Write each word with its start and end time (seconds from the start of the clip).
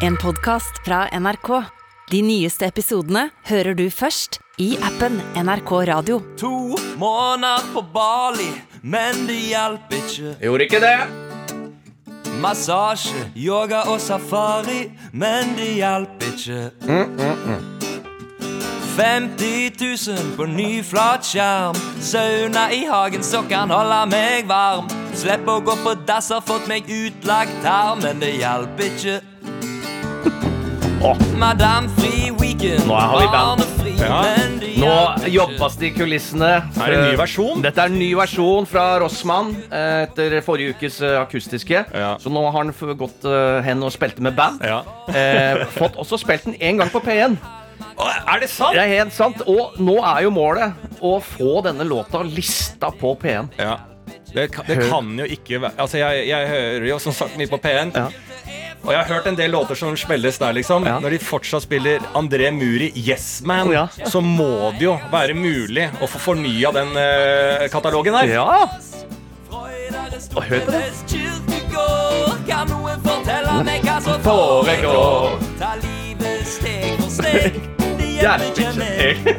En 0.00 0.16
podcast 0.16 0.84
fra 0.84 1.08
NRK. 1.20 1.48
De 2.10 2.22
nyeste 2.22 2.66
episodene 2.66 3.28
hører 3.48 3.76
du 3.78 3.86
først 3.92 4.40
i 4.60 4.72
appen 4.82 5.20
NRK 5.36 5.72
Radio. 5.90 6.20
To 6.40 6.76
måneder 7.00 7.66
på 7.74 7.82
Bali, 7.94 8.50
men 8.82 9.26
det 9.28 9.38
hjalp 9.50 9.92
ikke. 9.94 10.34
Gjorde 10.42 10.66
ikke 10.66 10.80
det. 10.82 10.96
Massasje, 12.40 13.26
yoga 13.36 13.82
og 13.92 14.00
safari, 14.00 14.88
men 15.12 15.54
det 15.58 15.74
hjalp 15.78 16.24
ikke. 16.32 16.62
50 18.96 19.76
000 19.80 20.36
på 20.36 20.46
ny 20.50 20.70
flat 20.84 21.24
skjerm. 21.24 21.76
Sauna 22.04 22.66
i 22.74 22.82
hagen 22.88 23.22
så 23.24 23.44
kan 23.48 23.70
holde 23.72 24.00
meg 24.10 24.48
varm. 24.50 24.88
Slipp 25.16 25.48
å 25.48 25.60
gå 25.64 25.76
på 25.84 25.94
dass, 26.08 26.32
har 26.34 26.42
fått 26.44 26.68
meg 26.68 26.88
utlagt 26.88 27.64
her, 27.64 27.94
men 28.02 28.20
det 28.24 28.34
hjalp 28.40 28.80
ikke. 28.88 29.20
Madame 31.38 31.88
Fri 31.96 32.30
Weekend, 32.40 32.86
Nå 32.86 32.94
har 32.94 33.20
vi 33.20 33.26
band. 33.32 33.62
Ja. 34.00 34.18
Nå 34.76 35.28
jobbes 35.32 35.76
det 35.80 35.86
i 35.86 35.90
kulissene. 35.96 36.50
Er 36.76 36.92
det 36.92 36.98
en 36.98 37.06
ny 37.08 37.16
versjon? 37.16 37.62
Dette 37.64 37.80
er 37.86 37.88
en 37.92 37.96
ny 38.00 38.10
versjon 38.18 38.66
fra 38.68 38.84
Rossmann 39.00 39.54
eh, 39.72 40.02
etter 40.04 40.36
forrige 40.44 40.74
ukes 40.76 40.98
eh, 41.04 41.16
akustiske. 41.20 41.82
Ja. 41.96 42.10
Så 42.20 42.32
nå 42.32 42.42
har 42.44 42.52
han 42.58 42.72
gått 43.00 43.24
eh, 43.28 43.62
hen 43.64 43.80
og 43.86 43.92
spilt 43.96 44.20
med 44.24 44.36
band. 44.36 44.60
Ja. 44.64 44.82
Eh, 45.08 45.62
fått 45.78 45.96
også 46.00 46.20
spilt 46.20 46.44
den 46.50 46.58
én 46.60 46.80
gang 46.82 46.92
på 46.92 47.00
P1. 47.04 47.38
Er 48.00 48.40
det 48.44 48.50
sant? 48.52 48.76
Det 48.76 48.84
er 48.84 48.92
helt 49.00 49.16
sant. 49.16 49.40
Og 49.48 49.80
nå 49.80 49.96
er 50.04 50.26
jo 50.28 50.34
målet 50.36 51.00
å 51.00 51.16
få 51.24 51.62
denne 51.64 51.84
låta 51.88 52.20
lista 52.28 52.92
på 52.92 53.14
P1. 53.24 53.54
Ja. 53.60 53.78
Det, 54.34 54.50
kan- 54.52 54.68
det 54.68 54.76
kan 54.90 55.08
jo 55.18 55.24
ikke 55.26 55.58
være 55.58 55.74
Altså, 55.82 55.96
jeg, 55.98 56.28
jeg 56.28 56.46
hører 56.52 56.84
jo 56.86 56.98
som 57.02 57.14
sagt 57.16 57.34
mye 57.40 57.48
på 57.50 57.58
P1. 57.64 57.96
Ja. 57.96 58.10
Og 58.80 58.92
jeg 58.94 58.98
har 59.02 59.08
hørt 59.12 59.26
en 59.28 59.36
del 59.36 59.50
låter 59.52 59.76
som 59.76 59.96
spilles 59.98 60.38
der, 60.40 60.54
liksom. 60.56 60.86
Ja. 60.88 60.96
Når 61.04 61.10
de 61.14 61.18
fortsatt 61.22 61.66
spiller 61.66 62.00
André 62.16 62.48
Muri 62.54 62.88
Yes 62.96 63.42
Man, 63.44 63.70
Ja. 63.74 63.86
så 64.08 64.20
må 64.24 64.72
det 64.78 64.86
jo 64.86 64.94
være 65.12 65.34
mulig 65.36 65.84
å 66.00 66.08
få 66.08 66.18
fornya 66.30 66.72
den 66.72 66.94
uh, 66.96 67.66
katalogen 67.72 68.16
der. 68.16 68.32
Ja! 68.38 68.68
Og 70.36 70.42
hør 70.46 70.60
på 70.64 70.70
det. 70.72 70.82
Kan 72.50 72.68
noen 72.70 73.00
fortelle 73.04 73.60
meg 73.66 73.82
hva 73.86 73.98
som 74.04 74.20
Foregår. 74.24 75.36
Ta 75.60 75.74
livet 75.82 76.46
steg 76.48 76.96
for 77.00 77.10
steg. 77.14 77.60
Det 78.00 78.08
hjelper 78.20 78.48
ikke 78.50 78.74
meg. 78.80 79.30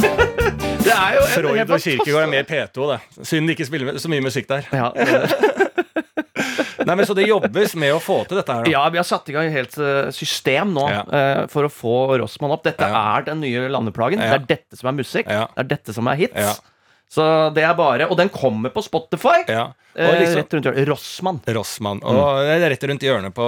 Er 0.91 1.16
jo 1.17 1.25
Freud 1.31 1.69
og 1.71 1.79
Kirkegård 1.83 2.23
er 2.25 2.31
mer 2.31 2.45
P2, 2.49 2.88
det. 2.91 2.99
Synd 3.27 3.47
de 3.47 3.55
ikke 3.55 3.67
spiller 3.69 3.97
så 4.01 4.09
mye 4.11 4.23
musikk 4.25 4.49
der. 4.49 4.66
Ja, 4.73 4.91
Nei, 6.85 6.95
men 6.95 7.05
Så 7.05 7.15
det 7.17 7.27
jobbes 7.27 7.75
med 7.75 7.93
å 7.93 7.99
få 8.01 8.21
til 8.27 8.37
dette 8.39 8.53
her, 8.53 8.63
da. 8.67 8.71
ja, 8.71 8.83
vi 8.89 8.97
har 8.97 9.07
satt 9.07 9.29
i 9.29 9.35
gang 9.35 9.47
et 9.49 9.53
helt 9.55 9.77
eh, 9.77 10.09
system 10.15 10.73
nå 10.73 10.88
Ja. 10.89 11.01
uh, 11.05 11.47
for 11.51 11.67
å 11.67 11.71
få 11.71 11.95
Rossmann 12.21 12.51
opp. 12.55 12.63
Dette 12.63 12.81
Ja. 12.88 13.17
er 13.17 13.23
den 13.29 13.41
nye 13.41 13.67
landeplagen. 13.69 14.19
Det 14.19 14.31
er 14.33 14.45
dette 14.55 14.77
som 14.79 14.89
er 14.91 14.97
musikk. 15.03 15.27
Det 15.27 15.65
er 15.65 15.69
dette 15.75 15.93
som 15.93 16.07
er 16.07 16.15
hits. 16.15 16.61
Så 17.11 17.23
det 17.53 17.63
er 17.67 17.73
bare 17.75 18.05
Og 18.09 18.15
den 18.17 18.29
kommer 18.29 18.69
på 18.71 18.81
Spotify! 18.85 19.43
Ja. 19.51 19.73
Eh, 19.95 20.20
liksom, 20.20 20.36
rett 20.36 20.53
rundt 20.53 20.66
hjørnet. 20.66 20.88
Rossmann. 20.88 21.39
Rossmann. 21.45 22.03
Og 22.08 22.39
det 22.47 22.53
er 22.56 22.70
rett 22.73 22.86
rundt 22.88 23.03
hjørnet 23.03 23.36
på 23.36 23.47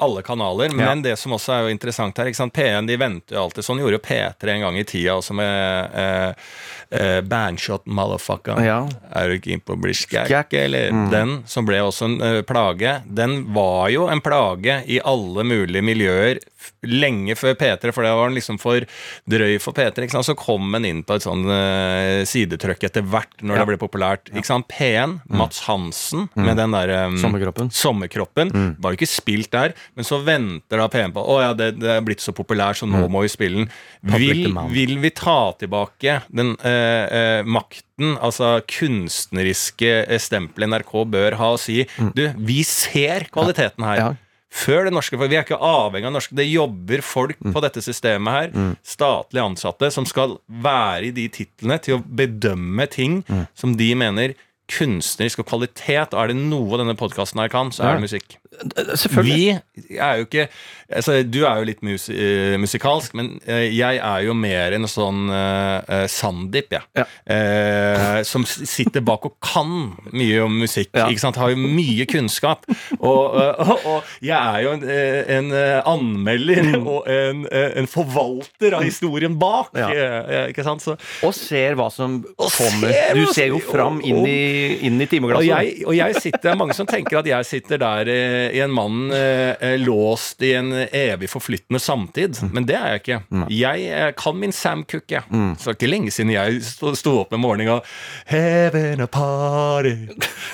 alle 0.00 0.22
kanaler. 0.24 0.72
Men 0.72 1.02
det 1.04 1.16
som 1.20 1.34
også 1.36 1.52
er 1.52 1.66
jo 1.66 1.74
interessant 1.74 2.16
her 2.16 2.30
ikke 2.30 2.40
sant? 2.40 2.54
P1 2.56 2.88
de 2.88 2.96
venter 3.00 3.36
jo 3.36 3.44
alltid 3.44 3.66
sånn. 3.66 3.82
Gjorde 3.84 3.98
jo 3.98 4.04
P3 4.06 4.54
en 4.54 4.66
gang 4.66 4.80
i 4.80 4.86
tida 4.88 5.18
også 5.20 5.36
med 5.36 5.98
eh, 6.00 6.48
eh, 6.96 7.20
Bandshot 7.26 7.86
Motherfucker. 7.86 8.62
Ja. 8.64 8.80
Er 9.12 9.32
du 9.32 9.40
keen 9.44 9.60
på 9.60 9.76
å 9.76 9.80
bli 9.80 9.94
skækk, 9.96 10.32
eller? 10.56 10.88
eller? 10.88 11.10
Den 11.12 11.38
som 11.50 11.68
ble 11.68 11.82
også 11.84 12.08
en 12.08 12.18
uh, 12.22 12.40
plage. 12.46 12.98
Den 13.06 13.42
var 13.54 13.90
jo 13.92 14.08
en 14.10 14.24
plage 14.24 14.80
i 14.88 15.00
alle 15.04 15.44
mulige 15.46 15.84
miljøer 15.84 16.40
lenge 16.86 17.36
før 17.38 17.54
P3, 17.58 17.92
for 17.94 18.02
det 18.02 18.10
var 18.16 18.30
den 18.30 18.38
liksom 18.38 18.58
for 18.58 18.86
drøy 19.30 19.58
for 19.62 19.76
P3. 19.76 20.06
Ikke 20.06 20.16
sant? 20.16 20.28
Så 20.30 20.38
kom 20.38 20.72
den 20.74 20.88
inn 20.88 21.04
på 21.06 21.18
et 21.18 21.26
sånn 21.26 21.44
uh, 21.46 22.24
sidetrykk 22.26 22.88
etter 22.88 23.06
hvert 23.06 23.44
når 23.44 23.60
det 23.60 23.68
ble 23.72 23.80
populært. 23.84 24.32
Ikke 24.32 24.48
sant? 24.48 24.68
P1, 24.72 25.20
Mats 25.30 25.65
Hansen 25.66 26.26
med 26.34 26.56
den 26.58 26.74
der 26.74 26.92
um, 27.06 27.16
Sommerkroppen. 27.20 27.70
Sommerkroppen. 27.74 28.52
Var 28.82 28.94
jo 28.94 28.98
ikke 28.98 29.10
spilt 29.10 29.52
der, 29.54 29.74
men 29.96 30.06
så 30.06 30.20
venter 30.24 30.82
da 30.82 30.88
P1 30.92 31.14
på 31.16 31.22
Å 31.22 31.38
ja, 31.42 31.52
det, 31.56 31.72
det 31.80 31.92
er 31.96 32.04
blitt 32.06 32.24
så 32.24 32.34
populær, 32.36 32.76
så 32.78 32.88
nå 32.88 33.06
må 33.12 33.24
vi 33.24 33.32
spille 33.32 33.64
den. 33.64 33.70
Vil, 34.16 34.46
vil 34.72 34.96
vi 35.02 35.12
ta 35.16 35.52
tilbake 35.60 36.20
den 36.28 36.54
uh, 36.62 37.06
uh, 37.06 37.40
makten, 37.46 38.16
altså 38.20 38.58
kunstneriske 38.68 39.92
eh, 40.04 40.20
stempelet 40.20 40.68
NRK 40.68 40.92
bør 41.08 41.36
ha 41.40 41.54
og 41.54 41.60
si 41.62 41.78
Du, 42.16 42.26
vi 42.36 42.60
ser 42.66 43.24
kvaliteten 43.32 43.86
her. 43.88 44.00
Ja. 44.02 44.08
Før 44.56 44.86
det 44.86 44.92
norske, 44.94 45.18
for 45.18 45.28
Vi 45.28 45.36
er 45.36 45.44
ikke 45.44 45.58
avhengig 45.60 46.08
av 46.08 46.14
norske. 46.14 46.36
Det 46.36 46.46
jobber 46.48 47.02
folk 47.04 47.40
på 47.40 47.62
dette 47.64 47.82
systemet 47.84 48.36
her, 48.36 48.74
statlig 48.86 49.42
ansatte, 49.42 49.90
som 49.92 50.06
skal 50.08 50.38
være 50.46 51.10
i 51.10 51.14
de 51.16 51.26
titlene 51.32 51.76
til 51.82 51.98
å 51.98 52.02
bedømme 52.04 52.86
ting 52.92 53.20
som 53.58 53.74
de 53.76 53.90
mener 53.98 54.36
kunstnerisk 54.72 55.42
og 55.42 55.48
kvalitet. 55.50 56.14
Og 56.14 56.22
er 56.22 56.32
det 56.32 56.38
noe 56.40 56.80
denne 56.80 56.96
podkasten 56.98 57.42
her 57.42 57.52
kan, 57.52 57.72
så 57.74 57.84
er 57.84 57.96
det 58.00 58.06
musikk. 58.08 58.38
Selvfølgelig. 58.96 59.60
Vi 59.74 59.98
er 59.98 60.20
jo 60.20 60.26
ikke 60.26 60.48
altså, 60.88 61.22
Du 61.22 61.42
er 61.44 61.60
jo 61.60 61.66
litt 61.68 61.82
mus 61.86 62.08
uh, 62.10 62.56
musikalsk, 62.60 63.14
men 63.18 63.36
uh, 63.46 63.64
jeg 63.64 64.00
er 64.00 64.24
jo 64.26 64.36
mer 64.38 64.76
en 64.76 64.88
sånn 64.90 65.26
uh, 65.30 66.06
Sandeep, 66.10 66.76
jeg. 66.76 66.84
Ja. 66.96 67.06
Uh, 67.26 68.20
som 68.26 68.46
sitter 68.46 69.04
bak 69.04 69.26
og 69.28 69.36
kan 69.44 69.72
mye 70.14 70.42
om 70.44 70.60
musikk. 70.62 70.92
Ja. 70.94 71.08
Ikke 71.10 71.24
sant? 71.24 71.40
Har 71.40 71.52
jo 71.52 71.60
mye 71.60 72.06
kunnskap. 72.10 72.66
Og, 72.98 73.36
og, 73.36 73.86
og 73.92 74.24
jeg 74.24 74.36
er 74.36 74.64
jo 74.64 74.74
en, 74.76 74.86
en 75.36 75.52
anmelder 75.86 76.72
og 76.78 77.10
en, 77.10 77.44
en 77.50 77.90
forvalter 77.90 78.78
av 78.78 78.86
historien 78.86 79.36
bak. 79.38 79.74
Ja. 79.76 80.46
Ikke 80.50 80.64
sant? 80.66 80.84
Så, 80.84 80.96
Og 81.26 81.34
ser 81.36 81.76
hva 81.78 81.88
som 81.92 82.20
kommer. 82.38 82.92
ser 82.92 83.18
Du 83.18 83.24
ser 83.34 83.50
jo 83.52 83.60
fram 83.62 84.00
inn 84.04 84.22
i, 84.26 84.40
inn 84.86 85.00
i 85.02 85.08
og 85.26 85.42
jeg, 85.44 85.70
og 85.86 85.94
jeg 85.96 86.14
sitter, 86.20 86.50
er 86.52 86.58
mange 86.58 86.74
som 86.76 86.86
tenker 86.88 87.20
at 87.20 87.28
jeg 87.28 87.46
sitter 87.48 87.80
der 87.80 88.10
i 88.52 88.60
en 88.64 88.72
mann 88.74 89.10
eh, 89.14 89.54
eh, 89.60 89.76
låst 89.80 90.42
i 90.42 90.52
en 90.58 90.72
evig 90.72 91.30
forflyttende 91.30 91.80
samtid. 91.82 92.38
Men 92.52 92.66
det 92.68 92.76
er 92.78 92.94
jeg 92.94 93.02
ikke. 93.02 93.20
Jeg 93.52 93.86
eh, 93.90 94.10
kan 94.18 94.38
min 94.38 94.54
Sam 94.54 94.84
Cooke, 94.84 95.18
jeg. 95.18 95.24
Så 95.58 95.70
det 95.70 95.74
er 95.74 95.78
ikke 95.78 95.90
lenge 95.90 96.14
siden 96.14 96.32
jeg 96.34 96.62
sto, 96.66 96.94
sto 96.98 97.16
opp 97.22 97.34
med 97.34 97.42
morgenen 97.42 97.76
og 97.76 97.86
Heaven 98.30 99.02
a 99.02 99.08
party 99.10 99.94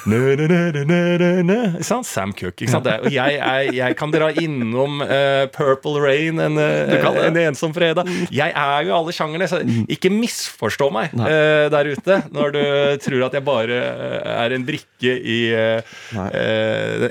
nø, 0.08 0.20
nø, 0.36 1.42
nø. 1.47 1.60
Ikke 1.76 1.86
sant? 1.86 2.08
Sam 2.08 2.34
Cooke. 2.36 2.64
Ikke 2.64 2.72
sant? 2.75 2.88
Og 2.88 3.12
jeg, 3.12 3.38
er, 3.38 3.72
jeg 3.75 3.98
kan 3.98 4.12
dra 4.14 4.31
innom 4.42 5.02
uh, 5.04 5.44
Purple 5.54 6.02
Rain 6.02 6.41
en, 6.42 6.58
eh, 6.60 7.06
en 7.26 7.41
ensom 7.44 7.75
fredag. 7.76 8.08
Jeg 8.32 8.52
er 8.52 8.88
jo 8.88 8.97
alle 8.97 9.14
sjangerne, 9.14 9.48
så 9.50 9.62
ikke 9.62 10.12
misforstå 10.12 10.91
meg 10.94 11.14
uh, 11.16 11.69
der 11.72 11.92
ute 11.92 12.20
når 12.32 12.54
du 12.54 12.62
tror 13.02 13.26
at 13.26 13.36
jeg 13.36 13.44
bare 13.47 13.78
eh, 13.78 14.32
er 14.32 14.54
en 14.56 14.64
brikke 14.66 15.14
i 15.16 15.38
uh, 15.54 15.94
eh, 16.28 16.92
det 17.02 17.10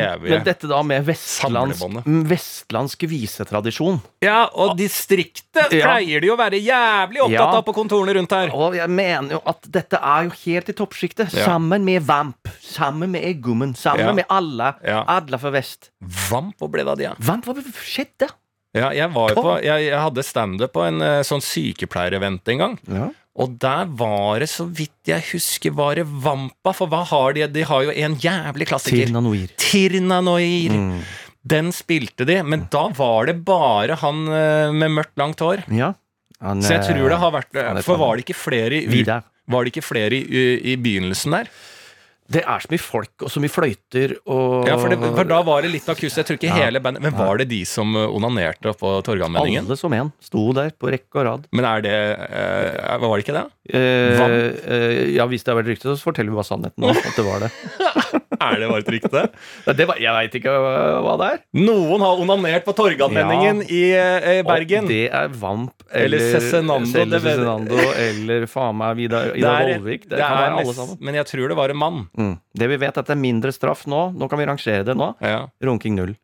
evige, 0.00 0.22
men, 0.22 0.30
men 0.30 0.44
dette 0.46 0.68
da 0.70 0.80
med 0.82 1.04
vestlands, 1.06 1.82
mm, 2.06 2.22
vestlandsk 2.30 3.04
visetradisjon. 3.10 4.00
Ja, 4.24 4.46
og 4.54 4.76
distriktet 4.78 5.72
Ja. 5.72 5.92
pleier 5.92 6.20
de 6.20 6.30
å 6.32 6.36
være 6.38 6.60
jævlig 6.62 7.20
opptatt 7.24 7.32
Ja. 7.38 7.58
av 7.58 7.64
på 7.64 7.74
kontorene 7.76 8.14
rundt 8.16 8.30
her. 8.32 8.50
Og 8.54 8.74
jeg 8.74 8.88
mener 8.90 9.36
jo 9.36 9.42
at 9.46 9.62
dette 9.70 9.98
er 10.02 10.24
jo 10.24 10.30
helt 10.44 10.68
i 10.68 10.72
toppsjiktet. 10.72 11.32
Ja. 11.34 11.46
Sammen 11.46 11.84
med 11.84 12.02
Vamp, 12.06 12.48
sammen 12.60 13.10
med 13.10 13.22
Eggummen, 13.24 13.74
sammen 13.76 14.14
med 14.16 14.24
alle. 14.28 14.74
Alle 14.82 15.38
fra 15.38 15.50
vest. 15.50 15.90
Vamp, 16.00 16.56
hvor 16.58 16.70
ble 16.70 16.84
det 16.84 16.88
av 16.88 16.98
de? 16.98 17.10
Vamp, 17.18 17.44
hva 17.44 17.54
skjedde? 17.82 18.30
Ja, 18.74 18.88
jeg, 18.96 19.10
var 19.12 19.34
jo 19.34 19.42
på, 19.44 19.62
jeg, 19.62 19.84
jeg 19.90 19.98
hadde 20.00 20.22
standup 20.24 20.72
på 20.72 20.80
en 20.88 21.02
eh, 21.04 21.18
sånn 21.28 21.42
sykepleierevent 21.44 22.48
en 22.48 22.58
gang. 22.62 22.78
Ja. 22.88 23.10
Og 23.40 23.54
der 23.62 23.88
var 23.96 24.42
det, 24.42 24.50
så 24.52 24.66
vidt 24.68 25.08
jeg 25.08 25.24
husker, 25.30 25.72
var 25.72 25.96
det 25.96 26.04
Vampa. 26.04 26.74
For 26.76 26.90
hva 26.92 27.00
har 27.08 27.32
de? 27.32 27.46
De 27.48 27.62
har 27.64 27.86
jo 27.86 27.94
en 28.04 28.16
jævlig 28.20 28.66
klassiker. 28.68 29.08
Tirna 29.56 30.18
Noir. 30.20 30.74
Mm. 30.76 30.98
Den 31.42 31.72
spilte 31.74 32.26
de, 32.28 32.36
men 32.44 32.66
da 32.70 32.84
var 32.94 33.26
det 33.30 33.38
bare 33.46 33.96
han 33.98 34.20
eh, 34.28 34.68
med 34.76 34.92
mørkt, 34.98 35.16
langt 35.18 35.40
hår. 35.42 35.64
Ja. 35.74 35.94
Han, 36.42 36.60
Så 36.62 36.76
jeg 36.76 36.84
tror 36.90 37.08
det 37.08 37.18
har 37.22 37.32
vært 37.34 37.84
For 37.86 37.98
var 37.98 38.18
det 38.18 38.26
ikke 38.26 38.36
flere 38.38 38.80
i, 38.82 38.86
Vidar. 38.90 39.22
var 39.50 39.64
det 39.64 39.72
ikke 39.72 39.84
flere 39.86 40.18
i, 40.18 40.42
i 40.72 40.76
begynnelsen 40.76 41.34
der? 41.38 41.50
Det 42.32 42.42
er 42.48 42.62
så 42.64 42.70
mye 42.72 42.80
folk 42.82 43.24
og 43.26 43.30
så 43.32 43.42
mye 43.42 43.52
fløyter 43.52 44.14
og 44.30 44.68
Ja, 44.68 44.76
for, 44.80 44.92
det, 44.92 44.98
for 45.02 45.28
da 45.28 45.40
var 45.46 45.64
det 45.66 45.72
litt 45.74 45.88
akust. 45.92 46.16
Jeg 46.20 46.28
tror 46.28 46.38
ikke 46.38 46.50
Ja. 46.52 46.58
hele 46.64 46.80
bandet 46.84 47.02
Men 47.04 47.16
var 47.18 47.36
det 47.42 47.48
de 47.50 47.60
som 47.68 47.94
eh, 47.98 48.06
onanerte 48.08 48.72
på 48.78 48.92
Torgallmenningen? 49.06 49.66
Alle 49.66 49.76
som 49.80 49.92
en 49.96 50.12
sto 50.22 50.46
der 50.56 50.70
på 50.78 50.90
rekke 50.94 51.20
og 51.20 51.26
rad. 51.28 51.46
Men 51.52 51.68
er 51.68 51.84
det 51.84 51.96
eh, 51.96 52.96
Var 53.02 53.16
det 53.16 53.26
ikke 53.26 53.36
det? 53.38 53.44
Eh, 53.72 54.22
eh, 54.22 55.14
ja, 55.16 55.26
hvis 55.30 55.44
det 55.44 55.52
har 55.52 55.60
vært 55.62 55.72
rykte, 55.74 55.92
så 55.96 56.02
forteller 56.10 56.32
vi 56.32 56.38
bare 56.40 56.48
sannheten. 56.48 56.88
At 56.92 57.16
det 57.18 57.26
var 57.26 57.44
det. 57.46 57.52
Er 58.42 58.58
det 58.60 58.68
bare 58.70 58.82
et 58.82 58.90
rykte? 58.94 59.22
Det 59.78 59.86
var, 59.88 59.98
jeg 60.02 60.14
veit 60.16 60.36
ikke 60.40 60.52
hva, 60.52 60.72
hva 61.04 61.14
det 61.20 61.28
er. 61.34 61.40
Noen 61.62 62.02
har 62.04 62.22
onanert 62.22 62.64
på 62.66 62.74
Torgallmenningen 62.76 63.62
Ja. 63.62 63.68
i 63.68 63.82
i, 64.38 64.42
Bergen. 64.46 64.88
Og 64.88 64.92
det 64.92 65.04
er 65.14 65.28
Vamp 65.42 65.86
Eller 65.92 66.18
eller 66.18 66.40
Cezinando, 66.40 67.78
Eller 67.78 68.02
eller 68.32 68.46
faen 68.50 68.76
meg 68.78 68.96
Vidar, 68.98 69.32
Det 69.34 69.42
Vollvik. 69.44 70.08
Det, 70.08 70.16
det 70.16 70.24
kan 70.24 70.38
være 70.40 70.58
alle 70.62 70.74
sammen. 70.76 70.98
Men 71.00 71.20
jeg 71.20 71.26
tror 71.32 71.48
det 71.52 71.56
var 71.58 71.72
en 71.74 71.80
mann. 71.82 72.02
Mm. 72.18 72.34
Det 72.58 72.68
vi 72.72 72.76
vet, 72.82 72.96
er 72.96 73.00
at 73.04 73.06
det 73.12 73.16
er 73.16 73.22
mindre 73.22 73.52
straff 73.54 73.86
nå. 73.90 74.02
Nå 74.16 74.28
kan 74.30 74.40
vi 74.40 74.46
rangere 74.48 74.84
det 74.88 74.96
nå. 74.98 75.12
Ja. 75.22 75.46
Runking 75.64 75.96
null. 75.98 76.14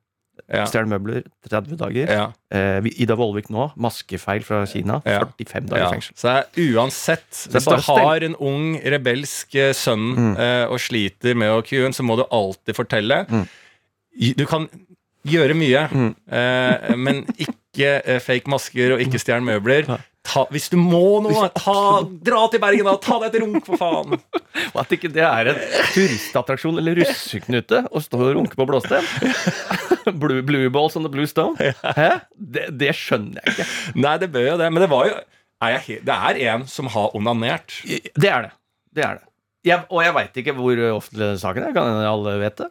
Ja. 0.49 0.65
Stjele 0.65 0.89
møbler 0.89 1.23
30 1.45 1.77
dager. 1.77 2.09
Ja. 2.09 2.27
Eh, 2.51 2.87
Ida 3.03 3.15
Vollvik 3.19 3.51
nå, 3.53 3.67
maskefeil 3.77 4.43
fra 4.47 4.63
Kina. 4.67 5.03
Ja. 5.05 5.21
45 5.27 5.69
dager 5.69 5.83
Ja. 5.85 5.91
fengsel. 5.93 6.15
Så 6.17 6.33
det 6.33 6.65
er 6.65 6.79
uansett 6.79 7.47
er 7.47 7.53
Hvis 7.59 7.69
du 7.69 7.93
har 7.93 8.25
en 8.25 8.37
ung, 8.41 8.81
rebelsk 8.81 9.53
sønn 9.77 9.99
sønn 10.17 10.37
eh, 10.39 10.65
og 10.69 10.79
sliter 10.81 11.37
med 11.37 11.65
kue, 11.69 11.93
så 11.93 12.03
må 12.03 12.17
du 12.17 12.25
alltid 12.31 12.75
fortelle. 12.77 13.27
Mm. 13.29 13.47
Du 14.37 14.47
kan 14.47 14.69
gjøre 15.29 15.55
mye, 15.55 15.85
eh, 16.33 16.97
men 16.97 17.25
ikke 17.39 18.03
eh, 18.05 18.19
fake 18.25 18.49
masker 18.51 18.95
og 18.97 19.01
ikke 19.05 19.21
stjel 19.21 19.45
møbler. 19.45 19.87
Ta, 20.29 20.45
hvis 20.53 20.69
du 20.69 20.77
må 20.77 21.21
noe, 21.25 21.47
ta, 21.57 21.77
dra 22.25 22.43
til 22.53 22.61
Bergen, 22.61 22.89
da! 22.89 22.97
Ta 23.01 23.17
deg 23.23 23.31
et 23.31 23.43
runk, 23.45 23.63
for 23.65 23.81
faen! 23.81 24.19
Og 24.75 24.81
at 24.83 24.93
ikke 24.93 25.11
det 25.13 25.25
er 25.25 25.53
en 25.55 25.61
turistattraksjon 25.95 26.81
eller 26.83 27.01
russeknute 27.01 27.87
å 27.89 28.03
stå 28.05 28.21
og 28.27 28.35
runke 28.37 28.59
på 28.59 28.67
blåsten. 28.69 29.09
blue, 30.21 30.43
blue 30.45 30.69
balls 30.75 30.99
on 31.01 31.07
the 31.07 31.13
blue 31.13 31.29
stone. 31.31 31.57
Hæ? 31.97 32.11
Det, 32.37 32.69
det 32.77 32.93
skjønner 32.99 33.41
jeg 33.41 33.57
ikke. 33.57 33.69
Nei, 34.05 34.15
det 34.21 34.31
bør 34.35 34.51
jo 34.53 34.61
det, 34.61 34.69
men 34.75 34.85
det 34.85 34.91
var 34.93 35.09
jo 35.09 35.17
er 35.65 35.75
jeg, 35.75 36.03
Det 36.07 36.15
er 36.15 36.39
en 36.53 36.69
som 36.71 36.87
har 36.93 37.17
onanert. 37.19 37.81
Det 37.89 38.29
er 38.31 38.47
det. 38.47 38.53
Det 38.95 39.05
er 39.05 39.19
det. 39.19 39.25
Jeg, 39.67 39.83
og 39.91 40.05
jeg 40.05 40.15
veit 40.15 40.37
ikke 40.39 40.55
hvor 40.55 40.85
offentlig 40.93 41.33
saken 41.43 41.67
er. 41.67 41.75
Kan 41.75 41.99
alle 42.07 42.37
vet 42.45 42.61
det? 42.61 42.69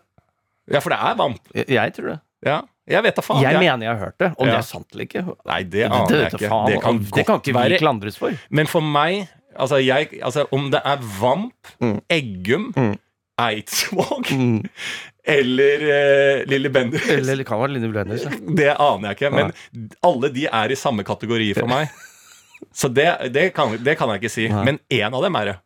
Ja, 0.71 0.79
for 0.83 0.93
det 0.93 0.99
er 1.03 1.17
vant. 1.19 1.51
Jeg, 1.55 1.67
jeg 1.75 1.95
tror 1.97 2.13
det. 2.13 2.19
Ja, 2.47 2.61
jeg 2.87 3.03
vet 3.03 3.15
da 3.15 3.21
faen. 3.25 3.41
Jeg 3.43 3.59
mener 3.59 3.85
jeg 3.85 3.91
har 3.93 3.99
hørt 4.05 4.17
det. 4.21 4.29
Om 4.37 4.47
Ja. 4.47 4.53
det 4.53 4.59
er 4.59 4.67
sant 4.67 4.87
eller 4.93 5.05
ikke, 5.07 5.23
Nei, 5.45 5.63
det 5.63 5.83
aner 5.89 6.07
det, 6.07 6.19
jeg 6.23 6.33
ikke. 6.39 6.49
faen, 6.49 6.67
Det 6.71 6.81
kan 6.81 6.97
det 7.03 7.25
kan 7.27 7.39
ikke 7.41 7.51
ikke 7.51 7.69
vi 7.69 7.77
klandres 7.81 8.17
for. 8.17 8.37
Men 8.49 8.65
for 8.71 8.81
meg, 8.81 9.27
altså, 9.57 9.79
jeg, 9.83 10.09
altså 10.23 10.47
om 10.51 10.69
det 10.71 10.81
er 10.85 10.97
Vamp, 11.19 11.53
Mm. 11.81 11.99
Eggum, 12.09 12.71
Mm. 12.75 12.95
Eidsvåg 13.39 14.31
Mm. 14.31 14.63
eller 15.27 15.83
uh, 15.83 16.45
Lille 16.47 16.69
Bender 16.71 17.01
Eller 17.11 17.35
det 17.35 17.45
kan 17.45 17.59
være 17.59 17.73
Linni 17.75 17.89
Blenders. 17.91 18.23
ja. 18.27 18.29
Det 18.55 18.69
aner 18.79 19.09
jeg 19.11 19.17
ikke, 19.17 19.31
men 19.35 19.89
alle 20.03 20.29
de 20.33 20.45
er 20.47 20.71
i 20.71 20.75
samme 20.79 21.03
kategori 21.03 21.53
for 21.59 21.67
meg. 21.67 21.89
Så 22.73 22.87
det, 22.89 23.05
det, 23.33 23.51
kan, 23.53 23.75
det 23.83 23.97
kan 23.99 24.09
jeg 24.09 24.23
ikke 24.23 24.31
si. 24.33 24.47
Nei. 24.49 24.63
Men 24.65 24.79
én 24.89 25.13
av 25.13 25.21
dem 25.21 25.35
er 25.37 25.45
det. 25.51 25.57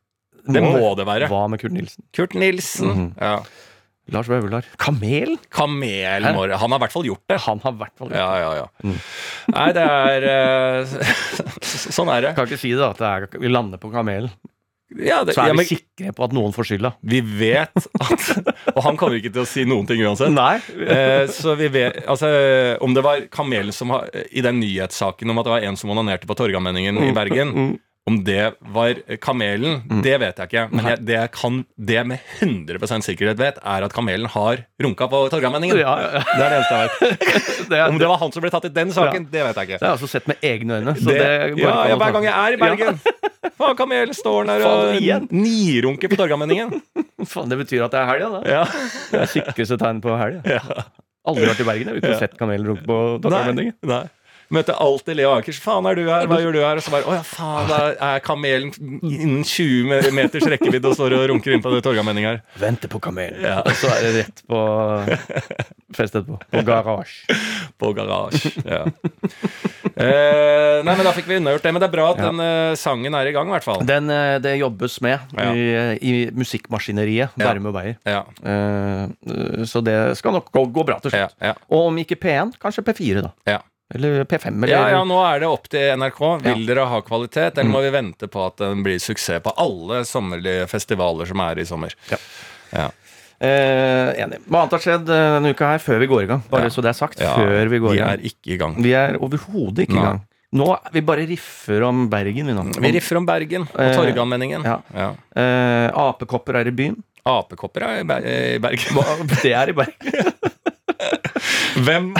Det 0.52 0.62
må 0.66 0.96
det 0.98 1.06
være. 1.08 1.28
Hva 1.30 1.46
med 1.48 1.62
Kurt 1.62 1.72
Nilsen? 1.72 2.04
Kurt 2.18 2.34
Nilsen. 2.34 2.88
Mhm. 2.90 3.12
ja. 3.22 3.38
Lars 4.12 4.28
Vaular. 4.28 4.66
Kamel? 4.82 5.36
Kamel 5.54 6.26
Hæ? 6.26 6.32
Han 6.34 6.72
har 6.74 6.80
i 6.80 6.84
hvert 6.84 6.94
fall 6.96 7.06
gjort 7.06 7.22
det. 7.30 7.38
Han 7.46 7.60
har 7.64 7.76
hvert 7.80 7.94
fall 8.00 8.10
gjort 8.10 8.18
det. 8.18 8.22
Ja, 8.24 8.40
ja, 8.42 8.54
ja. 8.64 8.70
Mm. 8.84 8.98
Nei, 9.56 9.68
det 9.78 9.84
er 9.88 10.26
eh, 10.32 10.96
Sånn 11.98 12.10
er 12.12 12.26
det. 12.26 12.32
Kan 12.36 12.50
ikke 12.50 12.60
si 12.60 12.74
det, 12.74 12.82
da, 12.82 12.90
at 12.96 13.02
det 13.02 13.12
er, 13.38 13.44
vi 13.46 13.52
lander 13.52 13.80
på 13.82 13.92
kamelen. 13.94 14.32
Ja, 14.92 15.22
det 15.24 15.38
Så 15.38 15.46
er 15.46 15.54
ja, 15.54 15.56
vi 15.56 15.64
sikre 15.70 16.12
på 16.18 16.26
at 16.26 16.34
noen 16.36 16.52
får 16.52 16.68
skylda. 16.68 16.90
vi 17.08 17.22
vet 17.24 17.72
at 18.04 18.26
Og 18.76 18.82
han 18.84 18.98
kommer 19.00 19.16
ikke 19.22 19.32
til 19.32 19.46
å 19.46 19.48
si 19.48 19.64
noen 19.64 19.88
ting 19.88 20.02
uansett. 20.04 20.34
Nei. 20.36 20.58
Eh, 20.84 21.30
så 21.32 21.54
vi 21.56 21.70
vet 21.72 22.02
Altså, 22.12 22.28
om 22.84 22.92
det 22.98 23.06
var 23.06 23.24
kamelen 23.32 23.72
som 23.72 23.94
har 23.96 24.10
I 24.12 24.44
den 24.44 24.60
nyhetssaken 24.60 25.32
om 25.32 25.40
at 25.40 25.48
det 25.48 25.54
var 25.56 25.68
en 25.70 25.80
som 25.80 25.94
onanerte 25.96 26.28
på 26.28 26.36
Torgallmenningen 26.42 27.00
i 27.08 27.14
Bergen 27.16 27.56
Mm. 27.56 27.72
Om 28.10 28.24
det 28.26 28.54
var 28.74 28.98
kamelen, 29.22 29.84
det 30.02 30.16
vet 30.24 30.40
jeg 30.42 30.50
ikke. 30.50 30.64
Men 30.74 30.88
jeg, 30.90 31.02
det 31.06 31.14
jeg 31.20 31.32
kan 31.36 31.60
det 31.78 32.02
med 32.10 32.24
100 32.42 33.04
sikkerhet 33.06 33.38
vet, 33.38 33.60
er 33.62 33.86
at 33.86 33.94
kamelen 33.94 34.26
har 34.34 34.64
runka 34.82 35.06
på 35.12 35.20
Torgallmenningen. 35.30 35.78
Ja, 35.78 35.94
ja, 36.02 36.08
ja. 36.18 36.24
Det 36.26 36.42
er 36.42 36.50
det 36.50 36.58
eneste 36.58 36.80
jeg 36.80 36.90
vet. 36.90 37.28
Det 37.72 37.78
er, 37.78 37.86
Om 37.88 38.00
det 38.02 38.08
var 38.10 38.18
han 38.20 38.34
som 38.34 38.44
ble 38.44 38.50
tatt 38.52 38.66
i 38.68 38.72
den 38.74 38.90
saken, 38.92 39.28
det 39.32 39.44
vet 39.46 39.60
jeg 39.60 39.70
ikke. 39.70 39.78
det 39.78 39.86
har 39.86 39.94
jeg 39.94 40.00
altså 40.00 40.10
sett 40.12 40.26
med 40.28 40.42
egne 40.44 40.80
øyne. 40.82 40.96
Så 40.98 41.14
Det, 41.14 41.28
ja, 41.62 41.76
ja, 41.92 42.00
hver 42.02 42.16
gang 42.18 42.26
jeg 42.26 42.34
er 42.34 42.58
i 42.58 42.60
Bergen. 42.60 42.98
Faen, 43.62 43.78
kamelen 43.78 44.18
står 44.18 44.50
der 44.50 44.66
og 44.66 45.30
nirunker 45.30 46.12
på 46.12 46.18
Torgallmenningen. 46.20 46.74
Faen, 47.32 47.54
det 47.54 47.62
betyr 47.62 47.86
at 47.86 47.94
det 47.94 48.02
er 48.02 48.10
helga, 48.10 48.32
da. 48.34 48.42
Ja. 48.50 48.66
Det 49.14 49.22
er 49.22 49.32
sikreste 49.38 49.78
tegn 49.80 50.02
på 50.04 50.18
helga. 50.18 50.58
Aldri 51.30 51.46
vært 51.46 51.62
i 51.62 51.70
Bergen 51.70 51.92
jeg, 51.92 52.02
har 52.02 52.02
ikke 52.02 52.20
sett 52.26 52.38
kamelen 52.40 52.66
runke 52.72 52.88
på 52.90 52.98
Nei. 53.30 54.02
Møter 54.52 54.76
alltid 54.84 55.16
Leo 55.16 55.32
Akers. 55.38 55.60
'Faen, 55.64 55.86
er 55.88 55.96
du 55.96 56.04
her? 56.10 56.28
Hva 56.28 56.40
gjør 56.44 56.54
du 56.54 56.60
her?' 56.60 56.76
Og 56.76 56.84
så 56.84 56.92
bare 56.92 57.04
'Å 57.08 57.14
ja, 57.16 57.22
faen, 57.24 57.68
da 57.72 57.80
er 58.16 58.20
kamelen 58.20 58.74
innen 59.02 59.44
20 59.48 60.12
meters 60.12 60.44
rekkevidde 60.52 60.92
og 60.92 60.96
står 61.00 61.16
og 61.18 61.30
runker 61.32 61.54
inn 61.56 61.62
på 61.64 61.72
det 61.74 61.84
Torgallmenning 61.86 62.26
her'. 62.28 62.42
Venter 62.60 62.88
på 62.92 63.00
kamelen. 63.00 63.42
Ja. 63.42 63.62
Og 63.66 63.72
så 63.80 63.88
er 63.96 64.02
det 64.02 64.14
rett 64.26 64.44
på 64.48 64.60
fest 65.96 66.16
etterpå. 66.16 66.40
På 66.52 66.64
garasje. 66.68 67.40
På 67.80 67.94
garasje. 67.96 68.52
Ja. 68.68 68.86
Eh, 70.02 70.82
nei, 70.86 70.94
men 70.96 71.04
da 71.06 71.12
fikk 71.16 71.28
vi 71.30 71.38
unnagjort 71.40 71.66
det. 71.66 71.72
Men 71.76 71.82
det 71.84 71.88
er 71.90 71.94
bra 71.96 72.06
at 72.12 72.18
Ja. 72.22 72.30
den 72.32 72.40
eh, 72.40 72.76
sangen 72.80 73.14
er 73.16 73.28
i 73.28 73.32
gang, 73.36 73.48
i 73.50 73.52
hvert 73.56 73.64
fall. 73.66 73.82
Den, 73.86 74.10
eh, 74.10 74.38
det 74.40 74.58
jobbes 74.60 75.00
med 75.02 75.20
Ja. 75.38 75.52
i, 75.54 75.98
i 76.02 76.32
musikkmaskineriet 76.32 77.30
Ja. 77.38 77.46
Bærum 77.54 77.68
og 77.68 77.74
Beyer. 77.74 77.98
Ja, 78.06 78.24
Eh, 78.42 79.08
så 79.66 79.82
det 79.84 80.18
skal 80.18 80.32
nok 80.34 80.52
gå, 80.52 80.66
gå 80.72 80.86
bra 80.86 81.00
til 81.00 81.12
ja, 81.12 81.28
slutt. 81.28 81.36
ja, 81.42 81.54
Og 81.70 81.88
om 81.88 81.98
ikke 81.98 82.16
P1, 82.20 82.54
kanskje 82.60 82.84
P4, 82.84 83.22
da. 83.22 83.32
ja. 83.48 83.60
Eller 83.94 84.24
P5. 84.24 84.64
Eller, 84.64 84.68
Ja, 84.72 84.90
ja, 84.90 85.04
nå 85.04 85.18
er 85.26 85.40
det 85.44 85.48
opp 85.52 85.68
til 85.70 85.92
NRK. 86.00 86.22
Vil 86.46 86.66
dere 86.70 86.86
ha 86.88 87.02
kvalitet, 87.02 87.58
eller 87.58 87.70
må 87.72 87.82
vi 87.84 87.90
vente 87.92 88.28
på 88.32 88.46
at 88.48 88.58
den 88.64 88.84
blir 88.86 89.00
suksess 89.04 89.42
på 89.44 89.54
alle 89.60 90.04
sommerlige 90.08 90.68
festivaler 90.72 91.26
som 91.28 91.40
er 91.44 91.60
i 91.60 91.66
sommer? 91.68 91.94
Ja. 92.12 92.18
Ja. 92.72 92.88
Eh, 93.42 94.12
enig. 94.22 94.38
Hva 94.48 94.62
annet 94.62 94.76
har 94.78 94.84
skjedd 94.84 95.10
eh, 95.10 95.28
denne 95.40 95.52
uka 95.56 95.72
her, 95.74 95.80
før 95.82 95.98
vi 96.04 96.08
går 96.12 96.24
i 96.24 96.28
gang? 96.30 96.44
Bare 96.52 96.68
Ja. 96.70 96.74
så 96.76 96.84
det 96.86 96.92
er 96.94 96.98
sagt. 97.00 97.20
Ja, 97.20 97.34
før 97.36 97.70
vi 97.74 97.80
går 97.82 97.94
i 97.96 97.98
gang. 97.98 98.10
er 98.14 98.28
ikke 98.32 98.54
i 98.54 98.58
gang. 98.62 98.76
Vi 98.86 98.92
er 98.94 99.18
overhodet 99.18 99.88
ikke 99.88 99.98
i 99.98 100.04
gang. 100.06 100.22
Nå 100.54 100.68
vi 100.94 101.02
bare 101.02 101.24
riffer 101.26 101.82
om 101.88 102.10
Bergen, 102.12 102.46
vi 102.46 102.54
nå. 102.54 102.66
Vi 102.84 102.92
riffer 102.92 103.18
om 103.18 103.26
Bergen 103.26 103.64
og 103.72 103.80
Eh, 103.80 103.96
Torgallmenningen. 103.96 104.64
ja. 104.64 105.14
Eh, 105.36 105.88
apekopper 105.96 106.60
er 106.62 106.68
i 106.68 106.72
byen. 106.76 106.98
Apekopper 107.26 107.82
er 107.88 108.00
i 108.02 108.04
Ber- 108.04 108.26
i 108.26 108.58
Bergen. 108.60 109.28
Det 109.42 109.54
er 109.54 109.70
i 109.70 109.74
Bergen. 109.74 110.34
Hvem, 111.82 112.12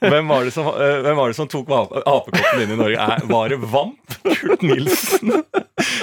hvem, 0.00 0.28
var 0.28 0.46
det 0.46 0.52
som, 0.54 0.68
eh, 0.72 0.98
hvem 1.04 1.18
var 1.18 1.32
det 1.32 1.38
som 1.38 1.48
tok 1.50 1.70
apekoppen 1.72 2.62
inn 2.64 2.74
i 2.74 2.78
Norge? 2.78 3.08
Var 3.32 3.52
det 3.52 3.58
Vamp? 3.72 4.16
Kurt 4.22 4.62
Nilsen? 4.62 5.34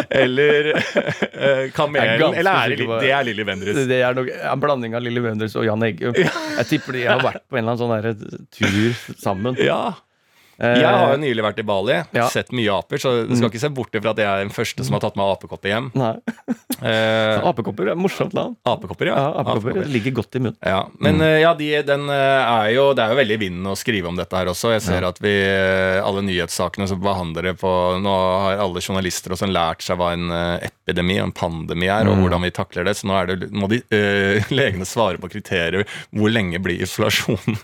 Eller 0.09 0.71
uh, 0.73 1.69
Kamelen? 1.75 2.35
Eller 2.35 2.51
er 2.51 2.75
det, 2.75 2.87
det 3.03 3.13
er 3.15 3.25
Lilly 3.27 3.45
Bendriss? 3.47 3.79
Det 3.89 4.01
er 4.03 4.17
nok 4.17 4.31
en 4.35 4.63
blanding 4.63 4.97
av 4.97 5.05
Lilly 5.05 5.23
Bendriss 5.23 5.55
og 5.59 5.67
Jan 5.67 5.85
Eggum. 5.87 6.17
Jeg 6.17 6.67
tipper 6.69 6.97
de 6.97 7.07
har 7.07 7.23
vært 7.23 7.45
på 7.47 7.59
en 7.59 7.63
eller 7.63 7.77
annen 7.77 8.19
sånn 8.19 8.45
tur 8.59 9.17
sammen. 9.21 9.59
Ja. 9.63 9.95
Eh, 10.59 10.79
Jeg 10.81 10.89
har 10.91 11.13
jo 11.13 11.19
nylig 11.21 11.43
vært 11.45 11.59
i 11.59 11.63
Bali, 11.63 11.93
Ja. 12.13 12.27
sett 12.27 12.51
mye 12.51 12.71
aper, 12.79 12.97
så 12.99 13.13
du 13.27 13.35
skal 13.35 13.49
ikke 13.49 13.59
se 13.63 13.69
bort 13.69 13.91
fra 13.95 14.11
at 14.11 14.17
jeg 14.17 14.27
er 14.27 14.43
den 14.43 14.49
første 14.51 14.83
som 14.83 14.93
har 14.97 14.99
tatt 15.05 15.15
med 15.15 15.25
apekopper 15.25 15.69
hjem. 15.73 15.91
Nei. 15.95 16.15
Eh, 16.79 17.41
Apekopper 17.49 17.89
er 17.91 17.97
morsomt 17.99 18.31
navn. 18.33 18.53
apekopper, 18.65 19.09
ja. 19.09 19.15
Ja, 19.19 19.31
apekopper 19.41 19.73
Apekopper. 19.73 19.89
ligger 19.91 20.13
godt 20.21 20.35
i 20.37 20.39
munnen. 20.39 20.55
Ja, 20.63 20.85
Men 21.03 21.19
eh, 21.25 21.41
ja, 21.41 21.49
de, 21.53 21.67
den 21.83 22.05
eh, 22.07 22.15
er 22.15 22.69
jo 22.71 22.93
Det 22.95 23.03
er 23.03 23.09
jo 23.11 23.17
veldig 23.19 23.35
i 23.35 23.41
vinden 23.41 23.67
å 23.67 23.75
skrive 23.75 24.07
om 24.07 24.15
dette 24.15 24.31
her 24.37 24.47
også. 24.47 24.71
Jeg 24.77 24.85
ser 24.85 25.03
at 25.03 25.19
vi 25.19 25.33
alle 25.99 26.21
nyhetssakene 26.23 26.87
som 26.87 27.01
behandler 27.03 27.49
det 27.49 27.55
på 27.59 27.71
Nå 27.99 28.13
har 28.45 28.61
alle 28.63 28.79
journalister 28.79 29.35
også 29.35 29.49
lært 29.51 29.83
seg 29.83 29.99
hva 29.99 30.13
en 30.15 30.31
epidemi 30.63 31.17
og 31.19 31.27
en 31.27 31.35
pandemi 31.35 31.89
er, 31.91 32.07
og 32.07 32.15
hvordan 32.23 32.45
vi 32.47 32.51
takler 32.55 32.87
det. 32.87 32.95
Så 32.95 33.09
nå 33.11 33.17
er 33.19 33.33
det, 33.33 33.51
må 33.51 33.67
de 33.67 33.81
eh, 33.91 34.47
legene 34.55 34.87
svare 34.87 35.19
på 35.19 35.27
kriterier. 35.35 35.83
Hvor 36.15 36.31
lenge 36.31 36.63
blir 36.63 36.79
isolasjon? 36.87 37.59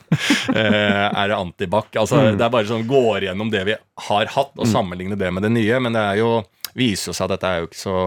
Eh, 0.51 1.07
er 1.07 1.31
det 1.31 1.37
antibac? 1.39 1.87
Altså, 2.03 2.19
Det 2.35 2.43
er 2.45 2.51
bare 2.53 2.67
sånn 2.67 2.84
går 2.87 3.27
gjennom 3.27 3.51
det 3.53 3.65
vi 3.67 3.75
har 4.09 4.31
hatt, 4.37 4.55
og 4.55 4.69
sammenligne 4.69 5.17
det 5.19 5.31
med 5.33 5.45
det 5.45 5.53
nye. 5.55 5.81
Men 5.83 5.97
det 5.97 6.03
er 6.13 6.21
jo 6.23 6.31
viser 6.75 7.11
jo 7.11 7.15
seg 7.15 7.27
at 7.29 7.37
dette 7.37 7.51
er 7.51 7.61
jo 7.63 7.69
ikke 7.69 7.83
så 7.83 7.99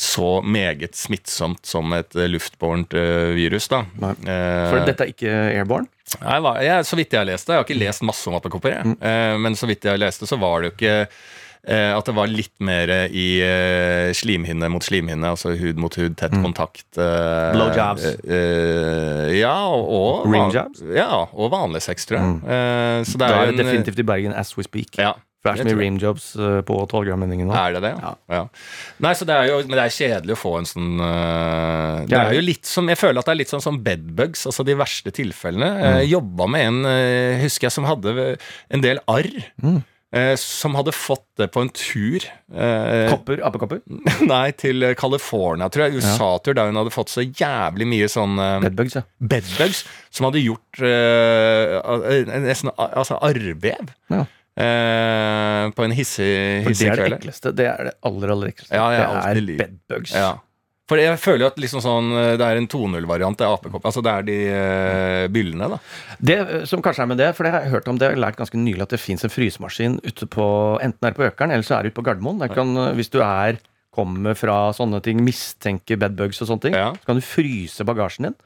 så 0.00 0.40
meget 0.40 0.94
smittsomt 0.96 1.66
som 1.66 1.92
et 1.92 2.14
eh, 2.16 2.28
luftbårent 2.30 2.94
eh, 2.96 3.34
virus, 3.36 3.66
da. 3.68 3.82
Nei. 4.00 4.14
Eh, 4.24 4.68
For 4.70 4.86
dette 4.88 5.04
er 5.04 5.10
ikke 5.12 5.34
airborne. 5.58 5.90
Nei, 6.22 6.38
jeg, 6.64 6.86
så 6.88 6.96
vidt 6.96 7.12
jeg 7.12 7.20
har 7.20 7.28
lest 7.28 7.44
det, 7.46 7.52
jeg 7.52 7.60
har 7.60 7.66
ikke 7.68 7.82
lest 7.82 8.06
masse 8.08 8.30
om 8.30 8.38
apekopper, 8.38 8.78
mm. 8.82 8.96
Men 9.44 9.54
så 9.60 9.68
vidt 9.68 9.84
jeg 9.86 10.00
leste, 10.00 10.26
så 10.26 10.40
var 10.40 10.62
det 10.62 10.70
jo 10.70 10.74
ikke 10.78 10.94
at 11.64 12.06
det 12.08 12.14
var 12.16 12.30
litt 12.30 12.54
mer 12.64 12.90
i 13.12 13.26
eh, 13.44 14.10
slimhinne 14.16 14.70
mot 14.72 14.84
slimhinne, 14.84 15.32
altså 15.34 15.52
hud 15.60 15.80
mot 15.80 15.94
hud, 16.00 16.16
tett 16.20 16.34
kontakt. 16.40 16.86
Eh, 16.96 17.50
Blowjobs. 17.54 18.06
eh, 18.24 19.32
ja, 19.40 19.56
og, 19.68 20.28
Rimjobs? 20.30 20.84
Ja, 20.96 21.26
og 21.30 21.50
vanlig 21.52 21.82
sex, 21.84 22.08
tror 22.08 22.20
jeg. 22.20 22.38
Eh, 22.44 23.00
så 23.08 23.20
det 23.20 23.28
er 23.28 23.40
er 23.40 23.50
det 23.50 23.58
en 23.58 23.64
definitivt 23.64 24.00
i 24.00 24.06
Bergen 24.06 24.36
as 24.36 24.56
we 24.58 24.64
speak. 24.66 24.96
Ja, 24.98 25.12
For 25.40 25.52
det 25.56 25.64
er 25.64 25.70
så 25.70 25.76
mye 25.76 25.84
rimjobs 25.84 26.24
eh, 26.36 26.58
på 26.68 26.78
12-grammenningen 26.84 27.48
nå. 27.48 27.54
Er 27.56 27.76
det 27.76 27.84
det? 27.86 27.92
Ja. 27.96 28.14
Ja. 28.28 28.42
Nei, 29.00 29.12
så 29.16 29.28
det 29.28 29.36
er 29.36 29.48
jo 29.48 29.60
Men 29.64 29.78
det 29.78 29.84
er 29.86 29.94
kjedelig 29.94 30.36
å 30.36 30.40
få 30.40 30.52
en 30.58 30.68
sånn 30.68 30.90
uh, 31.00 32.02
Det 32.04 32.18
er 32.18 32.34
er 32.34 32.36
jo 32.36 32.42
litt 32.44 32.68
som 32.68 32.90
Jeg 32.92 33.00
føler 33.00 33.22
at 33.22 33.30
det 33.30 33.32
er 33.32 33.40
litt 33.40 33.54
sånn 33.54 33.64
som 33.64 33.78
bedbugs, 33.84 34.44
altså 34.50 34.66
de 34.68 34.76
verste 34.76 35.12
tilfellene. 35.16 35.70
Mm. 35.70 35.86
Jeg 36.02 36.12
jobba 36.12 36.50
med 36.56 36.68
en, 36.68 36.82
husker 37.40 37.68
jeg, 37.68 37.76
som 37.78 37.88
hadde 37.88 38.34
en 38.68 38.84
del 38.84 39.00
arr. 39.08 39.32
Mm. 39.64 39.80
Eh, 40.12 40.34
Som 40.40 40.74
hadde 40.78 40.92
fått 40.96 41.24
det 41.38 41.46
på 41.54 41.62
en 41.64 41.70
tur 41.74 42.24
eh, 42.54 43.10
Kopper, 43.12 43.40
apekopper. 43.46 43.80
Nei, 44.32 44.50
til 44.58 44.84
California, 44.98 45.68
tror 45.72 45.86
jeg. 45.88 46.00
USA-tur, 46.02 46.54
der 46.58 46.68
hun 46.72 46.80
hadde 46.82 46.92
fått 46.94 47.12
så 47.12 47.24
jævlig 47.26 47.86
mye 47.90 48.08
sånn 48.10 48.36
eh, 48.42 48.58
Bedbugs, 48.66 48.98
ja. 48.98 49.04
bedbugs 49.20 49.84
som 50.10 50.28
hadde 50.28 50.42
gjort 50.44 50.82
eh, 50.82 51.78
eh, 51.78 52.36
nesten 52.44 52.72
altså 52.76 53.18
arrvev 53.22 53.90
Ja. 54.10 54.24
eh, 54.60 55.64
på 55.76 55.86
en 55.86 55.94
hissig, 55.96 56.30
For 56.66 56.74
det 56.74 56.86
er 56.90 56.96
det 56.96 57.02
kveld. 57.04 57.18
ekleste. 57.20 57.52
Det 57.56 57.66
er 57.70 57.90
det 57.90 57.96
aller, 58.10 58.34
aller 58.36 58.52
ekleste. 58.54 58.74
Ja, 58.76 58.88
det 58.92 59.40
er 59.40 59.44
bedbugs. 59.64 60.14
Ja. 60.16 60.32
For 60.90 60.98
jeg 60.98 61.18
føler 61.22 61.44
jo 61.44 61.50
at 61.52 61.60
liksom 61.62 61.82
sånn, 61.84 62.10
eh, 62.18 62.32
det 62.40 62.46
er 62.46 62.58
en 62.58 62.66
2.0-variant. 62.70 63.38
Det 63.38 63.46
er 63.46 63.54
apekopp. 63.54 63.84
Altså 63.86 64.02
det 64.02 64.10
er 64.10 64.26
de 64.26 64.38
uh, 64.50 65.26
byllene, 65.30 65.68
da. 65.70 65.78
Det 66.18 66.38
eh, 66.40 66.64
som 66.66 66.82
kanskje 66.82 67.04
er 67.06 67.10
med 67.12 67.20
det, 67.22 67.30
for 67.38 67.46
det 67.46 67.54
har 67.54 67.66
jeg 67.66 67.74
hørt 67.76 67.90
om 67.92 68.00
det, 68.00 68.08
jeg 68.10 68.18
har 68.18 68.24
lært 68.26 68.40
ganske 68.40 68.58
nylig 68.58 68.82
at 68.88 68.96
det 68.96 69.02
fins 69.02 69.22
en 69.26 69.32
frysemaskin 69.32 70.00
ute 70.02 70.26
på 70.30 70.46
enten 70.82 71.06
er 71.06 71.14
det 71.14 71.20
på 71.20 71.28
Økeren 71.28 71.54
eller 71.54 71.66
så 71.66 71.78
er 71.78 71.86
det 71.86 71.92
ute 71.92 72.00
på 72.00 72.06
Gardermoen. 72.08 72.42
Der 72.42 72.50
kan, 72.50 72.74
hvis 72.98 73.12
du 73.12 73.20
er 73.22 73.60
kommer 73.94 74.36
fra 74.38 74.58
sånne 74.74 75.00
ting, 75.02 75.22
mistenker 75.26 75.98
bedbugs 75.98 76.42
og 76.42 76.50
sånne 76.50 76.66
ting, 76.66 76.76
Ja. 76.78 76.90
så 76.94 77.10
kan 77.10 77.18
du 77.18 77.26
fryse 77.26 77.86
bagasjen 77.86 78.28
din 78.28 78.36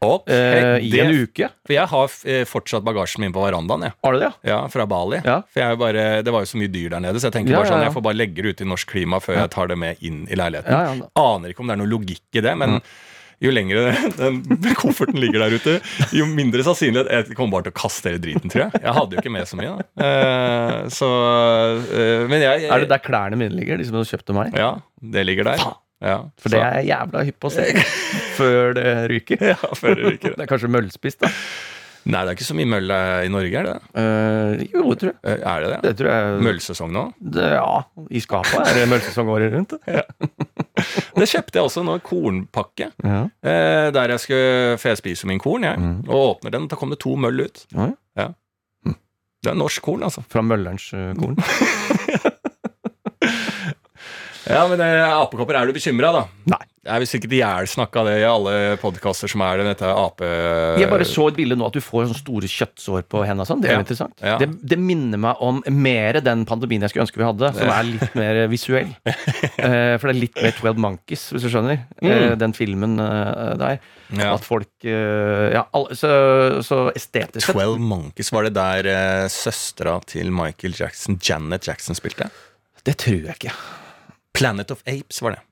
Ok, 0.00 0.28
eh, 0.30 0.78
i 0.78 0.90
det- 0.92 1.00
en 1.06 1.14
uke. 1.24 1.48
For 1.66 1.74
jeg 1.74 1.88
har 1.90 2.04
eh, 2.24 2.44
fortsatt 2.46 2.84
bagasjen 2.86 3.20
min 3.24 3.32
på 3.34 3.42
verandaen, 3.42 3.82
jeg. 3.88 3.92
Har 4.04 4.12
du 4.14 4.18
det? 4.22 4.32
ja? 4.46 4.60
Fra 4.70 4.86
Bali. 4.86 5.18
Ja. 5.24 5.40
For 5.50 5.60
jeg 5.64 5.78
bare, 5.80 6.22
det 6.22 6.32
var 6.32 6.44
jo 6.46 6.50
så 6.52 6.60
mye 6.60 6.70
dyr 6.70 6.90
der 6.94 7.00
nede, 7.02 7.18
så 7.18 7.28
jeg 7.32 7.38
tenker 7.40 7.50
Ja, 7.56 7.62
bare 7.64 7.72
sånn, 7.72 7.82
jeg 7.88 7.94
får 7.96 8.04
bare 8.06 8.18
legge 8.20 8.42
det 8.42 8.54
ut 8.54 8.60
i 8.62 8.68
norsk 8.70 8.86
klima 8.94 9.18
før 9.20 9.40
jeg 9.42 9.50
tar 9.50 9.66
det 9.72 9.78
med 9.78 9.96
inn 10.06 10.26
i 10.30 10.34
leiligheten. 10.38 11.02
Aner 11.16 11.50
ikke 11.50 11.60
om 11.64 11.66
det 11.66 11.74
er 11.78 11.82
noe 11.82 11.90
logikk 11.90 12.38
i 12.38 12.44
det, 12.46 12.56
men 12.58 12.80
jo 13.40 13.50
lenger 13.54 13.92
den 14.18 14.74
kofferten 14.74 15.18
ligger 15.22 15.44
der 15.44 15.54
ute, 15.58 15.74
jo 16.14 16.24
mindre 16.26 16.62
sannsynlighet 16.66 17.10
jeg 17.30 17.36
kommer 17.38 17.58
bare 17.58 17.68
til 17.68 17.74
å 17.74 17.78
kaste 17.82 18.10
hele 18.10 18.18
driten, 18.22 18.50
tror 18.50 18.64
jeg. 18.66 18.80
Jeg 18.82 18.94
hadde 18.96 19.14
jo 19.14 19.22
ikke 19.22 19.30
med 19.34 19.46
så 19.50 19.58
mye, 19.60 19.76
da. 19.78 20.06
Eh, 20.06 20.88
så 20.90 21.10
eh, 21.90 22.24
Men 22.30 22.42
jeg 22.42 22.66
Er 22.70 22.82
det 22.82 22.88
der 22.90 22.98
klærne 23.04 23.38
mine 23.38 23.54
ligger, 23.54 23.78
de 23.78 23.84
som 23.86 23.94
du 23.98 24.02
har 24.02 24.10
kjøpt 24.10 24.34
meg? 24.34 24.54
Ja, 24.58 24.72
det 25.02 25.26
ligger 25.26 25.44
der. 25.52 25.62
Ja, 26.04 26.18
For 26.38 26.52
det 26.52 26.60
er 26.62 26.76
jeg 26.78 26.92
jævla 26.92 27.24
hypp 27.26 27.40
på 27.42 27.48
å 27.50 27.54
se 27.56 27.64
før 28.38 28.76
det 28.78 28.92
ryker. 29.10 29.40
ja, 29.54 29.58
før 29.74 29.96
det 29.98 30.12
ryker. 30.12 30.36
Det 30.38 30.44
er 30.46 30.50
kanskje 30.52 30.70
møllspist, 30.70 31.24
da. 31.24 31.32
Nei, 32.08 32.20
det 32.24 32.30
er 32.30 32.36
ikke 32.38 32.46
så 32.46 32.54
mye 32.56 32.68
møll 32.70 32.92
eh, 32.94 33.24
i 33.26 33.28
Norge, 33.28 33.58
er 33.58 33.66
det 33.66 33.72
det? 33.74 33.80
Eh, 34.00 34.60
jo, 34.72 34.84
det 34.94 35.00
tror 35.02 35.10
jeg. 35.10 35.18
Eh, 35.28 35.42
Er 35.50 35.60
det 35.64 35.68
det? 35.72 35.78
Det 35.84 35.90
tror 35.98 36.08
jeg 36.14 36.38
Møllsesong 36.46 36.92
nå? 36.94 37.02
det, 37.34 37.48
Ja, 37.58 37.72
i 38.08 38.22
skapet 38.24 38.54
er 38.62 38.78
det 38.78 38.84
møllsesong 38.88 39.32
året 39.34 39.52
rundt. 39.58 39.74
det. 39.84 40.04
Det 41.18 41.26
kjøpte 41.26 41.58
jeg 41.58 41.66
også 41.66 41.82
nå, 41.82 41.96
kornpakke. 42.06 42.86
Ja. 43.02 43.18
Eh, 43.42 43.88
der 43.92 44.12
jeg 44.14 44.22
skulle 44.22 44.76
For 44.78 44.92
jeg 44.92 45.00
spiser 45.02 45.26
min 45.28 45.40
korn, 45.42 45.66
jeg. 45.66 45.90
Og 46.06 46.14
åpner 46.38 46.54
den, 46.54 46.68
da 46.70 46.78
kom 46.78 46.94
det 46.94 47.00
to 47.02 47.16
møll 47.18 47.42
ut. 47.44 47.64
Oi. 47.74 47.90
Det 49.42 49.52
er 49.52 49.58
norsk 49.58 49.82
korn, 49.86 50.02
altså. 50.06 50.22
Fra 50.30 50.40
møllerens 50.46 50.88
eh, 50.96 51.10
korn. 51.18 51.36
Ja, 54.48 54.64
men 54.70 54.80
eh, 54.80 55.04
apekopper, 55.20 55.58
er 55.60 55.68
du 55.68 55.76
bekymra, 55.76 56.12
da? 56.14 56.26
Nei. 56.54 56.64
Jeg 56.88 56.94
er 56.94 57.02
visst 57.02 57.12
sikkert 57.12 57.32
ihjelsnakka 57.36 58.02
det 58.06 58.12
i 58.22 58.24
alle 58.24 58.52
podkaster 58.80 59.28
som 59.28 59.42
er 59.44 59.58
det, 59.60 59.64
dette 59.74 59.88
ape... 59.92 60.28
Jeg 60.80 60.88
bare 60.88 61.04
så 61.04 61.26
et 61.28 61.36
bilde 61.36 61.58
nå 61.58 61.66
at 61.68 61.74
du 61.76 61.82
får 61.84 62.06
sånne 62.06 62.16
store 62.22 62.48
kjøttsår 62.48 63.02
på 63.12 63.20
hendene. 63.28 63.44
og 63.44 63.48
Sånn. 63.50 63.60
Det 63.60 63.68
er 63.68 63.74
Ja. 63.74 63.80
interessant. 63.82 64.14
Ja. 64.24 64.36
Det, 64.40 64.46
det 64.72 64.78
minner 64.80 65.20
meg 65.20 65.42
om 65.44 65.58
mer 65.68 66.16
den 66.24 66.46
pandemien 66.48 66.80
jeg 66.86 66.94
skulle 66.94 67.04
ønske 67.04 67.20
vi 67.20 67.26
hadde, 67.26 67.50
som 67.58 67.72
er 67.74 67.84
litt 67.90 68.16
mer 68.16 68.40
visuell. 68.48 68.94
uh, 69.04 69.96
for 70.00 70.06
det 70.08 70.14
er 70.14 70.20
litt 70.22 70.40
mer 70.40 70.54
12 70.56 70.80
Monkeys, 70.80 71.26
hvis 71.34 71.44
du 71.44 71.50
skjønner. 71.52 71.82
Eh, 72.00 72.32
den 72.40 72.56
filmen 72.56 72.96
uh, 73.02 73.52
der. 73.60 73.82
Mm. 74.08 74.22
At 74.30 74.46
folk 74.46 74.86
Ja, 74.88 75.66
alle, 75.76 75.98
så, 75.98 76.12
så 76.64 76.86
estetisk 76.96 77.50
sett. 77.50 77.58
12 77.58 77.84
Monkeys, 77.84 78.32
var 78.32 78.48
det 78.48 78.54
der 78.56 79.28
søstera 79.28 79.98
til 80.08 80.32
Michael 80.32 80.72
Jackson, 80.78 81.20
Janet 81.20 81.68
Jackson, 81.68 81.98
spilte? 81.98 82.30
Det 82.88 82.96
tror 83.04 83.28
jeg 83.28 83.36
ikke. 83.42 83.52
Planet 84.38 84.70
of 84.74 84.82
Apes 84.86 85.22
var 85.24 85.36
det. 85.36 85.42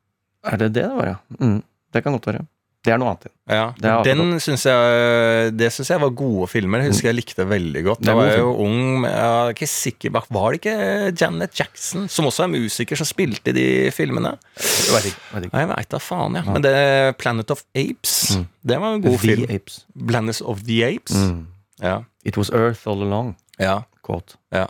Er 0.47 0.61
det 0.62 0.73
det 0.76 0.83
det 0.85 0.90
var, 0.95 1.07
ja? 1.14 1.16
Mm, 1.40 1.59
det 1.93 2.05
kan 2.05 2.14
godt 2.14 2.28
være. 2.31 2.45
Det 2.87 2.93
er 2.95 3.00
noe 3.02 3.09
annet. 3.16 3.25
Ja, 3.50 3.62
Det 3.75 3.88
er 3.90 4.05
Den 4.07 4.37
syns 4.38 4.62
jeg 4.69 5.55
Det 5.59 5.73
synes 5.75 5.88
jeg 5.90 6.00
var 6.05 6.11
gode 6.14 6.47
filmer. 6.47 6.85
Jeg 6.85 6.93
husker 6.93 7.09
jeg 7.09 7.16
likte 7.16 7.47
veldig 7.50 7.83
godt. 7.83 8.05
Da 8.07 8.14
var 8.14 8.28
jeg 8.31 8.38
jo 8.38 8.52
ung. 8.62 9.00
men 9.02 9.11
Jeg 9.11 9.25
er 9.26 9.50
ikke 9.57 9.66
sikker 9.66 10.12
bak 10.14 10.28
Var 10.31 10.52
det 10.55 10.61
ikke 10.61 10.76
Janet 11.19 11.59
Jackson, 11.59 12.07
som 12.07 12.28
også 12.31 12.45
er 12.45 12.52
musiker, 12.52 12.95
som 13.00 13.09
spilte 13.11 13.50
i 13.50 13.57
de 13.57 13.66
filmene? 13.90 14.37
Jeg 14.61 14.95
vet 14.95 15.09
ikke. 15.11 15.25
Vet 15.35 15.49
ikke. 15.49 15.55
Nei, 15.57 15.64
Jeg 15.64 15.71
veit 15.73 15.90
da 15.97 15.99
faen, 15.99 16.38
ja. 16.38 16.45
Men 16.47 16.62
det 16.62 16.75
Planet 17.19 17.50
of 17.57 17.64
Apes, 17.75 18.14
det 18.62 18.78
var 18.85 18.95
en 18.95 19.02
god 19.02 19.19
The 19.19 19.25
film. 19.25 19.50
Apes. 19.50 19.81
Planet 20.07 20.40
of 20.47 20.62
the 20.71 20.78
Apes. 20.87 21.16
Mm. 21.19 21.43
Ja. 21.83 21.97
It 22.25 22.38
was 22.38 22.50
Earth 22.55 22.87
all 22.87 23.02
along. 23.02 23.35
Ja. 23.59 23.81
Quote. 24.07 24.38
ja. 24.55 24.69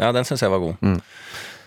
Ja, 0.00 0.08
den 0.16 0.24
syns 0.24 0.40
jeg 0.40 0.48
var 0.50 0.58
god. 0.58 0.80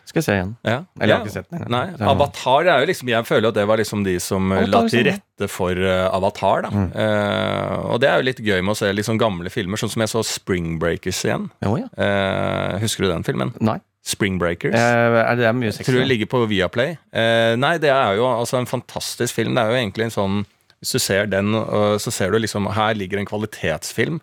Skal 0.06 0.20
jeg 0.22 0.26
se 0.28 0.34
igjen. 0.38 0.52
Ja. 0.62 0.78
Eller 1.00 1.02
jeg 1.02 1.10
ja. 1.10 1.16
har 1.18 1.26
ikke 1.26 1.34
sett 1.34 1.50
den 1.50 1.64
engang. 1.64 1.72
Nei, 1.74 2.10
Avatar 2.12 2.68
er 2.70 2.84
jo 2.84 2.90
liksom 2.92 3.10
Jeg 3.10 3.26
føler 3.26 3.50
at 3.50 3.58
det 3.58 3.66
var 3.66 3.80
liksom 3.82 4.04
de 4.06 4.14
som 4.22 4.52
eh, 4.54 4.68
la 4.70 4.82
til 4.92 5.08
rette 5.08 5.50
for 5.50 5.82
uh, 5.82 6.14
Avatar. 6.14 6.68
da 6.68 6.72
Mm. 6.76 6.88
Uh, 6.94 7.94
Og 7.96 8.00
det 8.04 8.10
er 8.10 8.20
jo 8.20 8.28
litt 8.28 8.40
gøy 8.44 8.62
med 8.62 8.76
å 8.76 8.78
se 8.78 8.92
liksom 8.94 9.18
gamle 9.22 9.50
filmer, 9.50 9.80
sånn 9.82 9.92
som 9.94 10.04
jeg 10.04 10.12
så 10.12 10.22
Spring 10.28 10.76
Breakers 10.82 11.24
igjen. 11.26 11.50
Jo, 11.66 11.76
ja. 11.80 11.90
uh, 11.98 12.78
husker 12.84 13.06
du 13.06 13.12
den 13.12 13.26
filmen? 13.28 13.54
Nei. 13.60 13.80
Spring 14.06 14.38
Breakers. 14.38 14.76
Eh, 14.78 15.20
er 15.24 15.40
det 15.40 15.52
mye 15.58 15.72
sex? 15.74 15.88
Tror 15.88 16.04
det 16.04 16.10
ligger 16.12 16.30
på 16.30 16.44
Viaplay. 16.46 16.94
Eh, 17.10 17.56
nei, 17.58 17.80
det 17.82 17.90
er 17.90 18.20
jo 18.20 18.28
altså 18.30 18.60
en 18.60 18.70
fantastisk 18.70 19.34
film. 19.34 19.56
Det 19.58 19.64
er 19.64 19.74
jo 19.74 19.80
egentlig 19.82 20.06
en 20.06 20.14
sånn 20.14 20.44
Hvis 20.84 20.92
du 20.94 21.00
ser 21.02 21.26
den, 21.32 21.56
så 21.98 22.12
ser 22.14 22.30
du 22.30 22.38
liksom 22.38 22.68
Her 22.76 22.94
ligger 22.94 23.18
en 23.18 23.26
kvalitetsfilm. 23.26 24.20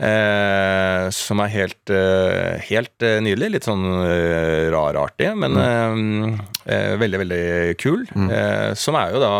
Eh, 0.00 1.10
som 1.12 1.42
er 1.44 1.50
helt, 1.52 1.90
eh, 1.92 2.56
helt 2.70 3.04
eh, 3.04 3.18
nydelig. 3.20 3.50
Litt 3.56 3.68
sånn 3.68 3.84
eh, 4.06 4.70
rarartig, 4.72 5.28
men 5.36 5.58
eh, 5.60 6.38
eh, 6.72 6.94
veldig, 7.00 7.20
veldig 7.24 7.44
kul. 7.80 8.06
Eh, 8.08 8.70
som 8.80 8.96
er 8.96 9.12
jo 9.12 9.20
da 9.20 9.34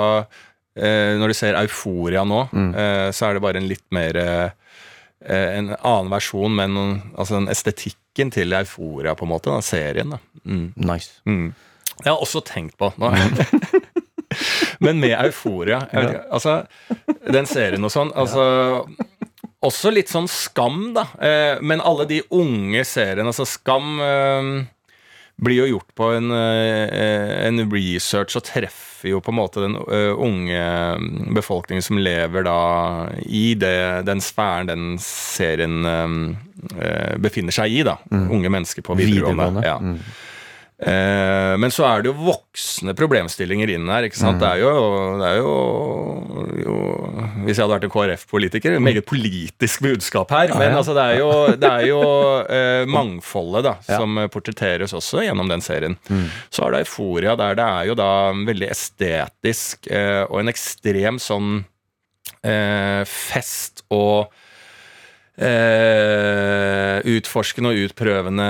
eh, 0.76 1.17
Når 1.21 1.33
du 1.33 1.37
ser 1.38 1.57
Euforia 1.62 2.26
nå, 2.29 2.43
eh, 2.52 3.09
så 3.17 3.31
er 3.31 3.38
det 3.38 3.45
bare 3.47 3.62
en 3.62 3.71
litt 3.71 3.87
mer 3.95 4.21
eh, 4.21 4.50
En 5.25 5.73
annen 5.73 6.12
versjon, 6.12 6.52
men 6.57 6.76
altså 7.14 7.38
den 7.38 7.50
estetikken 7.52 8.33
til 8.33 8.52
Euforia, 8.57 9.17
på 9.17 9.25
en 9.25 9.33
måte. 9.33 9.52
Den 9.52 9.64
serien. 9.64 10.12
da 10.17 10.21
mm. 10.45 10.67
Nice. 10.76 11.23
Mm. 11.29 11.55
Jeg 12.00 12.12
har 12.12 12.21
også 12.21 12.45
tenkt 12.45 12.76
på 12.81 12.93
nå. 13.00 13.12
Men 14.81 15.00
med 15.02 15.12
Euforia 15.19 15.83
ikke, 15.90 16.21
Altså, 16.33 16.55
den 17.29 17.49
serien 17.50 17.85
og 17.85 17.93
sånn 17.93 18.12
altså, 18.17 18.45
Også 19.67 19.93
litt 19.93 20.09
sånn 20.09 20.29
Skam, 20.31 20.93
da. 20.97 21.07
Eh, 21.21 21.61
men 21.61 21.83
alle 21.85 22.07
de 22.09 22.23
unge 22.33 22.85
seriene 22.88 23.29
Altså, 23.29 23.45
Skam 23.49 23.99
eh, 24.00 24.47
blir 25.40 25.62
jo 25.62 25.67
gjort 25.75 25.90
på 25.97 26.09
en, 26.17 26.31
eh, 26.33 27.47
en 27.47 27.61
research 27.73 28.38
og 28.40 28.47
treffer 28.49 29.12
jo 29.12 29.21
på 29.25 29.33
en 29.33 29.38
måte 29.38 29.62
den 29.64 29.76
unge 30.21 30.64
befolkningen 31.33 31.85
som 31.85 31.97
lever 31.97 32.45
da 32.45 32.57
i 33.25 33.55
det, 33.57 34.05
den 34.05 34.21
sfæren 34.21 34.69
den 34.69 34.83
serien 35.00 35.79
befinner 37.25 37.57
seg 37.57 37.73
i. 37.73 37.81
da 37.88 37.97
Unge 38.12 38.52
mennesker 38.52 38.85
på 38.85 38.99
videregående. 39.00 39.49
Videregående. 39.49 39.64
Ja. 39.64 39.79
Mm. 39.81 40.29
Eh, 40.80 41.54
men 41.60 41.68
så 41.75 41.84
er 41.84 42.00
det 42.00 42.08
jo 42.08 42.14
voksne 42.25 42.94
problemstillinger 42.96 43.68
inn 43.75 43.88
her. 43.92 44.06
ikke 44.08 44.16
sant? 44.16 44.40
Det 44.40 44.49
er 44.49 44.62
jo, 44.62 44.70
det 45.20 45.26
er 45.28 45.40
jo, 45.42 45.50
jo 46.64 46.76
Hvis 47.44 47.58
jeg 47.58 47.64
hadde 47.66 47.75
vært 47.75 47.84
en 47.88 47.92
KrF-politiker, 47.92 48.78
meget 48.80 49.04
politisk 49.08 49.82
budskap 49.84 50.32
her. 50.32 50.54
Men 50.56 50.70
ja. 50.72 50.78
altså, 50.80 50.94
det 50.96 51.04
er 51.04 51.18
jo, 51.20 51.30
det 51.60 51.70
er 51.70 51.87
jo 51.90 52.00
eh, 52.49 52.84
mangfoldet 52.88 53.66
da, 53.68 53.75
Ja. 53.90 53.99
som 54.00 54.16
portretteres 54.32 54.94
også 54.96 55.25
gjennom 55.26 55.50
den 55.52 55.60
serien. 55.64 55.99
Så 56.49 56.64
har 56.64 56.72
du 56.72 56.80
Euforia, 56.80 57.37
der 57.37 57.58
det 57.60 57.66
er 57.66 57.90
jo 57.90 57.99
da 58.00 58.10
veldig 58.32 58.70
estetisk 58.72 59.90
eh, 59.92 60.22
og 60.30 60.40
en 60.40 60.52
ekstrem 60.52 61.20
sånn 61.20 61.58
eh, 62.40 63.02
fest 63.08 63.84
og 63.92 64.30
Eh, 65.40 66.99
utforskende 67.16 67.70
og 67.73 67.78
utprøvende 67.87 68.47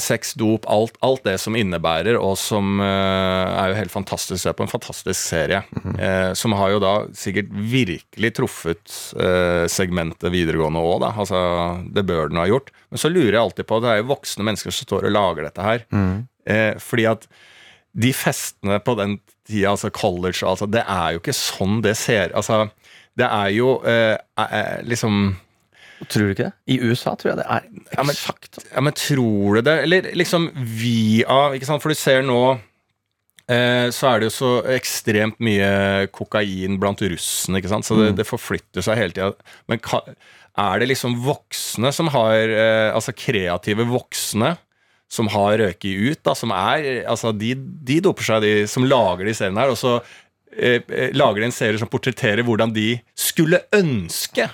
sex, 0.00 0.32
dop, 0.40 0.64
alt, 0.72 0.96
alt 1.04 1.26
det 1.26 1.34
som 1.42 1.56
innebærer, 1.58 2.16
og 2.16 2.38
som 2.40 2.80
eh, 2.80 3.50
er 3.60 3.72
jo 3.72 3.78
helt 3.82 3.92
fantastisk 3.92 4.38
å 4.38 4.42
se 4.46 4.54
på. 4.56 4.64
En 4.64 4.72
fantastisk 4.72 5.20
serie. 5.20 5.60
eh, 6.00 6.32
som 6.38 6.56
har 6.56 6.72
jo 6.72 6.80
da 6.82 6.94
sikkert 7.16 7.52
virkelig 7.52 8.32
truffet 8.38 8.96
eh, 9.20 9.66
segmentet 9.72 10.32
videregående 10.32 10.80
òg, 10.80 11.02
da. 11.04 11.12
Altså, 11.20 11.42
det 11.92 12.06
bør 12.08 12.32
den 12.32 12.40
ha 12.40 12.48
gjort. 12.48 12.72
Men 12.88 13.02
så 13.02 13.12
lurer 13.12 13.34
jeg 13.36 13.42
alltid 13.42 13.68
på 13.68 13.82
Det 13.84 13.92
er 13.92 14.00
jo 14.00 14.10
voksne 14.14 14.46
mennesker 14.48 14.72
som 14.72 14.88
står 14.88 15.10
og 15.10 15.16
lager 15.18 15.48
dette 15.50 15.68
her. 15.68 15.86
Eh, 16.46 16.74
fordi 16.80 17.08
at 17.12 17.28
de 17.96 18.12
festene 18.12 18.80
på 18.84 18.96
den 18.98 19.18
tida, 19.48 19.72
altså 19.72 19.90
college, 19.94 20.44
altså, 20.48 20.68
det 20.68 20.82
er 20.84 21.14
jo 21.14 21.22
ikke 21.22 21.36
sånn 21.36 21.80
det 21.84 21.94
ser 21.96 22.32
Altså, 22.36 22.66
det 23.16 23.24
er 23.28 23.52
jo 23.56 23.78
eh, 23.88 24.16
eh, 24.42 24.78
liksom 24.84 25.36
Tror 26.04 26.26
du 26.28 26.32
ikke 26.34 26.46
det? 26.50 26.52
I 26.68 26.78
USA 26.84 27.14
tror 27.16 27.30
jeg 27.32 27.38
det 27.40 27.46
er 27.48 27.66
Ja, 27.96 28.02
men- 28.04 28.14
eksakt. 28.14 28.58
Ja, 28.74 28.80
men 28.84 28.92
tror 28.92 29.54
du 29.56 29.60
det? 29.64 29.76
Eller 29.86 30.10
liksom 30.18 30.50
via 30.54 31.38
ikke 31.56 31.68
sant? 31.68 31.82
For 31.82 31.88
du 31.88 31.96
ser 31.98 32.22
nå 32.26 32.40
eh, 33.48 33.88
så 33.94 34.10
er 34.10 34.20
det 34.20 34.28
jo 34.28 34.34
så 34.34 34.50
ekstremt 34.76 35.38
mye 35.40 36.06
kokain 36.12 36.78
blant 36.82 37.00
russene, 37.00 37.60
ikke 37.62 37.70
sant? 37.72 37.86
så 37.88 37.96
det, 38.00 38.10
det 38.18 38.26
forflytter 38.28 38.84
seg 38.84 38.98
hele 39.00 39.14
tida. 39.16 39.32
Men 39.70 39.80
er 40.58 40.78
det 40.82 40.88
liksom 40.90 41.16
voksne 41.24 41.92
som 41.92 42.08
har 42.14 42.48
eh, 42.48 42.90
Altså 42.96 43.12
kreative 43.16 43.84
voksne 43.88 44.54
som 45.08 45.28
har 45.30 45.58
røket 45.60 46.00
ut, 46.10 46.20
da, 46.26 46.32
som 46.34 46.50
er 46.50 47.04
Altså, 47.06 47.30
de, 47.32 47.54
de 47.56 48.00
doper 48.02 48.26
seg, 48.26 48.42
de 48.42 48.54
som 48.68 48.84
lager 48.88 49.24
de 49.28 49.34
seriene 49.38 49.62
her, 49.62 49.70
og 49.70 49.78
så 49.78 49.96
eh, 50.56 50.80
eh, 50.90 51.12
lager 51.14 51.40
de 51.44 51.46
en 51.50 51.54
serie 51.54 51.78
som 51.78 51.88
portretterer 51.92 52.42
hvordan 52.46 52.72
de 52.74 52.96
skulle 53.14 53.60
ønske 53.76 54.48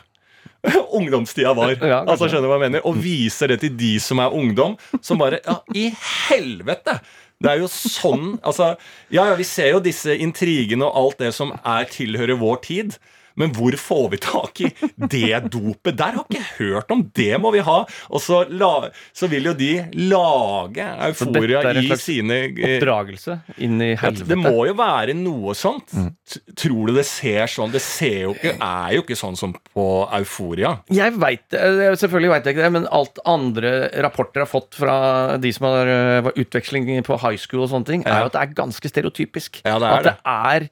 ungdomstida 0.99 1.55
var. 1.59 1.75
Ja, 1.75 2.03
altså 2.07 2.29
skjønner 2.29 2.47
du 2.47 2.53
hva 2.53 2.59
jeg 2.61 2.67
mener 2.69 2.85
Og 2.87 2.99
viser 3.03 3.51
det 3.51 3.63
til 3.65 3.73
de 3.75 3.97
som 4.03 4.21
er 4.23 4.35
ungdom, 4.37 4.77
som 5.03 5.19
bare 5.23 5.41
Ja, 5.43 5.59
i 5.75 5.89
helvete! 6.29 7.01
Det 7.43 7.51
er 7.51 7.63
jo 7.65 7.71
sånn 7.71 8.37
altså, 8.47 8.77
Ja, 9.11 9.27
ja, 9.33 9.35
vi 9.39 9.47
ser 9.49 9.73
jo 9.73 9.83
disse 9.83 10.15
intrigene 10.15 10.87
og 10.87 11.01
alt 11.01 11.25
det 11.25 11.33
som 11.35 11.51
er 11.59 11.89
tilhører 11.91 12.39
vår 12.39 12.63
tid. 12.69 12.95
Men 13.41 13.53
hvor 13.57 13.75
får 13.79 14.09
vi 14.13 14.21
tak 14.23 14.61
i 14.65 14.71
det 15.13 15.41
dopet? 15.53 15.97
Der 15.99 16.19
har 16.19 16.27
ikke 16.27 16.39
jeg 16.41 16.49
hørt 16.59 16.93
om. 16.95 17.05
Det 17.15 17.33
må 17.41 17.53
vi 17.55 17.63
ha. 17.65 17.79
Og 18.13 18.23
så, 18.23 18.43
la, 18.51 18.89
så 19.17 19.29
vil 19.33 19.51
jo 19.51 19.55
de 19.57 19.71
lage 20.11 20.87
Så 21.17 21.29
dette 21.29 21.43
euforia 21.43 21.63
er 21.63 21.71
en 21.73 21.83
i 21.83 21.87
slags 21.89 22.07
sine 22.07 22.39
eh, 22.51 22.77
Oppdragelse 22.77 23.39
inn 23.63 23.81
i 23.83 23.93
helvete. 23.99 24.29
det 24.31 24.39
må 24.41 24.67
jo 24.69 24.77
være 24.79 25.17
noe 25.19 25.57
sånt. 25.59 25.95
Mm. 25.97 26.11
Tror 26.59 26.91
du 26.91 26.97
det 26.97 27.07
ser 27.09 27.51
sånn? 27.51 27.73
Det 27.73 27.83
ser 27.85 28.19
jo 28.27 28.35
ikke, 28.37 28.55
er 28.59 28.97
jo 28.97 29.05
ikke 29.05 29.19
sånn 29.19 29.39
som 29.39 29.55
på 29.73 29.87
Euforia. 30.19 30.77
Jeg 30.93 31.17
vet, 31.21 31.47
eh, 31.57 31.95
Selvfølgelig 32.03 32.35
veit 32.35 32.49
jeg 32.49 32.57
ikke 32.57 32.67
det, 32.67 32.75
men 32.79 32.91
alt 32.93 33.21
andre 33.29 33.73
rapporter 34.05 34.43
jeg 34.43 34.49
har 34.49 34.53
fått 34.53 34.79
fra 34.79 34.97
de 35.43 35.53
som 35.55 35.69
har 35.69 35.91
eh, 35.91 36.21
var 36.29 36.39
utveksling 36.39 36.91
på 37.07 37.19
high 37.23 37.41
school 37.41 37.67
og 37.67 37.73
sånne 37.73 37.89
ting, 37.89 38.07
er 38.07 38.25
jo 38.25 38.31
at 38.31 38.37
det 38.37 38.45
er 38.45 38.55
ganske 38.63 38.93
stereotypisk. 38.93 39.63
Ja, 39.67 39.79
det 39.83 39.89
er 39.89 39.99
at 39.99 40.09
det 40.09 40.17
er 40.23 40.71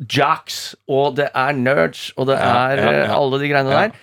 jocks, 0.00 0.74
og 0.90 1.16
det 1.18 1.28
er 1.34 1.52
nerds, 1.58 2.08
og 2.16 2.26
det 2.30 2.36
er 2.40 2.82
eh, 2.82 3.12
alle 3.14 3.40
de 3.42 3.50
greiene 3.52 3.70
der. 3.70 3.94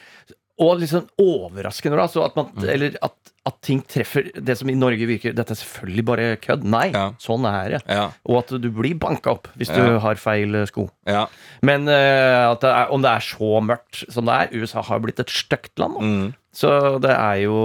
Og 0.61 0.77
liksom 0.81 1.07
overraskende 1.19 1.97
da, 1.97 2.07
Så 2.07 2.23
at 2.25 2.35
man, 2.37 2.51
Mm. 2.55 2.69
Eller 2.69 2.97
at, 3.01 3.13
at 3.49 3.55
ting 3.65 3.79
treffer 3.89 4.27
det 4.37 4.53
som 4.59 4.69
i 4.69 4.75
Norge 4.77 5.07
virker 5.09 5.33
Dette 5.33 5.55
er 5.55 5.57
selvfølgelig 5.57 6.03
bare 6.05 6.27
kødd. 6.43 6.63
Nei, 6.63 6.91
Ja. 6.93 7.07
sånn 7.17 7.45
er 7.49 7.69
det. 7.77 7.81
Ja, 7.89 8.11
Og 8.29 8.37
at 8.43 8.53
du 8.61 8.69
blir 8.69 8.93
banka 9.01 9.31
opp 9.33 9.47
hvis 9.57 9.73
du 9.73 9.97
har 9.99 10.15
feil 10.21 10.53
eh, 10.55 10.65
sko. 10.69 10.89
ja. 11.09 11.25
Men 11.63 11.87
uh, 11.89 12.51
at 12.53 12.61
det 12.61 12.69
er, 12.69 12.91
om 12.93 13.01
det 13.01 13.09
er 13.11 13.25
så 13.25 13.61
mørkt 13.65 14.03
som 14.13 14.25
det 14.25 14.33
er 14.33 14.61
USA 14.61 14.81
har 14.81 14.99
blitt 15.01 15.19
et 15.19 15.29
stygt 15.29 15.77
land. 15.81 15.97
Mm. 16.01 16.29
Så 16.53 16.67
det 16.99 17.13
er 17.15 17.37
jo 17.45 17.55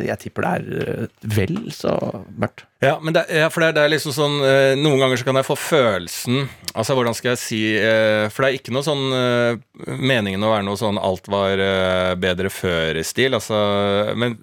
Jeg 0.00 0.16
tipper 0.22 0.40
det 0.46 0.52
er 0.56 0.62
eh, 0.80 1.06
vel 1.28 1.58
så 1.76 1.92
mørkt. 2.40 2.64
Ja, 2.80 2.94
men 3.02 3.12
det, 3.12 3.26
ja, 3.28 3.48
for 3.50 3.60
det, 3.60 3.68
er- 3.68 3.74
det 3.76 3.82
er 3.84 3.90
liksom 3.92 4.14
sånn 4.14 4.36
Noen 4.80 5.00
ganger 5.02 5.18
så 5.18 5.26
kan 5.26 5.34
jeg 5.34 5.44
få 5.48 5.56
følelsen 5.58 6.44
Altså, 6.78 6.94
hvordan 6.94 7.12
skal 7.18 7.32
jeg 7.34 7.40
si 7.42 7.58
For 8.30 8.44
det 8.46 8.48
er 8.52 8.56
ikke 8.60 8.72
noe 8.72 8.86
sånn 8.86 9.02
meningen 9.98 10.44
å 10.46 10.52
være 10.54 10.64
noe 10.64 10.78
sånn 10.78 10.96
alt 11.02 11.26
var 11.28 11.58
bedre 12.22 12.48
før-stil. 12.54 13.34
Altså, 13.34 13.58
men 14.16 14.36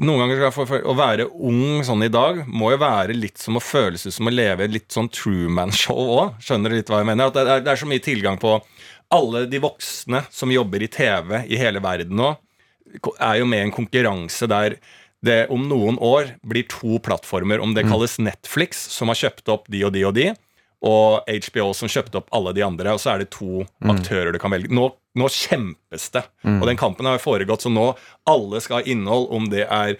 noen 0.00 0.22
ganger 0.22 0.38
skal 0.38 0.46
jeg 0.48 0.56
få 0.56 0.66
føl- 0.70 0.86
Å 0.88 0.94
være 0.96 1.26
ung 1.30 1.82
sånn 1.84 2.04
i 2.06 2.08
dag 2.12 2.44
må 2.48 2.70
jo 2.72 2.78
være 2.80 3.16
litt 3.16 3.38
som 3.38 3.58
å 3.58 3.62
føles 3.62 4.06
ut 4.06 4.14
som 4.16 4.26
å 4.30 4.32
leve 4.34 4.68
litt 4.70 4.88
sånn 4.94 5.10
Truman-show 5.12 5.98
òg. 6.16 6.38
Skjønner 6.40 6.70
du 6.72 6.76
litt 6.78 6.88
hva 6.92 7.02
jeg 7.02 7.10
mener? 7.10 7.26
At 7.28 7.34
det 7.36 7.44
er, 7.46 7.60
det 7.66 7.72
er 7.74 7.80
så 7.82 7.88
mye 7.90 8.04
tilgang 8.04 8.38
på 8.40 8.54
alle 9.12 9.44
de 9.50 9.58
voksne 9.58 10.24
som 10.30 10.52
jobber 10.54 10.82
i 10.82 10.88
TV 10.88 11.44
i 11.50 11.58
hele 11.58 11.82
verden 11.82 12.16
nå, 12.16 12.36
er 13.20 13.38
jo 13.40 13.46
med 13.46 13.60
i 13.60 13.66
en 13.68 13.74
konkurranse 13.74 14.48
der 14.50 14.78
det 15.22 15.50
om 15.52 15.66
noen 15.68 15.98
år 16.00 16.36
blir 16.46 16.64
to 16.70 16.98
plattformer. 17.04 17.60
Om 17.60 17.74
det 17.74 17.84
kalles 17.90 18.16
Netflix, 18.18 18.78
som 18.88 19.08
har 19.12 19.18
kjøpt 19.20 19.50
opp 19.52 19.66
de 19.68 19.82
og 19.84 19.92
de 19.92 20.04
og 20.08 20.14
de, 20.16 20.30
og 20.86 21.28
HBO 21.28 21.70
som 21.76 21.90
kjøpte 21.92 22.20
opp 22.20 22.30
alle 22.32 22.54
de 22.56 22.64
andre. 22.64 22.94
Og 22.94 23.00
så 23.02 23.14
er 23.14 23.22
det 23.22 23.30
to 23.34 23.64
aktører 23.84 24.32
du 24.32 24.38
kan 24.40 24.52
velge. 24.54 24.72
Nå, 24.72 24.86
nå 25.18 25.28
kjempes 25.28 26.08
det. 26.14 26.22
Og 26.46 26.66
den 26.68 26.80
kampen 26.80 27.08
har 27.08 27.18
jo 27.18 27.24
foregått, 27.26 27.66
så 27.66 27.72
nå 27.72 27.90
alle 28.30 28.62
skal 28.64 28.80
ha 28.80 28.88
innhold, 28.88 29.28
om 29.36 29.50
det 29.52 29.66
er 29.66 29.96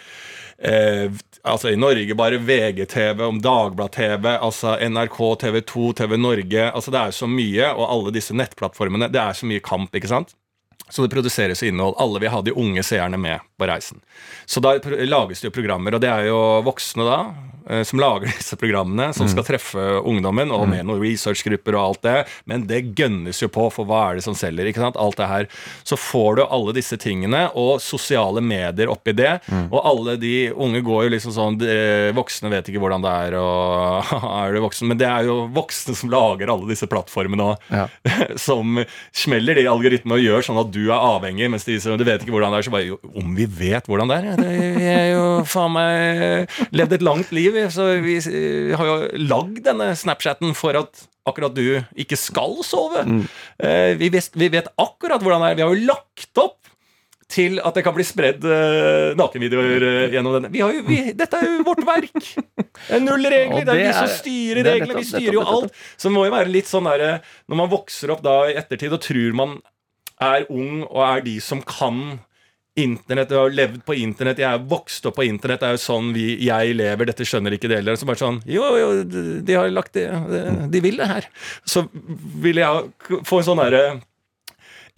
eh, 0.58 1.10
Altså 1.40 1.70
I 1.72 1.76
Norge 1.80 2.14
bare 2.14 2.36
VGTV, 2.36 3.22
om 3.24 3.38
Dagblad-TV, 3.40 4.26
altså 4.44 4.74
NRK, 4.76 5.20
TV 5.40 5.60
2, 5.64 5.92
TV 6.02 6.16
Norge 6.20 6.66
altså 6.68 6.92
Det 6.92 7.00
er 7.00 7.14
så 7.16 7.28
mye, 7.32 7.70
og 7.72 7.86
alle 7.86 8.12
disse 8.12 8.36
nettplattformene. 8.36 9.08
Det 9.08 9.22
er 9.22 9.38
så 9.38 9.48
mye 9.48 9.62
kamp, 9.64 9.94
ikke 9.96 10.10
sant? 10.12 10.34
Så 10.90 11.06
det 11.06 11.14
produseres 11.14 11.62
innhold. 11.62 11.96
Alle 12.02 12.20
vil 12.20 12.32
ha 12.34 12.42
de 12.44 12.52
unge 12.52 12.84
seerne 12.84 13.16
med 13.20 13.40
på 13.60 13.68
reisen. 13.70 14.00
Så 14.48 14.62
da 14.64 14.76
lages 15.06 15.44
det 15.44 15.50
jo 15.50 15.56
programmer, 15.60 15.94
og 15.96 16.02
det 16.02 16.10
er 16.10 16.30
jo 16.30 16.40
voksne 16.66 17.06
da 17.06 17.18
eh, 17.70 17.82
som 17.86 18.00
lager 18.02 18.26
disse 18.32 18.56
programmene, 18.60 19.10
som 19.16 19.28
skal 19.30 19.46
treffe 19.46 19.84
ungdommen, 20.08 20.50
og 20.54 20.66
med 20.70 20.86
noen 20.88 21.02
researchgrupper 21.04 21.76
og 21.78 21.82
alt 21.84 22.02
det. 22.06 22.16
Men 22.50 22.64
det 22.70 22.80
gønnes 22.98 23.40
jo 23.42 23.50
på, 23.52 23.68
for 23.74 23.86
hva 23.88 24.00
er 24.10 24.18
det 24.18 24.24
som 24.26 24.36
selger? 24.38 24.70
ikke 24.70 24.82
sant? 24.82 24.98
Alt 25.00 25.20
det 25.20 25.28
her. 25.30 25.48
Så 25.86 25.98
får 26.00 26.40
du 26.40 26.44
alle 26.46 26.74
disse 26.76 26.98
tingene, 27.00 27.44
og 27.58 27.78
sosiale 27.84 28.42
medier 28.44 28.90
oppi 28.90 29.14
det. 29.16 29.36
Og 29.70 29.78
alle 29.86 30.16
de 30.20 30.34
unge 30.52 30.82
går 30.86 31.06
jo 31.06 31.12
liksom 31.16 31.36
sånn 31.36 31.60
de, 31.60 31.76
Voksne 32.16 32.50
vet 32.52 32.68
ikke 32.72 32.80
hvordan 32.82 33.04
det 33.04 33.12
er, 33.28 33.36
og 33.38 34.10
er 34.40 34.56
du 34.56 34.60
voksen? 34.64 34.88
Men 34.90 34.98
det 35.00 35.06
er 35.08 35.28
jo 35.28 35.36
voksne 35.54 35.94
som 35.98 36.10
lager 36.12 36.50
alle 36.52 36.70
disse 36.72 36.88
plattformene 36.90 37.52
og 37.52 37.68
Ja. 37.70 37.86
som 38.40 38.80
smeller 39.14 39.58
de 39.58 39.66
algoritmene 39.70 40.16
og 40.18 40.24
gjør 40.24 40.44
sånn 40.46 40.58
at 40.62 40.70
du 40.74 40.82
er 40.88 40.96
avhengig, 40.96 41.48
mens 41.52 41.66
de 41.68 41.76
du 41.80 42.04
vet 42.06 42.22
ikke 42.24 42.32
hvordan 42.34 42.54
det 42.54 42.60
er, 42.60 42.66
så 42.66 42.72
bare 42.72 42.96
Om 43.20 43.34
vi 43.36 43.46
vet 43.58 43.88
hvordan 43.90 44.10
det 44.10 44.18
er? 44.20 44.42
jeg 44.80 44.96
har 44.96 45.08
jo 45.14 45.24
faen 45.48 45.74
meg 45.74 46.56
levd 46.76 46.96
et 46.98 47.04
langt 47.06 47.32
liv, 47.34 47.56
så 47.74 47.88
vi 48.04 48.18
eh, 48.20 48.74
har 48.78 48.90
jo 48.90 48.98
lagd 49.30 49.62
denne 49.66 49.92
Snapchaten 49.98 50.54
for 50.58 50.78
at 50.80 51.06
akkurat 51.28 51.54
du 51.54 51.80
ikke 52.00 52.16
skal 52.18 52.56
sove. 52.66 53.04
Mm. 53.06 53.24
vi, 54.00 54.08
vet, 54.10 54.30
vi 54.40 54.48
vet 54.50 54.70
akkurat 54.80 55.20
hvordan 55.22 55.44
det 55.44 55.50
er. 55.52 55.58
Vi 55.60 55.64
har 55.66 55.74
jo 55.76 55.88
lagt 55.92 56.40
opp 56.42 56.56
til 57.30 57.60
at 57.62 57.76
det 57.78 57.84
kan 57.86 57.94
bli 57.94 58.04
spredd 58.06 58.44
eh, 58.48 59.12
nakenvideoer 59.18 59.84
eh, 59.86 60.14
gjennom 60.14 60.34
denne. 60.36 60.50
Vi 60.52 60.62
har 60.64 60.74
jo, 60.74 60.82
vi, 60.88 60.98
dette 61.16 61.38
er 61.38 61.46
jo 61.46 61.60
vårt 61.66 61.82
verk! 61.86 62.16
Det 62.18 62.96
er 62.96 63.04
null 63.04 63.26
regler. 63.30 63.66
Det 63.66 63.74
er 63.74 63.80
vi 63.84 63.92
som 63.94 64.06
er- 64.08 64.16
styrer 64.16 64.62
er 64.64 64.70
reglene. 64.72 64.96
Vi 64.98 65.10
styrer 65.12 65.36
jo 65.38 65.44
alt. 65.46 65.76
Så 65.94 66.08
det 66.08 66.14
må 66.16 66.24
jo 66.26 66.34
være 66.34 66.50
litt 66.50 66.70
sånn 66.70 66.88
derre 66.88 67.12
Når 67.50 67.60
man 67.62 67.70
vokser 67.70 68.12
opp 68.14 68.24
da 68.24 68.34
i 68.50 68.56
ettertid 68.58 68.96
og 68.96 69.02
tror 69.04 69.36
man 69.38 69.54
er 70.20 70.48
ung 70.52 70.82
og 70.88 71.00
er 71.06 71.22
de 71.24 71.36
som 71.44 71.62
kan 71.64 72.18
Internett, 72.80 73.32
jeg 73.32 73.40
har 73.40 73.56
levd 73.56 73.80
på 73.86 73.96
internett, 74.00 74.42
jeg 74.42 74.48
er 74.48 74.68
vokst 74.70 75.06
opp 75.08 75.18
på 75.18 75.26
internett, 75.26 75.62
det 75.62 75.68
er 75.68 75.76
jo 75.76 75.82
sånn 75.82 76.12
vi, 76.16 76.26
jeg 76.46 76.76
lever, 76.78 77.10
dette 77.10 77.26
skjønner 77.28 77.56
ikke 77.56 77.70
dere. 77.72 77.96
Så 77.98 78.08
bare 78.08 78.20
sånn 78.20 78.40
Jo, 78.48 78.66
jo, 78.80 78.90
de, 79.06 79.56
har 79.56 79.72
lagt 79.72 79.96
det 79.98 80.06
De 80.72 80.84
vil 80.84 81.00
det 81.00 81.10
her. 81.10 81.28
Så 81.68 81.86
vil 82.44 82.62
jeg 82.62 83.20
få 83.28 83.40
en 83.40 83.48
sånn 83.50 83.62
derre 83.62 83.84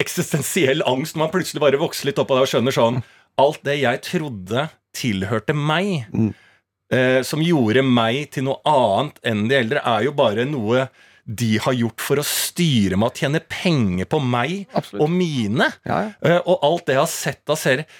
eksistensiell 0.01 0.81
angst 0.89 1.15
når 1.15 1.27
man 1.27 1.33
plutselig 1.35 1.61
bare 1.63 1.79
vokser 1.81 2.09
litt 2.09 2.19
opp 2.21 2.31
av 2.33 2.41
det 2.41 2.47
og 2.47 2.53
skjønner 2.55 2.75
sånn 2.75 3.03
Alt 3.41 3.61
det 3.65 3.79
jeg 3.79 4.01
trodde 4.05 4.67
tilhørte 4.93 5.55
meg, 5.57 6.03
eh, 6.93 7.21
som 7.25 7.41
gjorde 7.41 7.81
meg 7.81 8.27
til 8.35 8.45
noe 8.45 8.59
annet 8.69 9.17
enn 9.25 9.47
de 9.49 9.57
eldre, 9.57 9.81
er 9.81 10.05
jo 10.05 10.13
bare 10.13 10.45
noe 10.45 10.83
de 11.23 11.55
har 11.63 11.75
gjort 11.77 12.03
for 12.03 12.19
å 12.19 12.25
styre 12.27 12.97
meg 12.99 13.11
og 13.13 13.19
tjene 13.23 13.41
penger 13.47 14.07
på 14.11 14.19
meg 14.19 14.63
Absolutt. 14.75 15.03
og 15.05 15.11
mine. 15.13 15.69
Ja, 15.87 15.99
ja. 16.07 16.13
Eh, 16.19 16.39
og 16.43 16.65
alt 16.67 16.87
det 16.87 16.97
jeg 16.97 17.03
har 17.03 17.11
sett 17.11 17.53
av 17.53 17.59
serier, 17.59 17.99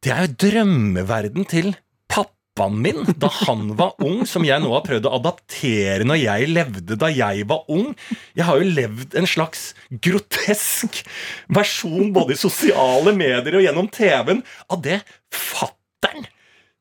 det 0.00 0.12
er 0.14 0.24
jo 0.24 0.36
drømmeverden 0.46 1.48
til 1.50 1.74
pappaen 2.08 2.78
min 2.80 3.02
da 3.20 3.28
han 3.42 3.74
var 3.76 3.98
ung, 4.06 4.22
som 4.28 4.46
jeg 4.46 4.62
nå 4.62 4.70
har 4.72 4.86
prøvd 4.86 5.08
å 5.10 5.16
adaptere 5.18 6.06
når 6.08 6.22
jeg 6.22 6.50
levde 6.54 6.96
da 7.00 7.10
jeg 7.12 7.44
var 7.50 7.66
ung. 7.74 7.90
Jeg 8.38 8.48
har 8.48 8.62
jo 8.62 8.72
levd 8.78 9.18
en 9.18 9.28
slags 9.28 9.70
grotesk 9.90 11.02
versjon 11.52 12.14
både 12.16 12.36
i 12.36 12.40
sosiale 12.40 13.12
medier 13.16 13.58
og 13.58 13.66
gjennom 13.66 13.90
TV-en 13.92 14.44
av 14.70 14.82
det 14.86 15.02
fattern 15.34 16.30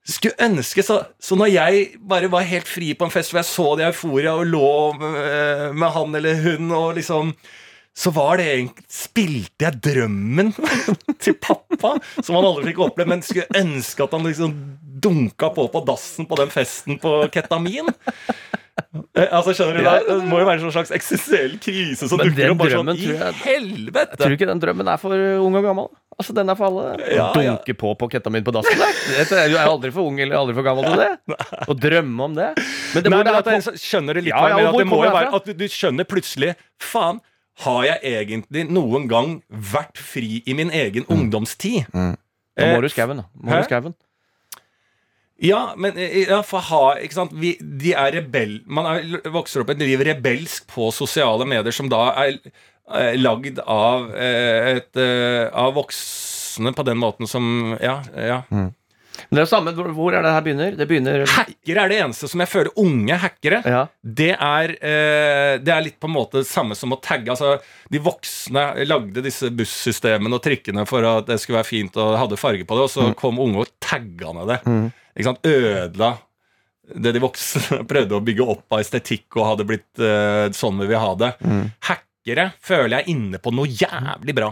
skulle 0.09 0.45
ønske 0.45 0.83
så, 0.85 0.99
så 1.21 1.37
når 1.39 1.53
jeg 1.53 1.87
bare 2.09 2.29
var 2.31 2.47
helt 2.47 2.69
fri 2.69 2.93
på 2.97 3.07
en 3.07 3.13
fest 3.13 3.33
hvor 3.33 3.41
jeg 3.41 3.49
så 3.49 3.67
det 3.77 3.85
i 3.85 3.89
euforia 3.89 4.35
og 4.39 4.47
lå 4.49 4.69
med, 4.99 5.75
med 5.77 5.95
han 5.95 6.19
eller 6.19 6.43
hun 6.45 6.71
og 6.75 6.93
liksom 6.99 7.33
så 7.99 8.11
var 8.15 8.39
det 8.39 8.47
egentlig 8.47 8.85
Spilte 8.89 9.65
jeg 9.65 9.79
drømmen 9.83 10.53
til 11.23 11.35
pappa, 11.41 11.97
som 12.21 12.37
han 12.37 12.47
aldri 12.47 12.69
fikk 12.69 12.83
oppleve, 12.85 13.11
men 13.11 13.23
skulle 13.25 13.59
ønske 13.59 14.05
at 14.05 14.13
han 14.15 14.27
liksom 14.27 14.53
dunka 15.03 15.51
på 15.55 15.67
på 15.71 15.81
dassen 15.87 16.27
på 16.29 16.37
den 16.39 16.51
festen 16.53 16.99
på 17.01 17.13
ketamin? 17.33 17.91
Eh, 19.15 19.27
Altså, 19.31 19.53
skjønner 19.57 19.77
du 19.77 19.83
Ja, 19.83 19.93
Det 19.99 20.27
må 20.29 20.39
jo 20.39 20.45
være 20.47 20.61
en 20.63 20.71
slags 20.71 20.91
eksistensiell 20.95 21.57
krise 21.61 22.07
som 22.09 22.17
Men 22.21 22.31
dukker 22.33 22.51
opp. 22.53 22.63
sånn, 22.73 22.91
I 22.95 23.07
jeg- 23.13 23.33
helvete! 23.43 24.17
Tror 24.17 24.29
du 24.29 24.35
ikke 24.37 24.47
den 24.49 24.59
drømmen 24.63 24.87
er 24.93 24.97
for 25.01 25.13
ung 25.15 25.55
og 25.55 25.63
gammel? 25.63 25.87
Altså, 26.19 26.33
Den 26.35 26.49
er 26.49 26.55
for 26.55 26.65
alle. 26.67 26.97
Ja, 27.15 27.31
Å 27.33 27.43
ja. 27.43 27.55
dunke 27.57 27.73
på 27.77 27.93
på 27.97 28.09
ketamin 28.11 28.43
på 28.43 28.51
dassen. 28.51 28.73
er- 28.79 29.49
Du 29.49 29.55
er 29.57 29.65
aldri 29.67 29.91
for 29.91 30.01
ung 30.07 30.19
eller 30.19 30.35
aldri 30.35 30.53
for 30.55 30.63
gammel 30.63 30.83
til 30.85 30.97
det. 30.97 31.37
Å 31.69 31.73
drømme 31.79 32.21
om 32.23 32.35
det. 32.35 32.49
Men 32.93 33.03
det 33.03 33.09
Nei, 33.11 33.23
men 33.23 33.35
at 33.35 33.45
jeg 33.45 33.61
skjønner 33.79 34.13
det 34.15 34.23
litt 34.25 34.33
Ja, 34.33 34.45
at 34.45 34.75
det 34.77 34.87
må 34.87 35.03
jo 35.05 35.11
være 35.11 35.33
at 35.33 35.45
du, 35.45 35.53
du 35.53 35.65
skjønner 35.67 36.05
plutselig 36.09 36.55
Faen, 36.79 37.19
har 37.65 37.83
jeg 37.83 37.99
egentlig 38.03 38.69
noen 38.71 39.07
gang 39.09 39.41
vært 39.51 39.97
fri 39.97 40.41
i 40.47 40.53
min 40.53 40.69
egen 40.71 41.05
ungdomstid? 41.05 41.85
Nå 41.93 42.15
Eh, 42.57 42.75
må 42.75 42.81
du 42.81 42.87
i 42.87 42.89
skauen, 42.91 43.15
da. 43.15 43.23
Må 43.39 43.55
du 43.55 43.63
skauen. 43.69 43.93
Ja, 45.39 45.73
men 45.79 45.97
eh, 45.97 46.25
ja, 46.27 46.41
for 46.43 46.63
ha, 46.67 46.81
ikke 46.99 47.15
sant? 47.15 47.35
Vi, 47.39 47.53
de 47.59 47.93
er 47.95 48.11
rebell 48.17 48.57
Man 48.67 48.87
er, 48.89 49.29
vokser 49.31 49.63
opp 49.63 49.71
et 49.71 49.79
liv 49.83 50.01
rebelsk 50.03 50.67
på 50.73 50.89
sosiale 50.95 51.47
medier, 51.47 51.71
som 51.75 51.87
da 51.91 52.01
er 52.25 52.35
eh, 52.35 53.15
lagd 53.19 53.61
av, 53.63 54.09
eh, 54.15 54.75
et, 54.75 54.91
eh, 54.99 55.47
av 55.53 55.77
voksne 55.79 56.73
på 56.75 56.85
den 56.87 56.99
måten 56.99 57.29
som 57.29 57.77
Ja. 57.79 58.01
ja. 58.15 58.41
Men 59.29 59.35
det 59.35 59.41
er 59.41 59.45
jo 59.47 59.51
samme, 59.51 59.73
hvor- 59.95 60.13
er 60.15 60.21
det 60.23 60.31
her 60.33 60.41
begynner? 60.45 60.77
Det 60.77 60.87
begynner 60.89 61.25
Hackere 61.27 61.83
er 61.85 61.89
det 61.89 61.99
eneste 62.03 62.29
som 62.31 62.39
jeg 62.39 62.49
føler 62.51 62.71
Unge 62.77 63.17
hackere. 63.19 63.59
Ja. 63.65 63.81
Det 64.03 64.31
er, 64.35 64.69
eh, 64.79 65.57
det 65.59 65.73
er 65.75 65.81
litt 65.85 65.99
på 65.99 66.07
en 66.09 66.15
måte 66.15 66.39
det 66.41 66.47
samme 66.47 66.75
som 66.75 66.91
å 66.95 66.99
tagge. 67.01 67.29
Altså, 67.33 67.59
de 67.91 67.99
voksne 67.99 68.85
lagde 68.87 69.21
disse 69.25 69.49
bussystemene 69.51 70.33
og 70.39 70.43
trikkene 70.43 70.87
for 70.87 71.03
at 71.05 71.25
det 71.27 71.39
skulle 71.39 71.59
være 71.61 71.71
fint 71.71 71.97
og 71.97 72.17
hadde 72.17 72.37
farge 72.39 72.65
på 72.65 72.75
det, 72.79 72.87
og 72.87 72.93
så 72.93 73.15
kom 73.15 73.37
unge 73.39 73.65
og 73.65 73.67
tagga 73.79 74.33
ned 74.33 74.47
det. 74.47 74.59
Ikke 75.17 75.29
sant? 75.29 75.43
Ødela 75.43 76.17
det 76.89 77.11
de 77.13 77.19
voksne 77.21 77.83
prøvde 77.91 78.17
å 78.17 78.23
bygge 78.25 78.45
opp 78.49 78.65
av 78.73 78.79
estetikk 78.81 79.35
og 79.37 79.45
hadde 79.51 79.65
blitt 79.69 79.99
eh, 80.01 80.49
sånn 80.57 80.79
vi 80.81 80.87
vil 80.89 80.97
ha 81.03 81.11
det. 81.15 81.35
Hackere 82.19 82.51
føler 82.61 82.99
jeg 82.99 83.15
inne 83.15 83.39
på 83.39 83.51
noe 83.55 83.67
jævlig 83.67 84.35
bra. 84.35 84.49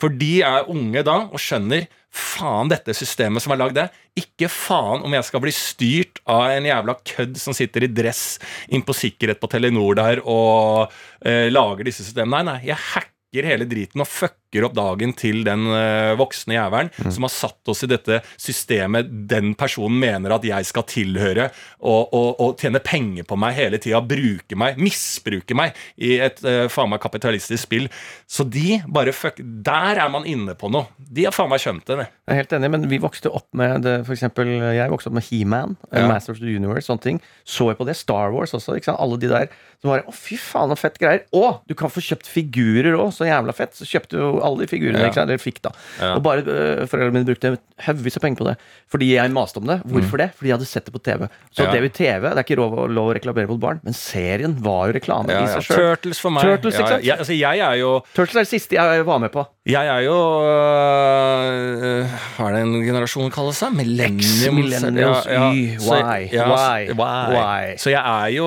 For 0.00 0.08
de 0.08 0.40
er 0.42 0.68
unge 0.72 1.02
da 1.04 1.28
og 1.28 1.38
skjønner 1.38 1.86
faen 2.16 2.68
dette 2.72 2.94
systemet 2.96 3.42
som 3.44 3.52
er 3.52 3.60
lagd 3.60 3.74
det. 3.76 3.90
Ikke 4.16 4.48
faen 4.48 5.04
om 5.04 5.12
jeg 5.12 5.24
skal 5.28 5.40
bli 5.44 5.52
styrt 5.52 6.20
av 6.26 6.46
en 6.54 6.64
jævla 6.64 6.94
kødd 7.04 7.36
som 7.36 7.52
sitter 7.54 7.84
i 7.84 7.92
dress 7.92 8.38
inn 8.72 8.82
på 8.82 8.96
sikkerhet 8.96 9.40
på 9.40 9.48
Telenor 9.52 9.94
der 9.98 10.22
og 10.24 10.90
eh, 11.20 11.50
lager 11.52 11.84
disse 11.84 12.02
systemene. 12.06 12.40
Nei, 12.42 12.44
nei, 12.48 12.58
jeg 12.70 12.80
hacker 12.94 13.44
hele 13.52 13.66
driten 13.68 14.00
og 14.00 14.08
fucker 14.08 14.45
opp 14.66 14.76
dagen 14.76 15.12
til 15.18 15.42
den 15.46 15.66
eh, 15.74 16.14
voksne 16.18 16.54
jævelen 16.56 16.90
som 17.12 17.26
har 17.26 17.32
satt 17.32 17.68
oss 17.72 17.82
i 17.84 17.88
dette 17.90 18.20
systemet 18.40 19.10
den 19.28 19.54
personen 19.58 19.98
mener 20.00 20.32
at 20.36 20.44
jeg 20.46 20.68
skal 20.68 20.84
tilhøre, 20.88 21.48
og, 21.82 22.14
og, 22.14 22.28
og 22.40 22.54
tjene 22.60 22.80
penger 22.84 23.26
på 23.28 23.36
meg 23.40 23.56
hele 23.58 23.80
tida, 23.82 24.00
bruke 24.00 24.56
meg, 24.58 24.78
misbruke 24.80 25.56
meg 25.58 25.76
i 25.96 26.16
et 26.24 26.40
uh, 26.46 26.64
faen 26.72 26.90
meg 26.92 27.02
kapitalistisk 27.02 27.66
spill. 27.66 27.88
Så 28.26 28.46
de 28.48 28.80
bare 28.88 29.12
fuck 29.16 29.38
Der 29.66 30.00
er 30.00 30.08
man 30.12 30.26
inne 30.28 30.54
på 30.58 30.70
noe. 30.72 30.88
De 30.96 31.26
har 31.26 31.34
faen 31.34 31.50
meg 31.50 31.60
skjønt 31.62 31.86
det. 31.88 31.98
det. 32.00 32.08
Jeg 32.26 32.32
er 32.34 32.40
helt 32.42 32.56
enig, 32.58 32.70
men 32.74 32.88
vi 32.90 33.00
vokste 33.02 33.32
opp 33.34 33.48
med 33.56 33.84
det, 33.86 33.98
for 34.06 34.16
eksempel, 34.16 34.50
Jeg 34.76 34.92
vokste 34.92 35.10
opp 35.10 35.18
med 35.18 35.28
He-Man, 35.28 35.76
eh, 35.92 36.00
Ja. 36.00 36.08
Master 36.10 36.32
of 36.34 36.40
the 36.40 36.56
Universe, 36.56 36.86
sånne 36.88 37.02
ting. 37.02 37.20
Så 37.44 37.70
jeg 37.70 37.78
på 37.80 37.86
det. 37.88 37.96
Star 37.96 38.32
Wars 38.34 38.54
også. 38.56 38.76
ikke 38.76 38.90
sant? 38.90 39.00
Alle 39.02 39.18
de 39.20 39.30
der 39.30 39.48
som 39.80 39.92
bare 39.92 40.06
Å, 40.08 40.14
fy 40.14 40.38
faen, 40.40 40.70
så 40.72 40.78
fett 40.78 40.98
greier. 41.00 41.24
Å, 41.36 41.60
du 41.68 41.74
kan 41.78 41.92
få 41.92 42.00
kjøpt 42.04 42.28
figurer 42.30 42.96
òg, 42.96 43.12
så 43.14 43.28
jævla 43.28 43.54
fett. 43.56 43.74
Så 43.76 43.86
kjøpte 43.88 44.20
jo 44.20 44.30
alle 44.44 44.64
de 44.64 44.70
figurene. 44.70 45.00
Ja. 45.06 45.26
jeg 45.32 45.42
fikk, 45.42 45.62
da. 45.64 45.72
Ja. 46.00 46.12
Og 46.16 46.22
bare 46.26 46.44
uh, 46.44 46.84
Foreldrene 46.90 47.14
mine 47.18 47.28
brukte 47.28 47.54
haugvis 47.86 48.18
av 48.18 48.24
penger 48.26 48.40
på 48.42 48.48
det. 48.50 48.56
Fordi 48.92 49.10
jeg 49.14 49.32
maste 49.34 49.62
om 49.62 49.66
det. 49.70 49.80
Hvorfor 49.88 50.22
det? 50.22 50.30
Fordi 50.36 50.52
jeg 50.52 50.58
hadde 50.58 50.68
sett 50.70 50.88
det 50.88 50.94
på 50.94 51.02
TV. 51.02 51.28
Så 51.50 51.66
Mm. 51.66 51.66
Ja. 51.66 51.72
det 51.72 51.78
er 51.80 51.88
TV, 51.96 52.22
det 52.28 52.38
er 52.38 52.44
ikke 52.44 52.58
lov, 52.60 52.74
lov 52.92 53.10
å 53.10 53.14
reklamere 53.16 53.48
mot 53.48 53.60
barn, 53.60 53.80
men 53.82 53.96
serien 53.96 54.54
var 54.62 54.90
jo 54.90 54.96
reklame 54.98 55.32
i 55.32 55.46
seg 55.50 55.66
sjøl. 55.66 55.76
Turtles 55.96 56.20
for 56.20 56.30
meg. 56.30 56.44
Turtles, 56.44 56.76
ikke 56.76 56.92
sant? 56.94 57.04
Jeg, 57.06 57.18
altså, 57.18 57.34
jeg 57.36 57.64
er 57.64 57.76
jo 57.80 57.92
Turtles 58.14 58.36
er 58.36 58.46
det 58.46 58.52
siste 58.52 58.76
jeg 58.78 59.06
var 59.08 59.22
med 59.22 59.32
på. 59.34 59.46
Jeg 59.66 59.88
er 59.90 60.02
jo 60.06 60.14
øh, 60.46 62.12
Hva 62.36 62.44
er 62.48 62.54
det 62.54 62.60
en 62.62 62.74
generasjon 62.86 63.32
kalles? 63.34 63.58
seg? 63.58 63.72
Millennium. 63.74 64.54
millennials, 64.60 65.26
Y, 65.26 65.78
så- 65.82 65.96
Y, 65.98 66.28
ja, 66.36 66.44
Y, 66.86 66.92
Y. 67.34 67.76
Så 67.82 67.90
jeg 67.90 68.02
er 68.02 68.28
jo 68.36 68.46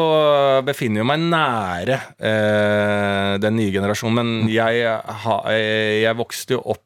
Befinner 0.63 1.01
jo 1.03 1.07
meg 1.09 1.19
nære 1.25 1.97
øh, 2.23 3.33
den 3.43 3.55
nye 3.59 3.71
generasjonen, 3.75 4.15
men 4.15 4.49
jeg, 4.53 4.85
ha, 5.25 5.37
jeg 5.51 6.15
vokste 6.19 6.55
jo 6.55 6.61
opp 6.65 6.85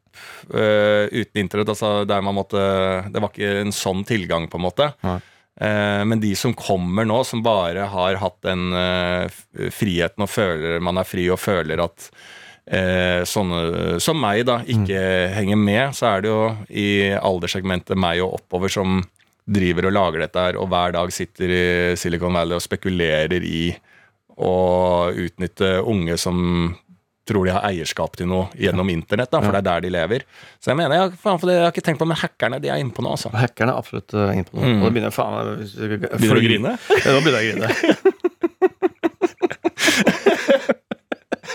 øh, 0.53 1.07
uten 1.13 1.43
internett, 1.45 1.69
altså 1.69 2.03
der 2.09 2.21
man 2.25 2.35
måtte 2.35 2.57
Det 3.13 3.21
var 3.21 3.29
ikke 3.29 3.61
en 3.61 3.71
sånn 3.71 4.03
tilgang, 4.05 4.49
på 4.49 4.57
en 4.57 4.65
måte. 4.65 4.89
Eh, 5.61 6.03
Men 6.09 6.19
de 6.19 6.33
som 6.35 6.53
kommer 6.57 7.05
nå, 7.05 7.21
som 7.23 7.43
bare 7.45 7.85
har 7.85 8.15
hatt 8.17 8.41
den 8.41 8.71
friheten 9.69 10.25
og 10.25 10.29
føler 10.29 10.81
man 10.81 10.97
er 10.97 11.05
fri 11.05 11.29
og 11.29 11.37
føler 11.39 11.83
at 11.85 12.09
eh, 12.65 13.23
sånne 13.27 13.97
som 14.03 14.19
meg 14.19 14.45
da 14.49 14.59
ikke 14.63 15.01
henger 15.35 15.59
med, 15.59 15.95
så 15.97 16.13
er 16.13 16.23
det 16.23 16.31
jo 16.31 16.43
i 16.69 16.87
alderssegmentet 17.17 17.99
meg 17.99 18.23
og 18.25 18.39
oppover 18.41 18.71
som 18.71 19.01
driver 19.43 19.89
og 19.89 19.95
lager 19.97 20.23
dette 20.23 20.39
her, 20.39 20.59
og 20.59 20.69
hver 20.71 20.93
dag 20.95 21.11
sitter 21.11 21.51
i 21.51 21.63
Silicon 21.99 22.35
Valley 22.35 22.55
og 22.55 22.63
spekulerer 22.63 23.43
i 23.43 23.65
å 24.39 24.53
utnytte 25.11 25.75
unge 25.83 26.15
som 26.17 26.39
tror 27.27 27.47
de 27.47 27.53
har 27.55 27.63
eierskap 27.69 28.17
til 28.19 28.27
noe 28.27 28.49
gjennom 28.59 28.89
internett, 28.91 29.31
da, 29.31 29.39
for 29.43 29.55
det 29.55 29.61
er 29.61 29.67
der 29.69 29.85
de 29.85 29.91
lever. 29.95 30.25
Så 30.59 30.71
jeg 30.71 30.79
mener, 30.79 30.97
jeg, 30.97 31.13
faen, 31.21 31.39
for 31.39 31.47
det, 31.47 31.55
jeg 31.55 31.63
har 31.63 31.75
ikke 31.75 31.85
tenkt 31.87 32.01
på, 32.01 32.07
men 32.09 32.19
hackerne 32.19 32.59
de 32.63 32.71
er 32.71 32.81
inne 32.83 32.95
på 32.95 33.05
noe, 33.05 33.15
altså. 33.15 33.31
Hackerne 33.35 33.71
er 33.71 33.79
absolutt 33.79 34.15
uh, 34.17 34.33
inne 34.35 34.47
på 34.49 34.57
noe. 34.57 34.73
Og 34.75 34.87
da 34.87 34.91
begynner 34.91 35.15
faen 35.15 35.37
meg 35.37 35.51
Mm. 35.53 36.03
Begynner 36.03 36.39
du 36.39 36.41
å 36.41 36.43
grine? 36.43 36.75
Ja, 37.03 37.13
nå 37.15 37.21
begynner 37.23 37.39
jeg 37.39 37.53
å 37.53 37.61
grine. 37.61 38.29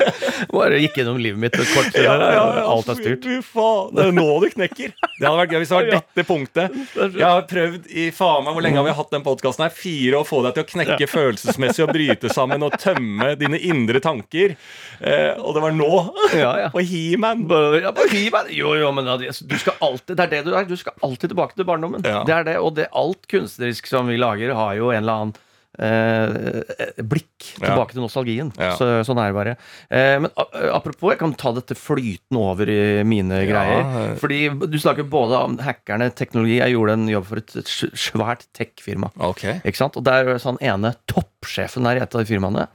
Bare 0.54 0.78
gikk 0.82 0.96
gjennom 1.00 1.18
livet 1.22 1.40
mitt 1.42 1.56
et 1.58 1.70
kort. 1.74 1.96
Alt 1.98 2.90
er 2.92 2.98
styrt. 2.98 3.24
Fy 3.28 3.38
faen, 3.44 3.94
det 3.96 4.06
er 4.08 4.14
nå 4.16 4.26
det 4.44 4.50
knekker. 4.54 4.92
Det 5.18 5.24
hadde 5.26 5.38
vært 5.40 5.54
gøy 5.54 5.62
hvis 5.62 5.72
det 5.72 5.78
var 5.78 5.88
dette 5.92 6.24
punktet. 6.28 6.76
Jeg 7.18 7.24
har 7.26 7.46
prøvd 7.50 7.88
i 7.90 8.06
faen 8.14 8.46
meg, 8.46 8.54
hvor 8.56 8.64
lenge 8.66 8.80
har 8.80 8.86
vi 8.88 8.94
hatt 8.98 9.14
den 9.14 9.24
podkasten 9.26 9.66
her? 9.66 9.74
Fire 9.74 10.20
å 10.22 10.26
få 10.28 10.42
deg 10.46 10.56
til 10.58 10.66
å 10.66 10.70
knekke 10.72 11.08
følelsesmessig 11.10 11.84
og 11.86 11.92
bryte 11.96 12.32
sammen 12.32 12.64
og 12.66 12.76
tømme 12.80 13.32
dine 13.40 13.60
indre 13.68 14.02
tanker. 14.04 14.54
Eh, 15.00 15.34
og 15.38 15.56
det 15.58 15.64
var 15.64 15.74
nå. 15.76 15.90
Ja, 16.36 16.52
ja. 16.64 16.70
Og 16.76 16.82
He-Man. 16.86 17.46
Ja, 17.82 17.92
meg- 17.94 18.52
Jo, 18.54 18.72
jo, 18.78 18.92
men 18.94 19.06
du 19.18 19.56
skal 19.58 19.76
alltid, 19.84 20.16
det 20.18 20.24
er 20.28 20.32
det 20.36 20.44
du 20.46 20.54
er. 20.56 20.66
Du 20.68 20.76
skal 20.78 20.94
alltid 21.06 21.32
tilbake 21.32 21.56
til 21.58 21.66
barndommen. 21.68 22.04
Ja. 22.06 22.22
Det 22.26 22.34
er 22.34 22.46
det, 22.48 22.56
Og 22.62 22.74
det, 22.78 22.88
alt 22.96 23.26
kunstnerisk 23.30 23.86
som 23.90 24.08
vi 24.10 24.18
lager, 24.20 24.54
har 24.54 24.74
jo 24.78 24.90
en 24.92 25.02
eller 25.02 25.12
annen 25.22 25.36
eh, 25.78 26.62
blikk 27.02 27.26
Ja. 27.60 27.70
tilbake 27.70 27.92
til 27.94 28.02
nostalgien. 28.02 28.52
Ja. 28.58 28.72
Så, 28.76 28.86
sånn 29.06 29.18
er 29.22 29.30
det 29.32 29.36
bare. 29.38 29.56
Eh, 29.90 30.18
men 30.22 30.30
apropos, 30.74 31.10
jeg 31.12 31.18
kan 31.20 31.34
ta 31.34 31.52
dette 31.52 31.74
flytende 31.78 32.40
over 32.42 32.68
i 32.70 33.02
mine 33.04 33.42
Ja. 33.44 33.46
greier. 33.52 34.16
Fordi 34.18 34.40
du 34.70 34.78
snakker 34.78 35.08
både 35.08 35.38
om 35.38 35.58
hackerne, 35.58 36.10
teknologi. 36.14 36.58
Jeg 36.58 36.72
gjorde 36.74 36.92
en 36.98 37.08
jobb 37.08 37.26
for 37.26 37.36
et 37.38 37.56
et 37.56 37.64
svært 37.94 38.46
tech-firma. 38.54 39.10
Okay. 39.20 39.60
Ikke 39.64 39.76
sant? 39.76 39.96
Og 39.96 40.04
der 40.04 40.28
er 40.28 40.38
sånn 40.42 40.58
ene 40.60 40.94
toppsjefen 41.06 41.84
der 41.84 41.96
i 41.98 42.02
et 42.02 42.14
av 42.14 42.24
de 42.24 42.28
firmaene 42.34 42.68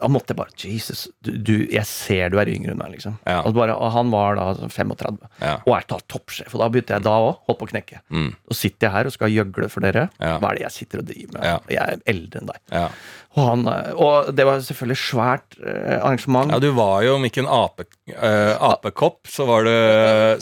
Da 0.00 0.08
måtte 0.10 0.34
bare 0.36 0.50
Jesus, 0.58 1.06
du, 1.24 1.30
du, 1.38 1.52
jeg 1.72 1.86
ser 1.88 2.32
du 2.32 2.38
er 2.42 2.50
yngre 2.50 2.74
enn 2.74 2.80
meg, 2.80 2.96
liksom. 2.96 3.16
Ja. 3.28 3.40
Og, 3.46 3.54
bare, 3.56 3.76
og 3.78 3.92
han 3.94 4.10
var 4.12 4.36
da 4.38 4.46
35, 4.68 5.18
Ja. 5.40 5.56
og 5.64 5.74
er 5.78 5.86
da 5.88 5.98
toppsjef. 6.10 6.52
Og 6.54 6.60
da 6.64 6.68
begynte 6.72 6.96
jeg 6.96 7.06
da 7.06 7.14
òg, 7.22 7.36
holdt 7.48 7.60
på 7.62 7.68
å 7.68 7.72
knekke. 7.72 8.00
Mm. 8.10 8.30
Og 8.50 8.58
sitter 8.58 8.88
jeg 8.88 8.94
her 8.96 9.10
og 9.10 9.14
skal 9.16 9.32
gjøgle 9.34 9.70
for 9.72 9.86
dere. 9.86 10.08
Ja. 10.18 10.36
Hva 10.42 10.50
er 10.50 10.58
det 10.60 10.66
jeg 10.66 10.76
sitter 10.78 11.04
og 11.04 11.08
driver 11.12 11.38
med? 11.38 11.70
Jeg 11.76 11.82
er 11.84 12.02
eldre 12.14 12.42
enn 12.42 12.50
deg. 12.50 12.60
Ja. 12.74 12.86
Og, 13.34 13.42
han, 13.48 13.64
eh, 13.66 13.88
og 13.98 14.28
det 14.38 14.44
var 14.46 14.60
selvfølgelig 14.62 15.00
svært 15.00 15.56
eh, 15.58 15.96
arrangement. 15.98 16.52
ja, 16.54 16.60
du 16.62 16.68
var 16.76 17.02
jo 17.02 17.16
om 17.16 17.24
ikke 17.26 17.42
en 17.42 17.50
ape, 17.50 17.86
eh, 18.14 18.52
apekopp, 18.62 19.26
så 19.30 19.46
var, 19.48 19.66
du, 19.66 19.74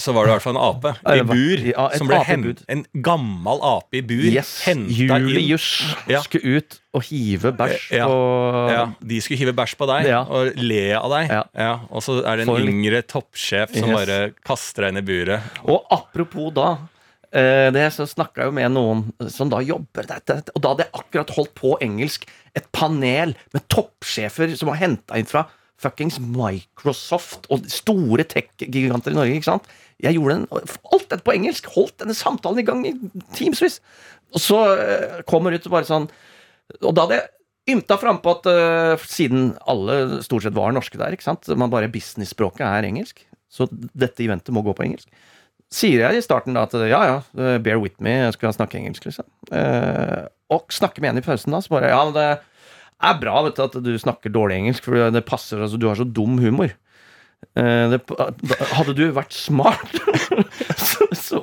så 0.02 0.12
var 0.12 0.26
du 0.26 0.32
i 0.32 0.34
hvert 0.34 0.44
fall 0.44 0.58
en 0.58 0.64
ape 0.66 0.92
i 1.16 1.24
bur. 1.24 1.64
som 1.96 2.10
ble 2.10 2.20
hen, 2.28 2.44
En 2.68 2.84
gammel 3.04 3.64
ape 3.64 4.02
i 4.02 4.04
bur 4.04 4.28
yes, 4.28 4.58
henta 4.66 4.92
inn. 5.16 5.28
Julius 5.32 5.70
skulle 6.26 6.58
ut 6.60 6.78
og 6.92 7.02
hive 7.08 7.52
bæsj 7.56 7.90
Ja. 7.96 8.06
på 8.06 8.70
Ja, 8.70 8.82
De 9.00 9.20
skulle 9.24 9.38
hive 9.40 9.54
bæsj 9.56 9.76
på 9.80 9.86
deg 9.88 10.06
Ja. 10.10 10.22
og 10.28 10.52
le 10.56 10.92
av 10.98 11.10
deg. 11.10 11.30
Ja. 11.56 11.80
og 11.90 12.02
så 12.02 12.18
er 12.24 12.36
det 12.36 12.46
en 12.48 12.52
For 12.54 12.60
yngre 12.60 13.02
toppsjef 13.02 13.72
som 13.78 13.88
Yes. 13.88 13.96
bare 13.96 14.32
kaster 14.44 14.82
deg 14.82 14.92
inn 14.92 14.98
i 14.98 15.06
buret. 15.08 15.42
Og 15.64 15.86
apropos 15.90 16.52
da 16.52 16.78
eh, 17.32 17.70
det 17.72 17.86
så 17.94 18.04
snakka 18.06 18.42
jeg 18.42 18.50
jo 18.50 18.52
med 18.52 18.70
noen 18.72 19.30
som 19.32 19.48
da 19.48 19.58
jobber 19.64 20.06
dette, 20.06 20.42
Og 20.54 20.60
da 20.60 20.68
hadde 20.74 20.84
jeg 20.84 20.92
akkurat 20.92 21.30
holdt 21.30 21.54
på 21.54 21.78
engelsk 21.80 22.26
et 22.54 22.70
panel 22.72 23.34
med 23.54 23.68
toppsjefer 23.68 24.54
som 24.56 24.68
var 24.68 24.76
henta 24.76 25.16
inn 25.16 25.24
fra 25.24 25.46
fuckings 25.82 26.20
Microsoft 26.20 27.46
og 27.50 27.64
store 27.72 28.22
tech-giganter 28.24 29.10
i 29.10 29.14
Norge. 29.14 29.34
ikke 29.34 29.48
sant? 29.48 29.64
Jeg 30.02 30.14
gjorde 30.14 30.34
den, 30.34 30.46
alt 30.92 31.08
dette 31.08 31.24
på 31.24 31.32
engelsk. 31.34 31.66
Holdt 31.74 31.96
denne 31.98 32.14
samtalen 32.14 32.58
i 32.60 32.62
gang 32.66 32.84
i 32.86 32.92
timevis. 33.34 33.80
Og 34.34 34.40
så 34.40 34.58
kommer 35.26 35.26
kommer 35.26 35.54
ut 35.56 35.66
og 35.66 35.72
bare 35.72 35.84
sånn 35.88 36.08
Og 36.80 36.94
da 36.96 37.04
hadde 37.04 37.20
jeg 37.20 37.76
ymta 37.76 37.98
frampå 38.00 38.38
at 38.38 38.48
uh, 38.50 39.04
siden 39.06 39.52
alle 39.70 40.22
stort 40.26 40.46
sett 40.46 40.56
var 40.56 40.72
norske 40.74 40.98
der, 40.98 41.14
ikke 41.14 41.28
sant 41.28 41.46
man 41.58 41.70
bare 41.72 41.90
business-språket 41.92 42.64
er 42.66 42.88
engelsk, 42.88 43.22
så 43.52 43.68
dette 43.70 44.24
eventet 44.24 44.54
må 44.54 44.64
gå 44.66 44.74
på 44.74 44.86
engelsk 44.88 45.12
sier 45.72 46.04
jeg 46.04 46.20
i 46.20 46.24
starten 46.24 46.56
da 46.56 46.66
at 46.66 46.76
ja, 46.84 47.00
ja, 47.08 47.18
eh, 47.38 47.58
bear 47.62 47.80
with 47.80 48.02
me, 48.04 48.14
jeg 48.26 48.36
skal 48.36 48.54
snakke 48.54 48.78
engelsk, 48.78 49.06
liksom. 49.08 49.26
Uh, 49.48 50.28
og 50.52 50.72
snakker 50.74 51.04
med 51.04 51.14
en 51.14 51.22
i 51.22 51.24
pausen 51.24 51.54
da, 51.54 51.62
så 51.64 51.72
bare 51.72 51.92
Ja, 51.92 52.02
det 52.12 52.26
er 53.02 53.20
bra 53.22 53.40
vet 53.46 53.58
du, 53.58 53.62
at 53.64 53.78
du 53.84 53.92
snakker 53.98 54.32
dårlig 54.32 54.60
engelsk, 54.60 54.84
for 54.86 55.12
det 55.14 55.24
passer, 55.28 55.62
altså, 55.64 55.80
du 55.80 55.88
har 55.88 55.98
så 55.98 56.06
dum 56.06 56.36
humor. 56.42 56.74
Eh, 57.52 57.90
det, 57.92 57.98
hadde 58.72 58.94
du 58.96 59.02
vært 59.12 59.34
smart, 59.36 59.90
så, 60.80 61.06
så 61.12 61.40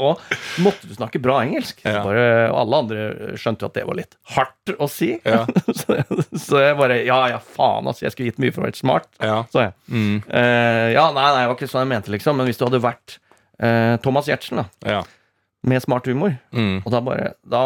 måtte 0.64 0.88
du 0.90 0.96
snakke 0.98 1.20
bra 1.22 1.36
engelsk. 1.44 1.84
Ja. 1.86 2.00
Bare, 2.06 2.24
og 2.50 2.58
alle 2.64 2.80
andre 2.84 3.36
skjønte 3.38 3.66
jo 3.66 3.70
at 3.70 3.78
det 3.78 3.84
var 3.86 4.00
litt 4.00 4.18
hardt 4.34 4.74
å 4.82 4.88
si. 4.90 5.12
Ja. 5.28 5.44
så, 5.82 6.00
så 6.34 6.64
jeg 6.64 6.80
bare 6.80 7.02
Ja, 7.06 7.20
ja, 7.36 7.38
faen, 7.44 7.86
altså. 7.90 8.08
Jeg 8.08 8.16
skulle 8.16 8.32
gitt 8.32 8.42
mye 8.42 8.56
for 8.56 8.64
å 8.66 8.70
være 8.70 8.80
smart, 8.82 9.12
Ja. 9.22 9.44
sa 9.54 9.68
jeg. 9.68 9.76
Mm. 9.94 10.18
Uh, 10.26 10.88
ja, 10.96 11.06
nei, 11.14 11.28
nei, 11.30 11.44
det 11.44 11.52
var 11.52 11.60
ikke 11.60 11.70
sånn 11.76 11.86
jeg 11.86 11.94
mente, 11.94 12.14
liksom. 12.18 12.40
Men 12.42 12.50
hvis 12.50 12.58
du 12.62 12.66
hadde 12.66 12.82
vært 12.84 13.20
uh, 13.62 13.96
Thomas 14.02 14.30
Giertsen, 14.32 14.64
da, 14.64 14.68
Ja. 14.98 15.04
med 15.70 15.84
smart 15.84 16.08
humor, 16.10 16.38
Mm. 16.56 16.82
og 16.86 16.92
da 16.94 17.00
bare 17.04 17.34
Da, 17.46 17.62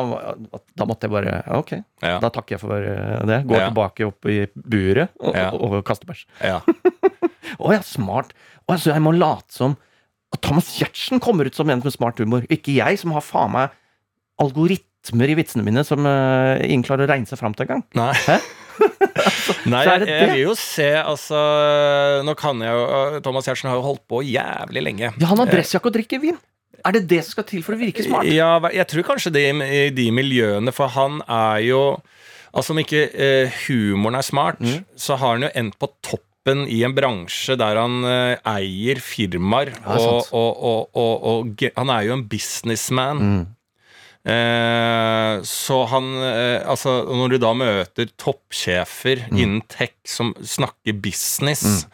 da 0.76 0.86
måtte 0.89 1.06
jeg 1.06 1.13
bare 1.13 1.43
Ok, 1.60 1.76
da 2.02 2.30
takker 2.34 2.56
jeg 2.58 2.60
for 2.65 2.82
det. 3.30 3.43
Går 3.48 3.67
tilbake 3.69 4.08
opp 4.10 4.26
i 4.34 4.41
buret 4.56 5.13
og, 5.22 5.38
og, 5.38 5.62
og 5.78 5.84
kaster 5.88 6.10
bæsj. 6.10 6.26
Ja. 6.43 6.60
Å 7.60 7.73
ja, 7.75 7.82
smart. 7.86 8.34
Og 8.67 8.75
altså, 8.77 8.93
jeg 8.93 9.03
må 9.06 9.13
late 9.15 9.53
som 9.53 9.75
at 10.34 10.41
Thomas 10.41 10.71
Giertsen 10.79 11.21
kommer 11.21 11.45
ut 11.45 11.56
som 11.58 11.69
en 11.69 11.84
med 11.84 11.93
smart 11.93 12.17
humor, 12.23 12.45
ikke 12.49 12.73
jeg, 12.79 12.97
som 13.01 13.13
har 13.13 13.21
faen 13.21 13.51
meg 13.53 13.73
algoritmer 14.41 15.29
i 15.29 15.36
vitsene 15.38 15.65
mine 15.65 15.84
som 15.86 16.01
uh, 16.08 16.58
ingen 16.63 16.86
klarer 16.86 17.06
å 17.06 17.12
regne 17.12 17.29
seg 17.29 17.38
fram 17.38 17.53
til 17.53 17.67
engang. 17.67 17.84
Nei. 17.97 18.13
Nei, 19.69 19.84
jeg, 19.86 20.08
jeg 20.10 20.29
vil 20.32 20.39
jo 20.47 20.56
se, 20.58 20.88
altså 20.97 21.38
Nå 22.25 22.34
kan 22.39 22.58
jeg 22.63 22.73
jo 22.73 23.19
Thomas 23.21 23.45
Giertsen 23.45 23.69
har 23.69 23.77
jo 23.77 23.84
holdt 23.86 24.01
på 24.10 24.23
jævlig 24.25 24.82
lenge. 24.82 25.12
Ja, 25.21 25.29
han 25.29 25.41
har 25.43 25.51
dressjakke 25.51 25.91
og 25.91 25.95
drikker 25.99 26.23
vin. 26.23 26.39
Er 26.84 26.95
det 26.97 27.03
det 27.12 27.21
som 27.23 27.38
skal 27.38 27.45
til 27.47 27.62
for 27.63 27.77
å 27.77 27.79
virke 27.79 28.03
smart? 28.03 28.27
Ja, 28.34 28.56
jeg 28.73 28.88
tror 28.91 29.06
kanskje 29.13 29.32
det 29.36 29.45
i 29.53 29.84
de 29.95 30.08
miljøene, 30.15 30.73
for 30.75 30.91
han 30.97 31.21
er 31.29 31.62
jo 31.69 31.84
Altså 32.53 32.75
Om 32.75 32.84
ikke 32.84 32.99
eh, 33.17 33.53
humoren 33.63 34.19
er 34.19 34.25
smart, 34.25 34.60
Mm. 34.62 34.84
så 34.93 35.15
har 35.17 35.32
han 35.32 35.45
jo 35.47 35.47
endt 35.58 35.77
på 35.82 35.88
toppen 36.43 36.67
i 36.67 36.84
en 36.84 36.93
bransje 36.95 37.56
der 37.58 37.77
han 37.79 38.03
eh, 38.03 38.38
eier 38.45 38.99
firmaer. 38.99 39.71
Ja, 39.79 39.95
og, 39.97 40.27
og, 40.34 40.89
og, 40.95 41.23
og, 41.23 41.63
han 41.77 41.89
er 41.89 42.03
jo 42.08 42.13
en 42.17 42.25
businessman. 42.27 43.21
Mm. 43.23 43.43
Eh, 44.25 45.41
så 45.43 45.82
han 45.91 46.06
eh, 46.23 46.62
Altså, 46.71 46.93
når 47.12 47.34
du 47.34 47.38
da 47.43 47.53
møter 47.53 48.08
toppsjefer 48.17 49.25
Mm. 49.29 49.38
innen 49.38 49.62
tech 49.67 49.93
som 50.08 50.34
snakker 50.39 50.93
business, 51.03 51.86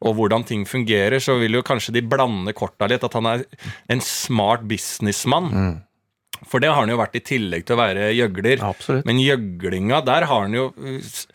og 0.00 0.14
hvordan 0.16 0.44
ting 0.46 0.64
fungerer, 0.68 1.18
så 1.20 1.38
vil 1.40 1.56
jo 1.58 1.62
kanskje 1.66 1.92
de 1.96 2.02
blande 2.06 2.52
korta 2.54 2.86
litt. 2.88 3.02
At 3.04 3.14
han 3.14 3.26
er 3.26 3.44
en 3.90 4.00
smart 4.00 4.62
businessmann. 4.68 5.48
Mm. 5.50 5.76
For 6.46 6.60
det 6.62 6.68
har 6.70 6.84
han 6.84 6.88
jo 6.92 7.00
vært 7.00 7.16
i 7.18 7.20
tillegg 7.26 7.64
til 7.66 7.74
å 7.74 7.80
være 7.80 8.12
gjøgler. 8.14 8.60
Absolutt. 8.62 9.04
Men 9.08 9.18
gjøglinga, 9.18 10.04
der 10.06 10.24
har 10.30 10.44
han 10.44 10.54
jo 10.54 10.68
s- 11.02 11.26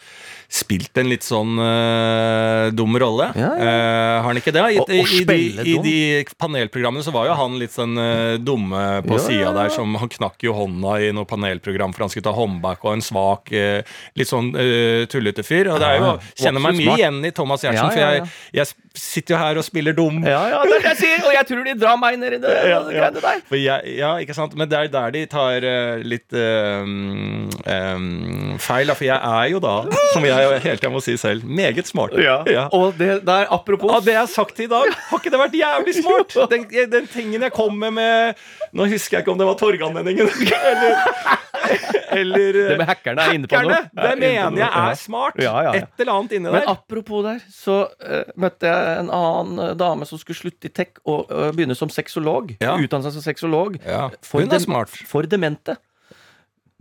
spilt 0.53 0.99
en 1.01 1.07
litt 1.09 1.25
sånn 1.25 1.55
uh, 1.57 2.67
dum 2.77 2.93
rolle. 3.01 3.31
Ja, 3.33 3.47
ja. 3.57 3.63
Uh, 3.63 4.17
har 4.21 4.27
han 4.27 4.37
ikke 4.37 4.53
det? 4.53 4.65
I, 4.75 4.77
Og- 4.83 4.91
og 4.93 5.13
i, 5.17 5.23
de, 5.25 5.37
I 5.65 5.77
de 5.81 5.95
panelprogrammene 6.37 7.01
så 7.05 7.09
var 7.15 7.25
jo 7.31 7.37
han 7.39 7.55
litt 7.57 7.73
sånn 7.73 7.97
uh, 7.97 8.35
dumme 8.37 8.83
på 9.07 9.17
Ja, 9.17 9.23
sida 9.25 9.53
der. 9.57 9.71
Som 9.73 9.95
han 9.97 10.11
knakk 10.13 10.45
jo 10.45 10.53
hånda 10.53 10.99
i 11.01 11.09
noe 11.17 11.25
panelprogram 11.25 11.95
for 11.95 12.05
han 12.05 12.13
skulle 12.13 12.27
ta 12.29 12.35
håndbak, 12.37 12.83
og 12.85 12.93
en 12.99 13.01
svak, 13.01 13.49
litt 13.49 14.29
sånn 14.29 14.51
tullete 15.09 15.41
fyr. 15.47 15.71
Og 15.73 15.81
det 15.81 15.89
er 15.89 15.97
jo, 16.03 16.11
Ja, 16.13 16.33
kjenner 16.45 16.61
meg 16.67 16.77
mye 16.77 16.97
igjen 16.99 17.17
i 17.25 17.31
Thomas 17.33 17.65
Giertsen, 17.65 17.89
for 17.89 18.01
jeg, 18.03 18.29
jeg 18.59 18.71
sitter 18.93 19.33
jo 19.33 19.39
her 19.41 19.57
og 19.57 19.65
spiller 19.65 19.95
dum. 19.97 20.19
Ja, 20.21 20.43
ja, 20.53 20.59
det 20.69 20.77
er 20.77 20.83
det 20.85 20.91
jeg 20.91 20.99
sier, 21.01 21.25
og 21.25 21.33
jeg 21.33 21.47
tror 21.49 21.65
de 21.65 21.73
drar 21.81 21.97
meg 21.97 22.19
ned 22.21 22.37
i 22.37 22.41
det, 22.43 22.53
Ja, 22.69 22.83
det 22.85 22.93
ja. 22.93 23.09
greiene 23.09 23.25
der. 23.25 23.57
Jeg, 23.63 23.97
ja, 23.97 24.11
ikke 24.21 24.37
sant? 24.37 24.53
Men 24.59 24.69
det 24.69 24.77
er 24.83 24.91
der 24.93 25.15
de 25.17 25.25
tar 25.33 25.65
litt 26.05 26.37
eh, 26.37 26.85
um, 26.85 28.53
feil. 28.61 28.89
Da. 28.91 28.95
For 28.99 29.07
jeg 29.07 29.17
er 29.17 29.49
jo 29.53 29.61
da, 29.63 29.75
som 30.13 30.25
jeg 30.27 30.42
hele 30.63 30.77
tida 30.77 30.89
må 30.93 30.99
si 31.03 31.15
selv, 31.17 31.43
meget 31.47 31.88
smart. 31.89 32.13
Ja. 32.19 32.65
Og 32.75 32.97
det 32.99 33.21
der, 33.25 33.47
apropos 33.53 33.91
Av 33.93 34.03
det 34.06 34.13
jeg 34.15 34.21
har 34.21 34.32
sagt 34.32 34.60
i 34.63 34.67
dag, 34.71 34.91
har 35.10 35.19
ikke 35.21 35.32
det 35.34 35.39
vært 35.41 35.58
jævlig 35.58 35.95
smart? 36.01 36.36
Den, 36.53 36.65
den 36.91 37.08
tingen 37.12 37.41
jeg 37.45 37.53
kom 37.56 37.77
med 37.79 37.93
med 37.95 38.39
Nå 38.75 38.86
husker 38.91 39.17
jeg 39.17 39.23
ikke 39.23 39.32
om 39.34 39.39
det 39.39 39.47
var 39.47 39.56
Torgallmenningen 39.60 40.27
eller, 40.71 40.97
eller 42.17 42.58
Det 42.58 42.77
med 42.79 42.88
hackerne 42.89 43.23
er 43.27 43.38
inne 43.38 43.49
på 43.49 43.56
hackerne. 43.58 43.77
noe. 43.79 44.01
Det 44.03 44.10
Er 44.12 44.19
mener 44.21 44.60
jeg 44.63 44.69
er 44.84 44.99
smart. 44.99 45.39
Ja, 45.41 45.53
ja, 45.65 45.73
ja. 45.77 45.86
Et 45.86 46.03
eller 46.03 46.13
annet 46.19 46.36
inni 46.38 46.53
Men 46.53 46.67
apropos 46.73 47.23
der, 47.25 47.39
så 47.53 47.77
uh, 48.03 48.23
møtte 48.39 48.69
jeg 48.69 48.99
en 49.03 49.10
annen 49.13 49.63
eh, 49.69 49.73
dame 49.79 50.08
som 50.10 50.19
skulle 50.21 50.39
slutte 50.39 50.69
i 50.69 50.73
tech 50.73 50.99
og 51.06 51.32
uh, 51.32 51.49
begynne 51.56 51.77
som 51.77 51.91
sexolog. 51.93 52.53
Ja. 52.63 52.75
Utdanne 52.77 53.06
seg 53.08 53.17
som 53.17 53.25
sexolog. 53.25 53.79
Ja, 53.86 54.10
For, 54.21 54.41
hun 54.43 54.49
er 54.49 54.58
dem- 54.58 54.65
smart. 54.67 54.93
for 55.10 55.29
demente. 55.29 55.77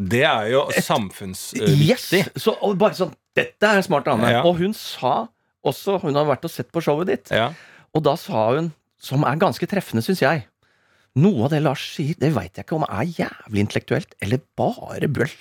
Det 0.03 0.25
er 0.27 0.49
jo 0.51 0.65
samfunnsviktig. 0.83 1.87
Yes! 1.87 2.09
Så, 2.43 2.57
bare 2.81 2.97
sånn 2.99 3.13
Dette 3.39 3.69
er 3.69 3.81
en 3.81 3.87
smart 3.87 4.07
dame. 4.09 4.29
Ja. 4.31 4.43
Og 4.47 4.59
hun 4.61 4.75
sa 4.77 5.29
også 5.63 6.01
Hun 6.03 6.17
har 6.19 6.27
vært 6.27 6.43
og 6.43 6.51
sett 6.51 6.73
på 6.75 6.83
showet 6.83 7.07
ditt. 7.07 7.31
Ja. 7.31 7.53
Og 7.95 8.03
da 8.03 8.17
sa 8.19 8.49
hun, 8.57 8.73
som 8.99 9.23
er 9.29 9.39
ganske 9.39 9.67
treffende, 9.71 10.03
syns 10.03 10.23
jeg 10.25 10.47
Noe 11.23 11.45
av 11.45 11.53
det 11.53 11.61
Lars 11.61 11.83
sier, 11.93 12.17
det 12.17 12.31
veit 12.33 12.57
jeg 12.57 12.65
ikke 12.65 12.79
om 12.79 12.87
er 12.87 13.05
jævlig 13.05 13.61
intellektuelt 13.67 14.15
eller 14.25 14.41
bare 14.57 15.11
bøll. 15.13 15.35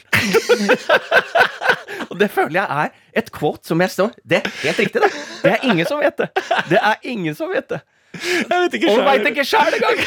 og 2.10 2.18
det 2.20 2.28
føler 2.34 2.58
jeg 2.60 2.68
er 2.84 3.22
et 3.22 3.32
quote 3.32 3.72
som 3.72 3.80
jeg 3.80 3.94
står 3.94 4.12
Det 4.20 4.42
er 4.42 4.50
helt 4.66 4.82
riktig, 4.84 5.00
det. 5.00 5.12
Det 5.46 5.54
er 5.54 5.64
ingen 5.72 5.88
som 5.88 6.04
vet 6.04 6.20
det. 6.20 6.28
Det 6.68 6.82
er 6.82 7.08
ingen 7.08 7.38
som 7.40 7.54
vet 7.54 7.72
det. 7.72 7.80
Jeg 8.22 8.48
vet 8.50 8.76
ikke 8.78 8.92
Og 8.94 9.00
veit 9.06 9.28
ikke 9.32 9.46
sjæl 9.48 9.78
engang! 9.78 10.02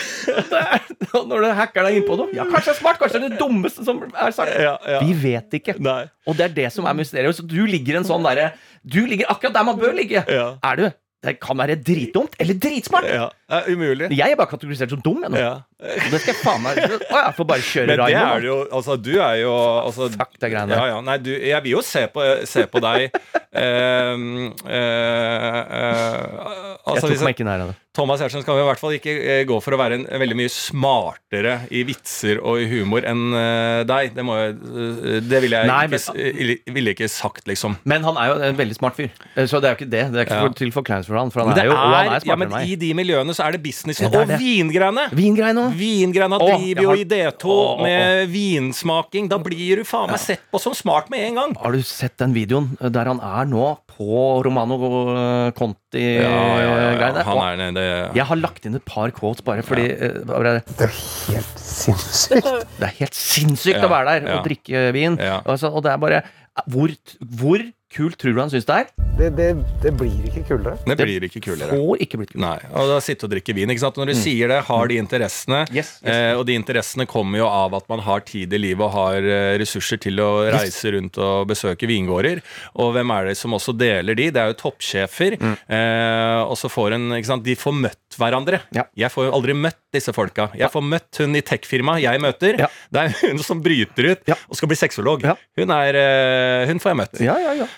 Når 1.31 1.45
du 1.45 1.49
hacker 1.59 1.87
deg 1.89 2.01
innpå 2.01 2.17
noe 2.19 2.35
Ja, 2.37 2.45
kanskje 2.49 2.71
det 2.71 2.75
er 2.77 2.81
smart, 2.81 2.99
kanskje 3.01 3.21
det 3.23 3.29
er 3.29 3.35
det 3.35 3.41
dummeste 3.41 3.87
som 3.87 4.03
er 4.07 4.35
sagt. 4.35 4.55
Ja, 4.63 4.75
ja. 4.89 5.01
Vi 5.05 5.15
vet 5.25 5.57
ikke. 5.61 5.77
Nei. 5.83 6.05
Og 6.29 6.39
det 6.39 6.49
er 6.49 6.55
det 6.63 6.69
som 6.75 6.87
er 6.91 6.97
mysteriet. 6.99 7.37
Så 7.39 7.47
du 7.47 7.61
ligger 7.71 8.01
en 8.01 8.07
sånn 8.09 8.25
derre 8.27 8.53
Du 8.83 9.01
ligger 9.09 9.31
akkurat 9.33 9.57
der 9.57 9.67
man 9.67 9.81
bør 9.81 9.97
ligge. 9.97 10.23
Er 10.29 10.81
du? 10.81 10.87
Det 11.25 11.39
kan 11.41 11.57
være 11.57 11.79
dritdumt 11.81 12.35
eller 12.43 12.59
dritsmart. 12.61 13.07
Det 13.45 13.59
er 13.61 13.75
umulig. 13.75 14.09
Jeg 14.17 14.33
er 14.33 14.39
bare 14.41 14.49
kategorisert 14.49 14.91
som 14.95 15.01
dum. 15.05 15.21
Jeg, 15.25 15.31
nå. 15.35 15.41
Ja. 15.41 15.55
Og 15.85 16.11
det 16.15 16.21
skal 16.23 16.33
jeg 16.33 16.41
faen 16.41 16.63
meg 16.65 16.79
Å, 16.81 16.97
jeg 16.97 17.35
får 17.37 17.47
bare 17.51 17.65
kjøre 17.67 17.89
Men 17.91 18.01
det 18.01 18.17
er 18.17 18.41
det 18.41 18.49
jo 18.49 18.57
Altså, 18.79 18.95
du 18.97 19.11
er 19.21 19.35
jo 19.43 19.53
altså, 19.85 20.09
Fuck 20.15 20.39
de 20.41 20.49
greiene. 20.55 20.79
Ja, 20.79 20.87
ja. 20.95 21.01
Nei, 21.05 21.19
du, 21.21 21.29
jeg 21.35 21.61
vil 21.67 21.75
jo 21.77 21.83
se 21.85 22.07
på, 22.15 22.25
se 22.49 22.65
på 22.73 22.81
deg 22.85 23.05
eh, 23.65 24.25
eh, 24.65 25.61
eh, 25.61 26.13
Jeg 26.25 26.79
altså, 26.89 27.11
tok 27.11 27.25
meg 27.27 27.37
ikke 27.37 27.49
nær 27.49 27.67
av 27.67 27.73
det. 27.75 27.81
Thomas 27.95 28.19
Giertsen 28.19 28.43
skal 28.43 28.59
i 28.59 28.65
hvert 28.67 28.81
fall 28.81 28.97
ikke 28.97 29.13
eh, 29.23 29.41
gå 29.47 29.57
for 29.63 29.77
å 29.77 29.79
være 29.79 30.01
en, 30.01 30.07
veldig 30.19 30.37
mye 30.41 30.51
smartere 30.51 31.53
i 31.71 31.85
vitser 31.87 32.41
og 32.43 32.59
i 32.59 32.67
humor 32.73 33.07
enn 33.07 33.23
eh, 33.39 33.83
deg. 33.87 34.17
Det, 34.17 34.25
må 34.27 34.35
jeg, 34.41 34.57
eh, 34.59 35.21
det 35.23 35.43
ville 35.45 35.61
jeg, 35.61 35.71
Nei, 35.71 35.85
ikke, 35.87 36.73
men- 36.75 36.91
ikke 36.95 37.09
sagt, 37.13 37.45
liksom. 37.51 37.77
Men 37.87 38.03
han 38.09 38.19
er 38.19 38.33
jo 38.33 38.41
en 38.49 38.59
veldig 38.59 38.79
smart 38.81 38.99
fyr. 38.99 39.13
Så 39.47 39.61
det 39.63 39.71
er 39.71 39.77
jo 39.77 39.79
ikke 39.79 39.91
det. 39.93 40.03
Det 40.15 40.25
er 40.25 40.27
ikke 40.27 40.41
Ja. 40.41 40.51
til 40.59 40.75
forkleinelse 40.75 41.13
for 41.13 41.21
han, 41.21 41.31
for 41.31 41.45
han 41.45 41.53
Men 41.53 41.59
det 41.61 41.65
er 41.65 41.71
jo 41.71 41.77
og 41.77 41.79
han 41.85 41.95
er 41.95 42.09
smartere 42.09 42.33
ja, 42.33 42.39
men 42.41 42.49
enn 42.51 42.57
meg. 42.57 42.73
I 42.75 42.81
de 42.83 42.91
miljøene 42.99 43.34
så 43.37 43.45
er 43.47 43.57
det 43.57 43.63
businessen 43.65 44.11
det 44.11 44.19
er 44.19 44.25
og 44.25 44.31
det. 44.33 44.39
vingreiene. 44.41 45.07
Vingreiene. 45.15 45.67
Vingreiene 45.79 46.39
Åh, 46.41 46.55
driver 46.55 46.87
jo 46.87 46.93
har... 46.93 47.01
i 47.03 47.07
D2 47.11 47.51
Åh, 47.51 47.61
åh, 47.75 47.83
med 47.85 48.29
vinsmaking. 48.33 49.29
Da 49.33 49.39
blir 49.43 49.83
du 49.83 49.85
faen 49.89 50.13
meg 50.13 50.23
sett 50.23 50.45
på 50.53 50.61
som 50.63 50.77
smart 50.77 51.11
med 51.13 51.27
en 51.29 51.41
gang. 51.41 51.55
Har 51.61 51.75
du 51.77 51.83
sett 51.87 52.17
den 52.23 52.35
videoen 52.37 52.71
eh, 52.81 52.91
der 52.95 53.11
han 53.11 53.21
er 53.25 53.51
nå 53.51 53.69
på 53.95 54.21
Romano 54.47 54.79
eh, 55.15 55.51
Conti-greiene? 55.59 57.25
Han 57.29 57.43
er 57.45 57.61
det, 57.61 57.69
det 57.79 57.87
Jeg 58.19 58.29
har 58.31 58.41
lagt 58.41 58.67
inn 58.69 58.79
et 58.79 58.87
par 58.89 59.13
quotes 59.15 59.45
bare 59.47 59.65
fordi 59.67 59.87
eh, 59.93 60.21
bare, 60.29 60.57
Det 60.71 60.89
er 60.89 60.95
helt 60.95 61.61
sinnssykt. 61.61 62.51
Det 62.79 62.89
er 62.89 62.97
helt 63.01 63.19
sinnssykt 63.19 63.79
Ja, 63.81 63.87
å 63.87 63.93
være 63.93 64.11
der 64.17 64.29
ja. 64.29 64.39
og 64.39 64.49
drikke 64.49 64.87
vin. 64.97 65.19
Ja. 65.21 65.41
så, 65.61 65.71
og 65.73 65.85
det 65.87 65.95
er 65.95 66.03
bare 66.03 66.23
Hvor, 66.71 66.93
hvor 67.39 67.65
kult 67.95 68.19
tror 68.21 68.35
du 68.37 68.41
han 68.43 68.51
syns 68.53 68.67
det 68.69 68.77
er? 68.83 68.91
Det, 69.15 69.29
det, 69.39 69.49
det 69.85 69.93
blir 69.95 70.25
ikke 70.27 70.43
kulere. 70.49 70.75
Det 70.89 70.97
blir 70.99 71.27
ikke 71.29 71.41
kulere. 71.45 71.71
Får 71.71 72.01
ikke 72.03 72.19
blitt 72.21 72.33
kulere. 72.35 72.49
Nei, 72.67 72.71
og 72.75 72.89
da 72.91 72.97
sitte 73.05 73.29
og 73.29 73.31
drikke 73.35 73.55
vin. 73.55 73.71
ikke 73.71 73.85
sant? 73.85 73.99
Når 74.01 74.11
du 74.11 74.15
sier 74.19 74.51
det, 74.51 74.61
har 74.67 74.91
de 74.91 74.99
interessene, 75.01 75.63
Mm. 75.65 75.77
Yes, 75.77 75.91
yes. 76.03 76.11
Eh, 76.11 76.33
og 76.39 76.43
de 76.49 76.55
interessene 76.59 77.05
kommer 77.09 77.39
jo 77.39 77.47
av 77.47 77.75
at 77.79 77.87
man 77.89 78.01
har 78.03 78.21
tid 78.27 78.53
i 78.53 78.59
livet 78.59 78.83
og 78.85 78.91
har 78.95 79.23
eh, 79.23 79.55
ressurser 79.61 80.01
til 80.03 80.19
å 80.23 80.29
reise 80.51 80.91
rundt 80.95 81.19
og 81.23 81.47
besøke 81.51 81.87
vingårder. 81.89 82.41
Og 82.83 82.91
hvem 82.97 83.13
er 83.15 83.29
det 83.31 83.37
som 83.39 83.55
også 83.55 83.75
deler 83.79 84.19
de? 84.19 84.27
Det 84.35 84.41
er 84.43 84.51
jo 84.51 84.57
toppsjefer. 84.65 85.37
Mm. 85.41 85.55
Eh, 85.79 86.41
og 86.49 86.57
så 86.59 86.71
får 86.73 86.97
en, 86.99 87.07
ikke 87.21 87.31
sant, 87.31 87.45
De 87.47 87.55
får 87.59 87.77
møtt 87.79 88.19
hverandre. 88.19 88.61
Ja. 88.75 88.87
Jeg 88.99 89.13
får 89.15 89.29
jo 89.29 89.37
aldri 89.39 89.55
møtt 89.59 89.79
disse 89.95 90.13
folka. 90.17 90.49
Jeg 90.59 90.71
får 90.75 90.85
møtt 90.91 91.23
hun 91.23 91.39
i 91.39 91.45
tech-firmaet 91.47 92.03
jeg 92.03 92.23
møter. 92.25 92.59
Ja. 92.67 92.69
Det 92.91 93.07
er 93.07 93.17
hun 93.31 93.41
som 93.47 93.63
bryter 93.63 94.11
ut 94.15 94.29
Ja. 94.31 94.37
og 94.51 94.59
skal 94.59 94.71
bli 94.73 94.79
sexolog. 94.81 95.23
Ja. 95.27 95.37
Hun, 95.61 95.71
er, 95.71 95.95
eh, 96.03 96.67
hun 96.73 96.83
får 96.83 96.95
jeg 96.95 97.03
møtt. 97.05 97.21
Ja, 97.23 97.39
ja, 97.39 97.55
ja. 97.63 97.71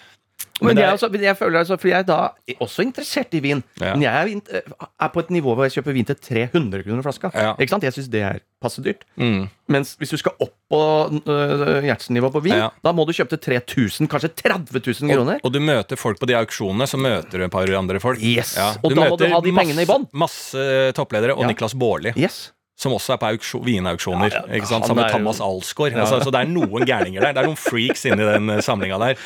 Men, 0.61 0.75
Men 0.75 0.79
er- 0.85 0.91
altså, 0.95 1.11
jeg 1.13 1.37
føler 1.37 1.59
altså, 1.61 1.77
For 1.79 1.89
jeg 1.89 1.99
er 1.99 2.07
da 2.09 2.31
også 2.65 2.83
interessert 2.87 3.35
i 3.37 3.41
vin. 3.45 3.63
Ja. 3.81 3.93
Men 3.93 4.03
jeg 4.07 4.13
er, 4.15 4.57
eh, 4.57 4.87
er 5.05 5.09
på 5.13 5.21
et 5.21 5.29
nivå 5.35 5.53
hvor 5.55 5.67
jeg 5.69 5.77
kjøper 5.77 5.93
vin 5.93 6.05
til 6.09 6.17
300 6.17 6.83
kroner 6.87 7.03
flaska. 7.05 7.31
Ja. 7.35 7.55
Ikke 7.61 7.75
sant? 7.75 7.83
Jeg 7.85 7.93
syns 7.93 8.09
det 8.09 8.23
er 8.25 8.41
passe 8.63 8.81
dyrt. 8.81 9.05
Mm. 9.21 9.49
Mens 9.69 9.97
hvis 10.01 10.11
du 10.15 10.17
skal 10.17 10.33
opp 10.41 10.55
på 10.73 10.81
uh, 11.29 11.83
Gjertsen-nivå 11.85 12.31
på 12.33 12.41
vin, 12.43 12.57
Ja. 12.57 12.71
da 12.83 12.93
må 12.97 13.05
du 13.07 13.13
kjøpe 13.13 13.37
til 13.37 13.61
3000, 13.61 14.09
kanskje 14.09 14.33
30 14.35 14.81
000 14.81 15.13
kroner. 15.13 15.41
Og 15.45 15.53
du 15.53 15.61
møter 15.61 15.97
folk 16.01 16.19
på 16.19 16.27
de 16.27 16.35
auksjonene, 16.39 16.89
så 16.89 16.97
møter 16.99 17.37
du 17.39 17.45
et 17.45 17.53
par 17.53 17.69
andre 17.77 18.01
folk. 18.01 18.19
Yes. 18.23 18.57
Og 18.83 18.95
da 18.95 19.11
må 19.11 19.19
du 19.19 19.27
ha 19.29 19.41
de 19.45 19.53
pengene 19.53 19.85
i 19.85 19.89
bånn. 19.89 20.09
Masse, 20.13 20.57
masse 20.57 20.93
toppledere, 20.97 21.37
og. 21.37 21.45
Niklas 21.47 21.75
Baarli, 21.77 22.15
Yes. 22.17 22.53
Som 22.77 22.93
også 22.93 23.15
er 23.15 23.21
på 23.21 23.29
auksjon, 23.33 23.65
vinauksjoner. 23.65 24.33
Ja, 24.35 24.43
ja, 24.53 24.65
Sammen 24.69 24.99
med 24.99 25.13
Thomas 25.13 25.41
Alsgaard. 25.41 25.97
Altså, 25.97 26.21
så 26.25 26.33
det 26.35 26.43
er 26.45 26.51
noen 26.53 26.85
gærninger 26.89 27.25
der. 27.25 27.33
Det 27.33 27.43
er 27.43 27.49
noen 27.49 27.61
freaks 27.61 28.05
inni 28.09 28.27
den 28.29 28.53
uh, 28.53 28.61
samlinga 28.65 29.01
der. 29.01 29.23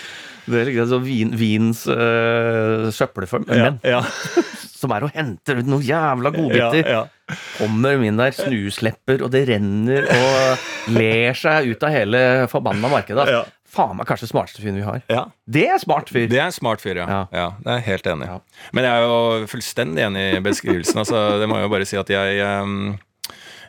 Det 0.51 0.61
er 0.63 0.71
liksom 0.71 1.05
vin, 1.05 1.35
vins 1.39 1.85
øh, 1.91 2.89
søppelform. 2.95 3.45
Ja, 3.55 3.75
ja, 3.87 4.01
som 4.81 4.93
er 4.97 5.05
å 5.05 5.11
hente 5.13 5.55
ut 5.59 5.69
noen 5.69 5.85
jævla 5.85 6.33
godbiter. 6.35 6.81
ja, 6.81 7.03
ja. 7.03 7.37
Kommer 7.59 8.01
min 8.01 8.19
der, 8.19 8.33
snuslepper, 8.35 9.23
og 9.23 9.31
det 9.31 9.45
renner 9.53 10.09
og 10.11 10.95
ler 10.97 11.37
seg 11.39 11.69
ut 11.71 11.85
av 11.87 11.93
hele 11.95 12.23
forbanna 12.51 12.91
markedet. 12.91 13.29
Ja. 13.31 13.45
Faen 13.71 13.95
meg 14.01 14.09
kanskje 14.09 14.27
smarteste 14.33 14.65
fyren 14.65 14.81
vi 14.81 14.87
har. 14.87 15.05
ja. 15.13 15.29
Det 15.47 15.69
er 15.71 15.79
smart 15.79 16.11
fyr. 16.11 16.27
Det 16.31 16.41
er 16.41 16.49
en 16.49 16.57
smart 16.57 16.83
fyr, 16.83 16.99
ja. 17.05 17.07
Ja. 17.07 17.21
ja. 17.37 17.47
Det 17.61 17.71
er 17.71 17.79
jeg 17.79 17.87
helt 17.93 18.11
enig 18.15 18.27
i. 18.27 18.33
Ja. 18.33 18.67
Men 18.75 18.89
jeg 18.89 18.97
er 18.97 19.07
jo 19.07 19.47
fullstendig 19.53 20.09
enig 20.09 20.25
i 20.33 20.43
beskrivelsen. 20.43 21.05
Altså, 21.05 21.23
det 21.39 21.47
må 21.51 21.61
jeg 21.61 21.69
jo 21.69 21.73
bare 21.77 21.87
si 21.87 22.01
at 22.01 22.11
jeg 22.11 22.43
um, 22.65 22.97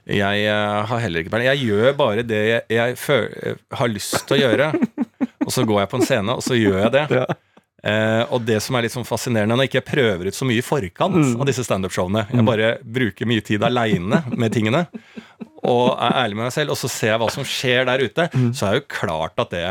jeg 0.09 0.45
eh, 0.49 0.85
har 0.89 0.99
heller 1.03 1.21
ikke 1.21 1.29
peiling. 1.33 1.49
Jeg 1.51 1.67
gjør 1.69 1.93
bare 1.99 2.23
det 2.25 2.41
jeg, 2.47 2.61
jeg 2.73 2.97
føl, 2.97 3.27
eh, 3.43 3.55
har 3.77 3.87
lyst 3.91 4.17
til 4.27 4.37
å 4.37 4.41
gjøre. 4.41 4.71
Og 5.45 5.51
så 5.53 5.63
går 5.65 5.79
jeg 5.83 5.89
på 5.91 5.97
en 5.99 6.05
scene, 6.05 6.33
og 6.37 6.43
så 6.45 6.53
gjør 6.57 6.75
jeg 6.83 6.91
det. 6.93 7.03
Ja. 7.17 7.25
Eh, 7.81 8.23
og 8.29 8.43
det 8.45 8.59
som 8.61 8.75
er 8.77 8.85
litt 8.85 8.93
sånn 8.93 9.07
fascinerende 9.09 9.55
når 9.57 9.65
jeg 9.65 9.71
ikke 9.71 9.87
prøver 9.89 10.27
ut 10.29 10.35
så 10.37 10.45
mye 10.45 10.61
i 10.61 10.65
forkant 10.65 11.15
Mm. 11.17 11.31
av 11.41 11.47
disse 11.49 11.63
standup-showene 11.65 12.27
Jeg 12.29 12.45
bare 12.45 12.67
bruker 12.85 13.25
mye 13.25 13.41
tid 13.41 13.63
aleine 13.65 14.19
med 14.37 14.53
tingene. 14.53 14.83
og 15.65 15.97
er 15.97 16.13
ærlig 16.23 16.37
med 16.37 16.45
meg 16.45 16.53
selv, 16.53 16.69
og 16.75 16.77
så 16.77 16.89
ser 16.93 17.11
jeg 17.15 17.19
hva 17.23 17.29
som 17.33 17.43
skjer 17.45 17.85
der 17.89 18.03
ute, 18.05 18.27
så 18.53 18.67
er 18.69 18.77
jo 18.79 18.85
klart 18.89 19.33
at 19.41 19.49
det 19.53 19.65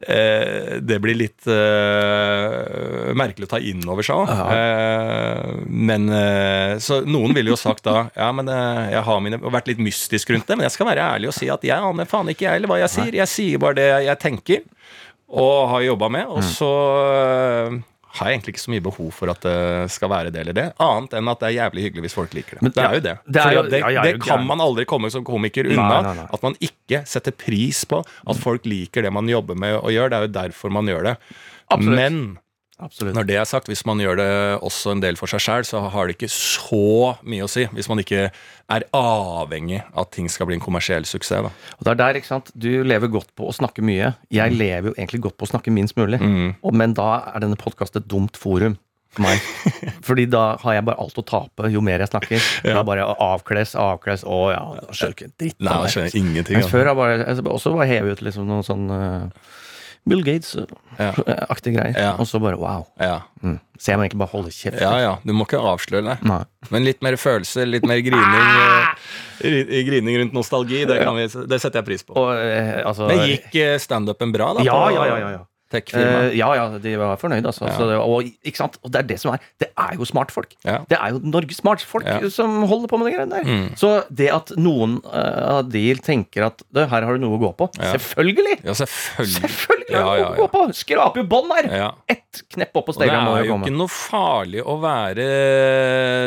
det 0.00 0.96
blir 1.04 1.16
litt 1.18 1.44
eh, 1.50 3.10
merkelig 3.16 3.48
å 3.48 3.50
ta 3.52 3.58
inn 3.60 3.82
over 3.84 4.06
seg 4.06 4.22
òg. 4.22 4.30
Eh, 4.54 5.50
men 5.68 6.08
eh, 6.08 6.78
Så 6.80 7.02
noen 7.04 7.34
ville 7.36 7.52
jo 7.52 7.58
sagt 7.60 7.84
da 7.84 8.06
Ja, 8.16 8.30
men 8.36 8.48
eh, 8.48 8.94
jeg 8.94 9.04
har 9.06 9.20
mine, 9.24 9.40
vært 9.52 9.68
litt 9.68 9.82
mystisk 9.84 10.32
rundt 10.32 10.48
det, 10.48 10.56
men 10.56 10.64
jeg 10.68 10.76
skal 10.78 10.88
være 10.88 11.04
ærlig 11.16 11.30
og 11.32 11.36
si 11.36 11.50
at 11.52 11.64
jeg 11.66 11.76
aner 11.76 12.08
faen 12.08 12.32
ikke 12.32 12.46
jeg 12.48 12.60
eller 12.60 12.72
hva 12.72 12.80
jeg 12.80 12.92
sier. 12.94 13.12
Jeg 13.20 13.28
sier 13.34 13.60
bare 13.62 13.78
det 13.80 13.88
jeg 14.08 14.20
tenker 14.22 14.64
og 15.30 15.68
har 15.70 15.84
jobba 15.86 16.08
med, 16.10 16.26
og 16.32 16.42
så 16.42 16.70
eh, 17.14 17.76
har 18.12 18.26
jeg 18.28 18.34
egentlig 18.38 18.54
ikke 18.54 18.62
så 18.64 18.70
mye 18.74 18.82
behov 18.82 19.10
for 19.14 19.30
at 19.30 19.40
det 19.46 19.90
skal 19.94 20.10
være 20.10 20.30
det 20.34 20.40
eller 20.42 20.56
det, 20.56 20.64
annet 20.82 21.12
enn 21.14 21.28
at 21.30 21.40
det 21.40 21.48
er 21.50 21.56
jævlig 21.60 21.84
hyggelig 21.86 22.02
hvis 22.08 22.16
folk 22.18 22.32
liker 22.34 22.58
det. 22.58 22.62
Men- 22.62 22.72
det 22.74 22.82
er 22.84 22.94
jo 22.94 23.00
det. 23.06 23.14
det 23.26 23.42
er 23.44 23.52
jo- 23.54 23.62
det, 23.70 23.80
ja, 23.80 23.88
ja, 23.96 24.02
det 24.02 24.20
kan 24.22 24.44
man 24.46 24.58
aldri 24.60 24.84
komme 24.84 25.10
som 25.10 25.24
komiker 25.24 25.64
Nei, 25.64 25.76
unna. 25.76 26.02
nei, 26.02 26.14
nei. 26.14 26.26
At 26.32 26.42
man 26.42 26.54
ikke 26.60 27.06
setter 27.06 27.30
pris 27.32 27.84
på 27.84 28.02
at 28.26 28.36
folk 28.36 28.64
liker 28.66 29.02
det 29.02 29.12
man 29.12 29.26
jobber 29.28 29.54
med 29.54 29.76
og 29.78 29.90
gjør. 29.94 30.10
Det 30.10 30.18
er 30.18 30.26
jo 30.26 30.32
derfor 30.50 30.70
man 30.72 30.86
gjør 30.86 31.02
det. 31.04 31.16
Absolutt. 31.70 31.96
Men 31.96 32.38
Absolutt. 32.80 33.14
når 33.16 33.28
det 33.28 33.36
er 33.40 33.48
sagt, 33.48 33.68
hvis 33.70 33.84
man 33.88 34.00
gjør 34.02 34.20
det 34.20 34.30
også 34.66 34.94
en 34.94 35.02
del 35.04 35.18
for 35.20 35.30
seg 35.30 35.42
sjøl, 35.44 35.66
så 35.68 35.82
har 35.92 36.08
det 36.08 36.16
ikke 36.16 36.30
så 36.32 37.14
mye 37.22 37.46
å 37.46 37.50
si. 37.50 37.66
Hvis 37.76 37.90
man 37.92 38.02
ikke 38.02 38.28
er 38.70 38.86
avhengig 38.96 39.80
av 39.92 40.04
at 40.04 40.12
ting 40.16 40.28
skal 40.32 40.48
bli 40.48 40.58
en 40.58 40.64
kommersiell 40.64 41.06
suksess. 41.08 41.46
Da. 41.46 41.52
Og 41.78 41.86
det 41.86 41.94
er 41.94 42.00
der, 42.02 42.20
ikke 42.20 42.30
sant? 42.32 42.52
Du 42.54 42.70
lever 42.86 43.12
godt 43.12 43.32
på 43.38 43.48
å 43.50 43.54
snakke 43.56 43.84
mye. 43.84 44.14
Jeg 44.32 44.56
lever 44.56 44.92
jo 44.92 44.94
egentlig 44.96 45.24
godt 45.26 45.38
på 45.40 45.48
å 45.48 45.52
snakke 45.52 45.74
minst 45.74 45.98
mulig. 46.00 46.20
Mm. 46.22 46.54
Men 46.76 46.94
da 46.98 47.10
er 47.34 47.44
denne 47.44 47.58
podkasten 47.60 48.02
et 48.02 48.08
dumt 48.10 48.38
forum 48.40 48.78
for 49.10 49.26
meg. 49.26 49.42
Fordi 50.06 50.26
da 50.30 50.44
har 50.62 50.76
jeg 50.78 50.86
bare 50.86 51.02
alt 51.02 51.18
å 51.18 51.24
tape 51.26 51.70
jo 51.72 51.82
mer 51.84 52.02
jeg 52.02 52.12
snakker. 52.12 52.48
Ja. 52.70 52.76
Da 52.76 52.84
bare 52.86 53.06
avkles, 53.24 53.72
avkles 53.78 54.22
Å 54.28 54.38
ja, 54.52 54.60
skjønner 54.92 55.14
ikke 55.16 55.30
dritt 55.40 55.62
av 55.64 55.86
meg. 55.86 56.14
ingenting. 56.14 56.58
Mens 56.58 56.70
før 56.70 56.84
har 56.84 56.92
jeg 56.92 56.98
bare, 57.00 57.16
jeg 57.24 57.46
også 57.54 57.72
bare 57.74 57.88
hevet 57.90 58.18
ut 58.18 58.24
liksom 58.26 58.46
noen 58.48 58.66
sånn 58.66 58.84
eh, 58.94 59.48
Bill 60.08 60.22
Gates-aktige 60.24 61.74
Ja. 61.74 61.74
greier. 61.76 62.16
Og 62.20 62.26
så 62.28 62.40
bare 62.42 62.56
wow. 62.60 62.86
Ja. 63.00 63.20
Mm. 63.42 63.58
Så 63.78 63.92
jeg 63.92 64.00
må 64.00 64.04
egentlig 64.06 64.20
bare 64.22 64.32
holde 64.34 64.52
kjeft. 64.54 64.80
ja, 64.80 64.92
ja. 65.00 65.12
Du 65.24 65.32
må 65.36 65.46
ikke 65.46 65.60
avsløre 65.60 66.04
det. 66.08 66.16
Nei. 66.28 66.40
Men 66.72 66.86
litt 66.88 67.02
mer 67.04 67.16
følelse, 67.20 67.66
litt 67.68 67.86
mer 67.88 68.02
grining. 68.04 68.48
eh, 69.44 69.84
grining 69.86 70.18
rundt 70.22 70.36
nostalgi, 70.36 70.82
det, 70.88 71.00
kan 71.04 71.16
vi, 71.16 71.28
det 71.28 71.60
setter 71.62 71.80
jeg 71.80 71.88
pris 71.88 72.04
på. 72.08 72.16
Og 72.20 72.32
eh, 72.36 72.80
altså 72.84 73.08
Men 73.10 73.24
gikk 73.28 73.54
eh, 73.60 73.76
standupen 73.82 74.32
bra, 74.36 74.54
da? 74.58 74.66
Ja, 74.66 74.76
på 74.88 74.96
ja, 74.96 75.06
ja. 75.12 75.20
ja, 75.24 75.30
ja. 75.38 75.46
Tech-firmaet? 75.70 76.30
Eh, 76.32 76.36
ja, 76.40 76.48
ja, 76.58 76.64
de 76.82 76.94
var 76.98 77.16
fornøyd, 77.20 77.46
altså. 77.46 77.66
Ja. 77.68 77.76
Så 77.78 77.88
og, 78.02 78.24
ikke 78.44 78.56
sant? 78.58 78.78
og 78.82 78.90
det 78.90 78.98
er 79.04 79.08
det 79.12 79.18
som 79.22 79.32
er 79.34 79.38
Det 79.62 79.68
er 79.78 79.94
jo 79.98 80.04
smartfolk. 80.08 80.56
Ja. 80.66 80.80
Det 80.90 80.98
er 80.98 81.14
jo 81.14 81.20
Norges 81.22 81.60
smartfolk 81.62 82.06
Ja. 82.06 82.18
som 82.32 82.62
holder 82.70 82.88
på 82.90 82.98
med 82.98 83.10
de 83.10 83.16
greiene 83.16 83.38
der. 83.38 83.44
Mm. 83.46 83.76
Så 83.78 83.92
det 84.10 84.30
at 84.34 84.50
noen 84.58 84.98
eh, 85.06 85.42
av 85.60 85.70
de 85.70 85.84
tenker 86.02 86.48
at 86.48 86.62
«Du, 86.72 86.80
her 86.82 87.06
har 87.06 87.14
du 87.14 87.22
noe 87.22 87.38
å 87.38 87.42
gå 87.42 87.52
på 87.58 87.70
Ja. 87.78 87.92
Selvfølgelig! 87.94 88.58
Ja, 88.66 88.74
selvfølgelig. 88.74 89.40
Selvfølgelig 89.46 89.96
har 90.00 90.16
du 90.18 90.22
noe 90.24 90.32
å 90.34 90.40
gå 90.42 90.48
på! 90.56 90.64
Skraper 90.80 91.22
jo 91.22 91.26
bånd 91.30 91.54
her! 91.54 91.70
Ja. 91.84 91.90
Ett 92.10 92.42
knepp 92.54 92.74
opp 92.78 92.86
på 92.90 92.94
Og 92.96 93.00
det 93.04 93.10
er 93.10 93.20
jo 93.44 93.46
jo 93.50 93.56
ikke 93.62 93.74
noe 93.76 93.90
farlig 93.90 94.62
å 94.66 94.76
være 94.82 95.28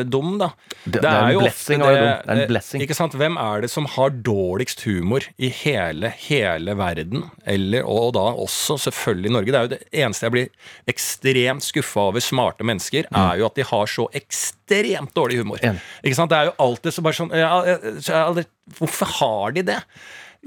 dum, 0.09 0.37
da. 0.39 0.49
Det- 0.85 1.01
det 1.01 1.09
er 1.09 1.27
en 1.27 1.33
jo 1.33 1.39
blessing 1.43 1.81
ofte 1.81 1.93
det. 1.93 2.01
Det 2.03 2.29
er 2.29 2.31
en 2.33 2.41
eh, 2.43 2.47
blessing. 2.47 2.81
Ikke 2.83 2.95
sant? 2.97 3.13
Hvem 3.19 3.37
er 3.39 3.61
det 3.61 3.69
som 3.71 3.85
har 3.85 4.09
dårligst 4.09 4.83
humor 4.87 5.23
i 5.37 5.49
hele, 5.49 6.09
hele 6.27 6.75
verden? 6.79 7.23
Eller, 7.45 7.83
og 7.87 8.13
da 8.17 8.25
også 8.33 8.77
selvfølgelig 8.89 9.32
i 9.33 9.35
Norge. 9.35 9.51
Det 9.51 9.59
er 9.59 9.67
jo 9.67 9.71
det 9.73 10.03
eneste 10.03 10.27
jeg 10.27 10.35
blir 10.35 10.73
ekstremt 10.93 11.65
skuffa 11.65 12.07
over 12.11 12.23
smarte 12.23 12.67
mennesker, 12.67 13.09
er 13.09 13.39
jo 13.41 13.47
at 13.49 13.57
de 13.59 13.67
har 13.69 13.89
så 13.91 14.07
ekstremt 14.15 15.13
dårlig 15.17 15.41
humor. 15.41 15.63
Mm. 15.63 15.81
Ikke 16.03 16.19
sant? 16.19 16.33
Det 16.33 16.39
er 16.39 16.51
jo 16.51 16.57
alltid 16.67 16.95
så 16.95 17.05
bare 17.05 17.19
sånn 17.19 17.33
ja, 17.37 17.53
jeg 17.67 18.45
Hvorfor 18.77 19.09
har 19.19 19.55
de 19.57 19.65
det? 19.67 19.81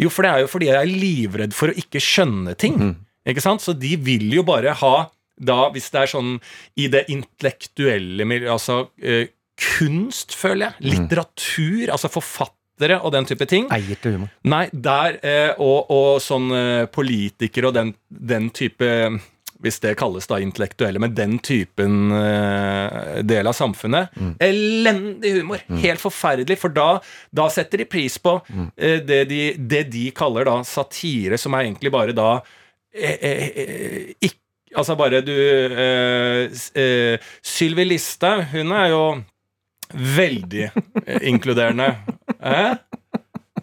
Jo, 0.00 0.08
for 0.12 0.24
det 0.24 0.30
er 0.30 0.42
jo 0.44 0.48
fordi 0.48 0.70
jeg 0.70 0.78
er 0.78 1.02
livredd 1.04 1.56
for 1.56 1.72
å 1.72 1.76
ikke 1.76 2.00
skjønne 2.00 2.56
ting. 2.56 2.78
Mm. 2.80 2.94
Ikke 3.28 3.44
sant? 3.44 3.64
Så 3.64 3.74
de 3.76 3.92
vil 4.00 4.30
jo 4.32 4.44
bare 4.46 4.72
ha 4.80 4.96
da, 5.36 5.66
hvis 5.72 5.90
det 5.92 6.00
er 6.00 6.12
sånn 6.12 6.36
i 6.80 6.86
det 6.92 7.04
intellektuelle 7.12 8.24
miljøet, 8.28 8.54
altså 8.54 8.78
eh, 9.04 9.34
kunst, 9.60 10.32
føler 10.36 10.70
jeg, 10.70 10.92
litteratur, 10.94 11.90
altså 11.92 12.10
forfattere 12.76 13.00
og 13.04 13.12
den 13.12 13.24
type 13.26 13.46
ting. 13.48 13.68
Eier 13.72 13.96
til 14.00 14.12
humor. 14.16 14.28
Nei, 14.44 14.66
der 14.72 15.18
eh, 15.24 15.54
og, 15.58 15.90
og 15.90 16.20
sånn 16.20 16.50
eh, 16.52 16.86
politikere 16.92 17.68
og 17.70 17.74
den, 17.74 17.94
den 18.08 18.50
type 18.50 19.20
hvis 19.64 19.78
det 19.80 19.94
kalles 19.96 20.26
da 20.28 20.36
intellektuelle, 20.38 21.00
men 21.00 21.14
den 21.16 21.38
typen 21.40 22.10
eh, 22.12 23.22
del 23.24 23.46
av 23.48 23.54
samfunnet. 23.56 24.10
Elendig 24.44 25.32
humor! 25.40 25.62
Helt 25.80 25.98
forferdelig, 26.02 26.58
for 26.60 26.68
da, 26.76 26.98
da 27.34 27.46
setter 27.50 27.78
de 27.80 27.86
pris 27.88 28.18
på 28.20 28.34
eh, 28.76 29.00
det, 29.00 29.22
de, 29.30 29.40
det 29.56 29.86
de 29.94 30.10
kaller 30.14 30.44
da 30.46 30.58
satire, 30.68 31.38
som 31.40 31.54
er 31.56 31.64
egentlig 31.70 31.90
bare 31.94 32.12
da 32.16 32.34
eh, 32.92 33.16
eh, 33.16 33.46
eh, 33.64 34.12
ikk- 34.28 34.42
Altså 34.76 34.92
bare 34.98 35.22
du 35.24 35.30
eh, 35.32 37.16
Sylvi 37.40 37.84
Listhaug, 37.86 38.42
hun 38.50 38.74
er 38.76 38.90
jo 38.92 39.02
veldig 39.94 40.70
inkluderende. 41.32 41.94
Eh? 42.40 42.74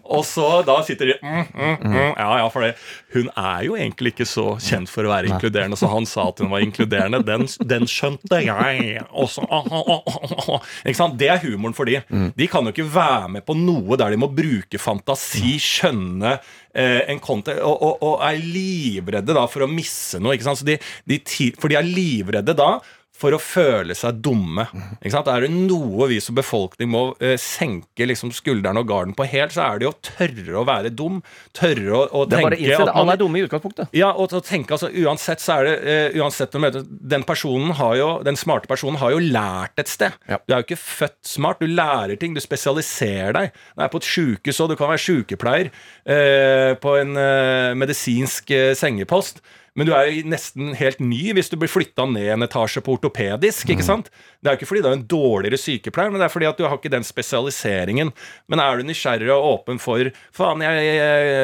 Og 0.04 0.24
så 0.28 0.44
da 0.66 0.76
sitter 0.84 1.12
de 1.12 1.14
mm, 1.22 1.44
mm, 1.54 1.76
mm, 1.80 2.10
Ja, 2.18 2.28
ja, 2.42 2.48
for 2.52 2.64
det. 2.64 2.74
Hun 3.14 3.30
er 3.40 3.62
jo 3.64 3.76
egentlig 3.78 4.12
ikke 4.12 4.26
så 4.28 4.46
kjent 4.62 4.90
for 4.92 5.06
å 5.06 5.12
være 5.12 5.30
inkluderende, 5.32 5.78
så 5.80 5.88
han 5.92 6.06
sa 6.08 6.26
at 6.28 6.42
hun 6.42 6.50
var 6.52 6.64
inkluderende. 6.64 7.22
Den, 7.24 7.46
den 7.64 7.88
skjønte 7.90 8.40
jeg 8.44 9.04
også. 9.10 9.46
Ah, 9.48 9.64
ah, 9.64 9.92
ah, 9.94 10.10
ah, 10.10 10.34
ah. 10.56 10.66
Ikke 10.84 10.98
sant? 10.98 11.16
Det 11.20 11.30
er 11.32 11.40
humoren 11.46 11.76
for 11.76 11.88
de. 11.88 12.02
De 12.36 12.48
kan 12.50 12.66
jo 12.66 12.74
ikke 12.74 12.88
være 12.94 13.30
med 13.38 13.46
på 13.48 13.56
noe 13.58 13.98
der 14.00 14.12
de 14.14 14.20
må 14.20 14.28
bruke 14.34 14.80
fantasi, 14.82 15.56
skjønne 15.62 16.36
eh, 16.36 17.00
en 17.08 17.22
content, 17.24 17.62
og, 17.64 17.80
og, 17.80 18.04
og 18.04 18.26
er 18.28 18.42
livredde 18.42 19.36
da 19.36 19.46
for 19.50 19.64
å 19.64 19.70
misse 19.70 20.20
noe. 20.20 20.36
Ikke 20.36 20.50
sant? 20.50 20.60
Så 20.60 20.68
de, 20.68 20.76
de, 21.08 21.22
for 21.56 21.72
de 21.72 21.80
er 21.80 21.88
livredde 21.88 22.56
da 22.58 22.76
for 23.14 23.34
å 23.36 23.38
føle 23.38 23.94
seg 23.96 24.18
dumme. 24.24 24.66
Er 25.04 25.44
det 25.44 25.50
noe 25.54 26.08
vi 26.10 26.18
som 26.22 26.34
befolkning 26.34 26.90
må 26.90 27.04
eh, 27.22 27.36
senke 27.40 28.08
liksom 28.10 28.32
skuldrene 28.34 28.82
og 28.82 28.88
garden 28.90 29.14
på 29.16 29.26
helt, 29.30 29.54
så 29.54 29.68
er 29.68 29.80
det 29.80 29.86
jo 29.86 29.92
å 29.92 29.98
tørre 30.02 30.56
å 30.60 30.64
være 30.66 30.90
dum. 30.90 31.20
Tørre 31.54 31.94
å, 31.94 32.02
å 32.10 32.24
Det 32.26 32.40
er 32.40 32.46
bare 32.48 32.58
tenke 32.58 32.80
at 32.80 32.90
det. 32.90 32.96
Alle 33.02 33.14
er 33.14 33.22
dumme 33.22 33.38
i 33.38 33.44
utgangspunktet. 33.46 33.94
ja, 33.94 34.10
og 34.12 34.34
å 34.34 34.42
tenke, 34.44 34.74
altså 34.74 34.90
Uansett 35.04 35.42
så 35.42 35.60
er 35.60 35.68
det 35.68 35.74
uh, 36.14 36.18
uansett 36.22 36.54
Den 36.54 37.24
personen 37.26 37.74
har 37.78 37.94
jo 37.98 38.08
Den 38.26 38.38
smarte 38.38 38.68
personen 38.70 38.98
har 39.00 39.14
jo 39.14 39.22
lært 39.22 39.78
et 39.80 39.90
sted. 39.90 40.14
Ja. 40.30 40.40
Du 40.42 40.54
er 40.54 40.62
jo 40.62 40.68
ikke 40.68 40.80
født 40.80 41.18
smart. 41.28 41.62
Du 41.62 41.70
lærer 41.70 42.18
ting. 42.20 42.34
Du 42.34 42.42
spesialiserer 42.42 43.34
deg. 43.36 43.58
Du 43.74 43.84
er 43.84 43.92
på 43.92 44.00
et 44.02 44.08
sjukehus, 44.08 44.60
og 44.64 44.72
du 44.72 44.78
kan 44.78 44.90
være 44.90 45.04
sjukepleier 45.04 45.70
uh, 45.70 46.72
på 46.80 46.96
en 47.00 47.14
eh, 47.20 47.74
medisinsk 47.78 48.50
eh, 48.54 48.72
sengepost. 48.78 49.42
Men 49.74 49.88
du 49.88 49.92
er 49.96 50.06
jo 50.06 50.22
nesten 50.30 50.70
helt 50.78 51.00
ny 51.02 51.32
hvis 51.34 51.50
du 51.50 51.56
blir 51.58 51.70
flytta 51.70 52.06
ned 52.06 52.28
en 52.36 52.46
etasje 52.46 52.82
på 52.84 52.94
ortopedisk. 52.94 53.72
ikke 53.74 53.86
sant? 53.86 54.10
Det 54.38 54.50
er 54.50 54.54
jo 54.54 54.60
ikke 54.60 54.68
fordi 54.70 54.82
du 54.84 54.88
er 54.90 54.96
en 54.98 55.06
dårligere 55.10 55.58
sykepleier, 55.58 56.12
men 56.14 56.22
det 56.22 56.28
er 56.28 56.34
fordi 56.34 56.48
at 56.50 56.60
du 56.60 56.66
har 56.68 56.78
ikke 56.78 56.92
den 56.92 57.06
spesialiseringen. 57.06 58.12
Men 58.50 58.62
er 58.62 58.78
du 58.78 58.86
nysgjerrig 58.86 59.32
og 59.34 59.48
åpen 59.50 59.82
for 59.82 60.12
Faen, 60.34 60.62
jeg, 60.62 60.94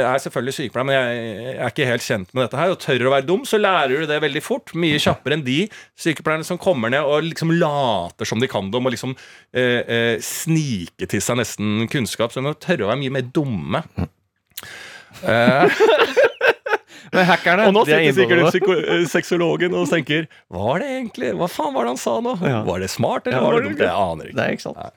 er 0.07 0.23
selvfølgelig 0.23 0.57
sykepleier, 0.61 0.87
men 0.87 0.97
jeg 0.97 1.57
er 1.57 1.73
ikke 1.73 1.91
helt 1.91 2.07
kjent 2.07 2.31
med 2.31 2.47
dette 2.47 2.61
her, 2.61 2.75
og 2.75 2.81
tør 2.85 3.09
å 3.11 3.15
være 3.17 3.29
dum, 3.33 3.43
så 3.49 3.59
lærer 3.59 4.05
du 4.05 4.07
det 4.11 4.23
veldig 4.23 4.45
fort. 4.47 4.75
Mye 4.79 5.03
kjappere 5.03 5.39
enn 5.39 5.47
de 5.47 5.59
sykepleierne 5.99 6.47
som 6.47 6.61
kommer 6.61 6.95
ned 6.95 7.03
og 7.03 7.27
liksom 7.27 7.57
later 7.59 8.29
som 8.29 8.43
de 8.43 8.51
kan 8.51 8.71
det, 8.71 8.79
om 8.79 8.87
å 8.87 8.95
liksom 8.95 9.17
eh, 9.17 9.83
eh, 9.83 10.17
snike 10.23 11.11
til 11.11 11.25
seg 11.25 11.43
nesten 11.43 11.91
kunnskap. 11.91 12.31
Så 12.31 12.39
de 12.39 12.47
må 12.47 12.55
tørre 12.63 12.87
å 12.87 12.93
være 12.93 13.03
mye 13.03 13.19
mer 13.19 13.31
dumme. 13.35 13.85
Eh, 15.27 15.67
Men 17.13 17.27
hackerne 17.27 17.67
og 17.67 17.75
nå 17.75 17.81
er 17.89 18.05
sitter 18.05 18.15
sikkert 18.21 18.45
psyko- 18.55 18.79
eh, 18.95 19.05
sexologen 19.11 19.75
og 19.75 19.89
tenker 19.91 20.29
Hva 20.51 20.65
var 20.69 20.79
det 20.83 20.89
egentlig? 20.95 21.33
Hva 21.41 21.49
faen 21.51 21.75
var 21.75 21.85
det 21.89 21.95
han 21.97 22.01
sa 22.03 22.21
nå? 22.23 22.37
Ja. 22.47 22.61
Var 22.69 22.79
det 22.85 22.91
smart, 22.93 23.27
eller 23.27 23.39
Ja, 23.39 23.45
var 23.45 23.57
det 23.59 23.69
dumt? 23.69 23.83
Jeg 23.83 23.95
aner 24.07 24.31
ikke. 24.31 24.45
Er 24.47 24.55
ikke 24.55 24.67
sant. 24.69 24.79
Nei. 24.79 24.91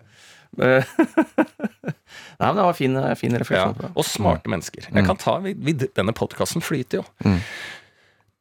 Nei, 2.37 2.47
men 2.51 2.55
det 2.59 2.65
var 2.67 2.73
fin, 2.77 2.97
fin 3.17 3.37
refleksjon 3.41 3.77
det. 3.79 3.89
Og 3.97 4.05
smarte 4.05 4.51
mennesker. 4.51 4.85
Jeg 4.93 5.05
kan 5.07 5.17
ta, 5.17 5.37
vi, 5.41 5.53
vi, 5.57 5.73
denne 5.97 6.13
podkasten 6.13 6.61
flyter 6.61 7.01
jo. 7.01 7.35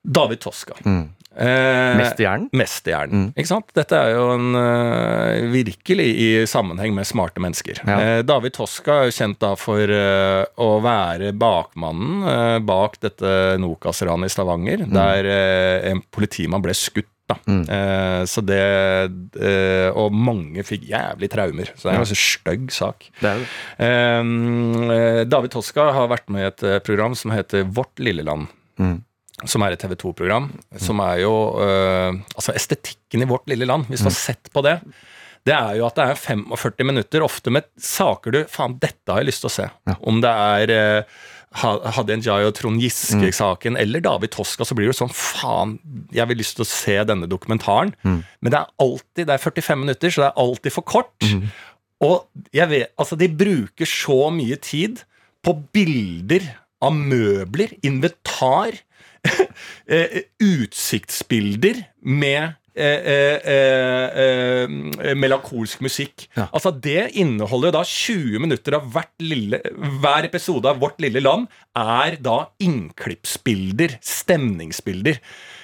David 0.05 0.41
Toska. 0.45 0.75
Mm. 0.85 1.07
Eh, 1.37 1.97
Mesterhjernen? 1.97 2.49
Mesterhjernen. 2.53 3.29
Ikke 3.37 3.49
sant? 3.49 3.71
Dette 3.77 3.97
er 3.97 4.12
jo 4.16 4.27
en 4.35 4.57
uh, 4.57 5.53
virkelig 5.53 6.09
i 6.12 6.29
sammenheng 6.51 6.92
med 6.97 7.09
smarte 7.09 7.40
mennesker. 7.42 7.81
Ja. 7.87 7.97
Eh, 8.01 8.21
David 8.27 8.57
Toska 8.59 8.99
er 9.03 9.09
jo 9.09 9.16
kjent 9.16 9.40
da 9.42 9.55
for 9.57 9.81
uh, 9.97 10.42
å 10.61 10.68
være 10.85 11.33
bakmannen 11.33 12.27
uh, 12.27 12.59
bak 12.64 12.99
dette 13.03 13.33
Nokas-ranet 13.62 14.29
i 14.29 14.35
Stavanger, 14.35 14.85
der 14.92 15.29
eh, 15.29 15.90
en 15.92 16.03
politimann 16.12 16.62
ble 16.64 16.75
skutt. 16.77 17.09
Da. 17.31 17.37
Eh, 17.47 18.25
så 18.27 18.42
det 18.45 18.59
Og 19.96 20.11
mange 20.13 20.65
fikk 20.67 20.88
jævlig 20.90 21.29
traumer. 21.31 21.71
Så 21.77 21.87
det 21.87 21.92
er 21.92 21.94
en 21.94 22.02
ganske 22.02 22.19
stygg 22.19 22.67
sak. 22.75 23.07
Det 23.23 23.31
Eh, 23.87 25.23
David 25.31 25.54
Toska 25.54 25.87
har 25.94 26.11
vært 26.11 26.29
med 26.35 26.42
i 26.42 26.48
et 26.50 26.85
program 26.85 27.15
som 27.17 27.33
heter 27.33 27.65
Vårt 27.65 28.02
lille 28.02 28.27
land. 28.27 28.50
Mm. 28.77 28.98
Som 29.49 29.63
er 29.65 29.73
et 29.75 29.81
TV 29.83 29.95
2-program. 29.97 30.51
Som 30.79 31.01
er 31.01 31.23
jo 31.25 31.33
eh, 31.65 32.13
Altså 32.37 32.53
estetikken 32.55 33.25
i 33.25 33.29
Vårt 33.31 33.47
lille 33.51 33.67
land, 33.67 33.87
hvis 33.91 34.05
du 34.05 34.11
har 34.11 34.17
sett 34.19 34.51
på 34.53 34.63
det. 34.63 34.77
det 35.49 35.55
er 35.57 35.77
jo 35.81 35.87
at 35.89 35.97
det 35.99 36.05
er 36.13 36.21
45 36.21 36.85
minutter, 36.87 37.25
ofte 37.27 37.51
med 37.51 37.65
saker 37.81 38.31
du 38.37 38.41
Faen, 38.49 38.77
dette 38.79 39.11
har 39.11 39.23
jeg 39.25 39.31
lyst 39.33 39.43
til 39.43 39.51
å 39.51 39.57
se. 39.57 39.69
Om 40.01 40.21
det 40.23 40.31
er 40.31 41.05
Ha- 41.53 41.91
Hadia 41.99 42.17
Njay 42.17 42.47
og 42.49 42.55
Trond 42.57 42.81
Giske-saken 42.81 43.75
eller 43.77 44.01
David 44.01 44.31
Toska, 44.33 44.65
så 44.65 44.73
blir 44.79 44.87
det 44.89 44.95
sånn 44.97 45.11
Faen, 45.13 45.75
jeg 46.15 46.25
vil 46.31 46.39
lyst 46.41 46.55
til 46.57 46.65
å 46.65 46.69
se 46.71 46.95
denne 47.05 47.27
dokumentaren. 47.29 47.91
Men 48.07 48.49
det 48.49 48.55
er 48.61 48.71
alltid 48.81 49.27
Det 49.29 49.35
er 49.35 49.43
45 49.51 49.79
minutter, 49.83 50.09
så 50.15 50.23
det 50.23 50.29
er 50.31 50.41
alltid 50.47 50.73
for 50.73 50.83
kort. 50.83 51.29
Og 52.03 52.25
jeg 52.57 52.69
vet, 52.71 52.95
altså 52.99 53.19
de 53.21 53.29
bruker 53.29 53.85
så 53.87 54.31
mye 54.33 54.57
tid 54.65 55.03
på 55.45 55.53
bilder 55.77 56.49
av 56.83 56.97
møbler, 56.97 57.77
inventar, 57.85 58.81
utsiktsbilder 60.52 61.83
med 62.02 62.54
eh, 62.75 63.00
eh, 63.14 63.38
eh, 63.52 64.66
eh, 64.66 65.14
melankolsk 65.18 65.83
musikk. 65.85 66.27
Ja. 66.37 66.48
Altså 66.52 66.73
Det 66.73 67.10
inneholder 67.20 67.75
da 67.77 67.85
20 67.85 68.42
minutter 68.42 68.79
av 68.79 68.90
hvert 68.92 69.14
lille, 69.23 69.60
hver 70.02 70.29
episode 70.29 70.68
av 70.70 70.81
Vårt 70.83 71.00
lille 71.02 71.23
land 71.23 71.48
er 71.77 72.18
da 72.23 72.46
innklippsbilder, 72.62 73.98
stemningsbilder. 74.02 75.20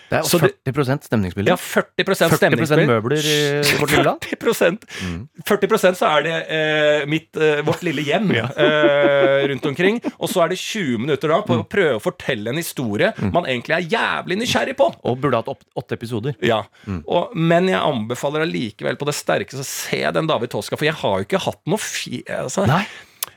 Det 0.09 0.19
er 0.19 0.23
Så 0.25 0.39
jo 0.41 0.49
det- 0.49 0.75
40 0.75 1.05
stemningsbilder. 1.05 1.51
Ja, 1.53 1.57
40 1.57 2.15
stemningsbilder. 2.17 2.29
40 2.29 2.39
stemningsbilder. 2.41 2.87
møbler 2.89 3.19
i 3.29 3.79
vårt 3.81 3.91
lille 3.93 4.05
land. 4.07 4.25
40 4.25 5.69
40 5.69 5.97
så 5.99 6.09
er 6.17 6.23
det 6.25 6.37
eh, 6.49 7.07
mitt, 7.11 7.37
eh, 7.37 7.61
vårt 7.67 7.83
lille 7.85 8.05
hjem 8.07 8.31
eh, 8.37 9.47
rundt 9.53 9.67
omkring. 9.67 10.01
Og 10.19 10.31
så 10.33 10.45
er 10.45 10.55
det 10.55 10.59
20 10.59 10.99
minutter 11.05 11.29
da 11.29 11.41
på 11.45 11.59
å 11.61 11.67
prøve 11.69 11.99
å 11.99 12.03
fortelle 12.03 12.53
en 12.55 12.61
historie 12.61 13.13
man 13.33 13.45
egentlig 13.45 13.77
er 13.77 13.89
jævlig 13.97 14.39
nysgjerrig 14.43 14.77
på. 14.79 14.89
Og 15.05 15.21
burde 15.21 15.43
hatt 15.43 15.67
åtte 15.77 15.99
episoder. 15.99 16.35
Ja, 16.45 16.63
og, 17.07 17.35
Men 17.37 17.69
jeg 17.69 17.81
anbefaler 17.81 18.47
allikevel 18.47 18.97
på 19.01 19.09
det 19.09 19.17
sterkeste 19.19 19.65
å 19.65 19.69
se 19.69 20.01
den 20.15 20.29
David 20.31 20.51
Toska, 20.55 20.79
for 20.79 20.89
jeg 20.89 20.97
har 21.03 21.21
jo 21.21 21.29
ikke 21.29 21.45
hatt 21.45 21.61
noe 21.69 21.79
fi... 21.83 22.23
Altså, 22.33 22.65
Nei. 22.69 22.85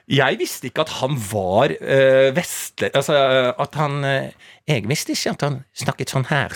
Jeg 0.10 0.40
visste 0.40 0.68
ikke 0.70 0.86
at 0.86 0.94
han 1.02 1.18
var 1.32 1.74
uh, 1.78 2.30
vestlig 2.36 2.90
Altså 2.98 3.14
eh, 3.16 3.52
at 3.62 3.76
han 3.80 4.00
uh, 4.04 4.50
Jeg 4.68 4.88
visste 4.90 5.14
ikke 5.16 5.36
at 5.36 5.46
han 5.46 5.60
snakket 5.78 6.14
sånn 6.14 6.26
her. 6.32 6.54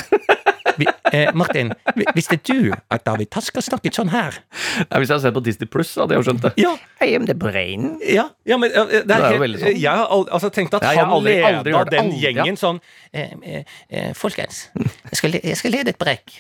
Vi, 0.76 0.86
eh, 1.14 1.30
Martin, 1.38 1.70
visste 2.18 2.36
du 2.43 2.74
at 2.91 3.06
David 3.08 3.30
Tasker 3.32 3.64
snakket 3.64 3.96
sånn 3.96 4.10
her? 4.12 4.36
Ja, 4.82 5.00
hvis 5.00 5.08
jeg 5.08 5.16
hadde 5.16 5.24
sett 5.24 5.36
på 5.38 5.43
Disney 5.46 5.70
Pluss, 5.72 5.93
hadde 5.96 6.16
jeg 6.16 6.20
jo 6.20 6.26
skjønt 6.28 6.41
det. 6.43 6.52
Ja, 6.60 6.74
I 7.06 7.14
am 7.16 7.28
the 7.30 7.36
brain. 7.38 7.93
ja, 8.04 8.26
ja 8.50 8.58
men 8.60 8.74
eh, 8.74 8.89
det 8.91 9.00
er, 9.00 9.06
Det 9.08 9.16
er 9.16 9.22
jo 9.24 9.30
helt, 9.30 9.43
veldig 9.46 9.62
sånn. 9.62 9.80
Jeg 9.86 10.02
har 10.02 10.12
al 10.18 10.26
altså, 10.36 10.50
tenkt 10.56 10.76
at 10.76 10.84
Ja, 10.84 10.96
han 11.00 11.14
aldri- 11.16 11.38
leda 11.38 11.54
aldri 11.62 11.76
hørt 11.78 11.93
den 11.93 12.10
Aldri, 12.10 12.20
gjengen 12.26 12.60
sånn 12.60 12.82
eh, 13.14 13.32
eh, 13.43 13.78
eh, 13.89 14.12
Folkens, 14.20 14.66
jeg 14.76 15.22
skal, 15.22 15.39
jeg 15.39 15.60
skal 15.62 15.76
lede 15.78 15.96
et 15.96 16.02
brekk 16.02 16.36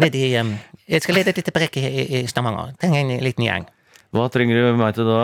nedi 0.00 0.24
eh, 0.40 0.54
Jeg 0.88 1.04
skal 1.04 1.20
lede 1.20 1.34
et 1.34 1.42
lite 1.42 1.52
brekk 1.54 1.76
i, 1.82 1.84
i, 1.84 2.06
i 2.22 2.26
Stavanger. 2.30 2.72
Trenger 2.80 3.02
en 3.04 3.24
liten 3.24 3.44
gjeng. 3.46 3.68
Hva 4.14 4.30
trenger 4.32 4.58
du 4.58 4.80
meg 4.80 4.96
til 4.96 5.06
da? 5.06 5.20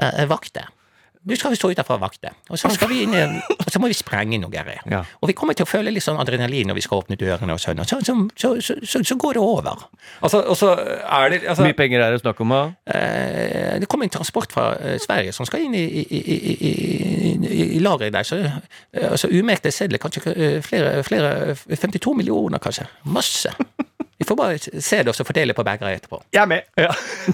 Eh, 0.00 0.24
vakte. 0.30 0.68
Du 1.22 1.36
skal 1.38 1.52
vi 1.52 1.56
stå 1.56 1.68
utenfor 1.70 2.00
og 2.00 2.02
vakte. 2.02 2.32
Og 2.50 2.58
så 2.58 2.70
skal 2.74 2.88
vi 2.90 3.04
inn 3.04 3.12
og 3.14 3.68
så 3.70 3.78
må 3.78 3.86
vi 3.86 3.94
sprenge 3.94 4.40
noe 4.42 4.50
greier. 4.50 4.80
Ja. 4.90 5.04
Og 5.22 5.30
vi 5.30 5.36
kommer 5.38 5.54
til 5.54 5.62
å 5.62 5.70
føle 5.70 5.92
litt 5.94 6.02
sånn 6.02 6.18
adrenalin 6.18 6.66
når 6.66 6.80
vi 6.80 6.82
skal 6.82 7.04
åpne 7.04 7.18
dørene 7.20 7.54
og 7.54 7.62
sånn, 7.62 7.78
og 7.78 7.86
så, 7.86 8.00
så, 8.02 8.16
så, 8.34 8.50
så, 8.58 8.76
så, 8.82 9.02
så 9.06 9.16
går 9.22 9.38
det 9.38 9.44
over. 9.44 9.84
Altså, 10.18 10.40
og 10.42 10.58
så 10.58 10.72
er 10.74 11.30
det 11.30 11.38
altså, 11.44 11.60
Hvor 11.62 11.70
mye 11.70 11.78
penger 11.78 12.02
er 12.02 12.16
det 12.16 12.24
snakk 12.24 12.42
om? 12.42 12.56
da? 12.56 12.62
Eh, 12.96 13.78
det 13.84 13.88
kommer 13.92 14.08
en 14.08 14.14
transport 14.16 14.50
fra 14.52 14.66
eh, 14.80 14.98
Sverige 15.02 15.36
som 15.36 15.46
skal 15.46 15.68
inn 15.68 15.78
i, 15.78 15.84
i, 16.02 16.02
i, 16.10 16.38
i, 16.50 16.72
i, 17.38 17.68
i 17.78 17.80
lageret 17.84 18.16
der. 18.18 18.26
Så, 18.26 18.40
eh, 18.42 19.08
altså 19.12 19.30
umekte 19.30 19.70
sedler, 19.70 20.02
kanskje 20.02 20.34
eh, 20.34 20.58
flere, 20.66 21.04
flere 21.06 21.54
52 21.70 22.18
millioner, 22.18 22.58
kanskje. 22.62 22.88
Masse. 23.14 23.54
Vi 24.18 24.26
får 24.28 24.36
bare 24.38 24.58
se 24.82 24.98
det 25.02 25.08
og 25.10 25.16
så 25.16 25.24
fordele 25.26 25.54
på 25.56 25.64
begeret 25.66 25.96
etterpå. 26.02 26.20
Jeg 26.34 26.42
er 26.42 26.46
med. 26.50 26.66
Ja. 26.78 26.90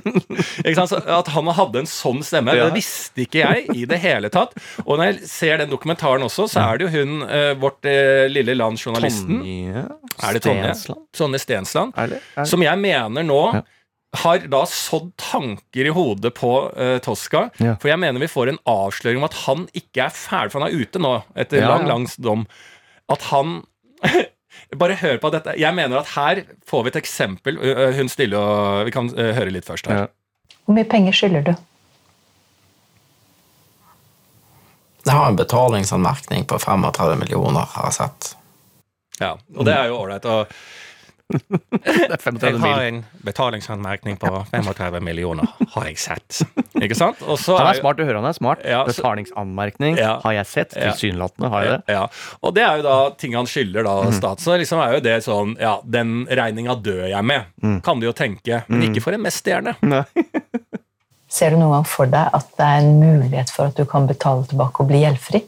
ikke 0.64 0.74
sant? 0.79 0.95
At 1.05 1.29
han 1.35 1.51
hadde 1.59 1.83
en 1.83 1.89
sånn 1.91 2.22
stemme, 2.24 2.55
Ja. 2.57 2.68
det 2.70 2.79
visste 2.79 3.24
ikke 3.26 3.43
jeg 3.43 3.66
i 3.76 3.85
det 3.91 3.99
hele 4.01 4.31
tatt. 4.33 4.55
Og 4.87 4.97
når 4.97 5.11
jeg 5.11 5.29
ser 5.29 5.61
den 5.61 5.70
dokumentaren 5.72 6.24
også, 6.24 6.47
så 6.49 6.62
er 6.64 6.79
det 6.81 6.89
jo 6.89 6.93
hun, 7.03 7.22
eh, 7.29 7.51
vårt 7.61 7.85
eh, 7.91 8.26
lille 8.33 8.55
land, 8.57 8.79
journalisten. 8.81 9.43
Tonje 9.43 9.83
Er 10.24 10.39
det 10.39 10.43
Tonje? 10.47 10.70
Stensland? 10.72 11.03
Tonje 11.18 11.43
Stensland. 11.45 11.93
Er 11.99 12.14
det? 12.14 12.22
Er 12.37 12.43
det? 12.45 12.49
Som 12.55 12.62
jeg 12.64 12.79
mener 12.79 13.22
nå 13.26 13.41
Ja. 13.59 13.62
har 14.22 14.39
da 14.49 14.62
sådd 14.64 15.11
tanker 15.20 15.85
i 15.91 15.93
hodet 15.93 16.33
på 16.39 16.55
eh, 16.79 16.99
Tosca. 17.05 17.51
Ja. 17.61 17.74
For 17.83 17.89
jeg 17.93 17.99
mener 18.01 18.18
vi 18.22 18.31
får 18.33 18.49
en 18.55 18.59
avsløring 18.64 19.18
om 19.20 19.29
at 19.29 19.35
han 19.45 19.68
ikke 19.76 20.07
er 20.07 20.14
ferdig, 20.16 20.53
for 20.55 20.62
han 20.64 20.70
er 20.72 20.81
ute 20.81 20.99
nå, 20.99 21.12
etter 21.37 21.61
Ja, 21.61 21.68
lang, 21.74 21.85
ja. 21.85 21.93
lang 21.93 22.07
dom. 22.16 22.47
At 23.12 23.22
han 23.29 23.59
Bare 24.77 24.99
hør 25.01 25.16
på 25.23 25.31
dette. 25.33 25.55
Jeg 25.57 25.73
mener 25.75 26.03
at 26.03 26.11
her 26.12 26.43
får 26.69 26.83
vi 26.85 26.91
et 26.93 26.99
eksempel. 27.01 27.57
Ø, 27.57 27.71
ø, 27.73 27.93
Hun 27.97 28.09
stiller 28.12 28.39
og 28.39 28.85
Vi 28.85 28.91
kan 28.93 29.09
høre 29.16 29.51
litt 29.55 29.64
først 29.64 29.87
her. 29.89 30.03
Ja. 30.03 30.57
Hvor 30.66 30.77
mye 30.77 30.85
penger 30.85 31.12
skylder 31.16 31.47
du? 31.47 31.55
Det 35.05 35.14
har 35.14 35.29
en 35.31 35.39
betalingsanmerkning 35.39 36.45
på 36.45 36.59
35 36.61 37.16
millioner, 37.16 37.64
har 37.73 37.89
jeg 37.89 37.97
sett. 37.97 38.35
Ja, 39.23 39.31
og 39.57 39.64
det 39.64 39.73
er 39.73 39.89
jo 39.89 39.97
ålreit. 40.03 40.27
Det 41.29 42.09
er 42.09 42.16
35 42.16 42.59
mil. 42.62 42.79
en 42.87 42.99
betalingsanmerkning 43.24 44.16
på 44.20 44.31
35 44.51 45.01
millioner, 45.05 45.45
har 45.74 45.85
jeg 45.91 45.99
sett. 46.01 46.39
Ikke 46.81 46.97
sant? 46.97 47.20
Og 47.29 47.37
så 47.39 47.59
Han 47.59 47.66
er 47.68 47.76
smart, 47.81 47.99
du 47.99 48.05
hører 48.09 48.16
han 48.22 48.29
er 48.31 48.37
smart. 48.37 48.62
Ja, 48.64 48.85
så- 48.87 48.95
Betalingsanmerkning 49.03 49.99
Ja. 49.99 50.14
har 50.24 50.33
jeg 50.39 50.47
sett. 50.47 50.70
Tilsynelatende 50.70 51.51
har 51.53 51.64
jeg 51.64 51.70
det. 51.87 51.95
Ja, 51.99 52.07
og 52.43 52.55
det 52.55 52.62
er 52.64 52.76
jo 52.81 52.83
da 52.83 53.11
ting 53.11 53.35
han 53.37 53.45
skylder 53.47 53.85
da 53.85 54.11
stat. 54.16 54.39
Så 54.41 54.57
liksom 54.59 54.81
er 54.81 54.95
jo 54.95 55.01
det 55.01 55.18
sånn 55.24 55.57
Ja, 55.61 55.79
den 55.85 56.26
regninga 56.26 56.74
dør 56.83 57.09
jeg 57.11 57.24
med, 57.24 57.45
kan 57.85 58.01
du 58.01 58.07
jo 58.07 58.12
tenke. 58.12 58.64
Men 58.68 58.83
ikke 58.89 59.03
for 59.03 59.12
en 59.12 59.22
mesterhjerne. 59.22 59.76
Ser 61.29 61.51
du 61.51 61.57
noen 61.59 61.72
gang 61.76 61.85
for 61.85 62.07
deg 62.07 62.31
at 62.33 62.47
det 62.57 62.64
er 62.64 62.79
en 62.81 63.01
mulighet 63.03 63.51
for 63.53 63.66
at 63.68 63.76
du 63.76 63.85
kan 63.85 64.07
betale 64.09 64.47
tilbake 64.49 64.81
og 64.81 64.89
bli 64.89 65.03
gjeldfri? 65.05 65.43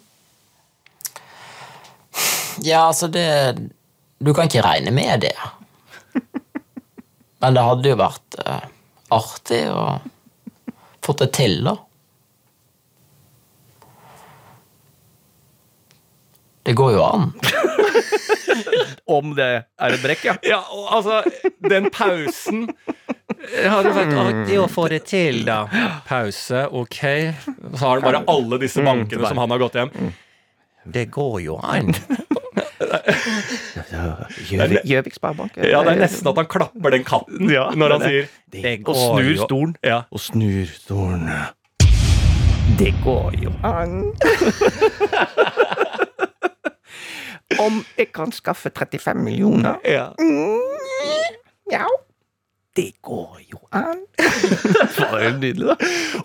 Ja, 2.63 2.83
altså 2.91 3.09
det 3.11 3.71
Du 4.23 4.35
kan 4.37 4.45
ikke 4.51 4.61
regne 4.67 4.93
med 4.93 5.23
det. 5.25 5.33
Men 7.41 7.57
det 7.57 7.63
hadde 7.65 7.93
jo 7.93 7.99
vært 8.01 8.41
eh, 8.45 8.67
artig 9.17 9.63
å 9.73 9.85
få 11.05 11.15
det 11.21 11.31
til, 11.37 11.63
da. 11.65 11.77
Det 16.69 16.75
går 16.77 16.93
jo 16.99 17.05
an. 17.07 17.31
Om 19.11 19.33
det 19.35 19.49
er 19.65 19.95
et 19.97 20.03
brekk, 20.05 20.27
ja. 20.29 20.35
Ja, 20.47 20.61
og 20.77 20.91
altså, 21.01 21.23
den 21.65 21.89
pausen 21.91 22.67
har 23.41 23.71
hadde 23.73 23.95
vært 23.97 24.13
artig 24.21 24.59
å 24.61 24.67
få 24.71 24.87
det 24.93 25.01
til, 25.09 25.41
da. 25.49 25.63
Pause, 26.07 26.67
ok. 26.69 27.01
Så 27.73 27.87
har 27.87 27.97
han 27.97 28.05
bare 28.05 28.25
alle 28.31 28.61
disse 28.63 28.85
bankene 28.85 29.33
som 29.33 29.41
han 29.41 29.57
har 29.57 29.65
gått 29.65 29.81
hjem. 29.81 30.13
Det 30.85 31.09
går 31.13 31.41
jo 31.47 31.57
an. 31.65 31.95
Gjøvik 34.85 35.15
Sparebank. 35.15 35.57
Ja, 35.61 35.83
det 35.85 35.93
er 35.95 36.01
nesten 36.01 36.29
at 36.31 36.37
han 36.41 36.47
klapper 36.51 36.91
den 36.95 37.05
katten 37.05 37.51
Ja, 37.53 37.69
når 37.77 37.97
han 37.97 38.01
det 38.05 38.09
sier 38.11 38.29
det- 38.53 38.63
Det 38.63 38.89
Og 38.89 38.97
snur 38.97 39.45
stolen. 39.47 39.75
Ja. 39.85 40.03
Og 40.11 40.21
snur 40.21 40.67
stolen. 40.75 41.29
Det 42.79 42.93
går 43.05 43.35
jo 43.43 43.53
an. 43.67 44.13
Om 47.61 47.81
jeg 47.99 48.13
kan 48.15 48.31
skaffe 48.33 48.71
35 48.71 49.25
millioner 49.25 49.81
Ja. 49.85 50.09
Ja. 51.71 51.87
Det 52.77 52.93
går 53.03 53.41
jo 53.51 53.59
an. 53.75 54.05
Det 54.17 55.01
var 55.11 55.21
jo 55.25 55.31
nydelig, 55.43 55.67
da. 55.67 55.75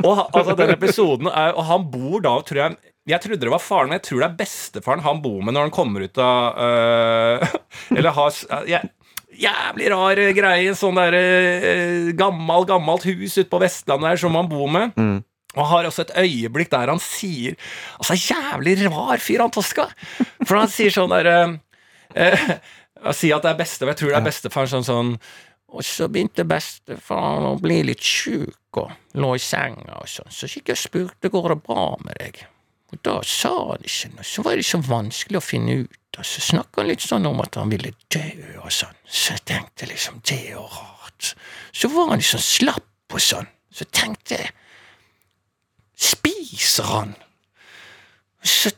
Og 0.06 0.30
altså, 0.38 0.54
den 0.56 0.70
episoden 0.76 1.28
er 1.28 1.56
Og 1.58 1.66
han 1.66 1.88
bor 1.92 2.20
da, 2.22 2.36
tror 2.46 2.56
jeg 2.62 2.76
Jeg 3.06 3.22
trodde 3.22 3.46
det 3.46 3.54
var 3.54 3.62
faren, 3.62 3.92
men 3.92 4.00
jeg 4.00 4.08
tror 4.08 4.22
det 4.24 4.28
er 4.28 4.38
bestefaren 4.40 5.04
han 5.06 5.22
bor 5.22 5.42
med 5.46 5.54
når 5.54 5.68
han 5.68 5.74
kommer 5.74 6.06
ut 6.08 6.18
av 6.22 6.58
øh, 6.58 7.58
Eller 7.98 8.16
har 8.18 8.66
ja, 8.70 8.82
Jævlig 9.36 9.90
rar 9.92 10.22
greie. 10.38 10.74
Sånn 10.80 10.98
der 10.98 11.18
øh, 11.20 12.12
gammel, 12.18 12.66
gammelt 12.70 13.06
hus 13.10 13.38
ute 13.38 13.50
på 13.52 13.60
Vestlandet 13.62 14.14
der 14.14 14.22
som 14.24 14.38
han 14.40 14.50
bor 14.50 14.70
med. 14.72 14.96
Og 15.56 15.70
har 15.70 15.88
også 15.88 16.06
et 16.06 16.16
øyeblikk 16.24 16.72
der 16.74 16.92
han 16.92 17.02
sier 17.04 17.56
Altså, 18.00 18.18
jævlig 18.18 18.78
rar 18.88 19.22
fyr, 19.24 19.44
han 19.44 19.54
Toska. 19.54 19.90
For 20.48 20.58
han 20.60 20.72
sier 20.72 20.94
sånn 20.96 21.14
der 21.14 21.30
øh, 21.32 21.58
øh, 22.16 22.48
Han 23.06 23.18
sier 23.18 23.38
at 23.38 23.46
det 23.46 23.54
er 23.54 23.60
beste, 23.60 23.86
jeg 23.92 24.00
tror 24.02 24.16
det 24.16 24.22
er 24.22 24.32
bestefaren 24.32 24.72
sånn 24.72 24.88
sånn 24.88 25.18
og 25.76 25.84
så 25.84 26.08
begynte 26.08 26.46
bestefaren 26.48 27.50
å 27.50 27.56
bli 27.60 27.82
litt 27.90 28.04
sjuk 28.06 28.80
og 28.80 28.94
lå 29.20 29.34
i 29.36 29.42
senga 29.44 29.98
og 30.00 30.08
sånn, 30.08 30.32
så 30.32 30.48
gikk 30.48 30.72
jeg 30.72 30.78
og 30.78 30.84
spurte 30.86 31.32
går 31.34 31.52
det 31.52 31.58
bra 31.66 31.88
med 32.06 32.16
deg. 32.22 32.46
Og 32.94 33.00
da 33.06 33.16
sa 33.26 33.52
han 33.72 33.86
ikke 33.86 34.12
noe, 34.14 34.26
så 34.28 34.44
var 34.46 34.60
det 34.60 34.66
så 34.68 34.80
vanskelig 34.86 35.40
å 35.40 35.44
finne 35.44 35.80
ut, 35.84 36.20
og 36.20 36.28
så 36.28 36.44
snakka 36.44 36.82
han 36.82 36.92
litt 36.92 37.04
sånn 37.04 37.26
om 37.28 37.42
at 37.44 37.58
han 37.60 37.72
ville 37.74 37.92
dø 38.14 38.28
og 38.62 38.70
sånn, 38.72 38.96
så 39.04 39.36
jeg 39.36 39.46
tenkte 39.52 39.90
liksom 39.90 40.22
det 40.28 40.38
er 40.38 40.54
jo 40.56 40.68
rart. 40.70 41.34
Så 41.76 41.90
var 41.92 42.14
han 42.14 42.22
liksom 42.22 42.44
slapp 42.44 43.16
og 43.16 43.24
sånn, 43.24 43.50
så 43.74 43.88
tenkte 43.92 44.40
jeg 44.40 44.54
spiser 45.96 46.84
han? 46.92 47.14
Så 48.46 48.72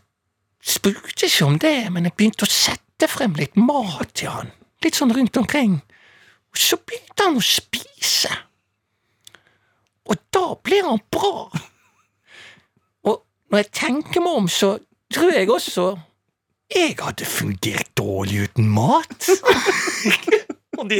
spurte 0.63 1.25
jeg 1.25 1.33
ikke 1.33 1.47
om 1.47 1.59
det, 1.61 1.77
men 1.91 2.07
jeg 2.07 2.15
begynte 2.17 2.47
å 2.47 2.51
sette 2.51 3.09
frem 3.11 3.35
litt 3.37 3.57
mat 3.59 4.13
til 4.17 4.31
han, 4.31 4.51
litt 4.85 4.97
sånn 4.97 5.13
rundt 5.15 5.37
omkring. 5.39 5.79
Og 6.53 6.61
så 6.61 6.79
begynte 6.79 7.27
han 7.27 7.39
å 7.39 7.43
spise. 7.43 8.31
Og 10.07 10.21
da 10.33 10.53
blir 10.63 10.87
han 10.87 11.03
bra! 11.11 11.49
Når 13.51 13.63
jeg 13.63 13.71
tenker 13.79 14.23
meg 14.23 14.41
om, 14.41 14.47
så 14.51 14.75
tror 15.13 15.31
jeg 15.35 15.49
også 15.53 15.87
jeg 16.75 16.97
hadde 16.99 17.23
fungert 17.23 17.87
dårlig 17.95 18.41
uten 18.49 18.65
mat. 18.75 19.29
Og 20.77 20.89
de, 20.91 20.97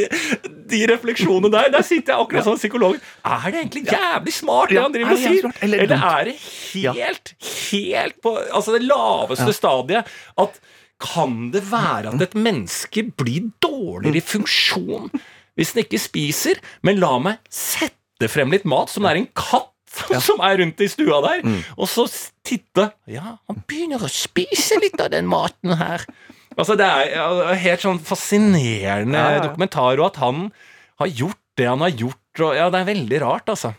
de 0.72 0.80
refleksjonene 0.89 1.52
der, 1.54 1.68
der 1.74 1.84
sitter 1.86 2.14
jeg 2.16 2.24
akkurat 2.24 2.48
som 2.48 2.56
psykolog. 2.58 2.95
Er 3.28 3.43
det 3.52 3.60
egentlig 3.60 3.84
jævlig 3.91 4.34
smart, 4.34 4.72
det 4.72 4.78
Ja, 4.78 4.86
han 4.88 4.95
driver 4.95 5.12
er 5.12 5.18
og 5.18 5.22
sier? 5.22 5.52
eller 5.62 5.84
Eller 5.84 6.06
er 6.08 6.30
det 6.30 6.36
helt, 6.39 7.34
helt 7.68 8.18
på 8.24 8.34
altså 8.48 8.74
det 8.78 8.88
laveste 8.88 9.54
stadiet 9.54 10.10
at 10.41 10.60
kan 11.04 11.52
det 11.54 11.62
være 11.70 12.16
at 12.16 12.24
et 12.26 12.34
menneske 12.34 13.04
blir 13.20 13.52
dårligere 13.62 14.18
i 14.18 14.26
funksjon 14.26 15.12
hvis 15.60 15.76
den 15.76 15.84
ikke 15.84 16.00
spiser? 16.02 16.64
Men 16.82 16.98
la 17.04 17.12
meg 17.22 17.43
sette 17.54 18.32
frem 18.32 18.50
litt 18.56 18.66
mat, 18.66 18.89
som 18.89 19.06
det 19.06 19.12
er 19.14 19.22
en 19.22 19.30
katt 19.38 19.74
som 20.27 20.41
er 20.45 20.57
rundt 20.61 20.81
i 20.83 20.88
stua 20.91 21.21
der, 21.25 21.41
Mm. 21.47 21.61
og 21.77 21.88
så 21.91 22.05
titte 22.43 22.91
Ja, 23.07 23.38
han 23.47 23.63
begynner 23.67 24.03
å 24.03 24.09
spise 24.11 24.79
litt 24.81 24.99
av 25.01 25.11
den 25.11 25.27
maten 25.27 25.75
her. 25.79 26.05
Altså, 26.57 26.75
det 26.79 26.85
er 26.89 27.53
helt 27.61 27.81
sånn 27.85 27.99
fascinerende 28.01 29.17
Ja, 29.17 29.29
ja, 29.29 29.35
ja. 29.38 29.43
dokumentar, 29.47 29.99
og 29.99 30.07
at 30.11 30.15
han 30.23 30.47
har 30.99 31.07
gjort 31.07 31.38
det 31.57 31.65
han 31.69 31.81
har 31.81 31.89
gjort, 31.93 32.41
og 32.45 32.55
ja, 32.55 32.69
det 32.69 32.79
er 32.81 32.89
veldig 32.93 33.19
rart, 33.21 33.47
altså. 33.49 33.73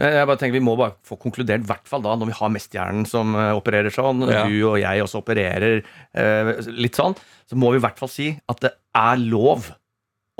Eh, 0.00 0.10
Jeg 0.18 0.26
bare 0.26 0.36
tenker 0.40 0.52
Vi 0.58 0.64
må 0.66 0.76
bare 0.76 0.96
få 1.06 1.16
konkludert, 1.18 1.62
i 1.62 1.68
hvert 1.70 1.86
fall 1.88 2.02
da, 2.02 2.14
når 2.18 2.26
vi 2.32 2.36
har 2.38 2.50
mesthjernen 2.50 3.06
som 3.08 3.34
eh, 3.38 3.52
opererer 3.56 3.90
sånn, 3.94 4.24
Ja. 4.30 4.42
du 4.46 4.56
og 4.70 4.78
jeg 4.82 5.02
også 5.04 5.22
opererer 5.22 5.82
eh, 6.14 6.52
litt 6.70 6.94
sånn, 6.98 7.14
så 7.48 7.56
må 7.58 7.70
vi 7.72 7.78
i 7.78 7.84
hvert 7.86 7.98
fall 7.98 8.08
si 8.10 8.32
at 8.48 8.60
det 8.60 8.72
er 8.94 9.16
lov 9.22 9.70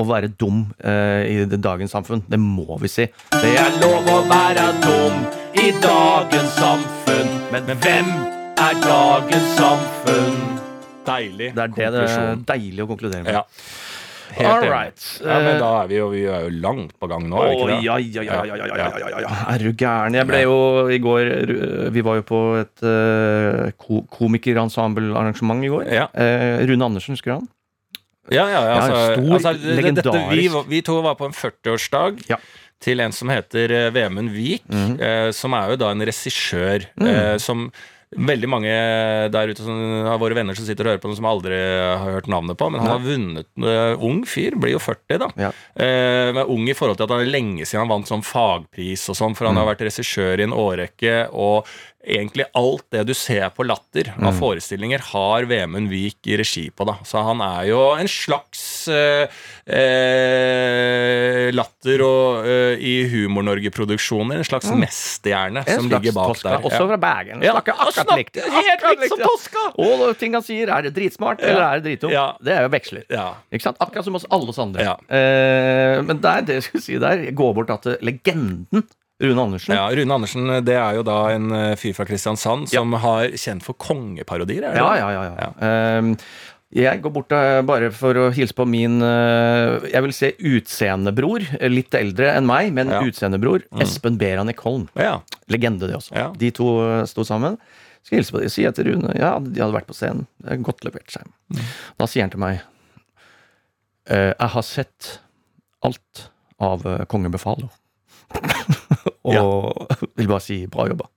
å 0.01 0.07
være 0.09 0.32
dum 0.40 0.64
eh, 0.80 1.28
i 1.28 1.45
dagens 1.53 1.93
samfunn. 1.93 2.24
Det 2.28 2.40
må 2.40 2.78
vi 2.80 2.90
si. 2.90 3.09
Det 3.34 3.55
er 3.61 3.78
lov 3.82 4.09
å 4.09 4.20
være 4.30 4.66
dum 4.84 5.24
i 5.61 5.68
dagens 5.82 6.57
samfunn. 6.57 7.32
Men, 7.53 7.66
men 7.68 7.82
hvem 7.84 8.12
er 8.57 8.78
dagens 8.84 9.57
samfunn? 9.59 10.38
Deilig 11.03 11.51
det 11.57 11.64
er 11.64 11.72
det 11.74 11.82
konklusjon. 11.82 12.45
Det 12.47 12.55
er 12.55 12.61
deilig 12.61 12.84
å 12.84 12.88
konkludere 12.93 13.26
med. 13.26 13.36
Ja. 13.36 13.45
Helt 14.32 14.64
right. 14.64 15.03
Ja, 15.20 15.38
men 15.45 15.59
da 15.61 15.68
eh, 15.68 15.78
er 15.82 15.88
vi 15.90 15.97
jo, 15.99 16.05
vi 16.09 16.22
er 16.24 16.47
jo 16.47 16.53
langt 16.62 16.95
på 16.97 17.09
gang 17.11 17.26
nå, 17.28 17.36
er 17.43 17.51
ikke 17.53 17.66
det? 17.68 17.78
Ja, 17.84 17.97
ja, 18.01 18.22
ja, 18.24 18.36
ja, 18.49 18.57
ja, 18.57 18.68
ja, 18.72 19.09
ja, 19.12 19.18
ja. 19.26 19.32
Er 19.53 19.64
du 19.66 19.74
gæren? 19.76 20.16
Jeg 20.16 20.28
ble 20.30 20.40
jo 20.47 20.55
i 20.88 21.01
går 21.05 21.32
Vi 21.93 22.05
var 22.07 22.16
jo 22.22 22.24
på 22.30 22.40
et 22.62 22.86
uh, 22.86 23.68
komikerensemble-arrangement 24.16 25.66
i 25.66 25.72
går. 25.74 25.90
Ja. 25.93 26.07
Uh, 26.16 26.64
Rune 26.70 26.88
Andersen, 26.88 27.18
husker 27.18 27.36
han? 27.36 27.51
Ja, 28.31 28.45
ja, 28.47 28.61
ja, 28.62 28.75
altså, 28.79 28.99
Ja, 28.99 29.14
stor, 29.16 29.33
altså, 29.35 29.53
det- 29.59 29.95
dette, 29.97 30.29
vi, 30.31 30.49
vi 30.68 30.83
to 30.83 31.01
var 31.03 31.16
på 31.18 31.27
en 31.27 31.33
40-årsdag 31.33 32.23
Ja. 32.31 32.37
til 32.81 33.01
en 33.01 33.12
som 33.12 33.29
heter 33.29 33.70
eh, 33.70 33.91
Vemund 33.91 34.31
Vik, 34.31 34.62
mm. 34.68 35.01
eh, 35.01 35.31
som 35.33 35.53
er 35.55 35.70
jo 35.70 35.77
da 35.77 35.91
en 35.91 36.01
regissør 36.07 36.87
Mm. 37.01 37.07
eh, 37.09 37.37
som 37.39 37.73
Veldig 38.12 38.45
mange 38.45 38.68
der 39.33 39.49
ute 39.49 39.64
som, 39.64 39.73
av 40.05 40.18
våre 40.20 40.35
venner 40.37 40.53
som 40.53 40.66
sitter 40.66 40.85
og 40.85 40.91
hører 40.93 41.01
på 41.01 41.09
den, 41.09 41.16
som 41.16 41.25
aldri 41.31 41.57
har 41.57 42.12
hørt 42.12 42.27
navnet 42.29 42.59
på. 42.61 42.66
Men 42.68 42.83
han 42.85 42.91
har 42.91 43.01
vunnet 43.01 43.47
uh, 43.57 43.97
Ung 44.05 44.27
fyr, 44.29 44.53
blir 44.61 44.75
jo 44.75 44.79
40, 44.85 45.16
da. 45.23 45.29
Ja. 45.41 45.49
Uh, 45.73 46.29
men 46.37 46.45
ung 46.45 46.68
i 46.68 46.75
forhold 46.77 46.99
til 47.01 47.07
at 47.09 47.14
han 47.14 47.23
er 47.25 47.31
lenge 47.33 47.64
siden 47.64 47.87
han 47.87 47.89
vant 47.89 48.11
sånn 48.11 48.20
fagpris 48.20 49.07
og 49.09 49.16
sånn, 49.16 49.33
for 49.39 49.49
han 49.49 49.57
har 49.57 49.64
vært 49.70 49.87
regissør 49.89 50.37
i 50.37 50.45
en 50.45 50.53
årrekke, 50.53 51.14
og 51.33 51.64
egentlig 52.03 52.44
alt 52.59 52.84
det 52.90 53.05
du 53.07 53.12
ser 53.14 53.48
på 53.55 53.64
Latter 53.66 54.09
av 54.18 54.34
forestillinger, 54.38 55.03
har 55.12 55.46
Vemund 55.50 55.90
Vik 55.92 56.26
i 56.26 56.36
regi 56.40 56.64
på, 56.74 56.86
da. 56.88 56.96
Så 57.07 57.22
han 57.22 57.42
er 57.44 57.68
jo 57.70 57.80
en 57.94 58.11
slags 58.11 58.62
eh, 58.90 59.30
eh, 59.70 61.50
Latter 61.55 62.03
og 62.07 62.46
eh, 62.48 62.82
i 62.82 62.94
Humor-Norge-produksjoner, 63.12 64.40
en 64.40 64.48
slags 64.48 64.70
mesterhjerne 64.74 65.64
som 65.68 65.88
ligger 65.90 66.16
bak 66.16 66.32
toska. 66.34 66.57
der. 66.57 66.66
Også 66.68 66.86
fra 66.90 66.98
Bergen. 67.03 67.44
Ja, 67.44 67.55
Snakker 67.57 67.84
akkurat 67.86 68.14
likt. 68.18 68.40
helt 68.42 68.86
likt 68.88 69.09
som 69.12 69.22
Toska! 69.22 69.66
Og 69.82 70.05
ting 70.20 70.34
han 70.36 70.44
sier, 70.46 70.72
er 70.74 70.88
det 70.88 70.94
dritsmart 70.96 71.42
eller 71.44 71.62
er 71.68 71.80
det 71.82 71.86
dritdumt? 71.90 72.14
Ja. 72.16 72.26
Det 72.42 72.57
er 72.57 72.66
jo 72.66 72.72
veksler. 72.74 73.07
Ja. 73.12 73.28
Ikke 73.53 73.68
sant? 73.68 73.78
Akkurat 73.84 74.09
som 74.09 74.18
hos 74.18 74.26
alle 74.32 74.50
oss 74.50 74.59
andre. 74.62 74.88
Ja. 74.90 74.96
Eh, 75.07 76.00
men 76.07 76.18
der, 76.24 76.42
det 76.48 76.59
jeg 76.61 76.66
skulle 76.68 76.86
si 76.88 76.98
der, 77.03 77.28
gå 77.36 77.53
bort 77.57 77.70
til 77.86 77.96
legenden 78.05 78.82
Rune 79.23 79.43
Andersen. 79.47 79.75
Ja, 79.77 79.89
Rune 79.95 80.14
Andersen 80.16 80.49
det 80.66 80.75
er 80.77 80.97
jo 80.99 81.03
da 81.07 81.18
en 81.33 81.51
eh, 81.55 81.75
fyr 81.79 81.95
fra 81.95 82.05
Kristiansand 82.09 82.68
som 82.73 82.93
har 83.03 83.29
kjent 83.39 83.62
for 83.62 83.75
kongeparodier. 83.79 84.64
Er 84.66 84.75
det 84.75 84.81
Ja, 84.83 84.89
det? 84.93 84.99
ja, 85.01 85.11
ja. 85.12 85.37
ja. 85.62 85.99
Um, 86.03 86.16
jeg 86.73 87.03
går 87.05 87.12
bort 87.12 87.33
eh, 87.37 87.59
bare 87.68 87.91
for 87.93 88.16
å 88.16 88.31
hilse 88.33 88.55
på 88.57 88.64
min 88.64 88.95
eh, 89.05 89.83
Jeg 89.93 90.01
vil 90.07 90.14
si 90.16 90.31
utseendebror. 90.57 91.45
eh, 91.61 91.68
Litt 91.68 91.93
eldre 91.99 92.31
enn 92.39 92.47
meg, 92.49 92.70
men 92.73 92.89
Ja. 92.89 93.03
utseendebror. 93.05 93.66
Espen 93.85 94.16
Beranek 94.18 94.59
Holm. 94.64 94.87
Ja. 94.97 95.18
Legende, 95.53 95.85
det 95.91 95.99
også. 96.01 96.16
Ja. 96.16 96.31
De 96.33 96.51
to 96.57 96.70
eh, 96.81 97.05
sto 97.11 97.27
sammen. 97.29 97.59
Skal 98.03 98.18
hilse 98.23 98.33
på 98.35 98.41
dem. 98.41 98.49
Jeg 98.64 98.75
til 98.75 98.89
Rune 98.89 99.12
Ja, 99.20 99.35
de 99.39 99.61
hadde 99.61 99.77
vært 99.77 99.87
på 99.87 99.95
scenen. 99.95 100.25
Godt 100.64 100.81
levert 100.89 101.12
seg. 101.12 101.29
Da 102.01 102.09
sier 102.09 102.25
han 102.25 102.33
til 102.33 102.41
meg 102.43 102.62
«Eh, 104.09 104.33
Jeg 104.35 104.49
har 104.57 104.62
sett 104.66 105.18
alt 105.85 106.25
av 106.59 106.83
eh, 106.89 107.05
Kongen 107.11 107.31
og 109.24 109.89
vil 110.18 110.28
bare 110.30 110.41
si 110.45 110.62
bra 110.70 110.87
jobba. 110.91 111.09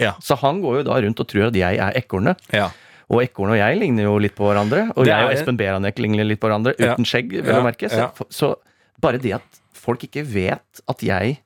Ja. 0.00 0.14
Så 0.20 0.36
han 0.42 0.60
går 0.62 0.80
jo 0.80 0.86
da 0.90 0.98
rundt 1.00 1.20
og 1.22 1.28
tror 1.30 1.46
at 1.48 1.56
jeg 1.56 1.78
er 1.80 1.92
ekornet. 2.00 2.40
ja. 2.52 2.70
Og 3.10 3.24
ekornet 3.24 3.56
og 3.56 3.58
jeg 3.58 3.78
ligner 3.80 4.04
jo 4.06 4.18
litt 4.22 4.36
på 4.38 4.46
hverandre. 4.46 4.84
Og 4.94 5.02
er, 5.02 5.08
jeg 5.10 5.24
og 5.26 5.32
Espen 5.34 5.56
Beranek 5.58 5.96
ligner 5.98 6.22
litt 6.28 6.38
på 6.38 6.46
hverandre, 6.46 6.76
Ja. 6.78 6.92
uten 6.94 7.04
skjegg, 7.04 7.32
vel 7.42 7.48
Ja. 7.56 7.58
å 7.58 7.64
merke. 7.66 7.88
Så, 7.90 7.96
Ja. 7.98 8.10
så 8.30 8.54
bare 9.02 9.18
det 9.18 9.32
at 9.34 9.42
folk 9.74 9.98
ikke 10.06 10.22
vet 10.22 10.80
at 10.86 11.02
jeg 11.02 11.40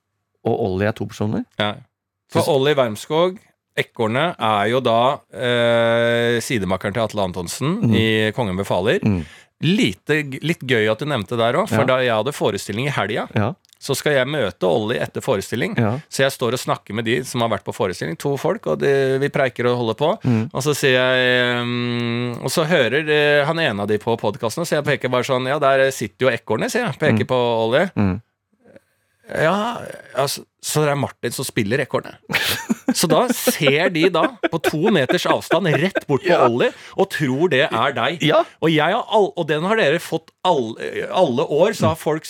og 0.45 0.61
Ollie 0.61 0.89
er 0.89 0.93
to 0.93 1.07
personer 1.07 1.47
Ja. 1.59 1.75
For 2.29 2.43
Olli 2.53 2.75
Wermskog, 2.75 3.39
ekornet, 3.79 4.37
er 4.39 4.67
jo 4.69 4.81
da 4.81 5.21
eh, 5.33 6.37
sidemakeren 6.45 6.93
til 6.93 7.03
Atle 7.07 7.23
Antonsen 7.23 7.95
i 7.95 8.31
Kongen 8.37 8.57
befaler. 8.61 9.01
Mm. 9.01 9.25
Lite, 9.65 10.21
litt 10.45 10.61
gøy 10.69 10.91
at 10.93 10.99
du 11.01 11.07
nevnte 11.07 11.39
der 11.39 11.55
òg, 11.55 11.69
for 11.71 11.81
Ja. 11.81 11.85
da 11.85 11.97
jeg 12.03 12.13
hadde 12.13 12.33
forestilling 12.37 12.87
i 12.89 12.91
helga, 12.91 13.27
Ja. 13.35 13.55
Så 13.85 13.97
skal 13.99 14.17
jeg 14.17 14.31
møte 14.33 14.69
Olli 14.69 14.97
etter 15.03 15.21
forestilling. 15.25 15.75
Ja. 15.77 15.95
Så 16.09 16.25
jeg 16.25 16.33
står 16.33 16.57
og 16.57 16.63
snakker 16.63 16.97
med 16.97 17.05
de 17.05 17.19
som 17.29 17.45
har 17.45 17.53
vært 17.53 17.67
på 17.67 17.75
forestilling, 17.77 18.17
to 18.21 18.35
folk, 18.41 18.71
og 18.73 18.81
de, 18.81 18.93
vi 19.21 19.31
preiker 19.33 19.69
og 19.69 19.77
holder 19.83 19.99
på. 20.01 20.11
Mm. 20.25 20.45
Og 20.49 20.65
så 20.65 20.73
sier 20.79 20.97
jeg 20.97 21.59
um, 21.61 22.39
Og 22.41 22.53
så 22.53 22.65
hører 22.69 23.05
de, 23.05 23.19
han 23.45 23.61
ene 23.61 23.85
av 23.85 23.91
de 23.91 24.01
på 24.01 24.17
podkasten, 24.21 24.65
så 24.65 24.79
jeg 24.79 24.87
peker 24.87 25.13
bare 25.13 25.27
sånn 25.29 25.51
Ja, 25.51 25.59
der 25.63 25.87
sitter 25.95 26.29
jo 26.29 26.33
ekornet, 26.33 26.73
sier 26.73 26.89
jeg. 26.89 26.99
Peker 27.03 27.29
på 27.29 27.41
Olli. 27.67 27.85
Mm. 27.99 28.17
Ja, 29.25 29.57
altså, 30.21 30.45
så 30.61 30.85
det 30.85 30.93
er 30.93 31.01
Martin 31.01 31.33
som 31.33 31.47
spiller 31.49 31.85
ekornet. 31.85 32.21
Så 32.95 33.09
da 33.11 33.25
ser 33.35 33.91
de 33.95 34.07
da, 34.15 34.23
på 34.51 34.61
to 34.63 34.91
meters 34.95 35.27
avstand, 35.31 35.67
rett 35.75 36.07
bort 36.07 36.23
på 36.25 36.31
Ja. 36.31 36.47
Olli, 36.49 36.71
og 36.97 37.11
tror 37.11 37.51
det 37.53 37.65
er 37.69 37.93
deg. 37.97 38.23
Ja. 38.23 38.43
Og, 38.63 38.71
jeg 38.71 38.95
har 38.95 39.05
all, 39.11 39.31
og 39.37 39.47
den 39.51 39.67
har 39.69 39.77
dere 39.81 39.99
fått 40.03 40.31
all, 40.47 40.73
alle 41.11 41.45
år, 41.51 41.75
så 41.75 41.91
har 41.93 41.99
folk 42.01 42.25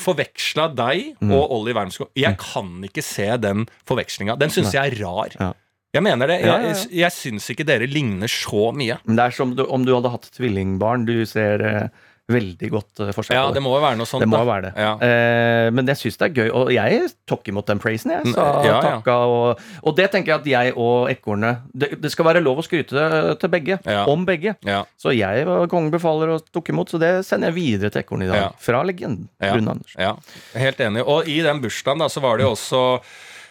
forveksla 0.00 0.68
deg 0.76 1.14
Mm. 1.20 1.30
og 1.32 1.52
Olli 1.58 1.72
Wermskog. 1.76 2.08
Jeg 2.16 2.36
kan 2.38 2.82
ikke 2.84 3.02
se 3.04 3.26
den 3.40 3.66
forvekslinga. 3.88 4.36
Den 4.38 4.50
syns 4.50 4.72
jeg 4.74 4.92
er 4.92 4.98
rar. 5.04 5.32
Ja. 5.40 5.52
Jeg 5.94 6.02
mener 6.04 6.26
det. 6.28 6.40
Ja, 6.44 6.58
Jeg, 6.60 6.90
jeg 6.92 7.12
syns 7.14 7.46
ikke 7.50 7.64
dere 7.64 7.86
ligner 7.88 8.28
så 8.28 8.68
mye. 8.76 8.98
Men 9.06 9.16
det 9.16 9.24
er 9.24 9.30
som 9.32 9.54
du, 9.56 9.64
om 9.64 9.84
du 9.86 9.94
hadde 9.94 10.10
hatt 10.12 10.28
tvillingbarn. 10.36 11.06
Du 11.08 11.24
ser 11.24 11.62
eh, 11.64 11.88
veldig 12.32 12.68
godt 12.72 13.00
eh, 13.04 13.10
forskjell 13.14 13.36
Ja, 13.38 13.42
det 13.54 13.60
må 13.62 13.70
jo 13.76 13.82
være 13.84 13.98
noe 14.00 14.08
sånt. 14.10 14.24
Det 14.24 14.28
må 14.30 14.40
da. 14.40 14.46
være 14.48 14.62
det. 14.64 14.72
Ja. 14.82 14.92
Eh, 15.06 15.68
men 15.70 15.86
jeg 15.92 16.00
syns 16.00 16.16
det 16.18 16.26
er 16.26 16.32
gøy, 16.40 16.48
og 16.58 16.72
jeg 16.74 17.04
tok 17.30 17.50
imot 17.52 17.68
den 17.70 17.78
praisen. 17.82 18.10
Jeg 18.16 18.32
sa 18.34 18.46
Mm, 18.56 18.64
ja, 18.66 18.80
takka, 18.82 19.14
og, 19.30 19.60
og 19.86 19.94
det 19.98 20.08
tenker 20.10 20.32
jeg 20.32 20.40
at 20.42 20.48
jeg 20.50 20.74
og 20.76 21.10
ekornet 21.12 21.62
det, 21.74 21.92
det 22.02 22.10
skal 22.10 22.26
være 22.26 22.42
lov 22.42 22.58
å 22.58 22.64
skryte 22.66 23.04
til 23.38 23.52
begge. 23.52 23.78
Om 24.10 24.24
begge. 24.26 24.56
Så 24.98 25.14
jeg 25.14 25.46
var 25.46 25.66
kongen 25.70 25.92
befaler 25.94 26.34
og 26.34 26.48
tok 26.54 26.72
imot, 26.74 26.90
så 26.90 26.98
det 27.02 27.12
sender 27.28 27.52
jeg 27.52 27.58
videre 27.60 27.90
til 27.94 28.02
ekornet 28.02 28.26
i 28.28 28.32
dag. 28.34 28.42
Ja. 28.48 28.50
Fra 28.58 28.82
legenden 28.86 29.28
Ja. 29.42 29.54
Rune 29.54 29.76
Andersen. 29.76 30.00
Ja, 30.02 30.16
helt 30.58 30.80
enig. 30.82 31.06
Og 31.06 31.28
i 31.30 31.38
den 31.46 31.62
bursdagen 31.62 32.02
da, 32.02 32.08
så 32.10 32.20
var 32.24 32.38
det 32.40 32.46
jo 32.48 32.54
også 32.56 32.82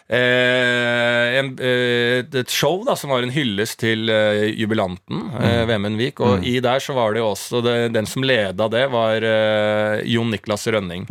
eh, 0.08 1.38
en, 1.40 1.52
eh, 1.58 2.24
et 2.40 2.52
show 2.52 2.82
da, 2.86 2.96
som 2.98 3.10
var 3.12 3.22
en 3.26 3.34
hyllest 3.34 3.78
til 3.82 4.08
eh, 4.12 4.46
jubilanten, 4.56 5.24
eh, 5.40 5.62
Vemund 5.68 5.98
Vik. 6.00 6.20
Og 6.24 6.46
i 6.46 6.58
der 6.64 6.82
så 6.82 6.96
var 6.96 7.14
det 7.14 7.22
jo 7.24 7.30
også 7.32 7.62
det, 7.64 7.76
Den 7.96 8.06
som 8.10 8.26
leda 8.26 8.68
det, 8.72 8.86
var 8.92 9.22
eh, 9.22 10.02
Jon 10.08 10.30
Niklas 10.34 10.66
Rønning. 10.70 11.06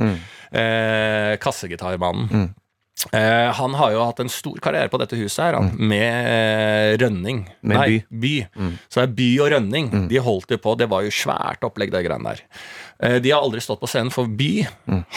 Eh, 0.56 1.36
kassegitarmannen. 1.42 2.54
Eh, 3.12 3.52
han 3.54 3.74
har 3.76 3.92
jo 3.92 4.06
hatt 4.08 4.22
en 4.24 4.32
stor 4.32 4.56
karriere 4.64 4.88
på 4.90 4.98
dette 5.02 5.18
huset 5.20 5.42
her, 5.44 5.58
han, 5.60 5.74
med 5.76 6.30
eh, 6.32 6.94
Rønning. 7.02 7.44
Med 7.68 7.78
Nei, 7.78 7.98
by. 8.10 8.34
Så 8.88 9.02
det 9.02 9.10
er 9.10 9.16
By 9.20 9.30
og 9.44 9.52
Rønning. 9.52 9.90
De 10.10 10.22
holdt 10.24 10.56
jo 10.56 10.62
på, 10.64 10.78
det 10.80 10.88
var 10.90 11.04
jo 11.06 11.12
svært 11.14 11.66
opplegg, 11.68 11.92
de 11.94 12.02
greiene 12.08 12.32
der. 12.32 12.44
Eh, 13.04 13.18
de 13.20 13.34
har 13.36 13.44
aldri 13.44 13.60
stått 13.62 13.84
på 13.84 13.90
scenen 13.92 14.14
for 14.16 14.32
By. 14.32 14.64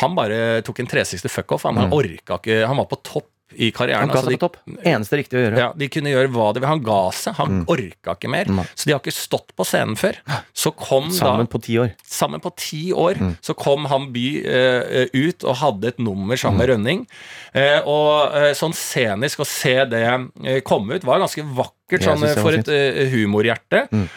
Han 0.02 0.18
bare 0.18 0.58
tok 0.66 0.82
en 0.82 0.90
360 0.90 1.30
fuckoff. 1.30 1.68
Han, 1.70 1.78
han 1.78 1.94
orka 1.94 2.40
ikke 2.42 2.64
Han 2.66 2.80
var 2.82 2.90
på 2.90 2.98
topp 3.06 3.30
i 3.56 3.70
karrieren. 3.72 4.00
Han 4.04 4.08
ga 4.08 4.14
Altså, 4.20 4.28
de- 4.30 4.36
på 4.36 4.40
topp. 4.44 4.56
Eneste 4.84 5.16
riktige 5.16 5.38
å 5.38 5.44
gjøre. 5.46 5.58
Ja, 5.58 5.72
De 5.76 5.88
kunne 5.88 6.10
gjøre 6.12 6.28
hva 6.34 6.52
de 6.52 6.60
ville. 6.60 6.68
Han 6.68 6.82
ga 6.82 7.10
seg. 7.10 7.34
Han 7.36 7.48
Mm. 7.48 7.66
orka 7.66 8.14
ikke 8.16 8.28
mer. 8.30 8.44
Så 8.76 8.84
de 8.84 8.92
har 8.92 9.00
ikke 9.00 9.12
stått 9.16 9.54
på 9.56 9.64
scenen 9.64 9.96
før. 9.96 10.14
Så 10.54 10.74
kom 10.76 11.10
Sammen 11.10 11.46
da 11.46 11.52
på 11.58 11.62
ti 11.62 11.78
år. 11.78 11.94
Sammen 12.06 12.40
på 12.40 12.52
ti 12.56 12.92
år 12.92 13.14
Mm. 13.18 13.36
så 13.40 13.56
kom 13.56 13.86
han 13.86 14.12
By 14.12 14.26
uh, 14.44 15.06
ut 15.14 15.44
og 15.44 15.56
hadde 15.56 15.84
et 15.88 15.98
nummer 15.98 16.36
sammen 16.36 16.58
Mm. 16.58 16.66
med 16.66 16.68
Rønning. 16.68 17.06
Uh, 17.54 17.80
og 17.88 18.34
uh, 18.34 18.52
sånn 18.52 18.74
scenisk 18.74 19.38
å 19.40 19.46
se 19.46 19.84
det 19.86 20.64
komme 20.64 20.94
ut 20.94 21.04
var 21.04 21.18
ganske 21.18 21.42
vakkert 21.42 22.02
sånn, 22.04 22.42
for 22.42 22.52
et 22.52 22.66
humorhjerte. 23.12 23.88
Mm. 23.90 24.08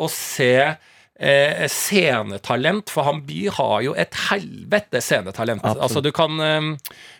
Å 0.00 0.08
se 0.10 0.76
eh, 1.18 1.66
scenetalent, 1.70 2.90
for 2.90 3.06
han 3.08 3.20
By 3.26 3.48
har 3.58 3.82
jo 3.84 3.94
et 3.98 4.14
helvete 4.28 5.02
scenetalent. 5.02 5.62
Absolutt. 5.64 5.84
Altså 5.86 6.02
du 6.04 6.10
kan 6.14 6.40
eh, 6.44 6.68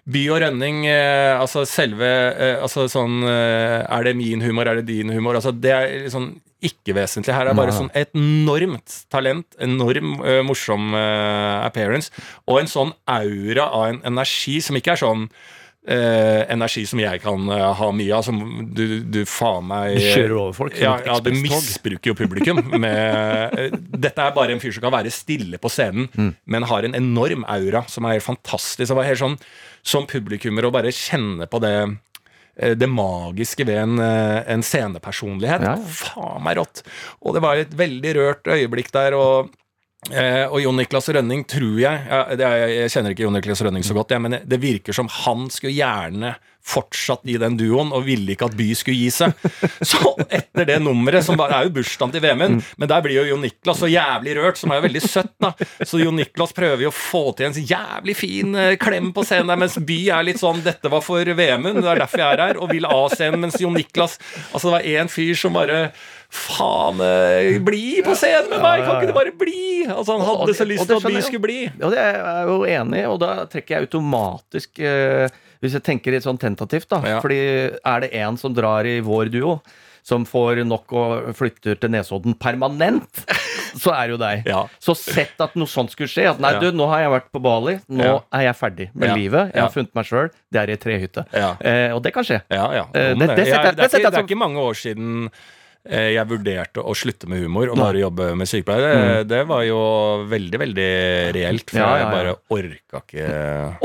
By 0.09 0.25
og 0.35 0.43
Rønning, 0.45 0.85
eh, 0.91 1.35
altså 1.39 1.65
selve 1.69 2.09
eh, 2.09 2.57
altså 2.63 2.87
sånn 2.91 3.23
eh, 3.27 3.83
Er 3.85 4.07
det 4.07 4.17
min 4.19 4.45
humor, 4.45 4.71
er 4.71 4.81
det 4.81 4.89
din 4.89 5.13
humor? 5.15 5.39
Altså 5.39 5.53
det 5.53 5.75
er 5.75 5.91
liksom 6.07 6.37
ikke-vesentlig. 6.59 7.31
Her 7.37 7.53
er 7.53 7.55
bare 7.55 7.71
sånn 7.71 7.93
et 7.95 8.11
enormt 8.19 9.05
talent, 9.15 9.47
enorm 9.63 10.17
eh, 10.27 10.41
morsom 10.47 10.91
appearance, 10.97 12.11
og 12.51 12.59
en 12.63 12.71
sånn 12.71 12.91
aura 13.07 13.69
av 13.71 13.85
en 13.93 14.01
energi 14.11 14.57
som 14.65 14.79
ikke 14.79 14.97
er 14.97 15.03
sånn 15.05 15.29
eh, 15.87 16.43
energi 16.53 16.83
som 16.89 17.01
jeg 17.01 17.21
kan 17.23 17.49
eh, 17.55 17.65
ha 17.79 17.89
mye 17.95 18.15
av, 18.17 18.25
som 18.27 18.41
du, 18.75 19.01
du 19.05 19.21
faen 19.29 19.67
meg 19.69 19.97
Du 19.99 20.07
kjører 20.09 20.35
over 20.41 20.57
folk 20.57 20.77
Ja, 20.81 20.97
ja, 21.07 21.19
du 21.23 21.31
misbruker 21.37 22.13
jo 22.13 22.17
publikum. 22.19 22.61
Med, 22.85 23.55
eh, 23.59 23.79
dette 23.95 24.25
er 24.27 24.35
bare 24.37 24.53
en 24.57 24.61
fyr 24.63 24.75
som 24.77 24.85
kan 24.85 24.95
være 24.99 25.13
stille 25.15 25.61
på 25.63 25.71
scenen, 25.73 26.09
Mm. 26.19 26.33
men 26.47 26.63
har 26.71 26.85
en 26.89 26.95
enorm 26.99 27.45
aura 27.49 27.85
som 27.89 28.05
er 28.09 28.17
helt 28.19 28.27
fantastisk. 28.27 28.89
Det 28.89 28.97
var 28.99 29.07
helt 29.09 29.21
sånn 29.23 29.39
som 29.87 30.07
publikummer 30.11 30.67
å 30.67 30.73
bare 30.75 30.91
kjenne 30.95 31.47
på 31.49 31.61
det 31.63 31.75
eh, 32.59 32.75
det 32.75 32.89
magiske 32.91 33.65
ved 33.69 33.79
en, 33.85 33.99
eh, 34.03 34.43
en 34.51 34.65
scenepersonlighet. 34.67 35.63
Ja. 35.63 35.77
Faen 35.79 36.43
meg 36.45 36.59
rått! 36.59 36.83
Og 37.23 37.37
det 37.37 37.43
var 37.45 37.57
et 37.61 37.73
veldig 37.79 38.15
rørt 38.19 38.51
øyeblikk 38.51 38.91
der. 38.93 39.15
og 39.15 39.53
Eh, 40.15 40.45
og 40.47 40.61
Jon 40.63 40.79
Niklas 40.79 41.09
Rønning 41.11 41.43
tror 41.51 41.81
jeg 41.83 42.05
er, 42.07 42.43
Jeg 42.71 42.93
kjenner 42.95 43.13
ikke 43.13 43.25
Jon 43.25 43.35
Niklas 43.35 43.61
Rønning 43.67 43.83
så 43.85 43.97
godt, 43.97 44.15
jeg, 44.15 44.23
men 44.23 44.39
det 44.47 44.61
virker 44.63 44.95
som 44.95 45.11
han 45.25 45.49
skulle 45.53 45.75
gjerne 45.75 46.37
fortsatt 46.69 47.25
i 47.29 47.37
den 47.41 47.57
duoen 47.57 47.91
og 47.97 48.05
ville 48.07 48.35
ikke 48.35 48.49
at 48.49 48.57
By 48.59 48.67
skulle 48.77 48.99
gi 48.99 49.11
seg. 49.13 49.33
Så 49.91 50.13
etter 50.27 50.69
det 50.69 50.79
nummeret, 50.85 51.25
som 51.25 51.39
bare 51.39 51.57
er 51.61 51.69
jo 51.69 51.75
bursdagen 51.79 52.13
til 52.15 52.25
Vemund, 52.25 52.61
men 52.77 52.91
der 52.91 53.05
blir 53.05 53.17
jo 53.21 53.27
Jon 53.31 53.45
Niklas 53.47 53.81
så 53.81 53.89
jævlig 53.89 54.35
rørt, 54.37 54.61
som 54.61 54.73
er 54.73 54.81
jo 54.81 54.85
veldig 54.89 55.03
søtt, 55.05 55.33
da. 55.41 55.53
Så 55.81 56.01
Jon 56.03 56.19
Niklas 56.19 56.53
prøver 56.57 56.85
jo 56.85 56.93
å 56.93 56.95
få 56.97 57.23
til 57.39 57.49
en 57.49 57.57
jævlig 57.73 58.17
fin 58.19 58.59
eh, 58.59 58.75
klem 58.81 59.13
på 59.17 59.25
scenen 59.27 59.53
der, 59.53 59.63
mens 59.65 59.79
By 59.89 59.99
er 60.19 60.29
litt 60.29 60.43
sånn 60.43 60.61
'Dette 60.65 60.93
var 60.93 61.05
for 61.05 61.25
Vemund, 61.39 61.81
det 61.81 61.89
er 61.89 62.05
derfor 62.05 62.25
jeg 62.25 62.37
er 62.37 62.45
her', 62.45 62.61
og 62.61 62.73
vil 62.75 62.89
av 62.89 63.09
scenen, 63.15 63.41
mens 63.47 63.59
Jon 63.63 63.77
Niklas 63.77 64.19
Altså, 64.53 64.69
det 64.69 64.77
var 64.77 64.89
én 64.99 65.11
fyr 65.13 65.35
som 65.39 65.57
bare 65.57 65.81
Faen, 66.29 67.01
eh, 67.01 67.57
bli 67.65 68.03
på 68.05 68.13
scenen 68.19 68.51
med 68.53 68.61
meg! 68.61 68.83
Kan 68.85 68.99
ikke 68.99 69.09
du 69.09 69.17
bare 69.17 69.33
bli? 69.33 69.87
Altså, 69.89 70.19
han 70.19 70.27
hadde 70.29 70.55
så 70.59 70.67
lyst 70.69 70.85
til 70.87 70.99
at 70.99 71.09
jo. 71.15 71.21
skulle 71.25 71.45
bli. 71.47 71.59
Og 71.81 71.91
det 71.95 71.99
er 72.03 72.19
jeg 72.21 72.47
jo 72.51 72.59
enig 72.69 73.01
i, 73.01 73.07
og 73.09 73.19
da 73.23 73.31
trekker 73.49 73.79
jeg 73.79 73.87
automatisk 73.89 74.83
eh, 74.85 75.29
Hvis 75.65 75.73
jeg 75.79 75.83
tenker 75.89 76.13
litt 76.13 76.27
sånn 76.27 76.39
tentativt, 76.39 76.89
da. 76.93 77.01
Ja. 77.15 77.21
Fordi 77.25 77.39
er 77.81 78.05
det 78.05 78.11
en 78.21 78.37
som 78.39 78.53
drar 78.55 78.85
i 78.87 78.99
vår 79.03 79.33
duo, 79.33 79.57
som 80.07 80.23
får 80.29 80.61
nok 80.69 80.93
og 80.97 81.33
flytter 81.37 81.81
til 81.81 81.91
Nesodden 81.97 82.37
permanent, 82.41 83.25
så 83.83 83.91
er 83.97 84.07
det 84.07 84.15
jo 84.15 84.21
deg. 84.21 84.47
Ja. 84.49 84.63
Så 84.81 84.95
sett 84.97 85.41
at 85.43 85.57
noe 85.59 85.69
sånt 85.69 85.93
skulle 85.97 86.09
skje. 86.13 86.29
At 86.31 86.39
nei, 86.45 86.53
Ja. 86.55 86.61
du, 86.63 86.71
nå 86.77 86.87
har 86.93 87.03
jeg 87.07 87.11
vært 87.17 87.33
på 87.35 87.43
Bali. 87.45 87.79
Nå 87.89 88.05
Ja. 88.07 88.15
er 88.39 88.47
jeg 88.51 88.57
ferdig 88.61 88.91
med 88.95 89.09
Ja. 89.11 89.17
livet. 89.19 89.51
Jeg 89.57 89.65
har 89.65 89.73
funnet 89.75 89.95
meg 89.99 90.05
sjøl. 90.13 90.31
Det 90.53 90.61
er 90.63 90.71
i 90.71 90.77
trehytte. 90.81 91.25
Ja. 91.33 91.51
Eh, 91.61 91.91
og 91.97 92.03
det 92.05 92.13
kan 92.15 92.25
skje. 92.25 92.43
Ja, 92.53 92.69
ja. 92.73 92.85
Eh, 92.95 93.15
det- 93.17 93.33
det 93.37 93.47
setter 93.49 93.73
det, 93.73 93.73
er 93.73 93.81
det 93.83 93.91
setter 93.91 93.99
ikke, 94.05 94.11
det 94.13 94.19
er 94.23 94.29
ikke 94.29 94.43
mange 94.45 94.61
år 94.61 94.77
siden 94.77 95.31
jeg 95.89 96.27
vurderte 96.29 96.83
å 96.83 96.93
slutte 96.97 97.29
med 97.31 97.41
humor 97.41 97.71
og 97.73 97.79
bare 97.81 98.01
jobbe 98.03 98.27
med 98.37 98.49
sykepleiere. 98.51 98.89
Det, 99.23 99.29
det 99.31 99.39
var 99.49 99.63
jo 99.65 99.79
veldig, 100.29 100.59
veldig 100.61 100.89
reelt, 101.37 101.71
for 101.71 101.79
Ja, 101.81 101.87
ja, 101.89 102.01
jeg 102.03 102.11
bare 102.13 102.35
orka 102.59 103.01
ikke 103.05 103.29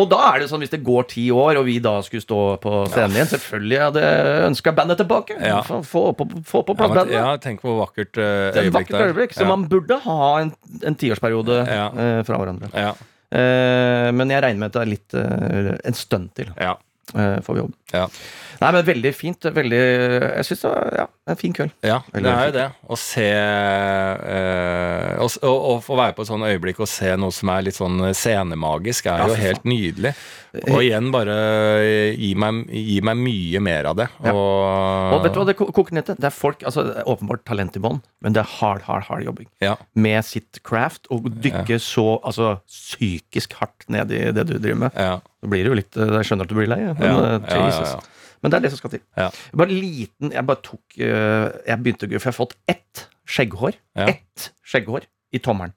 Og 0.01 0.09
da 0.11 0.19
er 0.33 0.39
det 0.43 0.49
sånn, 0.51 0.63
hvis 0.65 0.73
det 0.73 0.81
går 0.83 1.07
ti 1.13 1.23
år, 1.31 1.61
og 1.61 1.65
vi 1.69 1.77
da 1.83 1.93
skulle 2.03 2.25
stå 2.25 2.39
på 2.63 2.73
scenen 2.91 3.15
igjen 3.19 3.31
Selvfølgelig 3.35 3.79
hadde 3.85 4.03
jeg 4.03 4.43
ønska 4.49 4.75
bandet 4.75 4.99
tilbake. 5.03 5.37
Ja. 5.39 5.61
Få, 5.63 5.79
få 5.87 6.03
på, 6.17 6.27
få 6.49 6.63
på 6.67 6.75
plass 6.75 6.91
ja, 6.91 6.99
bandet. 6.99 7.15
ja, 7.21 7.31
Tenk 7.45 7.63
på 7.63 7.77
vakkert 7.79 8.19
eh, 8.19 8.33
Det 8.51 8.59
er 8.65 8.67
øyeblikk 8.67 8.91
vakkert 8.91 9.07
øyeblikk, 9.13 9.37
så 9.37 9.45
Ja. 9.47 9.51
man 9.53 9.67
burde 9.71 10.01
ha 10.03 10.19
en, 10.41 10.53
en 10.83 10.95
tiårsperiode 10.99 11.61
Ja. 11.69 11.87
eh, 11.93 12.21
fra 12.27 12.41
hverandre. 12.41 12.71
Ja, 12.75 12.93
Eh, 13.33 14.11
men 14.13 14.29
jeg 14.29 14.43
regner 14.45 14.59
med 14.61 14.69
at 14.69 14.75
det 14.77 14.81
er 14.83 14.89
litt 14.91 15.13
eh, 15.17 15.69
en 15.89 15.95
stund 15.97 16.27
til 16.37 16.51
ja, 16.53 16.75
eh, 17.17 17.39
får 17.41 17.55
vi 17.57 17.63
jobb. 17.63 17.71
Ja. 17.93 18.07
Nei, 18.61 18.69
men 18.71 18.85
veldig 18.87 19.11
fint. 19.17 19.45
Veldig 19.51 19.79
Jeg 19.79 20.45
syns 20.47 20.61
det 20.63 20.69
var 20.69 20.93
ja, 20.95 21.05
en 21.33 21.39
fin 21.39 21.55
kveld. 21.57 21.73
Ja, 21.83 21.97
det 22.13 22.29
er 22.31 22.45
jo 22.47 22.53
det. 22.55 22.67
Å 22.87 22.97
se 23.01 23.25
eh, 23.27 25.17
å, 25.19 25.27
å, 25.27 25.51
å 25.73 25.73
få 25.83 25.97
være 25.99 26.15
på 26.15 26.23
et 26.23 26.29
sånt 26.29 26.47
øyeblikk 26.47 26.79
og 26.83 26.89
se 26.89 27.11
noe 27.19 27.33
som 27.35 27.51
er 27.53 27.65
litt 27.67 27.77
sånn 27.79 27.99
scenemagisk, 28.15 29.09
er 29.11 29.23
Ja, 29.23 29.27
jo 29.31 29.39
helt 29.41 29.67
nydelig. 29.67 30.13
Og 30.69 30.83
igjen 30.83 31.07
bare 31.09 31.35
gi 32.13 32.29
meg, 32.37 32.59
gi 32.69 32.99
meg 33.01 33.17
mye 33.25 33.61
mer 33.65 33.87
av 33.89 33.97
det. 33.97 34.07
Ja. 34.21 34.35
Og, 34.37 35.15
Og 35.17 35.23
vet 35.25 35.33
du 35.33 35.39
hva 35.41 35.47
det 35.49 35.55
koker 35.57 35.97
ned 35.97 36.05
til? 36.11 36.19
Det 36.21 36.29
er 36.29 36.35
folk, 36.35 36.61
altså 36.69 36.83
det 36.85 36.95
er 37.01 37.09
åpenbart 37.09 37.41
talent 37.49 37.79
i 37.79 37.81
bånn, 37.81 37.99
men 38.21 38.35
det 38.37 38.43
er 38.43 38.51
hard, 38.59 38.83
hard, 38.85 39.07
hard 39.09 39.25
jobbing. 39.25 39.49
Ja. 39.65 39.75
Med 39.97 40.21
sitt 40.29 40.61
craft, 40.67 41.09
og 41.13 41.25
dykke 41.43 41.79
så 41.81 42.19
altså, 42.21 42.59
psykisk 42.69 43.57
hardt 43.63 43.87
ned 43.91 44.13
i 44.13 44.27
det 44.35 44.45
du 44.51 44.55
driver 44.59 44.83
med. 44.85 44.99
Ja, 44.99 45.17
Så 45.41 45.49
blir 45.49 45.65
det 45.65 45.73
jo 45.73 45.79
litt 45.79 45.97
eh, 45.97 46.13
Jeg 46.19 46.29
skjønner 46.29 46.45
at 46.47 46.53
du 46.53 46.55
blir 46.59 46.69
lei, 46.69 46.79
men 46.85 47.01
ja, 47.09 47.17
eh, 47.33 47.49
ja, 47.49 47.65
ja. 47.87 48.01
Men 48.43 48.51
det 48.51 48.57
er 48.57 48.63
det 48.65 48.71
som 48.73 48.81
skal 48.81 48.91
til. 48.91 49.01
Ja. 49.15 49.29
Bare 49.55 49.71
liten 49.71 50.33
Jeg 50.35 50.43
bare 50.43 50.59
tok 50.65 50.97
eh, 50.99 51.45
Jeg 51.63 51.77
begynte 51.79 52.09
å 52.09 52.19
For 52.19 52.27
jeg 52.27 52.33
har 52.33 52.35
fått 52.35 52.55
ett 52.67 53.03
skjegghår. 53.23 53.77
Ja. 53.95 54.07
Ett 54.11 54.49
skjegghår 54.67 55.05
i 55.33 55.39
tommelen. 55.39 55.71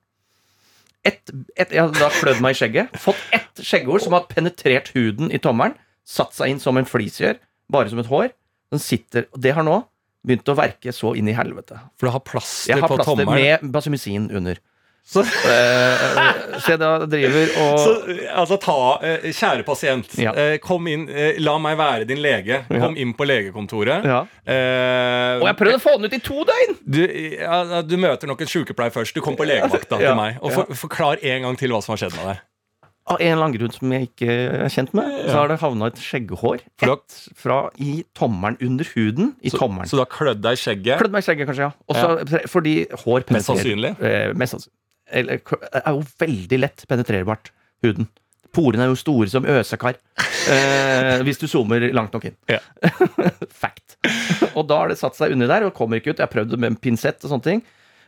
Ett, 1.06 1.30
ett, 1.54 1.70
jeg 1.70 1.78
har 1.78 1.92
da 1.94 2.08
klødd 2.10 2.40
meg 2.42 2.56
i 2.56 2.58
skjegget. 2.58 2.96
Fått 2.98 3.20
ett 3.36 3.62
skjegghår 3.62 4.02
som 4.02 4.16
har 4.16 4.26
penetrert 4.26 4.90
huden 4.96 5.30
i 5.30 5.38
tommelen. 5.38 5.76
Satt 6.06 6.34
seg 6.34 6.50
inn 6.50 6.62
som 6.62 6.78
en 6.80 6.88
flis 6.88 7.20
gjør. 7.22 7.38
Bare 7.70 7.92
som 7.92 8.02
et 8.02 8.10
hår. 8.10 8.32
Den 8.74 8.82
sitter 8.82 9.28
Og 9.30 9.38
det 9.42 9.54
har 9.54 9.66
nå 9.66 9.78
begynt 10.26 10.50
å 10.50 10.56
verke 10.58 10.90
så 10.90 11.12
inn 11.14 11.30
i 11.30 11.36
helvete. 11.38 11.78
For 11.94 12.08
du 12.08 12.14
har 12.16 12.24
plaster 12.26 12.72
Jeg 12.74 12.82
har 12.82 12.90
på 12.90 12.98
plaster 12.98 13.14
tommelen. 13.22 13.62
med 13.62 13.70
basimisin 13.70 14.26
under. 14.34 14.58
Så, 15.06 15.22
Eh, 15.22 16.58
så 16.58 16.72
jeg 16.72 16.80
da 16.82 16.88
driver 17.06 17.52
og 17.62 17.76
så 17.78 17.92
altså 18.42 18.56
ta 18.58 18.74
eh, 19.06 19.28
Kjære 19.30 19.62
pasient, 19.66 20.16
Ja. 20.18 20.32
eh, 20.34 20.56
kom 20.58 20.88
inn. 20.90 21.04
eh, 21.08 21.38
la 21.38 21.54
meg 21.62 21.76
være 21.78 22.08
din 22.08 22.18
lege. 22.24 22.64
Kom 22.68 22.96
inn 22.98 23.12
på 23.14 23.26
legekontoret. 23.28 24.02
Ja. 24.04 24.24
Eh, 24.42 25.38
Og 25.38 25.46
jeg 25.46 25.56
prøvde 25.60 25.78
å 25.78 25.84
få 25.84 25.94
den 26.00 26.08
ut 26.10 26.16
i 26.18 26.22
to 26.26 26.42
døgn! 26.48 26.74
Du, 26.82 27.00
ja, 27.06 27.82
du 27.86 27.96
møter 28.02 28.26
nok 28.26 28.40
en 28.42 28.50
sykepleier 28.50 28.90
først. 28.94 29.14
Du 29.14 29.22
kom 29.22 29.36
på 29.38 29.46
legevakta 29.46 30.00
Ja, 30.02 30.10
til 30.10 30.18
meg. 30.18 30.38
Og 30.42 30.52
for, 30.56 30.74
Forklar 30.86 31.22
en 31.22 31.42
gang 31.46 31.56
til 31.60 31.70
hva 31.70 31.82
som 31.84 31.94
har 31.94 32.02
skjedd 32.02 32.16
med 32.18 32.26
deg. 32.32 32.42
Av 33.06 33.20
en 33.22 33.28
eller 33.36 33.44
annen 33.46 33.54
grunn 33.60 33.70
som 33.70 33.92
jeg 33.94 34.08
ikke 34.08 34.32
er 34.66 34.72
kjent 34.74 34.90
med, 34.98 35.12
så 35.30 35.36
har 35.38 35.46
det 35.52 35.60
havna 35.62 35.86
et 35.92 36.00
skjegghår 36.02 36.64
ett 36.82 37.18
fra 37.38 37.60
i 37.78 38.00
tommelen 38.18 38.56
under 38.66 38.88
huden. 38.96 39.28
I 39.46 39.52
Så, 39.54 39.60
tommelen. 39.62 39.86
så 39.86 39.94
du 39.94 40.02
har 40.02 40.10
klødd 40.10 40.40
deg 40.42 40.58
i 40.58 40.58
skjegget? 40.58 40.98
Klødd 40.98 41.14
meg 41.14 41.22
i 41.22 41.26
skjegget, 41.28 41.46
kanskje, 41.46 41.68
ja. 41.68 41.70
Også, 41.86 42.48
Fordi 42.50 42.72
hår 43.04 43.22
penetrerer 43.28 43.36
Mest 43.38 43.46
sannsynlig. 43.52 43.92
Eh, 44.02 44.32
mest 44.34 44.56
sannsynlig. 44.56 44.74
Er 45.12 45.92
jo 45.92 46.04
veldig 46.20 46.58
lett 46.60 46.86
penetrerbart, 46.90 47.52
huden. 47.84 48.08
Porene 48.56 48.86
er 48.86 48.90
jo 48.90 48.98
store 48.98 49.28
som 49.30 49.46
øsekar. 49.48 49.98
Eh, 50.48 51.20
hvis 51.26 51.40
du 51.40 51.46
zoomer 51.50 51.82
langt 51.94 52.14
nok 52.16 52.28
inn. 52.30 52.36
Ja. 52.50 52.60
Fact. 53.62 53.98
Og 54.54 54.64
da 54.70 54.80
har 54.82 54.92
det 54.92 54.98
satt 55.00 55.18
seg 55.18 55.34
under 55.34 55.50
der 55.50 55.66
og 55.66 55.74
kommer 55.76 56.00
ikke 56.00 56.14
ut. 56.14 56.20
Jeg 56.20 56.24
har 56.24 56.32
prøvd 56.32 56.54
det 56.54 56.60
med 56.62 56.72
en 56.72 56.78
pinsett 56.80 57.20
og 57.26 57.34
sånne 57.34 57.46
ting. 57.46 57.62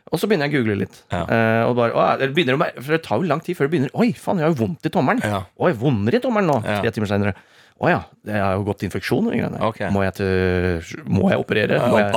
Og 0.09 0.17
så 0.17 0.25
begynner 0.25 0.49
jeg 0.49 0.55
å 0.55 0.63
google 0.63 0.79
litt. 0.79 1.01
Ja. 1.13 1.21
Eh, 1.21 1.61
og 1.67 1.75
bare, 1.77 1.93
å, 1.93 2.05
det 2.17 2.31
begynner 2.33 2.57
for 2.79 2.95
det 2.95 3.03
tar 3.05 3.21
jo 3.21 3.29
lang 3.29 3.43
tid 3.45 3.59
før 3.59 3.69
det 3.69 3.75
begynner. 3.75 3.93
Oi, 3.93 4.09
faen, 4.17 4.41
jeg 4.41 4.47
har 4.47 4.55
jo 4.55 4.61
vondt 4.63 4.89
i 4.89 4.93
tommelen. 4.93 5.21
Ja. 5.21 5.43
Oi, 5.61 5.71
vondere 5.77 6.17
i 6.17 6.23
tommelen 6.23 6.49
nå, 6.49 6.57
tre 6.65 6.93
timer 6.95 7.11
senere. 7.11 7.35
Å 7.79 7.91
ja, 7.93 7.99
det 8.27 8.39
har 8.41 8.57
jo 8.57 8.65
gått 8.67 8.81
infeksjon. 8.87 9.29
og 9.29 9.35
de 9.35 9.39
greiene. 9.39 9.61
Ok. 9.69 9.83
Må, 9.95 10.01
jeg 10.07 10.17
til, 10.17 11.05
må 11.07 11.29
jeg 11.31 11.39
operere? 11.39 11.77
Må 11.91 12.01
jeg 12.01 12.09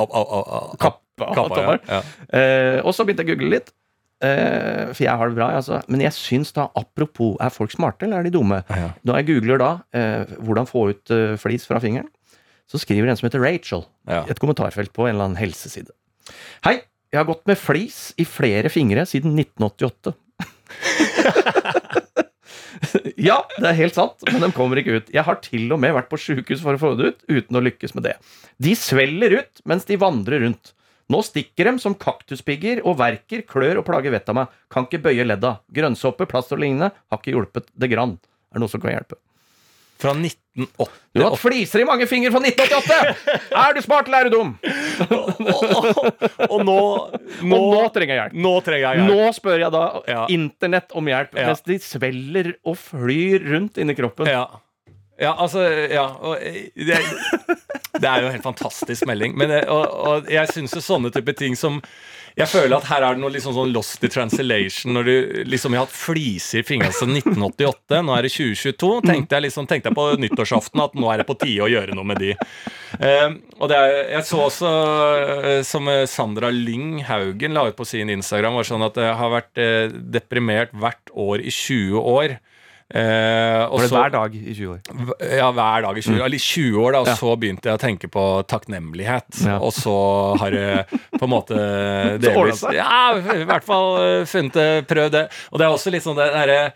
kappe 0.82 1.28
av 1.28 1.52
tommelen? 1.52 1.84
Eh, 2.32 2.80
og 2.80 2.96
så 2.96 3.06
begynte 3.06 3.26
jeg 3.26 3.36
å 3.36 3.36
google 3.36 3.58
litt. 3.58 3.70
Eh, 4.22 4.92
for 4.92 5.02
jeg 5.02 5.18
har 5.18 5.30
det 5.30 5.38
bra, 5.38 5.48
altså. 5.58 5.80
Men 5.90 6.04
jeg 6.04 6.14
syns 6.14 6.54
da, 6.54 6.68
apropos, 6.78 7.34
er 7.42 7.50
folk 7.54 7.74
smarte, 7.74 8.06
eller 8.06 8.22
er 8.22 8.28
de 8.28 8.34
dumme? 8.36 8.60
Ja. 8.70 8.92
Når 9.08 9.18
jeg 9.18 9.28
googler 9.32 9.62
da 9.62 9.70
uh, 9.82 10.36
hvordan 10.46 10.68
få 10.70 10.84
ut 10.92 11.14
uh, 11.14 11.34
flis 11.42 11.66
fra 11.66 11.80
fingeren, 11.82 12.08
så 12.70 12.78
skriver 12.80 13.10
en 13.10 13.18
som 13.18 13.26
heter 13.26 13.42
Rachel, 13.42 13.82
Ja. 14.08 14.22
et 14.30 14.40
kommentarfelt 14.40 14.92
på 14.94 15.08
en 15.08 15.16
eller 15.16 15.26
annen 15.26 15.40
helseside. 15.40 15.90
Hei, 16.64 16.78
jeg 17.12 17.18
har 17.18 17.26
gått 17.28 17.42
med 17.50 17.58
flis 17.60 18.12
i 18.16 18.24
flere 18.24 18.70
fingre 18.72 19.04
siden 19.10 19.34
1988. 19.36 20.14
ja, 23.28 23.40
det 23.58 23.68
er 23.68 23.76
helt 23.76 23.98
sant, 23.98 24.22
men 24.30 24.40
de 24.44 24.52
kommer 24.54 24.80
ikke 24.80 25.00
ut. 25.00 25.10
Jeg 25.12 25.26
har 25.26 25.40
til 25.44 25.66
og 25.74 25.82
med 25.82 25.92
vært 25.98 26.10
på 26.12 26.20
sjukehus 26.20 26.62
for 26.64 26.78
å 26.78 26.80
få 26.80 26.94
det 26.98 27.10
ut, 27.10 27.26
uten 27.28 27.58
å 27.58 27.64
lykkes 27.66 27.92
med 27.98 28.06
det. 28.06 28.14
De 28.62 28.72
svelger 28.78 29.40
ut 29.42 29.62
mens 29.68 29.84
de 29.90 29.98
vandrer 30.00 30.46
rundt. 30.46 30.72
Nå 31.12 31.20
stikker 31.26 31.68
dem 31.68 31.78
som 31.82 31.94
kaktuspigger 31.98 32.80
og 32.88 32.96
verker, 33.02 33.42
klør 33.48 33.82
og 33.82 33.86
plager 33.88 34.14
vettet 34.14 34.32
av 34.32 34.38
meg. 34.42 34.54
Kan 34.72 34.86
ikke 34.88 35.02
bøye 35.04 35.26
ledda. 35.28 35.58
Grønnsåpe, 35.76 36.24
plast 36.30 36.54
og 36.56 36.62
lignende 36.62 36.88
har 36.94 37.20
ikke 37.20 37.34
hjulpet 37.36 37.68
det 37.76 37.90
grann. 37.92 38.16
Er 38.52 38.56
det 38.58 38.64
noe 38.64 38.72
som 38.72 38.80
kan 38.82 38.94
hjelpe? 38.94 39.18
Fra 40.02 40.10
1980. 40.18 40.88
Du 41.14 41.20
har 41.22 41.28
hatt 41.30 41.38
fliser 41.38 41.82
i 41.82 41.84
mange 41.86 42.08
fingre 42.10 42.32
fra 42.34 42.40
1988! 42.42 43.36
Er 43.62 43.76
du 43.76 43.80
smart, 43.84 44.08
eller 44.08 44.24
er 44.24 44.30
du 44.30 44.34
dum? 44.34 44.48
Og 46.48 46.64
nå, 46.64 46.78
nå, 47.52 47.58
Og 47.60 47.68
nå 47.76 47.82
trenger 47.94 48.14
jeg 48.16 48.20
hjelp. 48.22 48.34
nå 48.42 48.52
trenger 48.66 48.82
jeg 48.88 48.98
hjelp. 48.98 49.12
Nå 49.12 49.28
spør 49.36 49.62
jeg 49.62 49.74
da 49.76 49.84
Ja. 50.10 50.24
internett 50.34 50.96
om 50.98 51.06
hjelp, 51.12 51.36
Ja. 51.38 51.46
mens 51.52 51.62
de 51.68 51.78
svelger 51.84 52.50
og 52.64 52.76
flyr 52.82 53.46
rundt 53.52 53.78
inni 53.78 53.94
kroppen. 53.98 54.26
Ja. 54.32 54.46
Ja, 55.22 55.34
altså 55.38 55.62
Ja. 55.90 56.06
Og 56.20 56.40
eh, 56.42 56.72
det, 56.74 56.98
det 57.98 58.08
er 58.08 58.22
jo 58.22 58.30
en 58.30 58.34
helt 58.34 58.46
fantastisk 58.46 59.06
melding. 59.06 59.36
Men, 59.38 59.54
eh, 59.58 59.68
og, 59.70 59.86
og 59.86 60.32
jeg 60.32 60.50
syns 60.50 60.74
jo 60.76 60.82
sånne 60.84 61.12
type 61.14 61.36
ting 61.38 61.56
som 61.58 61.80
jeg 62.32 62.48
føler 62.48 62.78
at 62.78 62.86
her 62.88 63.04
er 63.04 63.16
det 63.16 63.20
noe 63.20 63.32
liksom 63.34 63.52
sånn 63.52 63.74
lost 63.74 64.04
in 64.06 64.12
translation. 64.12 64.94
Når 64.96 65.08
du 65.08 65.14
liksom 65.52 65.74
har 65.76 65.84
hatt 65.84 65.92
fliser 65.92 66.62
i 66.62 66.64
fingrene 66.64 66.94
siden 66.96 67.18
1988, 67.20 67.98
nå 68.06 68.14
er 68.16 68.24
det 68.24 68.32
2022. 68.32 68.92
Tenkte 69.04 69.36
jeg 69.36 69.46
liksom, 69.46 69.68
tenkte 69.68 69.92
jeg 69.92 69.98
på 69.98 70.06
nyttårsaften 70.22 70.84
at 70.84 70.96
nå 70.96 71.10
er 71.12 71.20
det 71.20 71.26
på 71.28 71.36
tide 71.42 71.66
å 71.66 71.68
gjøre 71.68 71.96
noe 71.98 72.08
med 72.08 72.22
de. 72.24 72.32
Eh, 72.96 73.36
og 73.58 73.74
er, 73.76 73.98
Jeg 74.14 74.24
så 74.28 74.40
også, 74.46 74.70
uh, 74.72 75.58
som 75.66 75.90
Sandra 76.08 76.48
Lyng 76.52 77.02
Haugen 77.08 77.52
la 77.56 77.66
ut 77.68 77.76
på 77.76 77.86
sin 77.88 78.12
Instagram, 78.12 78.56
var 78.56 78.68
sånn 78.68 78.88
at 78.88 78.96
jeg 79.00 79.18
har 79.20 79.36
vært 79.36 79.60
uh, 79.60 80.00
deprimert 80.16 80.72
hvert 80.72 81.12
år 81.12 81.44
i 81.44 81.52
20 81.52 82.00
år. 82.16 82.38
Eh, 82.92 83.62
og 83.72 83.78
Var 83.78 83.82
det 83.86 83.88
så- 83.88 83.96
hver 84.02 84.10
dag 84.12 84.34
i 84.36 84.52
20 84.54 84.68
år? 84.74 84.80
Ja, 85.38 85.50
hver 85.56 85.82
dag 85.86 85.96
i 85.98 86.02
20 86.04 86.20
år. 86.20 86.24
Eller 86.26 86.38
20 86.38 86.76
år, 86.82 86.92
da, 86.92 86.98
og 87.00 87.06
Ja. 87.06 87.14
så 87.16 87.36
begynte 87.40 87.64
jeg 87.70 87.78
å 87.78 87.80
tenke 87.80 88.10
på 88.12 88.24
takknemlighet. 88.46 89.44
Ja. 89.46 89.58
Og 89.58 89.72
så 89.72 90.36
har 90.38 90.50
det 90.50 90.86
på 91.18 91.22
en 91.24 91.30
måte 91.32 91.56
delvis. 92.20 92.62
Ja, 92.74 93.14
i 93.16 93.44
hvert 93.48 93.64
fall 93.64 93.96
eh, 94.02 94.24
funnet 94.28 94.52
det, 94.52 94.86
prøvd 94.88 95.10
det. 95.12 95.24
Og 95.52 95.58
det 95.58 95.64
er 95.66 95.72
også 95.72 95.90
litt 95.90 96.02
sånn 96.04 96.16
det 96.20 96.28
derre 96.34 96.72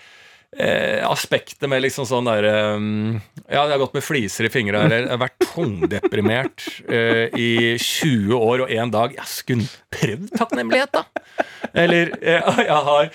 eh, 0.59 1.05
aspektet 1.05 1.69
med 1.69 1.83
liksom 1.85 2.07
sånn 2.09 2.25
derre 2.25 2.77
um, 2.79 3.21
Ja, 3.51 3.67
jeg 3.67 3.77
har 3.77 3.83
gått 3.85 3.93
med 3.99 4.03
fliser 4.07 4.47
i 4.47 4.49
fingra, 4.49 4.85
eller 4.87 5.03
jeg 5.05 5.11
har 5.13 5.21
vært 5.21 5.51
tungdeprimert 5.53 6.65
eh, 6.89 7.29
i 7.37 7.77
20 7.77 8.33
år 8.41 8.63
og 8.65 8.71
én 8.73 8.91
dag. 8.91 9.13
Jeg 9.19 9.27
skulle 9.29 9.69
prøvd 9.93 10.33
takknemlighet, 10.39 10.93
da! 10.97 11.05
Eller 11.75 12.15
eh, 12.23 12.41
jeg 12.71 12.85
har 12.89 13.11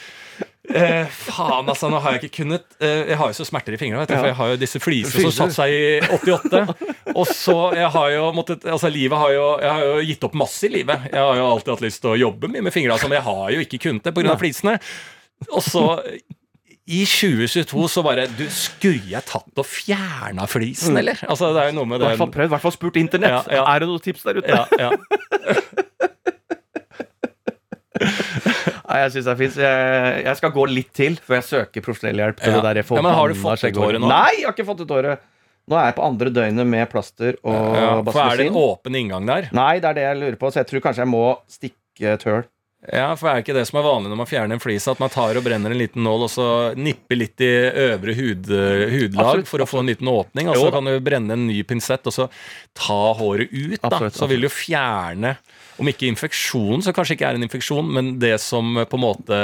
Eh, 0.71 1.07
faen, 1.27 1.67
altså, 1.69 1.89
nå 1.91 1.99
har 2.03 2.15
jeg 2.15 2.23
ikke 2.23 2.37
kunnet 2.41 2.75
eh, 2.79 3.09
Jeg 3.11 3.17
har 3.19 3.31
jo 3.31 3.35
så 3.35 3.45
smerter 3.47 3.75
i 3.75 3.79
fingrene, 3.81 4.05
du, 4.07 4.13
for 4.13 4.29
jeg 4.29 4.37
har 4.37 4.51
jo 4.53 4.59
disse 4.61 4.81
flisene 4.81 5.25
som 5.27 5.33
satte 5.35 5.57
seg 5.57 5.73
i 5.75 5.83
88. 6.17 6.61
Og 7.15 7.25
så 7.27 7.57
jeg 7.77 7.89
har 7.95 8.11
jo 8.15 8.27
måttet 8.37 8.67
Altså, 8.71 8.91
livet 8.93 9.19
har 9.19 9.33
jo 9.35 9.47
Jeg 9.61 9.71
har 9.71 9.87
jo 9.87 9.95
gitt 10.11 10.27
opp 10.27 10.37
masse 10.43 10.67
i 10.67 10.73
livet. 10.73 11.07
Jeg 11.11 11.21
har 11.21 11.39
jo 11.39 11.47
alltid 11.53 11.73
hatt 11.75 11.85
lyst 11.87 12.03
til 12.03 12.13
å 12.13 12.19
jobbe 12.27 12.51
mye 12.51 12.63
med 12.67 12.75
fingrene, 12.75 12.95
altså, 12.97 13.09
men 13.11 13.19
jeg 13.19 13.27
har 13.27 13.55
jo 13.55 13.65
ikke 13.65 13.81
kunnet 13.87 14.07
det 14.07 14.15
pga. 14.15 14.37
flisene. 14.41 14.77
Og 15.49 15.63
så 15.65 15.85
i 16.91 17.03
2022 17.05 17.87
så 17.93 18.03
bare 18.03 18.27
Du, 18.37 18.45
skulle 18.51 19.01
jeg 19.11 19.23
tatt 19.29 19.61
og 19.61 19.67
fjerna 19.67 20.47
flisen, 20.49 20.97
eller? 20.97 21.19
Altså, 21.29 21.53
det 21.55 21.61
er 21.63 21.71
jo 21.71 21.77
noe 21.81 21.99
I 21.99 22.03
hvert 22.03 22.21
fall 22.23 22.33
prøvd, 22.33 22.49
i 22.49 22.53
hvert 22.55 22.65
fall 22.65 22.75
spurt 22.75 22.97
internett. 23.01 23.47
Ja, 23.47 23.61
ja. 23.61 23.65
Er 23.75 23.83
det 23.83 23.91
noen 23.91 24.03
tips 24.03 24.25
der 24.27 24.41
ute? 24.41 24.49
ja, 24.49 24.65
ja. 24.79 24.91
Nei, 28.91 28.99
jeg 29.05 29.11
syns 29.15 29.27
det 29.29 29.31
er 29.33 29.39
fint. 29.39 29.57
Jeg, 29.63 30.23
jeg 30.27 30.39
skal 30.41 30.51
gå 30.55 30.65
litt 30.67 30.91
til 30.97 31.15
før 31.23 31.37
jeg 31.39 31.47
søker 31.47 31.85
profesjonell 31.85 32.19
hjelp. 32.25 32.39
til 32.43 32.51
Ja. 32.51 32.61
det 32.61 32.63
der 32.75 32.81
Ja, 32.83 33.01
men 33.07 33.13
har 33.15 33.31
du 33.31 33.35
fått 33.39 33.63
ut 33.63 33.79
håret 33.79 34.01
nå? 34.03 34.07
Nei, 34.11 34.31
jeg 34.41 34.45
har 34.49 34.55
ikke 34.57 34.67
fått 34.67 34.83
ut 34.83 34.91
håret. 34.97 35.27
Nå 35.71 35.77
er 35.77 35.85
jeg 35.91 35.95
på 35.95 36.03
andre 36.03 36.31
døgnet 36.33 36.67
med 36.67 36.89
plaster 36.91 37.37
og 37.45 37.53
ja. 37.77 37.91
For 38.11 38.19
er 38.25 38.37
det 38.41 38.47
en 38.49 38.53
basilin. 38.53 38.57
åpen 38.59 38.95
inngang 38.97 39.27
der? 39.29 39.47
Nei, 39.55 39.75
det 39.79 39.91
er 39.91 39.93
det 40.01 40.07
jeg 40.09 40.17
lurer 40.23 40.39
på, 40.41 40.49
så 40.51 40.59
jeg 40.65 40.67
tror 40.73 40.81
kanskje 40.89 41.05
jeg 41.05 41.11
må 41.13 41.25
stikke 41.47 42.15
et 42.17 42.23
høl. 42.27 42.43
Ja, 42.91 43.11
for 43.13 43.29
er 43.29 43.43
ikke 43.43 43.53
det 43.53 43.67
som 43.69 43.77
er 43.77 43.83
vanlig 43.85 44.09
når 44.09 44.17
man 44.17 44.25
fjerner 44.25 44.57
en 44.57 44.59
flis, 44.63 44.87
at 44.89 44.97
man 44.99 45.11
tar 45.13 45.37
og 45.37 45.43
brenner 45.45 45.69
en 45.69 45.77
liten 45.77 46.01
nål, 46.01 46.23
og 46.25 46.31
så 46.33 46.47
nipper 46.75 47.19
litt 47.19 47.43
i 47.45 47.49
øvre 47.85 48.15
hud, 48.17 48.49
hudlag 48.49 49.21
Absolutt, 49.21 49.47
for 49.51 49.61
å 49.61 49.67
få 49.69 49.83
en 49.83 49.91
liten 49.93 50.09
åpning, 50.09 50.49
og 50.49 50.57
Jo 50.57 50.63
så 50.65 50.71
da. 50.71 50.79
kan 50.79 50.89
du 50.89 50.95
brenne 51.05 51.37
en 51.37 51.45
ny 51.45 51.59
pinsett, 51.69 52.09
og 52.09 52.15
så 52.15 52.25
ta 52.73 52.97
håret 53.21 53.53
ut, 53.53 53.77
da. 53.83 53.91
Absolutt, 53.91 54.17
Så 54.17 54.27
vil 54.33 54.41
du 54.41 54.49
fjerne 54.49 55.35
om 55.81 55.89
ikke 55.89 56.07
infeksjon, 56.11 56.83
så 56.85 56.93
kanskje 56.93 57.15
ikke 57.17 57.27
er 57.31 57.37
en 57.39 57.43
infeksjon, 57.47 57.87
men 57.97 58.11
det 58.21 58.35
som 58.43 58.75
på 58.85 58.99
en 58.99 59.03
måte 59.03 59.39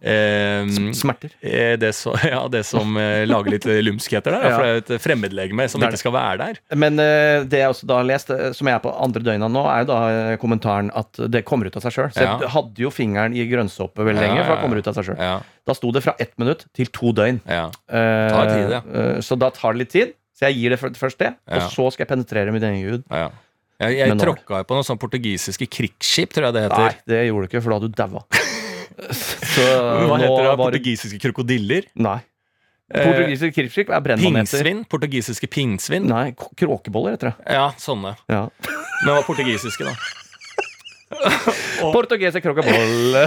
eh, 0.00 0.64
Smerter. 0.96 1.30
eh, 1.40 1.74
det, 1.80 1.92
så, 1.96 2.14
ja, 2.34 2.40
det 2.48 2.64
som 2.66 2.96
eh, 3.00 3.24
lager 3.28 3.54
litt 3.54 3.66
lumskheter 3.86 4.34
der, 4.34 4.44
Ja. 4.48 4.54
for 4.56 4.64
det 4.64 4.72
er 4.72 4.96
et 4.98 5.04
fremmedlegeme 5.04 5.66
som 5.70 5.82
ikke 5.84 6.00
skal 6.00 6.14
være 6.16 6.38
der. 6.40 6.60
Men 6.80 6.98
eh, 7.02 7.44
det 7.48 7.60
jeg 7.62 7.70
også 7.74 7.88
da 7.90 8.00
har 8.00 8.08
lest, 8.08 8.30
eh, 8.34 8.50
som 8.56 8.70
jeg 8.70 8.78
er 8.78 8.82
på 8.84 8.92
andre 9.06 9.22
døgna 9.26 9.48
nå, 9.52 9.64
er 9.70 9.84
jo 9.84 9.90
da 9.92 10.00
eh, 10.10 10.36
kommentaren 10.42 10.90
at 10.96 11.22
det 11.30 11.44
kommer 11.48 11.68
ut 11.70 11.76
av 11.80 11.84
seg 11.86 11.96
sjøl. 11.98 12.10
Så 12.16 12.24
Ja. 12.24 12.38
jeg 12.42 12.52
hadde 12.56 12.84
jo 12.86 12.90
fingeren 12.94 13.36
i 13.36 13.44
grønnsåpe 13.50 14.00
veldig 14.04 14.22
Ja, 14.22 14.28
lenge, 14.28 14.42
for 14.44 14.54
ja, 14.54 14.56
det 14.56 14.64
kommer 14.64 14.82
ut 14.82 14.88
av 14.92 14.98
seg 14.98 15.10
sjøl. 15.12 15.20
Ja, 15.20 15.36
Da 15.64 15.72
sto 15.72 15.90
det 15.96 16.02
fra 16.04 16.12
ett 16.20 16.34
minutt 16.38 16.66
til 16.76 16.86
to 16.92 17.12
døgn. 17.16 17.40
ja. 17.48 17.68
Eh, 17.88 18.28
Tar 18.34 18.50
tid, 18.52 18.70
ja. 18.78 18.82
eh, 18.84 19.20
Så 19.24 19.38
da 19.40 19.48
tar 19.54 19.72
det 19.72 19.84
litt 19.84 19.92
tid. 19.94 20.12
Så 20.34 20.48
jeg 20.48 20.56
gir 20.58 20.70
det 20.74 20.80
først 20.98 21.18
det, 21.22 21.28
Ja. 21.46 21.56
og 21.56 21.70
så 21.70 21.84
skal 21.94 22.04
jeg 22.04 22.08
penetrere 22.10 22.50
min 22.52 22.62
egen 22.66 22.82
hud. 22.90 23.04
Jeg, 23.84 24.00
jeg 24.00 24.18
tråkka 24.20 24.60
jo 24.62 24.66
på 24.68 24.76
noen 24.78 24.86
sånn 24.86 25.00
portugisiske 25.02 25.68
krigsskip, 25.70 26.34
tror 26.34 26.48
jeg 26.48 26.56
det 26.56 26.62
heter. 26.66 26.86
Nei, 26.88 27.08
det 27.12 27.22
gjorde 27.28 27.46
du 27.46 27.50
ikke, 27.52 27.62
for 27.64 27.74
da 27.74 27.78
hadde 27.80 27.90
du 27.90 27.98
daua. 27.98 28.24
Hva 28.94 30.18
heter 30.20 30.38
det? 30.38 30.48
var 30.48 30.60
Portugisiske 30.62 31.18
krokodiller? 31.22 31.88
Nei. 31.98 32.18
Portugisiske 32.94 33.54
krigsskip 33.56 33.90
er 33.90 34.02
brennmaneter. 34.04 34.60
Pingsvin? 34.60 34.82
Portugisiske 34.92 35.48
pingsvin? 35.50 36.04
Nei, 36.10 36.34
kråkeboller 36.36 37.16
heter 37.16 37.32
det. 37.32 37.54
Ja, 37.56 37.70
sånne. 37.80 38.12
Ja. 38.30 38.44
Men 39.04 39.16
hva 39.16 39.22
portugisiske, 39.26 39.88
da? 39.88 39.94
Portugese 41.94 42.42
kråkebolle. 42.44 43.24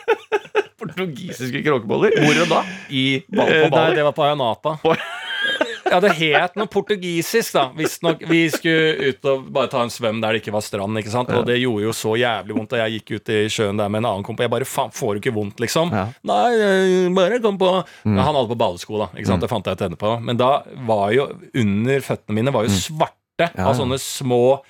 Portugisiske 0.80 1.62
kråkeboller. 1.64 2.18
Hvor 2.24 2.42
da? 2.50 2.60
I 2.90 3.04
Eh, 3.20 3.68
på 3.70 3.76
Nei, 3.76 3.94
det 3.96 4.04
var 4.04 4.14
på 4.16 4.26
Ayanapa. 4.26 4.76
På- 5.90 5.94
Ja, 5.96 6.00
det 6.00 6.12
het 6.16 6.54
noe 6.56 6.66
portugisisk, 6.70 7.52
da. 7.58 7.64
Visstnok. 7.74 8.22
Vi 8.30 8.44
skulle 8.54 9.10
ut 9.10 9.24
og 9.26 9.48
bare 9.52 9.68
ta 9.72 9.82
en 9.82 9.90
svøm 9.90 10.20
der 10.22 10.32
det 10.36 10.42
ikke 10.44 10.52
var 10.54 10.62
strand, 10.62 10.96
ikke 11.02 11.10
sant. 11.10 11.28
Og 11.34 11.44
det 11.46 11.58
gjorde 11.60 11.82
jo 11.88 11.92
så 11.92 12.14
jævlig 12.16 12.54
vondt. 12.56 12.72
Og 12.72 12.78
jeg 12.78 13.00
gikk 13.00 13.14
ut 13.18 13.28
i 13.34 13.38
sjøen 13.50 13.76
der 13.76 13.88
med 13.90 14.04
en 14.04 14.10
annen 14.12 14.24
kompo. 14.26 14.42
Jeg 14.46 14.50
bare 14.54 14.64
faen, 14.68 14.90
får 14.94 15.14
du 15.18 15.20
ikke 15.24 15.34
vondt, 15.34 15.58
liksom? 15.60 15.90
Ja. 15.90 16.06
Nei, 16.24 16.54
eh, 16.54 17.08
bare 17.14 17.40
kom 17.42 17.58
på 17.58 17.70
ja, 17.84 18.22
Han 18.22 18.34
hadde 18.38 18.48
på 18.54 18.58
badesko, 18.58 18.98
da. 19.02 19.08
Ikke 19.18 19.26
sant? 19.26 19.40
Det 19.42 19.50
fant 19.50 19.66
jeg 19.66 19.74
ut 19.76 19.86
etterpå. 19.90 20.14
Men 20.22 20.36
da 20.40 20.62
var 20.86 21.10
jo 21.12 21.26
under 21.54 22.00
føttene 22.00 22.34
mine 22.38 22.52
var 22.54 22.62
jo 22.64 22.70
svarte 22.70 23.50
Ja. 23.56 23.68
av 23.68 23.74
sånne 23.74 23.98
små 23.98 24.60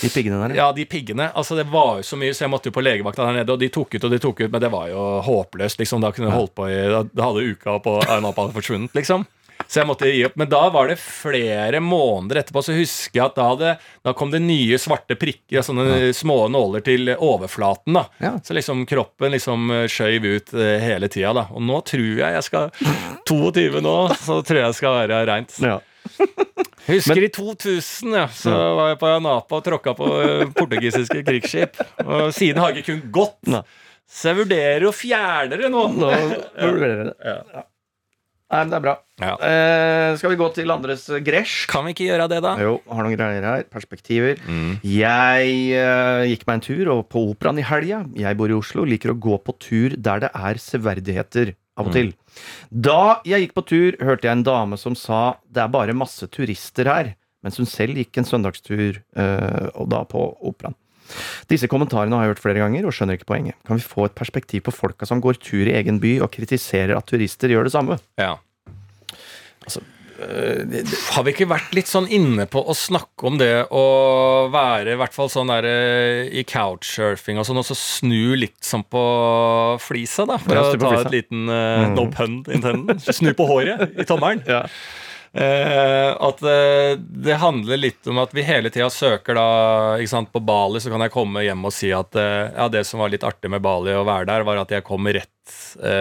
De 0.00 0.08
piggene 0.08 0.48
der. 0.48 0.54
Ja, 0.56 0.72
de 0.72 0.86
piggene. 0.86 1.26
Altså, 1.36 1.54
det 1.56 1.66
var 1.70 1.98
jo 1.98 2.02
så 2.08 2.16
mye, 2.16 2.32
så 2.32 2.46
jeg 2.46 2.50
måtte 2.50 2.70
jo 2.70 2.72
på 2.72 2.80
legevakta 2.82 3.26
der 3.26 3.34
nede, 3.44 3.52
og 3.52 3.58
de 3.60 3.68
tok 3.68 3.94
ut 3.94 4.04
og 4.04 4.10
de 4.10 4.18
tok 4.18 4.40
ut, 4.40 4.50
men 4.50 4.60
det 4.62 4.70
var 4.72 4.88
jo 4.88 5.20
håpløst, 5.20 5.76
liksom. 5.78 6.00
Da 6.00 6.10
kunne 6.10 6.30
jeg 6.30 6.38
holdt 6.38 6.54
på 6.56 6.64
i 6.72 6.88
Da, 6.88 7.02
da 7.14 7.22
hadde 7.28 7.44
uka 7.52 7.78
på 7.84 7.98
Arnapa 8.08 8.48
forsvunnet, 8.50 8.94
liksom. 8.96 9.26
Så 9.66 9.80
jeg 9.80 9.88
måtte 9.88 10.08
gi 10.10 10.24
opp. 10.26 10.34
Men 10.40 10.50
da 10.52 10.62
var 10.74 10.90
det 10.90 10.98
flere 11.00 11.80
måneder 11.82 12.42
etterpå, 12.42 12.62
så 12.66 12.74
husker 12.76 13.20
jeg 13.20 13.24
at 13.26 13.38
da, 13.38 13.46
hadde, 13.52 13.72
da 14.04 14.12
kom 14.16 14.30
det 14.34 14.42
nye 14.44 14.78
svarte 14.80 15.16
prikker 15.18 15.60
og 15.62 15.66
sånne 15.66 16.12
små 16.16 16.36
nåler 16.52 16.84
til 16.84 17.14
overflaten. 17.14 17.96
da 17.96 18.04
Ja. 18.22 18.34
Så 18.44 18.56
liksom 18.56 18.84
kroppen 18.90 19.32
liksom 19.34 19.70
eh, 19.72 19.86
skjøv 19.90 20.28
ut 20.28 20.54
eh, 20.54 20.76
hele 20.84 21.08
tida. 21.08 21.32
da 21.36 21.46
Og 21.54 21.64
nå 21.64 21.80
tror 21.86 22.20
jeg 22.20 22.36
jeg 22.38 22.46
skal 22.50 22.70
22 23.26 23.80
nå, 23.84 23.96
så 24.20 24.40
tror 24.44 24.60
jeg 24.60 24.68
jeg 24.68 24.78
skal 24.82 25.00
være 25.02 25.24
reint. 25.32 25.58
Ja. 25.64 25.80
Husker 26.84 27.22
i 27.24 27.30
2000, 27.32 28.12
ja, 28.12 28.26
så 28.28 28.52
var 28.76 28.90
jeg 28.92 28.98
på 29.00 29.08
Ayanapa 29.08 29.56
og 29.56 29.64
tråkka 29.64 29.94
på 29.96 30.08
eh, 30.20 30.42
portugisiske 30.52 31.22
krigsskip. 31.24 31.80
Og 32.04 32.28
siden 32.36 32.60
har 32.60 32.74
jeg 32.74 32.84
ikke 32.84 32.98
kun 32.98 33.06
gått. 33.14 33.54
Så 34.04 34.28
jeg 34.30 34.42
vurderer 34.42 34.84
å 34.84 34.92
fjerne 34.92 35.56
det 35.62 35.70
nå. 35.72 35.86
Nå 35.96 36.10
vurderer 36.12 37.00
jeg 37.00 37.06
det. 37.08 37.16
Ja. 37.24 37.64
Nei, 38.54 38.60
men 38.62 38.70
det 38.70 38.76
er 38.78 38.84
bra. 38.84 38.94
Ja. 39.18 39.32
Eh, 39.42 40.16
skal 40.20 40.30
vi 40.30 40.38
gå 40.38 40.46
til 40.54 40.70
andres 40.70 41.08
gresj? 41.26 41.64
Kan 41.70 41.88
vi 41.88 41.94
ikke 41.94 42.06
gjøre 42.06 42.28
det, 42.30 42.38
da? 42.44 42.54
Jo, 42.62 42.76
har 42.86 43.06
noen 43.06 43.16
greier 43.18 43.46
her. 43.48 43.66
Perspektiver. 43.72 44.38
Mm. 44.46 44.76
Jeg 44.86 45.56
eh, 45.74 46.22
gikk 46.30 46.46
meg 46.46 46.60
en 46.60 46.64
tur 46.68 46.92
og 46.94 47.02
på 47.10 47.24
operaen 47.32 47.58
i 47.58 47.66
helga. 47.66 48.04
Jeg 48.18 48.38
bor 48.38 48.52
i 48.52 48.56
Oslo, 48.56 48.86
liker 48.86 49.10
å 49.10 49.18
gå 49.18 49.40
på 49.42 49.56
tur 49.58 49.98
der 49.98 50.22
det 50.22 50.30
er 50.38 50.62
severdigheter 50.62 51.54
av 51.74 51.90
og 51.90 51.96
til. 51.96 52.14
Da 52.70 53.18
jeg 53.26 53.46
gikk 53.48 53.58
på 53.58 53.66
tur, 53.66 53.98
hørte 53.98 54.28
jeg 54.28 54.38
en 54.38 54.46
dame 54.46 54.78
som 54.78 54.94
sa 54.98 55.40
det 55.50 55.64
er 55.64 55.74
bare 55.74 55.96
masse 55.96 56.30
turister 56.30 56.90
her, 56.90 57.12
mens 57.42 57.58
hun 57.58 57.68
selv 57.68 57.98
gikk 57.98 58.22
en 58.22 58.28
søndagstur, 58.28 59.02
eh, 59.02 59.66
og 59.74 59.90
da 59.90 60.04
på 60.06 60.22
operaen. 60.46 60.78
Disse 61.50 61.68
kommentarene 61.68 62.16
har 62.16 62.26
jeg 62.26 62.34
hørt 62.34 62.42
flere 62.44 62.62
ganger, 62.62 62.86
og 62.86 62.94
skjønner 62.96 63.18
ikke 63.18 63.28
poenget. 63.28 63.58
Kan 63.68 63.80
vi 63.80 63.84
få 63.84 64.06
et 64.08 64.16
perspektiv 64.16 64.64
på 64.66 64.74
folka 64.74 65.08
som 65.08 65.20
går 65.24 65.38
tur 65.42 65.66
i 65.66 65.76
egen 65.76 66.00
by 66.02 66.16
og 66.24 66.32
kritiserer 66.32 66.96
at 66.96 67.08
turister 67.10 67.52
gjør 67.52 67.68
det 67.68 67.74
samme? 67.74 67.98
Ja. 68.20 68.38
Altså, 69.64 69.82
det, 70.70 70.84
Har 71.16 71.24
vi 71.26 71.32
ikke 71.34 71.48
vært 71.50 71.72
litt 71.74 71.88
sånn 71.90 72.06
inne 72.12 72.46
på 72.46 72.60
å 72.62 72.74
snakke 72.78 73.26
om 73.26 73.38
det 73.40 73.64
å 73.74 73.84
være 74.52 74.94
i 74.94 74.98
hvert 75.00 75.16
fall 75.16 75.30
sånn 75.32 75.50
der 75.50 75.66
eh, 75.66 76.28
i 76.38 76.44
couchsurfing 76.46 77.40
og 77.42 77.48
sånn, 77.48 77.58
og 77.58 77.66
så 77.66 77.74
snu 77.78 78.36
litt 78.38 78.60
sånn 78.64 78.84
på 78.86 79.02
flisa, 79.82 80.26
da? 80.30 80.38
For 80.38 80.54
Ja, 80.54 80.66
å 80.70 80.76
ta 80.78 80.92
flisa. 80.92 81.08
et 81.08 81.16
liten 81.18 81.48
eh, 81.50 81.88
no 81.96 82.06
pun 82.14 82.44
intended. 82.46 83.02
Snu 83.10 83.32
på 83.34 83.48
håret 83.50 83.98
i 83.98 84.06
tommelen. 84.08 84.44
ja. 84.46 84.66
Uh, 85.34 86.14
at 86.28 86.38
uh, 86.46 86.92
det 86.94 87.34
handler 87.42 87.80
litt 87.80 88.06
om 88.06 88.20
at 88.22 88.30
vi 88.36 88.44
hele 88.46 88.70
tida 88.70 88.86
søker 88.86 89.34
da 89.34 89.46
ikke 89.98 90.12
sant, 90.12 90.28
På 90.30 90.38
Bali 90.38 90.78
så 90.78 90.92
kan 90.92 91.02
jeg 91.02 91.10
komme 91.10 91.42
hjem 91.42 91.64
og 91.66 91.74
si 91.74 91.88
at 91.90 92.14
uh, 92.14 92.52
ja, 92.54 92.68
det 92.70 92.84
som 92.86 93.02
var 93.02 93.10
litt 93.10 93.26
artig 93.26 93.50
med 93.50 93.58
Bali 93.64 93.90
å 93.98 94.04
være 94.06 94.28
der, 94.30 94.44
var 94.46 94.60
at 94.62 94.70
jeg 94.70 94.84
kom 94.86 95.02
rett 95.10 95.26
eh, 95.26 95.33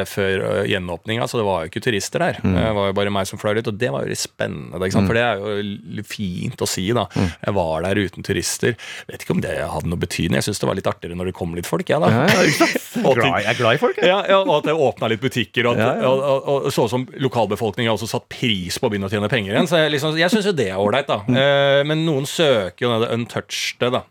før 0.07 0.43
eh, 0.47 0.69
gjenåpninga, 0.71 1.27
så 1.27 1.39
det 1.39 1.45
var 1.47 1.63
jo 1.63 1.71
ikke 1.71 1.81
turister 1.83 2.23
der. 2.23 2.39
Mm. 2.43 2.55
Det 2.55 2.67
var 2.77 2.89
jo 2.89 2.95
bare 2.99 3.13
meg 3.13 3.27
som 3.29 3.39
fløy 3.41 3.59
ut, 3.59 3.69
og 3.71 3.79
det 3.81 3.89
var 3.93 4.05
jo 4.05 4.11
litt 4.13 4.21
spennende. 4.21 4.91
Sant? 4.93 5.09
For 5.09 5.17
det 5.17 5.23
er 5.25 5.41
jo 5.41 6.05
fint 6.07 6.63
å 6.63 6.69
si, 6.69 6.85
da. 6.95 7.05
Mm. 7.11 7.29
Jeg 7.47 7.55
var 7.57 7.87
der 7.87 8.01
uten 8.05 8.27
turister. 8.27 8.77
Vet 9.09 9.25
ikke 9.25 9.35
om 9.35 9.43
det 9.43 9.55
hadde 9.59 9.91
noe 9.91 10.01
betydning. 10.01 10.39
Jeg 10.39 10.47
syns 10.49 10.63
det 10.63 10.69
var 10.69 10.79
litt 10.79 10.89
artigere 10.89 11.17
når 11.19 11.31
det 11.31 11.35
kom 11.37 11.57
litt 11.57 11.69
folk, 11.69 11.89
jeg, 11.89 11.99
da. 12.03 12.11
Ja, 12.13 12.23
ja, 12.29 12.69
Jeg 13.43 13.49
er 13.49 13.57
glad 13.57 13.75
i 13.75 13.81
folk, 13.81 13.97
jeg. 13.99 14.07
ja, 14.07 14.21
ja, 14.29 14.39
og 14.43 14.53
at 14.59 14.67
det 14.69 14.75
åpna 14.77 15.09
litt 15.11 15.21
butikker, 15.23 15.67
og, 15.67 15.79
at, 15.81 16.03
og, 16.05 16.21
og, 16.21 16.49
og 16.69 16.73
så 16.73 16.85
ut 16.87 16.93
som 16.93 17.05
lokalbefolkninga 17.25 17.93
også 17.95 18.07
satt 18.11 18.27
pris 18.31 18.77
på 18.79 18.87
å 18.87 18.93
begynne 18.93 19.09
å 19.09 19.13
tjene 19.13 19.29
penger 19.31 19.55
igjen. 19.55 19.69
Så 19.69 19.81
jeg, 19.81 19.95
liksom, 19.95 20.15
jeg 20.19 20.31
syns 20.31 20.47
jo 20.51 20.55
det 20.55 20.69
er 20.71 20.79
ålreit, 20.79 21.09
da. 21.09 21.19
Mm. 21.27 21.37
Eh, 21.41 21.81
men 21.89 22.05
noen 22.07 22.27
søker 22.29 22.85
jo 22.85 22.95
det 23.03 23.11
untouched, 23.17 23.89
da. 23.97 24.05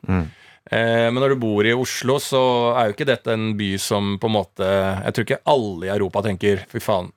Eh, 0.73 1.09
men 1.13 1.21
når 1.21 1.35
du 1.35 1.43
bor 1.43 1.67
i 1.69 1.75
Oslo, 1.77 2.17
så 2.23 2.43
er 2.73 2.89
jo 2.89 2.97
ikke 2.97 3.09
dette 3.09 3.35
en 3.35 3.51
by 3.59 3.75
som 3.83 4.15
på 4.21 4.31
en 4.31 4.37
måte 4.39 4.69
Jeg 4.69 5.13
tror 5.13 5.27
ikke 5.27 5.43
alle 5.53 5.89
i 5.89 5.93
Europa 5.93 6.23
tenker 6.25 6.65
fy 6.71 6.81
faen, 6.81 7.11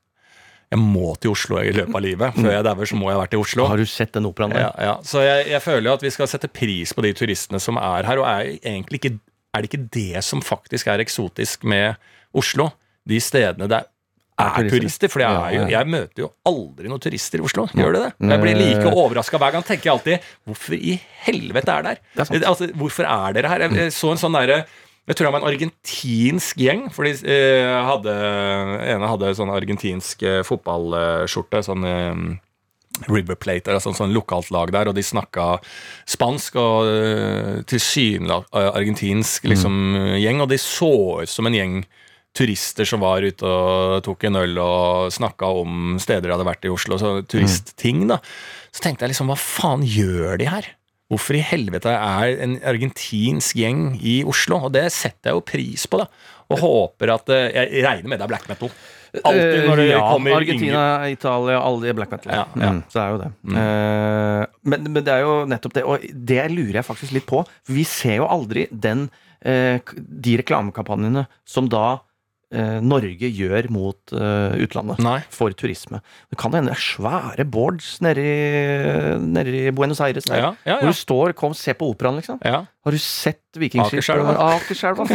jeg 0.74 0.82
må 0.82 1.14
til 1.22 1.32
Oslo 1.32 1.60
i 1.62 1.72
løpet 1.76 1.96
av 1.96 2.04
livet. 2.04 2.36
Før 2.36 2.52
jeg 2.52 2.66
dauer, 2.66 2.90
så 2.90 2.98
må 3.00 3.08
jeg 3.08 3.16
ha 3.16 3.22
vært 3.22 3.36
i 3.38 3.40
Oslo. 3.40 3.68
Har 3.70 3.80
du 3.80 3.88
sett 3.88 4.16
den 4.18 4.28
operaen 4.28 4.56
der? 4.56 4.66
Ja, 4.66 4.72
ja. 4.90 4.96
Så 5.08 5.22
jeg, 5.24 5.46
jeg 5.54 5.62
føler 5.64 5.88
jo 5.88 5.96
at 5.96 6.04
vi 6.04 6.12
skal 6.12 6.30
sette 6.32 6.50
pris 6.52 6.92
på 6.96 7.06
de 7.06 7.14
turistene 7.16 7.62
som 7.64 7.80
er 7.80 8.08
her. 8.10 8.20
Og 8.20 8.28
er, 8.28 8.56
egentlig 8.58 9.00
ikke, 9.00 9.14
er 9.54 9.64
det 9.64 9.70
ikke 9.70 9.86
det 9.94 10.24
som 10.26 10.42
faktisk 10.44 10.90
er 10.92 11.04
eksotisk 11.06 11.64
med 11.70 12.02
Oslo? 12.36 12.72
De 13.08 13.22
stedene 13.22 13.70
det 13.70 13.78
er 13.78 13.88
turister. 14.36 14.70
turister. 14.70 15.12
For 15.12 15.24
jeg, 15.24 15.32
er 15.32 15.56
jo, 15.56 15.66
jeg 15.72 15.92
møter 15.92 16.26
jo 16.26 16.32
aldri 16.52 16.92
noen 16.92 17.04
turister 17.04 17.42
i 17.42 17.46
Oslo. 17.48 17.68
Gjør 17.74 17.96
det 17.96 18.02
det? 18.06 18.14
Jeg 18.32 18.44
blir 18.44 18.60
like 18.60 18.94
overraska 18.94 19.42
hver 19.42 19.56
gang. 19.56 19.68
Tenker 19.68 19.90
jeg 19.90 19.96
alltid 19.96 20.32
Hvorfor 20.46 20.76
i 20.78 20.98
helvete 21.26 21.76
er 21.76 21.86
dere 21.90 22.02
Det 22.16 22.26
er. 22.26 22.48
Altså, 22.50 22.72
hvorfor 22.76 23.08
er 23.10 23.38
dere 23.38 23.54
her? 23.54 23.68
Jeg, 23.68 23.94
så 23.96 24.12
en 24.14 24.22
sånn 24.22 24.36
derre 24.38 24.66
jeg 25.06 25.20
tror 25.20 25.28
det 25.28 25.34
var 25.36 25.44
en 25.44 25.52
argentinsk 25.52 26.62
gjeng. 26.66 26.80
For 26.90 27.06
de 27.06 27.12
eh, 27.30 27.76
hadde, 27.86 28.14
ene 28.90 29.10
hadde 29.12 29.36
sånn 29.38 29.52
argentinsk 29.54 30.24
eh, 30.26 30.40
fotballskjorte. 30.48 31.62
Sånn 31.68 31.86
eh, 31.86 32.24
River 33.12 33.36
Plate, 33.38 33.74
altså 33.76 33.94
sånn 33.96 34.16
lokalt 34.16 34.50
lag 34.56 34.72
der, 34.74 34.90
og 34.90 34.96
de 34.96 35.04
snakka 35.04 35.58
spansk 36.08 36.56
og 36.62 36.88
uh, 36.88 37.58
tilsynelatende 37.68 38.72
argentinsk 38.72 39.50
liksom, 39.52 39.76
gjeng, 40.16 40.40
og 40.40 40.48
de 40.54 40.60
så 40.62 40.94
ut 41.20 41.32
som 41.32 41.50
en 41.50 41.58
gjeng 41.58 41.74
turister 42.36 42.88
som 42.88 43.04
var 43.04 43.26
ute 43.26 43.48
og 43.48 44.02
tok 44.06 44.28
en 44.28 44.42
øl 44.42 44.58
og 44.62 45.14
snakka 45.16 45.50
om 45.62 45.96
steder 46.02 46.28
de 46.28 46.36
hadde 46.36 46.48
vært 46.48 46.68
i 46.68 46.74
Oslo, 46.74 47.00
så 47.00 47.18
turistting, 47.32 48.06
da. 48.12 48.20
Så 48.76 48.84
tenkte 48.84 49.06
jeg 49.06 49.14
liksom, 49.14 49.32
hva 49.32 49.40
faen 49.40 49.86
gjør 49.88 50.42
de 50.42 50.50
her? 50.52 50.68
Hvorfor 51.12 51.38
i 51.38 51.44
helvete 51.46 51.92
er 51.94 52.40
en 52.42 52.58
argentinsk 52.66 53.60
gjeng 53.62 53.94
i 54.02 54.18
Oslo? 54.28 54.58
Og 54.68 54.74
det 54.74 54.88
setter 54.94 55.32
jeg 55.32 55.38
jo 55.38 55.46
pris 55.46 55.86
på, 55.88 56.02
da. 56.02 56.10
Og 56.54 56.62
håper 56.62 57.12
at 57.14 57.32
eh, 57.34 57.48
Jeg 57.56 57.84
regner 57.86 58.10
med 58.12 58.20
det 58.20 58.26
er 58.26 58.32
black 58.34 58.48
metal. 58.50 58.72
Alltid 59.24 59.68
når 59.70 59.80
det 59.80 59.86
Eh, 59.86 59.92
ja, 59.94 60.02
kommer 60.12 60.36
Argentina, 60.36 61.10
Italia, 61.10 61.60
alle 61.60 61.88
de 61.88 61.94
black 61.98 62.12
metal. 62.12 62.34
Ja, 62.34 62.46
ja. 62.58 62.72
Mm, 62.72 62.82
så 62.92 63.02
er 63.02 63.14
jo 63.14 63.20
det. 63.22 63.30
Eh, 63.62 64.42
men, 64.72 64.90
men 64.90 65.06
det 65.06 65.14
er 65.14 65.24
jo 65.24 65.36
nettopp 65.50 65.78
det, 65.78 65.86
og 65.86 66.10
det 66.32 66.42
lurer 66.52 66.82
jeg 66.82 66.88
faktisk 66.88 67.16
litt 67.16 67.28
på. 67.30 67.44
For 67.46 67.78
vi 67.78 67.86
ser 67.88 68.20
jo 68.20 68.28
aldri 68.30 68.68
den, 68.72 69.08
uh, 69.46 69.78
de 69.96 70.36
reklamekampanjene 70.42 71.26
som 71.48 71.70
da 71.72 71.86
eh, 71.94 72.04
Norge 72.86 73.30
gjør 73.34 73.68
mot 73.74 74.14
eh, 74.14 74.56
utlandet 74.64 75.00
Nei. 75.04 75.18
for 75.34 75.52
turisme. 75.58 76.00
Det 76.30 76.38
kan 76.40 76.54
hende 76.54 76.70
det 76.72 76.78
er 76.78 76.84
svære 76.84 77.46
boards 77.50 77.96
nede 78.06 78.22
i, 79.50 79.72
Buenos 79.76 80.02
Aires. 80.06 80.28
Der, 80.30 80.38
Ja, 80.38 80.52
ja, 80.66 80.76
ja. 80.76 80.80
Hvor 80.84 80.94
du 80.94 81.00
står 81.00 81.34
Kom, 81.36 81.54
se 81.58 81.74
på 81.74 81.90
operaen, 81.92 82.20
liksom. 82.22 82.40
Ja. 82.46 82.64
Har 82.86 82.92
du 82.92 82.98
sett 83.02 83.42
Vikingskipet? 83.58 84.10
Akerselva. 84.38 85.06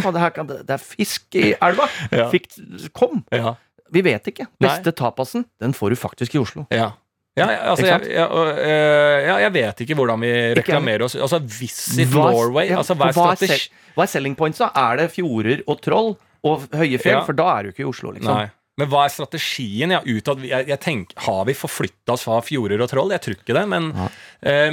Det, 0.47 0.59
det 0.67 0.75
er 0.75 0.81
fisk 0.83 1.35
i 1.39 1.53
elva! 1.55 1.87
Fikk, 2.33 2.49
kom! 2.93 3.23
Ja. 3.31 3.55
Vi 3.91 4.01
vet 4.05 4.27
ikke. 4.31 4.45
Nei. 4.47 4.67
Beste 4.67 4.91
tapasen, 4.95 5.45
den 5.59 5.73
får 5.75 5.91
du 5.95 5.99
faktisk 5.99 6.35
i 6.35 6.41
Oslo. 6.43 6.65
Ja. 6.71 6.91
Ja, 7.39 7.45
altså, 7.71 7.85
jeg, 7.87 8.09
jeg, 8.11 8.27
jeg, 8.27 8.55
eh, 8.59 9.17
ja, 9.29 9.35
jeg 9.45 9.53
vet 9.55 9.81
ikke 9.85 9.95
hvordan 9.95 10.19
vi 10.19 10.31
reklamerer 10.59 11.05
oss. 11.05 11.13
Altså, 11.15 11.39
Visit 11.39 12.09
Hva- 12.11 12.27
Norway. 12.33 12.73
altså, 12.75 12.95
hva 12.99 13.07
er 13.07 13.69
Hva 13.95 14.03
er 14.03 14.11
selling 14.11 14.35
points, 14.35 14.59
da? 14.59 14.67
Er 14.75 14.99
det 14.99 15.05
fjorder 15.13 15.63
og 15.63 15.79
troll 15.83 16.11
og 16.47 16.65
høye 16.73 16.97
fjell? 17.01 17.19
Ja. 17.19 17.25
For 17.27 17.37
da 17.37 17.47
er 17.57 17.63
du 17.63 17.73
ikke 17.73 17.85
i 17.85 17.89
Oslo, 17.91 18.13
liksom. 18.15 18.33
Nei. 18.33 18.49
Men 18.79 18.87
hva 18.89 19.03
er 19.05 19.11
strategien? 19.13 19.91
Ja, 19.93 19.99
utad, 20.07 20.41
jeg, 20.47 20.65
jeg 20.71 20.79
tenker, 20.81 21.17
har 21.27 21.41
vi 21.45 21.53
forflytta 21.57 22.15
oss 22.15 22.23
fra 22.25 22.39
fjorder 22.45 22.81
og 22.81 22.89
troll? 22.89 23.11
Jeg 23.13 23.23
tror 23.25 23.35
ikke 23.37 23.57
det. 23.57 23.65
Men, 23.69 23.89
eh, 23.91 24.21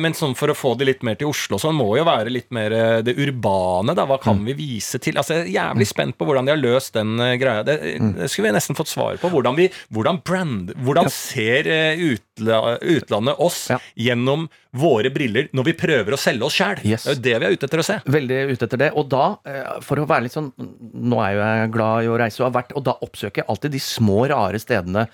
men 0.01 0.15
sånn 0.17 0.33
for 0.35 0.49
å 0.49 0.55
få 0.57 0.71
det 0.81 0.87
litt 0.89 1.03
mer 1.05 1.15
til 1.21 1.29
Oslo, 1.29 1.59
så 1.61 1.69
må 1.77 1.91
jo 1.99 2.05
være 2.09 2.31
litt 2.33 2.49
mer 2.57 2.73
eh, 2.73 3.03
det 3.05 3.15
urbane. 3.21 3.95
Da. 3.95 4.07
Hva 4.09 4.17
Mm. 4.19 4.23
kan 4.25 4.45
vi 4.47 4.55
vise 4.55 4.99
til? 4.99 5.15
Altså, 5.21 5.35
jeg 5.45 5.55
er 5.55 5.75
jævlig 5.75 5.87
spent 5.91 6.17
på 6.17 6.25
hvordan 6.25 6.47
de 6.49 6.53
har 6.55 6.63
løst 6.63 6.93
den 6.97 7.21
eh, 7.21 7.37
greia. 7.37 7.63
Det, 7.65 7.77
Mm. 8.01 8.15
det 8.17 8.31
skulle 8.31 8.49
vi 8.49 8.57
nesten 8.57 8.75
fått 8.79 8.89
svar 8.89 9.19
på. 9.21 9.29
Hvordan, 9.31 9.57
vi, 9.57 9.69
hvordan 9.93 10.23
brand 10.25 10.73
Hvordan 10.75 11.11
ser 11.13 11.67
eh, 11.69 11.97
utla, 12.15 12.79
utlandet 12.81 13.37
oss 13.39 13.69
Ja. 13.71 13.79
gjennom 13.97 14.49
våre 14.73 15.11
briller 15.13 15.49
når 15.53 15.65
vi 15.65 15.73
prøver 15.75 16.13
å 16.13 16.19
selge 16.19 16.45
oss 16.49 16.55
sjæl? 16.57 16.81
Yes. 16.85 17.05
Det 17.05 17.11
er 17.11 17.15
jo 17.15 17.21
det 17.23 17.39
vi 17.41 17.47
er 17.47 17.53
ute 17.57 17.67
etter 17.69 17.79
å 17.79 17.85
se. 17.85 18.01
Veldig 18.07 18.41
ute 18.53 18.65
etter 18.69 18.79
det. 18.79 18.93
Og 18.97 19.09
da, 19.09 19.37
eh, 19.45 19.81
for 19.83 19.97
å 19.97 20.07
være 20.09 20.23
litt 20.23 20.33
sånn 20.33 20.53
Nå 20.59 21.21
er 21.23 21.35
jo 21.35 21.41
jeg 21.45 21.73
glad 21.73 22.05
i 22.05 22.09
å 22.09 22.19
reise 22.19 22.41
og 22.43 22.53
har 22.53 22.63
vært, 22.63 22.73
og 22.77 22.85
da 22.85 22.95
oppsøker 23.03 23.37
jeg 23.43 23.47
alltid 23.49 23.71
de 23.73 23.79
små, 23.79 24.29
rare 24.29 24.59
stedene. 24.59 25.09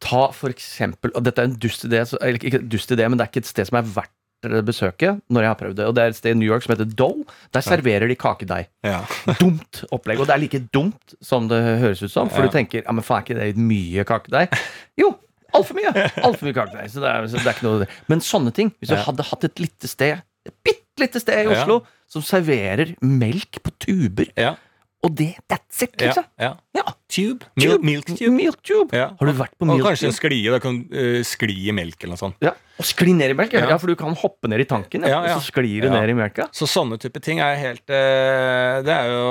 Ta 0.00 0.30
for 0.32 0.48
eksempel 0.54 1.12
Og 1.14 1.22
dette 1.26 1.42
er 1.42 1.50
en 1.50 1.58
dust 1.60 1.84
idé, 1.84 2.00
eller 2.20 2.38
ikke 2.40 2.62
dust 2.72 2.90
idé, 2.94 3.04
men 3.08 3.18
det 3.20 3.26
er 3.26 3.30
ikke 3.32 3.42
et 3.44 3.50
sted 3.50 3.68
som 3.68 3.76
er 3.80 3.88
verdt 3.98 4.16
besøke 4.64 5.18
når 5.28 5.42
jeg 5.44 5.50
har 5.50 5.56
prøvd 5.60 5.74
det. 5.76 5.86
Og 5.90 5.94
det 5.94 6.02
er 6.02 6.08
et 6.14 6.16
sted 6.16 6.32
i 6.32 6.38
New 6.40 6.48
York 6.48 6.64
som 6.64 6.72
heter 6.72 6.88
Dole. 6.96 7.26
Der 7.52 7.60
serverer 7.60 8.08
de 8.08 8.14
kakedeig. 8.16 8.70
Ja. 8.82 9.02
dumt 9.42 9.82
opplegg. 9.92 10.22
Og 10.22 10.26
det 10.30 10.32
er 10.32 10.40
like 10.40 10.60
dumt 10.72 11.12
som 11.20 11.48
det 11.50 11.58
høres 11.82 12.00
ut 12.00 12.08
som. 12.14 12.30
For 12.32 12.40
Ja. 12.40 12.48
du 12.48 12.54
tenker 12.56 12.80
ja, 12.86 12.94
men 12.96 13.04
faen, 13.04 13.20
er 13.20 13.26
ikke 13.28 13.36
det 13.60 13.60
mye 13.60 14.06
kakedeig? 14.08 14.56
Jo, 14.96 15.10
altfor 15.52 15.76
mye! 15.76 15.92
Altfor 16.24 16.48
mye 16.48 16.56
kakedeig. 16.56 16.88
Så 16.94 17.04
det 17.04 17.12
så 17.28 17.36
det 17.36 17.44
er 17.50 17.58
ikke 17.58 17.68
noe 17.68 17.88
Men 18.08 18.24
sånne 18.24 18.54
ting. 18.56 18.72
Hvis 18.80 18.88
du 18.94 18.96
Ja. 18.96 19.02
hadde 19.10 19.28
hatt 19.28 19.44
et 19.44 19.60
lite 19.60 19.88
sted, 19.92 20.22
et 20.48 20.56
bitte 20.64 21.04
lite 21.04 21.20
sted 21.20 21.44
i. 21.44 21.52
Oslo, 21.52 21.82
som 22.08 22.22
serverer 22.24 22.94
melk 23.04 23.60
på 23.62 23.76
tuber, 23.84 24.32
Ja. 24.40 24.54
Og 25.00 25.14
det 25.16 25.30
That's 25.48 25.82
it, 25.86 25.94
liksom. 26.00 26.26
ja. 26.38 26.54
Ja. 26.76 26.82
Tube. 27.10 27.46
tube. 27.58 27.82
milk 27.82 28.06
tube. 28.06 28.30
Milk 28.30 28.58
tube. 28.62 28.94
Ja. 28.94 29.08
Har 29.18 29.26
du 29.26 29.32
vært 29.34 29.54
på 29.58 29.64
Og 29.64 29.70
milk 29.72 29.82
kanskje 29.82 30.06
en 30.06 30.12
tube? 30.12 30.18
sklie. 30.20 30.50
Da 30.52 30.58
kan 30.62 30.76
uh, 30.92 31.22
skli 31.26 31.56
i 31.70 31.72
melk 31.74 31.96
eller 32.04 32.14
noe 32.14 32.20
sånt. 32.20 32.36
Ja. 32.44 32.52
Og 32.80 32.86
skli 32.86 33.14
ned 33.16 33.32
i 33.32 33.36
melk. 33.38 33.54
Ja. 33.56 33.64
Ja. 33.64 33.72
ja, 33.72 33.78
for 33.82 33.90
du 33.90 33.96
kan 33.98 34.14
hoppe 34.20 34.50
ned 34.52 34.62
i 34.62 34.66
tanken, 34.68 35.02
ja. 35.02 35.10
Ja, 35.16 35.20
ja. 35.26 35.34
og 35.34 35.42
så 35.42 35.50
sklir 35.50 35.82
du 35.82 35.88
Ja. 35.88 35.94
ned 35.96 36.12
i 36.12 36.16
melka. 36.20 36.46
Så 36.54 36.68
sånne 36.70 37.00
type 37.02 37.18
ting 37.24 37.40
er 37.42 37.56
jeg 37.56 37.62
helt 37.64 37.90
uh, 37.90 38.80
Det 38.86 38.94
er 38.94 39.10
jo 39.10 39.26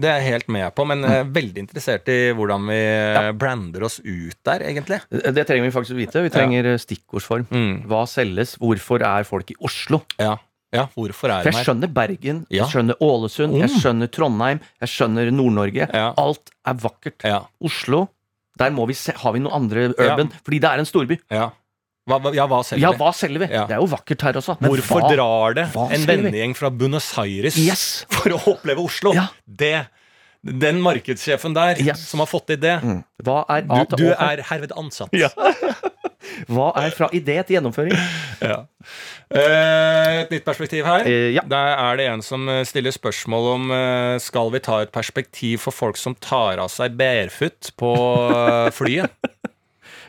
Det 0.00 0.08
er 0.08 0.20
jeg 0.22 0.28
helt 0.32 0.48
med 0.56 0.68
på, 0.78 0.86
men 0.88 1.04
jeg 1.04 1.24
er 1.26 1.32
veldig 1.36 1.64
interessert 1.66 2.08
i 2.08 2.18
hvordan 2.38 2.68
vi 2.70 2.80
brander 3.42 3.84
oss 3.90 3.98
ut 4.00 4.38
der, 4.46 4.64
egentlig. 4.70 5.00
Det 5.10 5.44
trenger 5.50 5.66
vi 5.68 5.74
faktisk 5.74 5.98
å 5.98 6.00
vite. 6.00 6.22
Vi 6.24 6.32
trenger 6.32 6.72
eh, 6.72 6.78
stikkordsform. 6.80 7.46
Mm. 7.50 7.74
Hva 7.90 8.06
selges? 8.08 8.54
Hvorfor 8.62 9.02
er 9.04 9.26
folk 9.28 9.50
i 9.52 9.58
Oslo? 9.60 10.00
Ja. 10.20 10.38
Ja, 10.72 10.86
hvorfor 10.96 11.30
er 11.30 11.42
For 11.42 11.50
jeg 11.50 11.54
her? 11.54 11.64
skjønner 11.64 11.92
Bergen, 11.92 12.46
Ja. 12.50 12.64
jeg 12.64 12.72
skjønner 12.74 12.94
Ålesund, 13.00 13.58
jeg 13.58 13.70
Mm. 13.70 13.76
skjønner 13.80 14.10
Trondheim, 14.10 14.60
jeg 14.80 14.88
skjønner 14.88 15.30
Nord-Norge. 15.32 15.88
Ja. 15.92 16.14
Alt 16.16 16.50
er 16.66 16.74
vakkert. 16.74 17.22
Ja, 17.24 17.40
Oslo, 17.62 18.08
der 18.58 18.70
må 18.70 18.86
vi 18.86 18.94
se, 18.94 19.12
har 19.12 19.32
vi 19.32 19.38
noe 19.40 19.52
andre 19.52 19.92
Ja. 19.98 20.14
urban, 20.14 20.30
fordi 20.44 20.60
det 20.60 20.64
er 20.70 20.78
en 20.78 20.84
storby. 20.86 21.18
ja. 21.30 21.50
Hva, 22.08 22.18
hva- 22.18 22.34
ja, 22.34 22.46
hva 22.48 22.64
selger 22.64 22.80
Ja, 22.80 22.90
de? 22.92 22.98
hva 22.98 23.12
selger 23.14 23.38
vi? 23.38 23.46
Ja. 23.54 23.66
Det 23.66 23.76
er 23.76 23.80
jo 23.80 23.86
vakkert 23.86 24.20
her 24.22 24.32
også. 24.32 24.56
men 24.60 24.70
Hvorfor 24.70 25.00
hva- 25.00 25.14
drar 25.14 25.54
det 25.54 25.66
hva 25.72 25.92
en 25.92 26.00
selger 26.00 26.22
vi? 26.22 26.30
vennegjeng 26.30 26.56
fra 26.56 26.70
Buenos 26.70 27.18
Aires 27.18 27.56
Yes. 27.58 28.04
for 28.10 28.30
å 28.30 28.38
oppleve 28.56 28.78
Oslo? 28.82 29.12
Ja. 29.14 29.28
Det 29.46 29.86
Den 30.42 30.80
markedssjefen 30.80 31.52
der 31.54 31.76
Yes. 31.78 32.00
som 32.08 32.18
har 32.20 32.26
fått 32.26 32.46
til 32.46 32.56
det 32.56 32.80
Mm. 32.82 33.04
Hva 33.22 33.44
er 33.50 33.66
A 33.68 33.84
Du, 33.84 33.96
til 33.96 34.06
du 34.06 34.14
Å? 34.14 34.16
er 34.18 34.42
herved 34.42 34.72
ansatt. 34.74 35.10
Hva 36.50 36.70
er 36.80 36.94
fra 36.96 37.08
idé 37.16 37.38
til 37.44 37.56
gjennomføring? 37.58 37.96
Ja. 38.40 38.62
Eh, 39.30 40.20
et 40.24 40.32
nytt 40.32 40.46
perspektiv 40.46 40.86
her. 40.88 41.06
Eh, 41.06 41.30
ja. 41.36 41.44
Der 41.46 41.74
er 41.76 42.00
det 42.00 42.06
en 42.10 42.24
som 42.24 42.48
eh, 42.50 42.64
stiller 42.66 42.94
spørsmål 42.94 43.50
om 43.54 43.74
skal 44.22 44.50
vi 44.54 44.62
ta 44.64 44.80
et 44.82 44.92
perspektiv 44.94 45.66
for 45.66 45.76
folk 45.76 46.00
som 46.00 46.16
tar 46.18 46.58
av 46.62 46.70
seg 46.72 46.96
barefoot 46.98 47.72
på 47.80 47.94
flyet. 48.74 49.12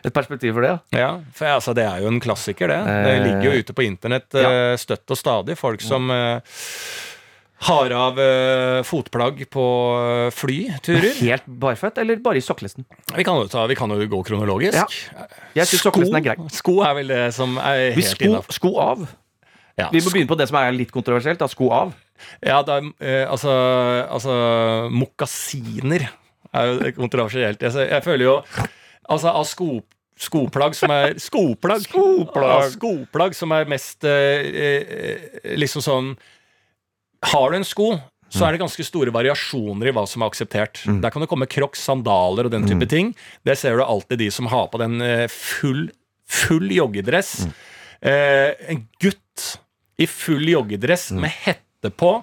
Et 0.02 0.10
perspektiv 0.10 0.56
for 0.58 0.66
det, 0.66 0.72
ja. 0.96 0.98
Ja, 0.98 1.10
for 1.38 1.46
altså, 1.60 1.76
Det 1.78 1.84
er 1.86 2.00
jo 2.02 2.08
en 2.10 2.18
klassiker, 2.18 2.72
det. 2.72 2.80
Det 3.06 3.12
ligger 3.22 3.44
jo 3.46 3.60
ute 3.62 3.76
på 3.78 3.84
internett 3.86 4.34
støtt 4.82 5.14
og 5.14 5.20
stadig. 5.20 5.54
Folk 5.60 5.84
som 5.86 6.10
har 7.62 7.94
av 7.94 8.18
uh, 8.18 8.82
fotplagg 8.88 9.44
på 9.54 9.64
eh, 10.02 10.28
flyturer. 10.34 11.12
Helt 11.20 11.46
barføtt, 11.46 12.00
eller 12.02 12.22
bare 12.24 12.42
i 12.42 12.46
sokkelesten? 12.46 12.88
Vi 13.14 13.26
kan 13.28 13.38
jo, 13.38 13.50
ta, 13.52 13.68
vi 13.70 13.78
kan 13.78 13.94
jo 13.94 14.08
gå 14.10 14.22
kronologisk. 14.32 14.80
Ja. 14.80 15.28
Jeg 15.60 15.70
synes 15.70 15.84
sko, 15.86 16.06
er 16.10 16.26
grei. 16.26 16.38
sko 16.56 16.80
er 16.88 16.96
vel 16.98 17.14
det 17.14 17.28
som 17.38 17.60
er 17.62 17.92
helt 17.94 18.10
sko, 18.16 18.30
innafor. 18.30 18.58
sko 18.58 18.74
av. 18.82 19.06
Ja, 19.78 19.92
Vi 19.94 20.02
må 20.02 20.14
begynne 20.14 20.32
på 20.32 20.40
det 20.42 20.50
som 20.50 20.58
er 20.58 20.74
litt 20.74 20.94
kontroversielt. 20.94 21.42
Da. 21.42 21.50
Sko 21.52 21.70
av. 21.76 21.94
Ja, 22.42 22.64
da, 22.66 22.80
uh, 22.82 23.24
altså, 23.30 23.54
altså 24.10 24.36
Mokasiner 24.94 26.10
er 26.52 26.74
jo 26.74 26.94
kontroversielt. 26.98 27.62
Jeg, 27.62 27.90
jeg 27.90 28.06
føler 28.06 28.28
jo 28.28 28.38
Altså, 29.12 29.32
av 29.34 29.44
sko, 29.50 29.82
skoplagg 30.22 30.76
som 30.78 30.92
er 30.94 31.18
Skoplagg! 31.20 31.88
Av 31.92 32.68
skoplagg 32.72 33.34
som 33.36 33.52
er 33.56 33.66
mest 33.68 34.06
eh, 34.08 35.58
liksom 35.58 35.84
sånn 35.84 36.14
Har 37.30 37.52
du 37.52 37.58
en 37.62 37.68
sko 37.68 37.94
så 38.32 38.46
er 38.48 38.56
det 38.56 38.62
ganske 38.62 38.84
store 38.88 39.12
variasjoner 39.12 39.90
i 39.90 39.92
hva 39.92 40.06
som 40.08 40.24
er 40.24 40.30
akseptert. 40.32 40.80
Der 41.04 41.12
kan 41.12 41.20
det 41.24 41.28
komme 41.28 41.50
crocs, 41.52 41.82
sandaler 41.84 42.48
og 42.48 42.54
den 42.54 42.64
type 42.64 42.88
ting. 42.88 43.10
Det 43.44 43.58
ser 43.60 43.76
du 43.76 43.84
alltid 43.84 44.22
de 44.24 44.30
som 44.32 44.48
har 44.48 44.70
på 44.72 44.80
den 44.80 45.02
eh, 45.04 45.26
full, 45.28 45.90
full 46.32 46.72
joggedress. 46.72 47.34
Eh, 48.00 48.54
en 48.72 48.86
gutt 49.04 49.48
i 50.00 50.08
full 50.08 50.48
joggedress 50.48 51.10
med 51.12 51.34
hette 51.44 51.92
på, 51.92 52.22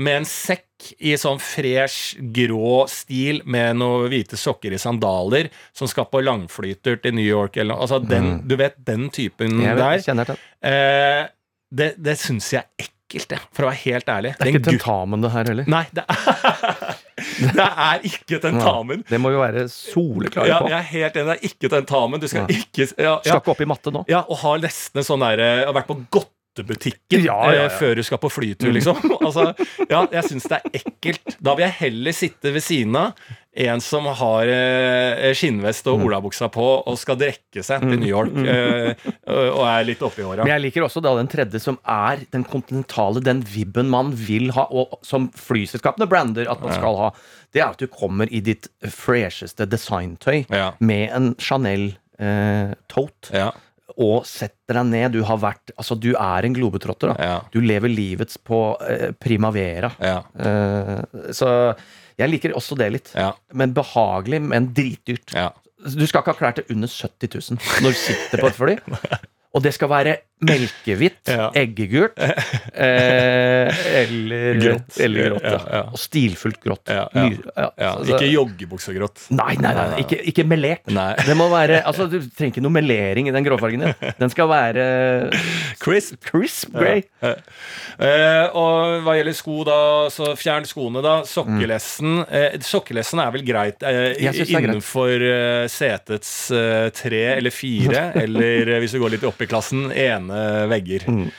med 0.00 0.22
en 0.22 0.28
sekk 0.28 0.94
i 1.04 1.12
sånn 1.20 1.36
fresh, 1.44 2.16
grå 2.32 2.86
stil 2.88 3.42
med 3.44 3.76
noen 3.82 4.08
hvite 4.08 4.38
sokker 4.40 4.72
i 4.72 4.80
sandaler, 4.80 5.50
som 5.76 5.90
skal 5.90 6.08
på 6.08 6.22
langflyter 6.24 6.96
til 7.04 7.18
New 7.18 7.26
York 7.26 7.60
eller 7.60 7.74
noe. 7.74 7.84
Altså 7.84 8.00
den, 8.00 8.48
Du 8.48 8.56
vet 8.56 8.80
den 8.86 9.10
typen 9.12 9.60
Jeg 9.60 9.76
der. 9.76 10.00
vet, 10.00 10.24
til. 10.32 10.40
Eh, 10.64 11.28
det 11.70 11.90
det 12.00 12.16
syns 12.18 12.48
jeg 12.56 12.64
er 12.64 12.70
ekkelt, 12.80 12.96
det, 13.10 13.38
for 13.52 13.66
å 13.66 13.70
være 13.70 13.80
helt 13.82 14.08
ærlig. 14.08 14.30
Det 14.38 14.40
er 14.40 14.50
Den 14.50 14.56
ikke 14.60 14.70
tentamen, 14.70 15.20
det 15.24 15.30
her 15.34 15.44
heller. 15.50 15.64
Nei, 15.68 15.82
det 15.92 16.04
er, 16.06 16.94
det 17.58 17.66
er 17.66 18.04
ikke 18.10 18.38
tentamen. 18.44 19.04
Det 19.10 19.18
må 19.20 19.30
vi 19.34 19.40
være 19.40 19.64
soleklare 19.72 20.48
Ja, 20.48 20.58
på. 20.62 20.68
jeg 20.70 20.78
er 20.78 20.88
helt 20.92 21.16
enig, 21.16 21.26
det 21.26 21.36
er 21.38 21.48
ikke 21.50 21.72
tentamen. 21.74 22.20
Du 22.22 22.28
skal 22.30 22.46
Nei. 22.46 22.58
ikke 22.60 22.86
ja, 23.02 23.16
ja, 23.26 23.36
ikke 23.40 23.50
opp 23.54 23.60
i 23.60 23.68
matte 23.70 23.90
nå. 23.94 24.04
ja, 24.10 24.22
Og 24.30 24.38
har 24.44 24.62
nesten 24.62 25.02
sånn 25.06 25.20
derre 25.24 25.50
Har 25.66 25.74
vært 25.76 25.88
på 25.90 25.98
godtebutikken 26.16 27.24
Ja, 27.26 27.36
ja, 27.50 27.54
ja. 27.58 27.66
eh, 27.68 27.74
før 27.80 27.94
du 27.98 28.02
skal 28.06 28.18
på 28.22 28.30
flytur, 28.32 28.72
liksom. 28.74 28.98
altså, 29.26 29.50
ja, 29.90 30.04
jeg 30.12 30.24
syns 30.30 30.48
det 30.50 30.58
er 30.60 30.80
ekkelt. 30.80 31.36
Da 31.40 31.54
vil 31.58 31.66
jeg 31.66 31.76
heller 31.82 32.16
sitte 32.16 32.54
ved 32.54 32.64
siden 32.64 32.96
av 33.00 33.14
en 33.52 33.80
som 33.82 34.04
har 34.06 34.46
eh, 34.46 35.32
skinnvest 35.34 35.86
Mm. 35.86 35.92
og 35.92 36.04
olabuksa 36.06 36.46
på 36.54 36.66
og 36.86 36.98
skal 36.98 37.16
drikke 37.18 37.64
seg 37.66 37.80
til 37.82 37.98
New 37.98 38.08
York 38.08 38.36
eh, 38.46 38.94
og 39.26 39.64
er 39.66 39.84
litt 39.88 40.02
oppi 40.06 40.22
åra. 40.22 40.44
Men 40.44 40.52
jeg 40.54 40.62
liker 40.68 40.84
også 40.86 41.02
da 41.02 41.16
den 41.18 41.26
tredje, 41.32 41.58
som 41.60 41.78
er 41.84 42.22
den 42.30 42.44
kontinentale, 42.46 43.20
den 43.26 43.42
vibben 43.42 43.90
man 43.90 44.12
vil 44.14 44.52
ha, 44.54 44.68
og 44.70 45.00
som 45.02 45.30
flyselskapene 45.34 46.06
brander 46.08 46.46
at 46.52 46.62
man 46.62 46.72
skal 46.76 46.96
ha. 47.00 47.10
Det 47.52 47.60
er 47.64 47.72
at 47.72 47.82
du 47.82 47.88
kommer 47.90 48.30
i 48.30 48.38
ditt 48.40 48.68
fresheste 48.86 49.66
designtøy 49.66 50.44
Ja. 50.48 50.72
med 50.78 51.10
en 51.10 51.34
Chanel 51.42 51.96
eh, 52.20 52.76
tote. 52.88 53.34
Ja. 53.34 53.50
og 54.00 54.22
setter 54.24 54.78
deg 54.78 54.86
ned. 54.86 55.12
Du 55.12 55.24
har 55.26 55.36
vært 55.42 55.72
Altså, 55.76 55.96
du 55.98 56.12
er 56.14 56.46
en 56.46 56.54
globetrotter. 56.54 57.10
da. 57.10 57.16
Ja. 57.26 57.40
Du 57.52 57.58
lever 57.60 57.90
livets 57.90 58.38
på 58.38 58.76
eh, 58.88 59.10
primavera. 59.18 59.90
Ja. 60.00 60.22
Eh, 60.38 61.02
så 61.36 61.74
jeg 62.20 62.32
liker 62.34 62.54
også 62.58 62.78
det 62.78 62.90
litt. 62.94 63.12
Ja. 63.16 63.32
Men 63.56 63.74
behagelig, 63.76 64.42
men 64.44 64.70
dritdyrt. 64.76 65.34
Ja. 65.36 65.50
Du 65.80 66.04
skal 66.04 66.20
ikke 66.20 66.34
ha 66.34 66.38
klær 66.38 66.56
til 66.58 66.74
under 66.74 66.90
70 66.92 67.36
000 67.56 67.84
når 67.84 67.94
du 67.94 68.00
sitter 68.00 68.42
på 68.42 68.50
et 68.50 68.58
fly. 68.58 68.74
Og 69.56 69.64
det 69.64 69.72
skal 69.74 69.90
være 69.90 70.18
melkehvitt, 70.40 71.20
Ja. 71.30 71.50
eggegult 71.54 72.16
eh, 72.74 73.70
eller 74.00 74.54
Grått. 74.60 74.98
Eller 75.00 75.28
grått 75.30 75.46
ja. 75.46 75.58
Ja. 75.70 75.82
Og 75.92 75.98
stilfullt 76.00 76.60
grått. 76.64 76.88
Ja, 76.90 77.06
ja. 77.14 77.26
Ja. 77.56 77.68
Ja, 77.78 77.90
Så- 78.04 78.14
ikke 78.16 78.30
joggebuksegrått. 78.32 79.26
Nei, 79.36 79.54
nei, 79.60 79.74
nei, 79.76 79.86
nei. 79.94 79.98
Ikke, 80.04 80.18
ikke 80.32 80.46
melert. 80.48 80.86
Nei. 80.90 81.14
Det 81.30 81.36
må 81.38 81.48
være, 81.52 81.82
altså 81.86 82.08
Du 82.10 82.18
trenger 82.20 82.54
ikke 82.56 82.64
noe 82.64 82.74
melering 82.74 83.28
i 83.30 83.34
den 83.34 83.44
gråfargen 83.46 83.84
din. 83.84 84.14
Den 84.18 84.30
skal 84.32 84.48
være 84.50 84.86
Crisp. 85.80 86.18
crisp 86.26 86.72
grey. 86.76 87.04
Eh, 87.22 88.46
og 88.56 89.04
hva 89.04 89.14
gjelder 89.18 89.36
sko, 89.36 89.58
da, 89.68 89.78
så 90.12 90.32
fjern 90.38 90.66
skoene, 90.68 91.02
da. 91.04 91.18
Sokkelessen. 91.28 92.20
Eh, 92.30 92.56
sokkelessen 92.64 93.20
er 93.22 93.32
vel 93.34 93.44
greit 93.46 93.82
eh, 93.86 94.00
er 94.16 94.32
greit. 94.32 94.50
innenfor 94.56 95.24
eh, 95.26 95.66
setets 95.72 96.32
eh, 96.54 96.88
tre 96.96 97.22
eller 97.36 97.52
fire, 97.54 98.06
eller 98.24 98.74
hvis 98.82 98.94
du 98.96 99.00
går 99.02 99.14
litt 99.16 99.26
opp 99.28 99.40
i 99.44 99.48
klassen, 99.50 99.88
ene 99.92 100.29
vegger. 100.70 101.06
Mm. 101.10 101.30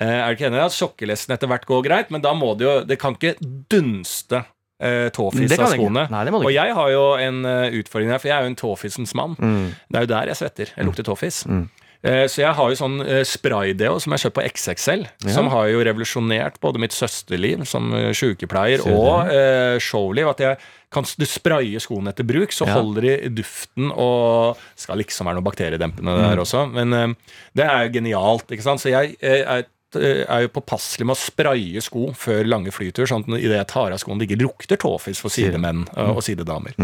Eh, 0.00 0.06
er 0.06 0.30
du 0.30 0.38
ikke 0.38 0.48
enig 0.48 0.60
i 0.60 0.64
at 0.64 0.76
sokkelessen 0.76 1.34
etter 1.34 1.50
hvert 1.50 1.66
går 1.68 1.84
greit, 1.86 2.14
men 2.14 2.22
da 2.24 2.32
må 2.36 2.54
det 2.56 2.66
jo 2.66 2.74
Det 2.86 2.96
kan 3.00 3.16
ikke 3.18 3.34
dunste 3.70 4.44
eh, 4.80 5.08
tåfis 5.14 5.56
av 5.58 5.74
skoene. 5.74 6.06
Nei, 6.12 6.24
og 6.30 6.52
jeg 6.54 6.76
har 6.78 6.92
jo 6.94 7.04
en 7.20 7.42
eh, 7.48 7.78
utfordring 7.80 8.14
her, 8.14 8.22
for 8.22 8.30
jeg 8.30 8.36
er 8.38 8.46
jo 8.46 8.52
en 8.52 8.60
tåfisens 8.60 9.14
mann. 9.18 9.36
Mm. 9.38 9.74
Det 9.88 10.00
er 10.00 10.06
jo 10.06 10.12
der 10.14 10.32
jeg 10.32 10.40
svetter. 10.40 10.72
Jeg 10.76 10.88
lukter 10.88 11.06
tåfis. 11.06 11.42
Eh, 11.46 11.66
Så 12.02 12.40
jeg 12.40 12.54
har 12.56 12.70
jo 12.72 12.76
sånn 12.78 13.00
eh, 13.04 13.22
spraydeo 13.28 13.98
som 14.00 14.14
jeg 14.14 14.22
kjøper 14.24 14.38
på 14.40 14.44
XXL, 14.54 15.02
som 15.34 15.50
har 15.52 15.66
jo 15.68 15.82
revolusjonert 15.84 16.56
både 16.62 16.80
mitt 16.80 16.94
søsterliv 16.96 17.66
som 17.68 17.90
eh, 17.92 18.10
sykepleier 18.16 18.80
og 18.88 19.28
eh, 19.28 19.76
showliv. 19.84 20.30
At 20.32 20.40
jeg 20.40 20.56
kan 20.90 21.04
du 21.04 21.26
spraye 21.28 21.78
skoene 21.82 22.14
etter 22.14 22.24
bruk, 22.26 22.54
så 22.56 22.66
Ja. 22.66 22.78
holder 22.80 23.04
de 23.04 23.28
duften 23.42 23.92
og 23.92 24.56
Skal 24.80 24.98
liksom 24.98 25.28
være 25.28 25.38
noe 25.38 25.46
bakteriedempende 25.46 26.16
der 26.22 26.40
også, 26.40 26.64
men 26.72 26.92
eh, 26.96 27.36
det 27.54 27.68
er 27.68 27.92
genialt, 27.92 28.48
ikke 28.50 28.64
sant. 28.64 28.80
Så 28.80 28.88
jeg 28.94 29.16
jeg 29.20 29.42
er 29.44 29.58
eh, 29.58 29.68
er 29.98 30.44
jo 30.44 30.52
påpasselig 30.54 31.06
med 31.08 31.16
å 31.16 31.20
spraye 31.20 31.82
sko 31.84 32.10
før 32.16 32.46
lange 32.48 32.72
flytur, 32.74 33.08
sånn 33.10 33.24
at 33.26 33.40
idet 33.40 33.58
jeg 33.58 33.70
tar 33.72 33.94
av 33.94 34.02
skoene, 34.02 34.22
det 34.22 34.28
ikke 34.28 34.42
lukter 34.44 34.80
tåfis 34.80 35.22
for 35.22 35.32
sidemenn 35.32 35.86
eh, 35.96 36.12
og 36.12 36.22
sidedamer. 36.26 36.76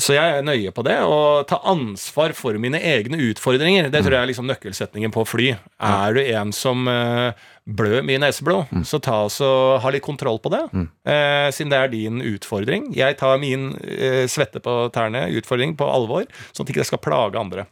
Så 0.00 0.16
jeg 0.16 0.40
er 0.40 0.46
nøye 0.46 0.72
på 0.74 0.84
det, 0.86 0.98
og 1.06 1.46
ta 1.50 1.60
ansvar 1.70 2.34
for 2.38 2.58
mine 2.62 2.80
egne 2.80 3.20
utfordringer. 3.30 3.90
Det 3.92 4.02
tror 4.02 4.18
jeg 4.18 4.24
er 4.24 4.32
liksom 4.32 4.50
nøkkelsetningen 4.50 5.14
på 5.14 5.26
fly. 5.28 5.54
Er 5.78 6.16
du 6.16 6.22
en 6.24 6.54
som 6.56 6.86
blø 6.88 7.34
blør 7.70 8.02
mye 8.06 8.20
neseblod, 8.22 8.70
så 8.88 8.98
ta 9.02 9.20
oss 9.26 9.36
og 9.44 9.80
ha 9.84 9.92
litt 9.92 10.02
kontroll 10.02 10.40
på 10.42 10.50
det. 10.52 10.62
Eh, 11.06 11.48
siden 11.54 11.70
det 11.72 11.78
er 11.78 11.92
din 11.92 12.22
utfordring. 12.32 12.88
Jeg 12.96 13.18
tar 13.20 13.38
min 13.42 13.70
eh, 13.84 14.24
svette 14.30 14.62
på 14.64 14.76
tærne, 14.94 15.26
utfordring, 15.38 15.76
på 15.78 15.86
alvor, 15.86 16.26
sånn 16.50 16.66
at 16.66 16.72
ikke 16.72 16.82
det 16.82 16.90
skal 16.90 17.02
plage 17.04 17.40
andre. 17.40 17.66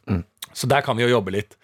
Så 0.52 0.68
der 0.70 0.84
kan 0.84 0.98
vi 0.98 1.06
jo 1.06 1.12
jobbe 1.12 1.34
litt. 1.34 1.58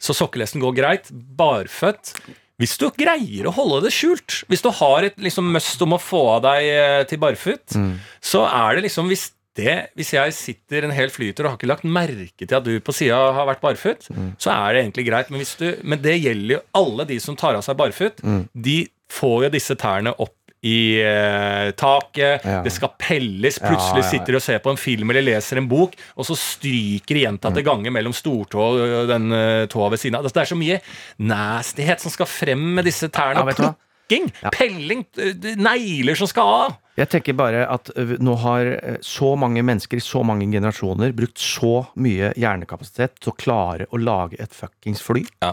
Så 0.00 0.14
sokkelesten 0.16 0.62
går 0.62 0.76
greit. 0.78 1.10
Barføtt. 1.12 2.14
Hvis 2.58 2.74
du 2.80 2.88
greier 2.98 3.46
å 3.46 3.54
holde 3.54 3.84
det 3.86 3.92
skjult, 3.94 4.42
hvis 4.50 4.64
du 4.64 4.70
har 4.74 5.06
et 5.06 5.18
liksom 5.22 5.46
must 5.54 5.82
om 5.84 5.94
å 5.94 5.98
få 6.02 6.22
av 6.36 6.40
deg 6.48 6.68
eh, 6.74 7.02
til 7.06 7.20
barføtt, 7.22 7.76
så 8.20 8.44
er 8.50 8.74
det 8.80 8.88
liksom 8.88 9.06
hvis 9.12 9.28
det, 9.58 9.76
hvis 9.98 10.12
jeg 10.14 10.34
sitter 10.36 10.84
en 10.86 10.92
hel 10.94 11.10
flytur 11.10 11.44
og 11.44 11.50
har 11.50 11.56
ikke 11.58 11.66
lagt 11.70 11.82
merke 11.86 12.46
til 12.46 12.54
at 12.58 12.62
du 12.66 12.76
på 12.78 12.92
sida 12.94 13.16
har 13.34 13.46
vært 13.48 13.62
barføtt, 13.62 14.06
så 14.38 14.52
er 14.54 14.74
det 14.76 14.82
egentlig 14.84 15.06
greit. 15.08 15.30
Men, 15.30 15.40
hvis 15.42 15.56
du, 15.58 15.66
men 15.82 15.98
det 16.02 16.14
gjelder 16.20 16.52
jo 16.56 16.60
alle 16.78 17.06
de 17.08 17.16
som 17.22 17.34
tar 17.38 17.58
av 17.58 17.64
seg 17.66 17.74
barføtt. 17.80 18.22
De 18.54 18.76
får 19.10 19.48
jo 19.48 19.50
disse 19.56 19.74
tærne 19.80 20.12
opp 20.22 20.34
i 20.66 20.98
eh, 21.00 21.70
taket, 21.78 22.44
Ja. 22.44 22.62
det 22.64 22.72
skal 22.74 22.90
pelles. 22.98 23.58
Plutselig 23.62 24.02
Ja, 24.02 24.04
ja, 24.04 24.10
sitter 24.10 24.34
du 24.34 24.38
og 24.40 24.42
ser 24.42 24.58
på 24.58 24.70
en 24.72 24.80
film 24.80 25.10
eller 25.10 25.22
leser 25.22 25.60
en 25.60 25.68
bok, 25.70 25.94
og 26.16 26.26
så 26.26 26.34
stryker 26.36 27.14
de 27.14 27.24
gjentatte 27.26 27.62
ganger 27.62 27.94
mellom 27.94 28.12
stortå 28.12 28.58
og 28.58 29.08
den 29.10 29.30
uh, 29.30 29.66
tåa 29.70 29.90
ved 29.90 30.00
siden 30.02 30.18
av. 30.18 30.26
Det 30.26 30.42
er 30.42 30.50
så 30.50 30.58
mye 30.58 30.80
nastighet 31.18 32.02
som 32.02 32.10
skal 32.10 32.26
frem 32.26 32.64
med 32.74 32.88
disse 32.88 33.08
tærne. 33.08 33.44
Plukking, 33.54 34.30
pelling, 34.54 35.04
eh, 35.20 35.54
negler 35.60 36.18
som 36.18 36.26
skal 36.30 36.52
av. 36.54 36.76
Jeg 36.98 37.08
tenker 37.12 37.36
bare 37.38 37.62
at 37.70 37.92
nå 38.18 38.34
har 38.42 38.98
så 39.06 39.36
mange 39.38 39.62
mennesker 39.62 40.00
i 40.00 40.02
så 40.02 40.24
mange 40.26 40.48
generasjoner 40.50 41.12
brukt 41.14 41.38
så 41.38 41.86
mye 41.94 42.32
hjernekapasitet 42.34 43.20
til 43.22 43.30
å 43.30 43.36
klare 43.38 43.86
å 43.92 44.00
lage 44.02 44.40
et 44.42 44.50
fuckings 44.50 45.04
fly. 45.04 45.22
Ja. 45.44 45.52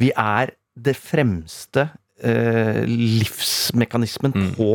Vi 0.00 0.08
er 0.16 0.54
det 0.74 0.96
fremste 0.96 1.90
ø, 2.22 2.84
livsmekanismen 2.86 4.32
Mm. 4.34 4.54
på, 4.54 4.68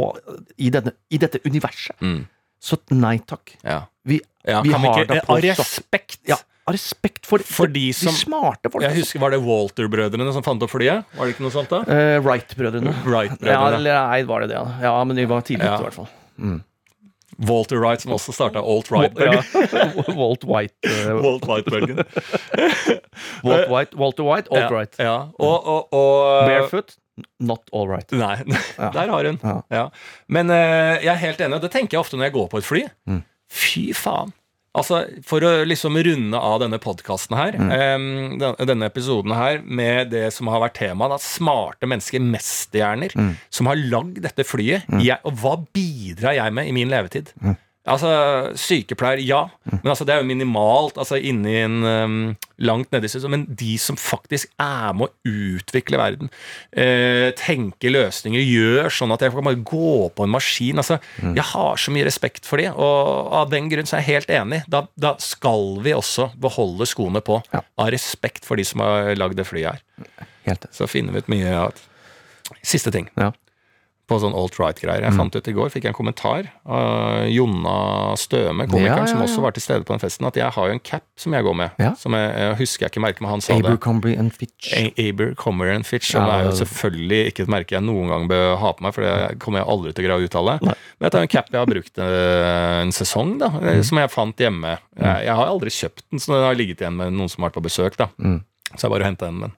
i, 0.57 0.69
denne, 0.69 0.91
i 1.11 1.17
dette 1.17 1.39
universet. 1.45 1.95
Mm. 2.01 2.25
Så 2.59 2.77
nei 2.91 3.17
takk. 3.19 3.55
Ja. 3.63 3.85
Vi, 4.05 4.19
Ja, 4.47 4.61
vi 4.61 4.71
har 4.71 4.79
ikke, 5.03 5.07
det 5.13 5.23
på 5.27 5.35
av 5.35 5.41
respekt 5.43 6.17
Ja, 6.27 6.35
av 6.67 6.73
respekt 6.73 7.25
for, 7.25 7.39
For 7.39 7.67
de 7.67 7.91
som- 7.93 8.11
smarte 8.13 8.69
folk. 8.71 8.83
Jeg 8.83 8.95
husker, 9.03 9.19
Var 9.19 9.31
det 9.31 9.39
Walter-brødrene 9.43 10.33
som 10.33 10.43
fant 10.43 10.61
opp 10.63 10.69
flyet? 10.71 11.05
Var 11.15 11.25
det 11.25 11.35
ikke 11.35 11.41
noe 11.45 11.51
sånt 11.51 11.69
da? 11.69 11.81
Eh, 11.87 12.19
Wright-brødrene. 12.19 12.93
Wright 13.05 13.37
ja, 13.41 13.67
eller 13.67 13.93
nei, 14.07 14.23
var 14.23 14.41
det 14.41 14.49
det? 14.49 14.55
ja. 14.55 14.65
Ja, 14.81 15.03
men 15.03 15.15
de 15.15 15.25
var 15.25 15.41
tidlig 15.41 15.65
ute, 15.67 15.79
i 15.79 15.83
hvert 15.89 15.93
fall. 15.93 16.09
Walter 17.39 17.77
Wright, 17.79 18.01
som 18.01 18.11
også 18.11 18.33
starta 18.33 18.59
Alt 18.59 18.89
Wright. 18.91 19.13
Ja. 19.17 19.41
Walt 20.19 20.43
White. 20.43 20.75
Uh, 20.83 21.21
Walt 21.23 21.45
White-bølgen. 21.47 22.03
Walt 23.43 23.69
White, 23.69 23.95
Walter 23.95 24.23
White, 24.23 24.49
alt 24.51 24.71
Wright. 24.71 24.95
Ja, 24.99 25.03
ja. 25.05 25.17
Og, 25.39 25.67
og, 25.67 25.93
og 25.93 26.47
Barefoot, 26.49 26.95
not 27.39 27.69
all 27.73 27.87
right. 27.87 28.09
Nei, 28.11 28.35
der 28.95 29.07
har 29.13 29.25
hun. 29.29 29.39
Ja. 29.43 29.55
Ja. 29.71 29.85
Men 30.27 30.49
eh, 30.49 30.97
jeg 31.03 31.13
er 31.13 31.23
helt 31.27 31.39
enig, 31.45 31.55
og 31.59 31.61
det 31.67 31.71
tenker 31.75 31.97
jeg 31.97 32.03
ofte 32.05 32.17
når 32.19 32.29
jeg 32.29 32.37
går 32.39 32.49
på 32.51 32.61
et 32.61 32.67
fly. 32.69 32.83
Mm. 33.09 33.23
Fy 33.49 33.87
faen. 33.97 34.33
Altså, 34.77 34.99
For 35.25 35.41
å 35.41 35.63
liksom 35.65 35.95
runde 36.05 36.37
av 36.37 36.59
denne 36.61 36.77
podkasten 36.79 37.33
her, 37.35 37.55
Mm. 37.57 37.71
em, 37.73 38.37
denne 38.69 38.85
episoden 38.85 39.33
her, 39.35 39.63
med 39.65 40.11
det 40.11 40.27
som 40.35 40.47
har 40.53 40.61
vært 40.61 40.77
temaet, 40.77 41.19
smarte 41.25 41.89
mennesker, 41.89 42.21
mesterhjerner, 42.21 43.15
Mm. 43.17 43.31
som 43.49 43.65
har 43.71 43.75
lagd 43.81 44.21
dette 44.21 44.45
flyet, 44.45 44.85
jeg, 45.01 45.17
og 45.25 45.33
hva 45.41 45.55
bidrar 45.73 46.35
jeg 46.37 46.53
med 46.53 46.67
i 46.69 46.71
min 46.77 46.87
levetid? 46.93 47.33
Mm. 47.79 47.89
Altså, 47.89 48.09
Sykepleier, 48.59 49.21
ja, 49.23 49.39
men 49.63 49.87
altså, 49.89 50.05
det 50.05 50.13
er 50.13 50.19
jo 50.21 50.27
minimalt 50.27 50.97
altså 50.99 51.17
inni 51.17 51.55
en 51.63 51.77
um, 51.87 52.17
langt 52.61 52.91
nedi. 52.91 53.07
Men 53.31 53.45
de 53.57 53.77
som 53.81 53.97
faktisk 53.97 54.51
er 54.61 54.93
med 54.93 55.07
å 55.07 55.31
utvikle 55.55 55.97
verden, 55.97 56.29
eh, 56.75 57.31
tenke 57.39 57.89
løsninger, 57.89 58.43
gjør 58.43 58.91
sånn 58.93 59.15
at 59.15 59.23
jeg 59.25 59.33
kan 59.33 59.47
bare 59.47 59.63
gå 59.63 60.09
på 60.13 60.27
en 60.27 60.33
maskin 60.35 60.77
altså, 60.83 60.99
Jeg 61.23 61.47
har 61.53 61.79
så 61.81 61.91
mye 61.95 62.05
respekt 62.05 62.45
for 62.45 62.61
de, 62.61 62.67
og 62.69 63.33
av 63.41 63.49
den 63.49 63.71
grunn 63.71 63.87
så 63.89 63.97
er 63.97 64.03
jeg 64.03 64.19
helt 64.19 64.35
enig. 64.37 64.61
Da, 64.69 64.83
da 64.99 65.15
skal 65.23 65.79
vi 65.85 65.95
også 65.95 66.29
beholde 66.37 66.85
skoene 66.89 67.23
på, 67.25 67.41
Ja. 67.55 67.63
av 67.79 67.89
respekt 67.95 68.45
for 68.45 68.59
de 68.59 68.67
som 68.67 68.83
har 68.83 69.15
lagd 69.15 69.39
det 69.39 69.47
flyet 69.49 69.79
her. 69.79 70.27
Helt. 70.45 70.67
Så 70.75 70.87
finner 70.89 71.15
vi 71.15 71.23
ut 71.23 71.31
mye 71.31 71.55
av 71.55 71.85
Siste 72.65 72.89
ting. 72.91 73.05
Ja. 73.15 73.29
På 74.09 74.17
sånn 74.19 74.33
alt-right-greier. 74.35 75.05
Jeg 75.05 75.13
fant 75.15 75.35
ut 75.37 75.47
i 75.47 75.53
går, 75.55 75.69
fikk 75.71 75.85
jeg 75.85 75.93
en 75.93 75.97
kommentar 75.99 76.49
av 76.65 77.27
Jonna 77.29 77.75
Støme, 78.19 78.65
komikeren, 78.67 79.05
Ja, 79.05 79.05
ja, 79.05 79.11
som 79.13 79.21
også 79.23 79.41
var 79.45 79.53
til 79.55 79.63
stede 79.63 79.85
på 79.85 79.93
den 79.95 80.01
festen, 80.01 80.25
at 80.27 80.35
jeg 80.39 80.49
har 80.55 80.67
jo 80.67 80.73
en 80.75 80.81
cap 80.83 81.03
som 81.19 81.33
jeg 81.37 81.45
går 81.45 81.55
med. 81.61 81.71
Ja. 81.79 81.93
Som 81.99 82.13
jeg, 82.17 82.31
jeg 82.35 82.57
husker 82.59 82.85
jeg 82.87 82.91
ikke 82.93 83.03
merket, 83.05 83.21
men 83.21 83.31
han 83.35 83.41
sa 83.45 83.53
det. 83.53 83.65
Abercrombie 83.65 84.17
and 84.19 84.33
Fitch. 84.35 84.73
A- 84.73 84.93
Abercrombie 85.05 85.71
and 85.75 85.85
Fitch, 85.87 86.11
som 86.11 86.25
Ja, 86.25 86.39
er 86.39 86.49
jo 86.49 86.55
selvfølgelig 86.59 87.21
ikke 87.31 87.45
et 87.45 87.53
merke 87.55 87.77
jeg 87.77 87.85
noen 87.85 88.09
gang 88.11 88.27
bør 88.31 88.57
ha 88.61 88.73
på 88.73 88.85
meg, 88.87 88.93
for 88.97 89.05
det 89.05 89.39
kommer 89.39 89.61
jeg 89.63 89.69
aldri 89.75 89.93
til 89.93 90.03
å 90.03 90.07
greie 90.09 90.19
å 90.19 90.27
uttale. 90.27 90.57
Men 90.65 91.05
dette 91.07 91.21
er 91.21 91.27
en 91.29 91.33
cap 91.37 91.49
jeg 91.53 91.59
har 91.61 91.69
brukt 91.69 91.97
eh, 92.03 92.81
en 92.81 92.91
sesong, 92.95 93.37
da, 93.39 93.51
eh, 93.61 93.75
Mm. 93.79 93.83
som 93.85 93.97
jeg 94.01 94.09
fant 94.11 94.35
hjemme. 94.37 94.77
Jeg, 94.99 95.25
jeg 95.25 95.35
har 95.35 95.47
aldri 95.47 95.69
kjøpt 95.69 96.03
den, 96.09 96.19
så 96.19 96.33
den 96.33 96.43
har 96.49 96.55
ligget 96.55 96.81
igjen 96.81 96.97
med 96.97 97.13
noen 97.13 97.29
som 97.29 97.43
har 97.43 97.49
vært 97.51 97.59
på 97.61 97.67
besøk, 97.69 97.95
da. 97.97 98.09
Mm. 98.19 98.41
Så 98.75 98.85
jeg 98.85 98.91
bare 98.93 99.07
henta 99.07 99.25
den. 99.25 99.39
Men 99.41 99.53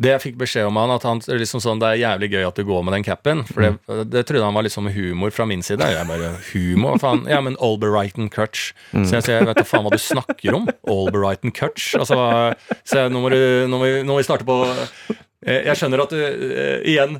det 0.00 0.10
jeg 0.14 0.22
fikk 0.24 0.38
beskjed 0.40 0.66
om 0.66 0.76
han, 0.80 0.90
at 0.90 1.04
han 1.06 1.20
liksom 1.22 1.60
sånn, 1.62 1.78
det 1.78 1.86
er 1.92 2.00
jævlig 2.02 2.30
gøy 2.32 2.46
at 2.48 2.56
du 2.58 2.64
går 2.66 2.82
med 2.84 2.94
den 2.96 3.04
capen. 3.06 3.44
For 3.46 3.62
det, 3.62 3.70
Mm. 3.86 4.10
det 4.10 4.24
trodde 4.26 4.42
han 4.44 4.54
var 4.54 4.62
litt 4.66 4.72
sånn 4.74 4.90
humor 4.92 5.30
fra 5.30 5.46
min 5.46 5.62
side. 5.62 5.78
Jeg 5.86 6.06
bare 6.08 6.32
humor? 6.52 6.98
Faen. 6.98 7.22
Ja, 7.30 7.40
men 7.40 7.56
Alberrighton 7.62 8.28
Cutch. 8.28 8.72
Mm. 8.92 9.04
Så 9.06 9.12
jeg 9.20 9.22
sier, 9.28 9.46
vet 9.46 9.56
da 9.56 9.62
faen 9.64 9.84
hva 9.86 9.90
du 9.94 9.98
snakker 10.02 10.54
om. 10.58 10.66
Alberrighton 10.88 11.52
Cutch. 11.54 11.94
Altså, 11.94 12.18
så 12.84 13.04
jeg, 13.04 13.12
nå, 13.14 13.20
må 13.22 13.30
du, 13.30 13.38
nå, 13.70 13.78
må 13.78 13.84
vi, 13.86 14.02
nå 14.02 14.12
må 14.14 14.18
vi 14.18 14.26
starte 14.26 14.44
på 14.48 14.58
Jeg 15.40 15.78
skjønner 15.80 16.02
at 16.02 16.10
du 16.12 16.18
eh, 16.20 16.82
igjen 16.92 17.14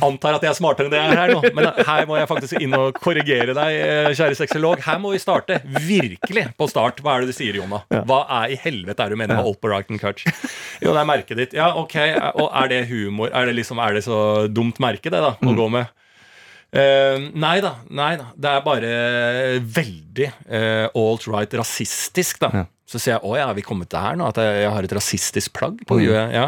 antar 0.00 0.38
at 0.38 0.44
jeg 0.46 0.54
er 0.54 0.56
smartere 0.56 0.88
enn 0.88 0.94
det 0.94 1.00
jeg 1.02 1.12
er 1.12 1.20
her 1.20 1.32
nå, 1.34 1.50
men 1.52 1.66
her 1.84 2.06
må 2.08 2.16
jeg 2.16 2.30
faktisk 2.30 2.62
inn 2.64 2.72
og 2.78 2.96
korrigere 2.96 3.52
deg, 3.56 3.76
eh, 3.84 4.08
kjære 4.16 4.38
sexolog. 4.38 4.80
Her 4.86 5.02
må 5.02 5.12
vi 5.12 5.20
starte 5.20 5.58
virkelig 5.84 6.46
på 6.56 6.68
start. 6.72 7.02
Hva 7.04 7.18
er 7.18 7.26
det 7.26 7.34
du 7.34 7.36
sier, 7.36 7.58
Jonna? 7.60 7.82
Hva 8.08 8.22
er 8.40 8.54
i 8.54 8.58
helvete 8.62 9.04
er 9.04 9.12
du 9.12 9.20
mener 9.20 9.36
med 9.36 9.50
Alperighton 9.50 10.00
Cutch? 10.00 10.24
Jo, 10.80 10.94
det 10.94 11.02
er 11.02 11.10
merket 11.10 11.40
ditt. 11.42 11.58
Ja, 11.58 11.72
ok. 11.76 11.96
Og 12.40 12.48
er 12.48 12.72
det 12.72 12.82
humor? 12.88 13.32
Er 13.36 13.50
det 13.50 13.58
liksom, 13.58 13.80
er 13.84 13.98
det 13.98 14.06
så 14.06 14.18
dumt 14.48 14.80
merke, 14.80 15.12
det, 15.12 15.20
da, 15.20 15.34
å 15.36 15.56
gå 15.58 15.68
med? 15.74 15.92
Uh, 16.68 17.30
nei 17.32 17.54
da. 17.64 17.78
nei 17.96 18.10
da 18.20 18.26
Det 18.36 18.50
er 18.50 18.64
bare 18.66 18.88
veldig 19.64 20.26
uh, 20.52 20.88
alt-right 20.92 21.54
rasistisk, 21.56 22.42
da. 22.44 22.66
Så 22.88 22.96
sier 22.96 23.18
jeg 23.18 23.20
å 23.28 23.34
ja, 23.36 23.50
er 23.50 23.56
vi 23.58 23.60
kommet 23.66 23.90
der 23.92 24.16
nå? 24.16 24.30
At 24.32 24.38
jeg, 24.40 24.62
jeg 24.64 24.70
har 24.72 24.86
et 24.86 24.92
rasistisk 24.96 25.52
plagg 25.58 25.82
på 25.84 25.98
huet? 26.00 26.30
Ja. 26.32 26.46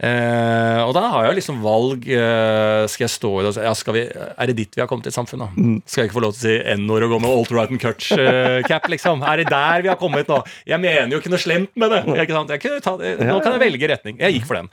Eh, 0.00 0.78
og 0.86 0.94
da 0.96 1.02
har 1.12 1.26
jeg 1.26 1.40
liksom 1.40 1.58
valg. 1.60 2.06
eh, 2.08 2.84
skal 2.88 3.04
jeg 3.04 3.12
stå 3.12 3.30
i 3.36 3.42
det 3.44 3.50
si 3.56 3.64
ja, 3.66 3.72
vi, 3.96 4.04
Er 4.08 4.48
det 4.48 4.54
dit 4.56 4.78
vi 4.78 4.80
har 4.80 4.88
kommet 4.88 5.10
i 5.10 5.12
samfunnet? 5.12 5.58
Skal 5.90 6.04
jeg 6.04 6.08
ikke 6.08 6.16
få 6.16 6.22
lov 6.24 6.36
til 6.38 6.40
å 6.40 6.44
si 6.46 6.76
n-ord 6.78 7.04
og 7.08 7.12
gå 7.16 7.18
med 7.24 7.34
alt-right 7.34 7.74
and 7.74 7.82
Cutch-cap, 7.82 8.86
liksom? 8.94 9.24
Er 9.26 9.42
det 9.42 9.48
der 9.50 9.82
vi 9.84 9.90
har 9.90 9.98
kommet 10.00 10.30
nå? 10.30 10.38
Jeg 10.70 10.80
mener 10.80 11.10
jo 11.16 11.20
ikke 11.20 11.32
noe 11.34 11.42
slemt 11.42 11.74
med 11.82 11.92
det. 11.92 12.00
Ikke 12.22 12.38
sant? 12.38 12.54
Ta. 12.86 12.94
Nå 12.96 13.40
kan 13.42 13.58
jeg 13.58 13.62
velge 13.66 13.90
retning. 13.90 14.22
Jeg 14.22 14.38
gikk 14.38 14.46
for 14.48 14.60
den. 14.60 14.70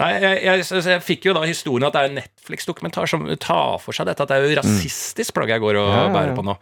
Nei, 0.00 0.12
jeg, 0.22 0.38
jeg, 0.46 0.64
jeg 0.94 1.04
fikk 1.10 1.28
jo 1.28 1.34
da 1.36 1.44
historien 1.50 1.90
at 1.90 1.98
det 1.98 2.04
er 2.06 2.12
en 2.12 2.18
Netflix-dokumentar 2.22 3.10
som 3.10 3.26
tar 3.42 3.76
for 3.82 3.96
seg 3.96 4.06
dette. 4.08 4.22
At 4.22 4.30
det 4.32 4.38
er 4.38 4.46
jo 4.48 4.56
rasistisk 4.62 5.34
plagg 5.36 5.50
jeg 5.56 5.66
går 5.66 5.82
og 5.82 5.90
Ja, 5.90 5.98
ja, 5.98 6.06
ja. 6.06 6.14
bærer 6.14 6.38
på 6.38 6.46
nå. 6.46 6.56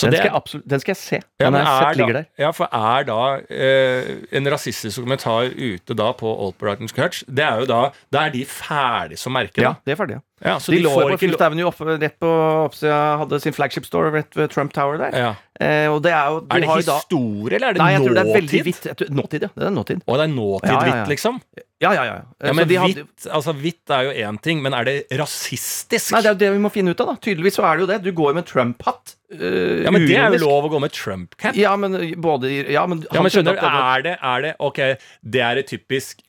Den 0.00 0.14
skal, 0.14 0.30
absolutt, 0.34 0.66
den 0.70 0.80
skal 0.80 0.90
jeg 0.92 0.96
se. 0.96 1.18
ja, 1.40 1.44
Den 1.44 1.54
er 1.58 1.66
sett 1.66 1.96
ligger 1.98 2.18
der. 2.20 2.24
ja, 2.38 2.50
for 2.54 2.70
er 2.72 3.06
da 3.08 3.20
eh, 3.50 4.10
en 4.38 4.50
rasistisk 4.52 5.00
dokumentar 5.00 5.50
ute 5.50 5.96
da 5.98 6.12
på 6.16 6.30
Old 6.30 6.54
Brighton's 6.62 6.94
Church, 6.94 7.24
det 7.26 7.44
er 7.44 7.64
jo 7.64 7.68
da 7.70 7.80
Da 8.12 8.26
er 8.26 8.34
de 8.34 8.44
ferdig 8.46 9.18
som 9.18 9.34
merke, 9.36 9.60
Ja, 9.62 9.74
det 9.84 9.90
de 9.90 9.96
er 9.96 10.00
ferdige. 10.00 10.22
Ja, 10.40 10.54
ja 10.54 10.58
de, 10.58 10.76
de, 10.76 10.82
lå 10.86 10.94
på 10.94 11.20
Fifth 11.20 11.44
Avenue 11.44 11.68
oppe, 11.68 11.84
rett 12.00 12.18
på 12.22 12.30
oppsida, 12.64 13.18
hadde 13.20 13.40
sin 13.40 13.56
flagship 13.56 13.84
store 13.84 14.12
rett 14.14 14.36
ved 14.36 14.48
Trump 14.54 14.72
Tower 14.72 14.96
der. 14.96 15.16
ja. 15.16 15.34
Eh, 15.60 15.86
og 15.92 15.98
det 16.02 16.12
er 16.16 16.28
jo 16.32 16.36
Er 16.40 16.60
det 16.62 16.68
har 16.70 16.78
jo 16.80 16.86
da- 16.86 16.94
historie, 17.02 17.56
eller 17.58 17.68
er 17.68 17.72
det 17.76 17.80
Nei, 17.82 17.90
jeg 17.92 18.00
tror 18.00 18.14
det 18.16 18.20
er 18.22 18.30
veldig 18.40 18.60
nåtid? 18.64 18.86
Jeg 18.88 18.96
tror- 18.96 19.10
Nåtid, 19.10 19.42
ja. 19.44 19.48
Det 19.54 19.66
er 19.66 19.74
nåtid. 19.76 19.98
Og 20.06 20.14
det 20.16 20.24
er 20.24 20.32
nåtid 20.32 20.70
Ja, 20.70 20.86
ja, 20.86 21.04
liksom? 21.04 21.40
Ja, 21.80 21.92
ja, 21.92 22.04
ja. 22.04 22.22
Ja, 22.44 22.52
men 22.52 22.68
hvitt 22.68 22.78
hadde- 22.80 23.30
altså, 23.30 23.52
er 23.90 24.02
jo 24.04 24.10
én 24.28 24.40
ting, 24.40 24.62
men 24.62 24.72
er 24.74 24.84
det 24.84 25.06
rasistisk? 25.10 26.12
Nei, 26.12 26.20
det 26.22 26.28
er 26.28 26.32
jo 26.32 26.38
det 26.38 26.52
vi 26.52 26.58
må 26.64 26.70
finne 26.72 26.90
ut 26.90 27.00
av, 27.00 27.06
da. 27.08 27.14
Tydeligvis 27.16 27.56
så 27.56 27.64
er 27.64 27.76
det 27.76 27.80
jo 27.80 27.86
det. 27.92 28.02
Du 28.02 28.12
går 28.12 28.34
med 28.34 28.46
Trump-hatt. 28.46 29.14
Uh, 29.32 29.84
ja, 29.84 29.90
men 29.90 30.06
det 30.06 30.16
er 30.16 30.32
jo 30.32 30.44
lov 30.46 30.64
å 30.64 30.70
gå 30.72 30.80
med 30.80 30.92
Trump-cap. 30.92 31.54
Ja, 31.54 31.76
men 31.76 31.92
både 32.20 32.68
Ja, 32.70 32.86
men, 32.86 33.04
Ja, 33.12 33.20
men 33.22 33.30
skjønner 33.30 33.52
du, 33.52 33.60
er 33.60 34.02
det, 34.02 34.18
er 34.20 34.40
det 34.42 34.56
Ok, 34.60 34.76
det 35.22 35.40
er 35.40 35.58
et 35.58 35.68
typisk 35.68 36.20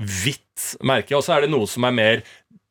hvitt 0.00 0.76
merke, 0.82 1.12
og 1.16 1.22
så 1.24 1.36
er 1.36 1.42
det 1.42 1.50
noe 1.50 1.66
som 1.68 1.84
er 1.84 1.92
mer 1.92 2.22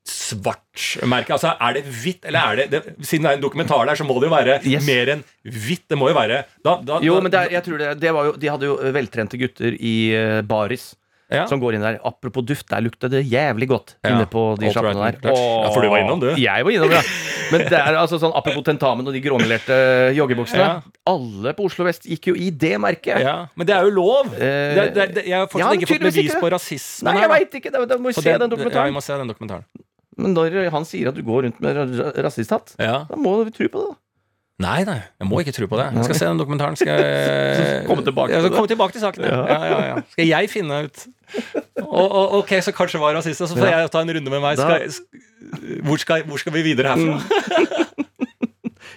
svart 0.10 0.86
merke. 1.10 1.36
Altså, 1.38 1.54
er 1.62 1.78
det 1.80 1.84
hvitt, 1.88 2.26
eller 2.30 2.40
er 2.54 2.62
det, 2.64 2.68
det 2.74 3.08
Siden 3.08 3.28
det 3.28 3.32
er 3.36 3.40
en 3.40 3.44
dokumentar 3.46 3.86
der, 3.90 3.96
så 4.00 4.06
må 4.08 4.18
det 4.20 4.30
jo 4.30 4.36
være 4.36 4.60
Yes. 4.66 4.86
mer 4.88 5.14
enn 5.16 5.24
hvitt. 5.46 5.86
Det 5.90 5.98
må 6.00 6.10
jo 6.12 6.18
være 6.18 6.44
da, 6.66 6.78
da, 6.84 7.00
Jo, 7.06 7.20
men 7.22 7.34
er, 7.34 7.52
jeg 7.58 7.64
tror 7.68 7.78
det, 7.82 7.94
det 8.02 8.14
var 8.16 8.32
jo, 8.32 8.38
De 8.42 8.50
hadde 8.52 8.70
jo 8.72 8.80
veltrente 8.96 9.38
gutter 9.40 9.78
i 9.80 9.96
eh, 10.18 10.42
baris. 10.42 10.96
ja. 11.30 11.44
Som 11.46 11.60
går 11.62 11.76
inn 11.78 11.84
der. 11.86 12.00
Apropos 12.10 12.42
duft, 12.42 12.66
der 12.72 12.82
lukter 12.82 13.08
det 13.14 13.24
jævlig 13.30 13.68
godt 13.70 13.96
Ja. 14.04 14.16
inne 14.16 14.26
på 14.26 14.56
de 14.60 14.72
sjappene 14.74 14.98
right, 14.98 15.20
der. 15.22 15.36
Ja, 15.38 15.70
for 15.74 15.82
du 15.86 15.90
var 15.92 16.02
innom, 16.02 16.20
du. 16.24 16.32
Jeg 16.42 16.66
var 16.66 16.72
innom, 16.74 16.90
ja. 16.96 17.04
Men 17.52 17.64
det 17.70 17.78
er 17.78 17.96
altså 17.98 18.18
sånn 18.22 18.34
apropos 18.38 18.62
tentamen 18.66 19.06
og 19.10 19.14
de 19.14 19.22
gråmelerte 19.26 19.78
joggebuksene. 20.18 20.62
Ja. 20.62 20.82
Alle 21.10 21.54
på 21.58 21.66
Oslo 21.70 21.86
vest 21.88 22.06
gikk 22.10 22.28
jo 22.30 22.36
i 22.38 22.50
det 22.54 22.76
merket. 22.82 23.22
ja, 23.26 23.36
Men 23.58 23.66
det 23.70 23.76
er 23.78 23.86
jo 23.90 23.94
lov! 23.96 24.34
Eh, 24.38 24.74
det, 24.78 24.88
det, 24.98 25.08
det, 25.20 25.24
jeg 25.30 25.38
har 25.40 25.48
fortsatt 25.50 25.78
ikke 25.80 25.92
fått 25.94 26.04
bevis 26.10 26.30
ikke. 26.34 26.42
på 26.44 26.52
rasisme. 26.54 27.10
Nei, 27.10 27.22
jeg 27.24 27.30
veit 27.36 27.58
ikke. 27.62 27.72
Da, 27.78 27.98
må 27.98 28.10
vi 28.14 28.18
se 28.20 28.36
den 28.38 28.50
den 28.54 28.70
Ja, 28.74 28.84
vi 28.90 28.98
må 28.98 29.02
se 29.06 29.18
den 29.22 29.30
dokumentaren. 29.34 29.66
Men 30.20 30.36
når 30.36 30.60
han 30.74 30.86
sier 30.90 31.10
at 31.12 31.16
du 31.18 31.24
går 31.24 31.48
rundt 31.48 31.60
med 31.64 31.76
ra- 31.80 32.14
rasisthatt, 32.28 32.76
Ja. 32.80 33.06
da 33.10 33.16
må 33.20 33.38
vi 33.48 33.52
tro 33.56 33.68
på 33.72 33.82
det. 33.86 33.90
da. 33.94 33.98
Nei, 34.60 34.84
nei, 34.84 34.98
jeg 35.22 35.28
må 35.30 35.38
ikke 35.40 35.54
tro 35.56 35.68
på 35.72 35.78
det. 35.80 35.86
Jeg 35.96 36.04
skal 36.10 36.18
se 36.20 36.26
den 36.28 36.40
dokumentaren. 36.42 36.76
Skal 36.76 36.90
jeg 37.00 37.86
Komme 37.88 38.04
tilbake 38.04 38.34
til 38.34 38.44
jeg 38.44 38.52
komme 38.52 38.68
tilbake 38.68 38.92
til 38.98 39.02
saken. 39.06 39.24
Ja. 39.24 39.38
Ja, 39.48 39.80
ja. 39.94 40.02
Skal 40.12 40.28
jeg 40.28 40.50
finne 40.52 40.82
ut 40.90 41.06
og, 41.80 42.08
og, 42.12 42.34
Ok, 42.42 42.52
så 42.66 42.74
kanskje 42.76 43.00
var 43.00 43.16
rasist, 43.16 43.40
så 43.40 43.48
får 43.56 43.70
jeg 43.72 43.92
ta 43.94 44.02
en 44.04 44.12
runde 44.18 44.34
med 44.36 44.42
meg. 44.44 44.60
Skal, 44.60 44.84
jeg- 44.84 45.80
hvor, 45.88 45.98
skal, 46.04 46.24
hvor 46.28 46.38
skal 46.44 46.52
vi 46.58 46.66
videre 46.74 46.92
herfra? 46.92 47.96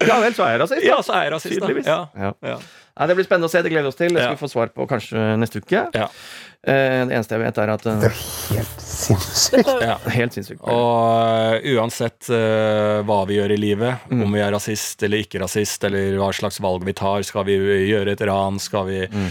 Ja 0.03 0.16
vel, 0.18 0.35
så 0.35 0.43
er 0.47 0.57
jeg 0.57 0.61
rasist. 0.64 0.83
Ja, 0.87 0.97
så 1.05 1.12
er 1.14 1.27
jeg 1.29 1.33
rasist, 1.37 1.55
da. 1.61 1.66
Tydeligvis. 1.68 1.87
Ja. 1.87 1.99
Ja. 2.18 2.31
Ja. 2.43 2.57
Nei, 2.99 3.07
det 3.09 3.14
blir 3.18 3.27
spennende 3.29 3.47
å 3.49 3.53
se. 3.53 3.61
Det 3.62 3.70
gleder 3.70 3.87
vi 3.87 3.93
oss 3.93 3.99
til. 4.01 4.11
Det 4.16 4.25
skal 4.25 4.35
vi 4.35 4.41
få 4.43 4.49
svar 4.51 4.73
på 4.75 4.87
kanskje 4.91 5.23
neste 5.39 5.62
uke. 5.62 5.85
Ja. 5.95 6.09
Eh, 6.63 7.01
det 7.09 7.17
eneste 7.17 7.35
jeg 7.35 7.43
vet, 7.43 7.57
er 7.59 7.71
at 7.75 7.87
eh, 7.91 7.97
Det 8.05 8.09
er 8.13 8.19
helt 8.55 8.83
sinnssykt. 8.87 9.71
Ja. 9.89 9.97
Helt 10.15 10.37
sinnssykt. 10.37 10.61
Og 10.63 11.57
uh, 11.59 11.71
uansett 11.75 12.29
uh, 12.31 13.01
hva 13.09 13.17
vi 13.27 13.41
gjør 13.41 13.57
i 13.57 13.59
livet, 13.59 14.05
Mm. 14.13 14.23
om 14.29 14.37
vi 14.37 14.43
er 14.45 14.53
rasist 14.55 15.03
eller 15.03 15.25
ikke 15.25 15.41
rasist, 15.43 15.83
eller 15.89 16.15
hva 16.21 16.29
slags 16.37 16.61
valg 16.63 16.85
vi 16.87 16.95
tar, 16.95 17.25
skal 17.27 17.45
vi 17.49 17.57
gjøre 17.91 18.15
et 18.15 18.23
ran, 18.31 18.61
skal 18.63 18.87
vi 18.87 19.01
Mm. 19.11 19.29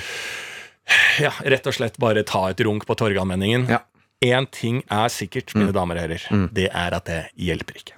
Ja, 1.24 1.32
rett 1.46 1.68
og 1.70 1.74
slett 1.78 1.96
bare 2.02 2.24
ta 2.28 2.50
et 2.52 2.60
runk 2.68 2.84
på 2.90 2.96
Torgallmenningen. 3.00 3.70
Ja. 3.70 3.80
Én 4.22 4.46
ting 4.52 4.82
er 4.92 5.08
sikkert, 5.14 5.54
mine 5.56 5.72
damer 5.72 5.96
og 5.96 6.04
herrer. 6.04 6.50
Det 6.52 6.68
er 6.68 6.94
at 6.98 7.06
det 7.08 7.22
hjelper 7.40 7.80
ikke. 7.80 7.96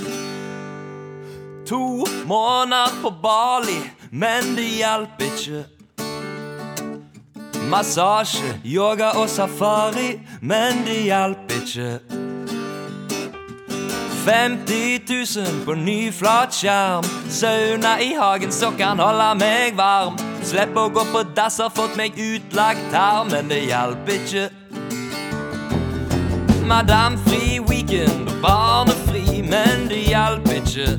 To 1.66 2.04
måneder 2.30 2.94
på 3.02 3.10
Bali, 3.24 3.80
men 4.12 4.54
det 4.60 4.68
hjelper 4.78 5.26
ikke. 5.32 5.64
Massasje, 7.74 8.59
yoga 8.65 9.07
og 9.17 9.30
safari, 9.30 10.19
men 10.41 10.84
det 10.86 11.03
hjelper 11.03 11.53
ikke. 11.55 11.99
50 14.26 15.01
000 15.38 15.65
på 15.65 15.74
ny 15.74 16.11
flatskjerm. 16.11 17.03
Sauna 17.30 17.95
i 18.01 18.13
hagen 18.19 18.51
så 18.51 18.69
kan 18.78 18.99
holde 18.99 19.32
meg 19.39 19.74
varm. 19.78 20.19
Slipp 20.45 20.78
å 20.78 20.86
gå 20.93 21.01
på 21.15 21.24
dass, 21.34 21.57
har 21.57 21.74
fått 21.74 21.97
meg 21.97 22.13
utlagt 22.13 22.93
her, 22.93 23.24
men 23.32 23.49
det 23.49 23.63
hjelper 23.65 24.13
ikke. 24.19 24.45
Madame 26.69 27.17
fri 27.26 27.57
weekend 27.57 28.30
og 28.30 28.38
barnefri, 28.45 29.41
men 29.49 29.89
det 29.89 30.03
hjelper 30.11 30.61
ikke. 30.61 30.91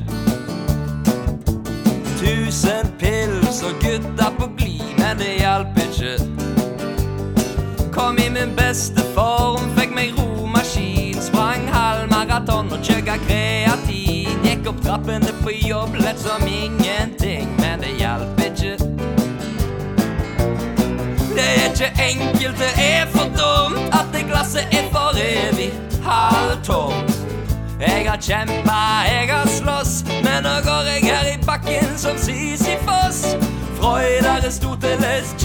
Tusen 2.19 2.91
pils 2.99 3.63
og 3.63 3.79
gutta 3.79 4.27
på 4.35 4.51
glid, 4.59 4.85
men 4.99 5.23
det 5.23 5.37
hjelper 5.39 5.74
Kom 8.15 8.23
i 8.23 8.29
min 8.29 8.55
beste 8.55 9.01
form, 9.15 9.65
fikk 9.75 9.91
meg 9.91 10.13
romaskin. 10.15 11.17
Sprang 11.19 11.65
halvmaraton 11.67 12.69
og 12.71 12.79
chugga 12.79 13.17
kreatin. 13.25 14.37
Gikk 14.45 14.69
opp 14.71 14.79
trappene 14.85 15.33
på 15.41 15.51
jobb, 15.51 15.97
lett 15.99 16.21
som 16.23 16.45
ingenting, 16.47 17.49
men 17.59 17.83
det 17.83 17.91
hjelper 17.99 18.45
ikke. 18.47 18.77
Det 21.35 21.47
er 21.57 21.67
ikke 21.73 21.91
enkelt, 22.05 22.63
det 22.63 22.71
er 22.85 23.11
for 23.11 23.35
dumt 23.35 23.99
at 23.99 24.07
det 24.15 24.23
glasset 24.29 24.71
er 24.71 24.87
for 24.95 25.19
evig 25.19 25.73
halvtomt. 26.05 27.19
Jeg 27.81 28.07
har 28.07 28.21
kjempa, 28.21 28.81
jeg 29.11 29.27
har 29.33 29.51
slåss, 29.57 30.05
men 30.23 30.47
nå 30.47 30.55
går 30.63 30.93
jeg 30.93 31.09
her 31.09 31.33
i 31.33 31.37
bakken 31.43 31.97
som 31.99 32.15
Sisyfos. 32.15 33.25
Freud, 33.75 34.23
Aristoteles, 34.37 35.35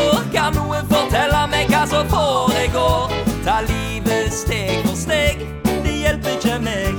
Kierkegaard. 0.00 0.32
Kan 0.32 0.54
noen 0.54 0.86
fortelle 0.88 1.46
meg 1.50 1.68
hva 1.70 1.84
som 1.88 2.08
foregår? 2.08 3.12
Ta 3.44 3.60
livet 3.66 4.32
steg 4.32 4.84
for 4.86 4.96
steg, 4.96 5.42
det 5.84 5.94
hjelper 6.02 6.36
ikke 6.36 6.58
meg. 6.64 6.94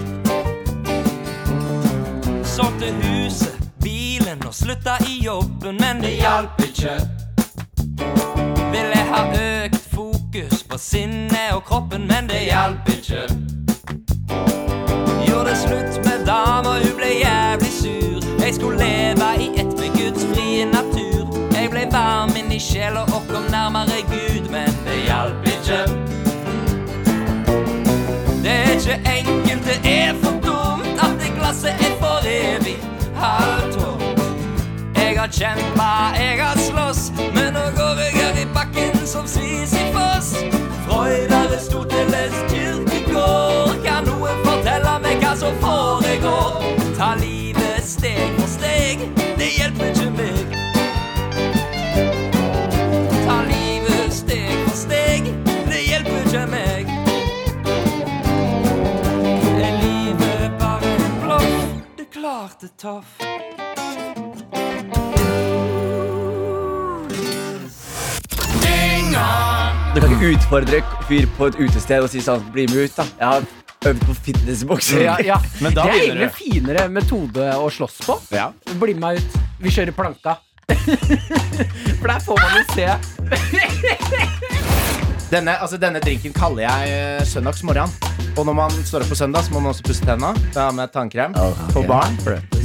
Solgte 2.45 2.91
huset, 3.01 3.57
bilen 3.83 4.41
og 4.45 4.53
slutta 4.53 4.97
i 5.07 5.21
jobben, 5.23 5.79
men 5.79 6.01
det 6.03 6.17
hjalp 6.19 6.61
ikke. 6.65 6.97
Ville 8.71 9.01
ha 9.11 9.23
økt 9.37 9.81
fokus 9.93 10.63
på 10.63 10.77
sinnet 10.77 11.55
og 11.55 11.63
kroppen, 11.65 12.07
men 12.07 12.29
det 12.29 12.45
hjalp 12.49 12.89
ikke. 12.97 13.25
Gjorde 15.27 15.55
slutt 15.55 16.01
med 16.05 16.25
dama 16.27 16.77
hun 16.81 16.95
ble 16.97 17.13
jævlig 17.21 17.73
sur. 17.81 18.21
Jeg 18.41 18.55
skulle 18.55 18.77
leve 18.79 19.31
i 19.39 19.60
sjela 22.61 23.01
og 23.01 23.23
kom 23.29 23.43
nærmere 23.51 24.01
Gud, 24.11 24.49
men 24.49 24.67
det 24.85 24.97
hjalp 25.07 25.47
ikke. 25.53 25.79
Det 28.43 28.51
er 28.51 28.71
ikke 28.71 28.97
enkelt, 29.17 29.65
det 29.65 29.79
er 29.85 30.13
for 30.23 30.31
dumt 30.47 31.01
at 31.05 31.13
det 31.21 31.31
glasset 31.37 31.69
er 31.87 31.95
for 31.99 32.19
evig 32.27 32.77
halvtomt. 33.15 34.21
Jeg 34.95 35.19
har 35.19 35.27
kjempa, 35.27 35.89
jeg 36.23 36.35
har 36.45 36.57
slåss, 36.67 37.11
men 37.35 37.53
nå 37.53 37.65
går 37.77 37.95
jeg 38.03 38.11
her 38.19 38.41
i 38.43 38.47
bakken 38.53 39.07
som 39.07 39.27
Sisyfos. 39.27 40.29
Freud, 40.85 41.31
Aristoteles, 41.41 42.35
Kierkegaard. 42.49 43.77
Kan 43.85 44.05
noen 44.09 44.37
fortelle 44.45 44.97
meg 45.03 45.17
hva 45.23 45.33
som 45.37 45.57
foregår? 45.63 46.61
Ta 46.97 47.15
livet 47.21 47.50
tøff. 62.81 63.17
Du 69.91 69.99
kan 69.99 70.13
ikke 70.15 70.29
utfordre 70.37 70.79
fyr 71.09 71.25
på 71.37 71.49
et 71.51 71.57
utested 71.59 72.05
og 72.05 72.09
si 72.09 72.21
sånn 72.23 72.45
Bli 72.55 72.65
med 72.71 72.87
ut, 72.87 72.93
da. 72.95 73.05
Jeg 73.19 73.27
har 73.27 73.91
øvd 73.91 74.05
på 74.07 74.15
fitnessboksing. 74.27 75.03
Ja, 75.03 75.17
ja. 75.25 75.37
Men 75.61 75.75
da 75.75 75.85
det 75.85 75.91
er 75.91 76.05
egentlig 76.05 76.29
egentlig 76.29 76.37
finere 76.37 76.87
metode 76.93 77.49
å 77.57 77.67
slåss 77.73 77.99
på. 78.07 78.17
Ja. 78.33 78.51
Bli 78.79 78.95
med 78.95 79.03
meg 79.03 79.21
ut. 79.21 79.41
Vi 79.61 79.73
kjører 79.75 79.93
planka. 79.97 80.39
For 81.99 82.07
der 82.07 82.23
får 82.23 82.39
man 82.39 82.51
jo 82.55 82.63
se. 82.71 82.87
Denne, 85.31 85.53
altså, 85.63 85.77
denne 85.79 85.99
drinken 86.03 86.33
kaller 86.35 86.65
jeg 86.65 86.89
eh, 86.91 87.21
søndagsmorgen. 87.23 87.87
Og 88.39 88.45
når 88.47 88.53
man 88.55 88.71
står 88.87 89.03
opp 89.05 89.09
på 89.13 89.15
søndag, 89.15 89.43
så 89.45 89.53
må 89.53 89.59
man 89.63 89.71
også 89.71 89.83
pusse 89.87 90.03
tenna. 90.07 90.33
Da 90.51 90.65
har 90.67 90.73
med 90.75 90.91
tannkrem 90.91 91.33
for 91.71 91.83
barn. 91.87 92.17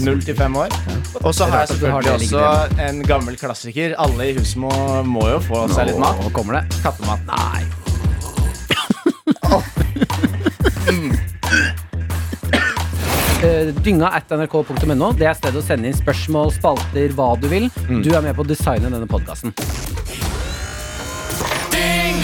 Null 0.02 0.18
til 0.22 0.34
fem 0.38 0.56
år. 0.58 0.74
Og 1.22 1.34
så 1.34 1.44
har 1.50 1.58
jeg 1.62 1.68
selvfølgelig 1.76 2.12
også 2.14 2.42
en 2.88 3.02
gammel 3.06 3.38
klassiker. 3.38 3.94
Alle 4.02 4.30
i 4.30 4.34
huset 4.38 4.58
må, 4.62 4.70
må 5.06 5.28
jo 5.30 5.38
få 5.46 5.66
seg 5.74 5.86
litt 5.92 6.00
mat. 6.02 6.18
Nå 6.22 6.30
kommer 6.34 6.52
det. 6.60 6.64
Kattemat. 6.82 7.20
Nei. 7.30 7.62
Eh, 13.44 13.68
Dynga 13.84 14.08
at 14.16 14.30
nrk.no. 14.32 15.10
Det 15.14 15.26
er 15.28 15.34
stedet 15.36 15.60
å 15.60 15.62
sende 15.62 15.90
inn 15.90 15.94
spørsmål, 15.94 16.48
spalter, 16.56 17.12
hva 17.14 17.34
du 17.38 17.44
vil. 17.52 17.68
Du 18.02 18.08
er 18.16 18.24
med 18.24 18.32
på 18.34 18.42
å 18.42 18.48
designe 18.48 18.88
denne 18.88 19.06
podkasten. 19.10 19.52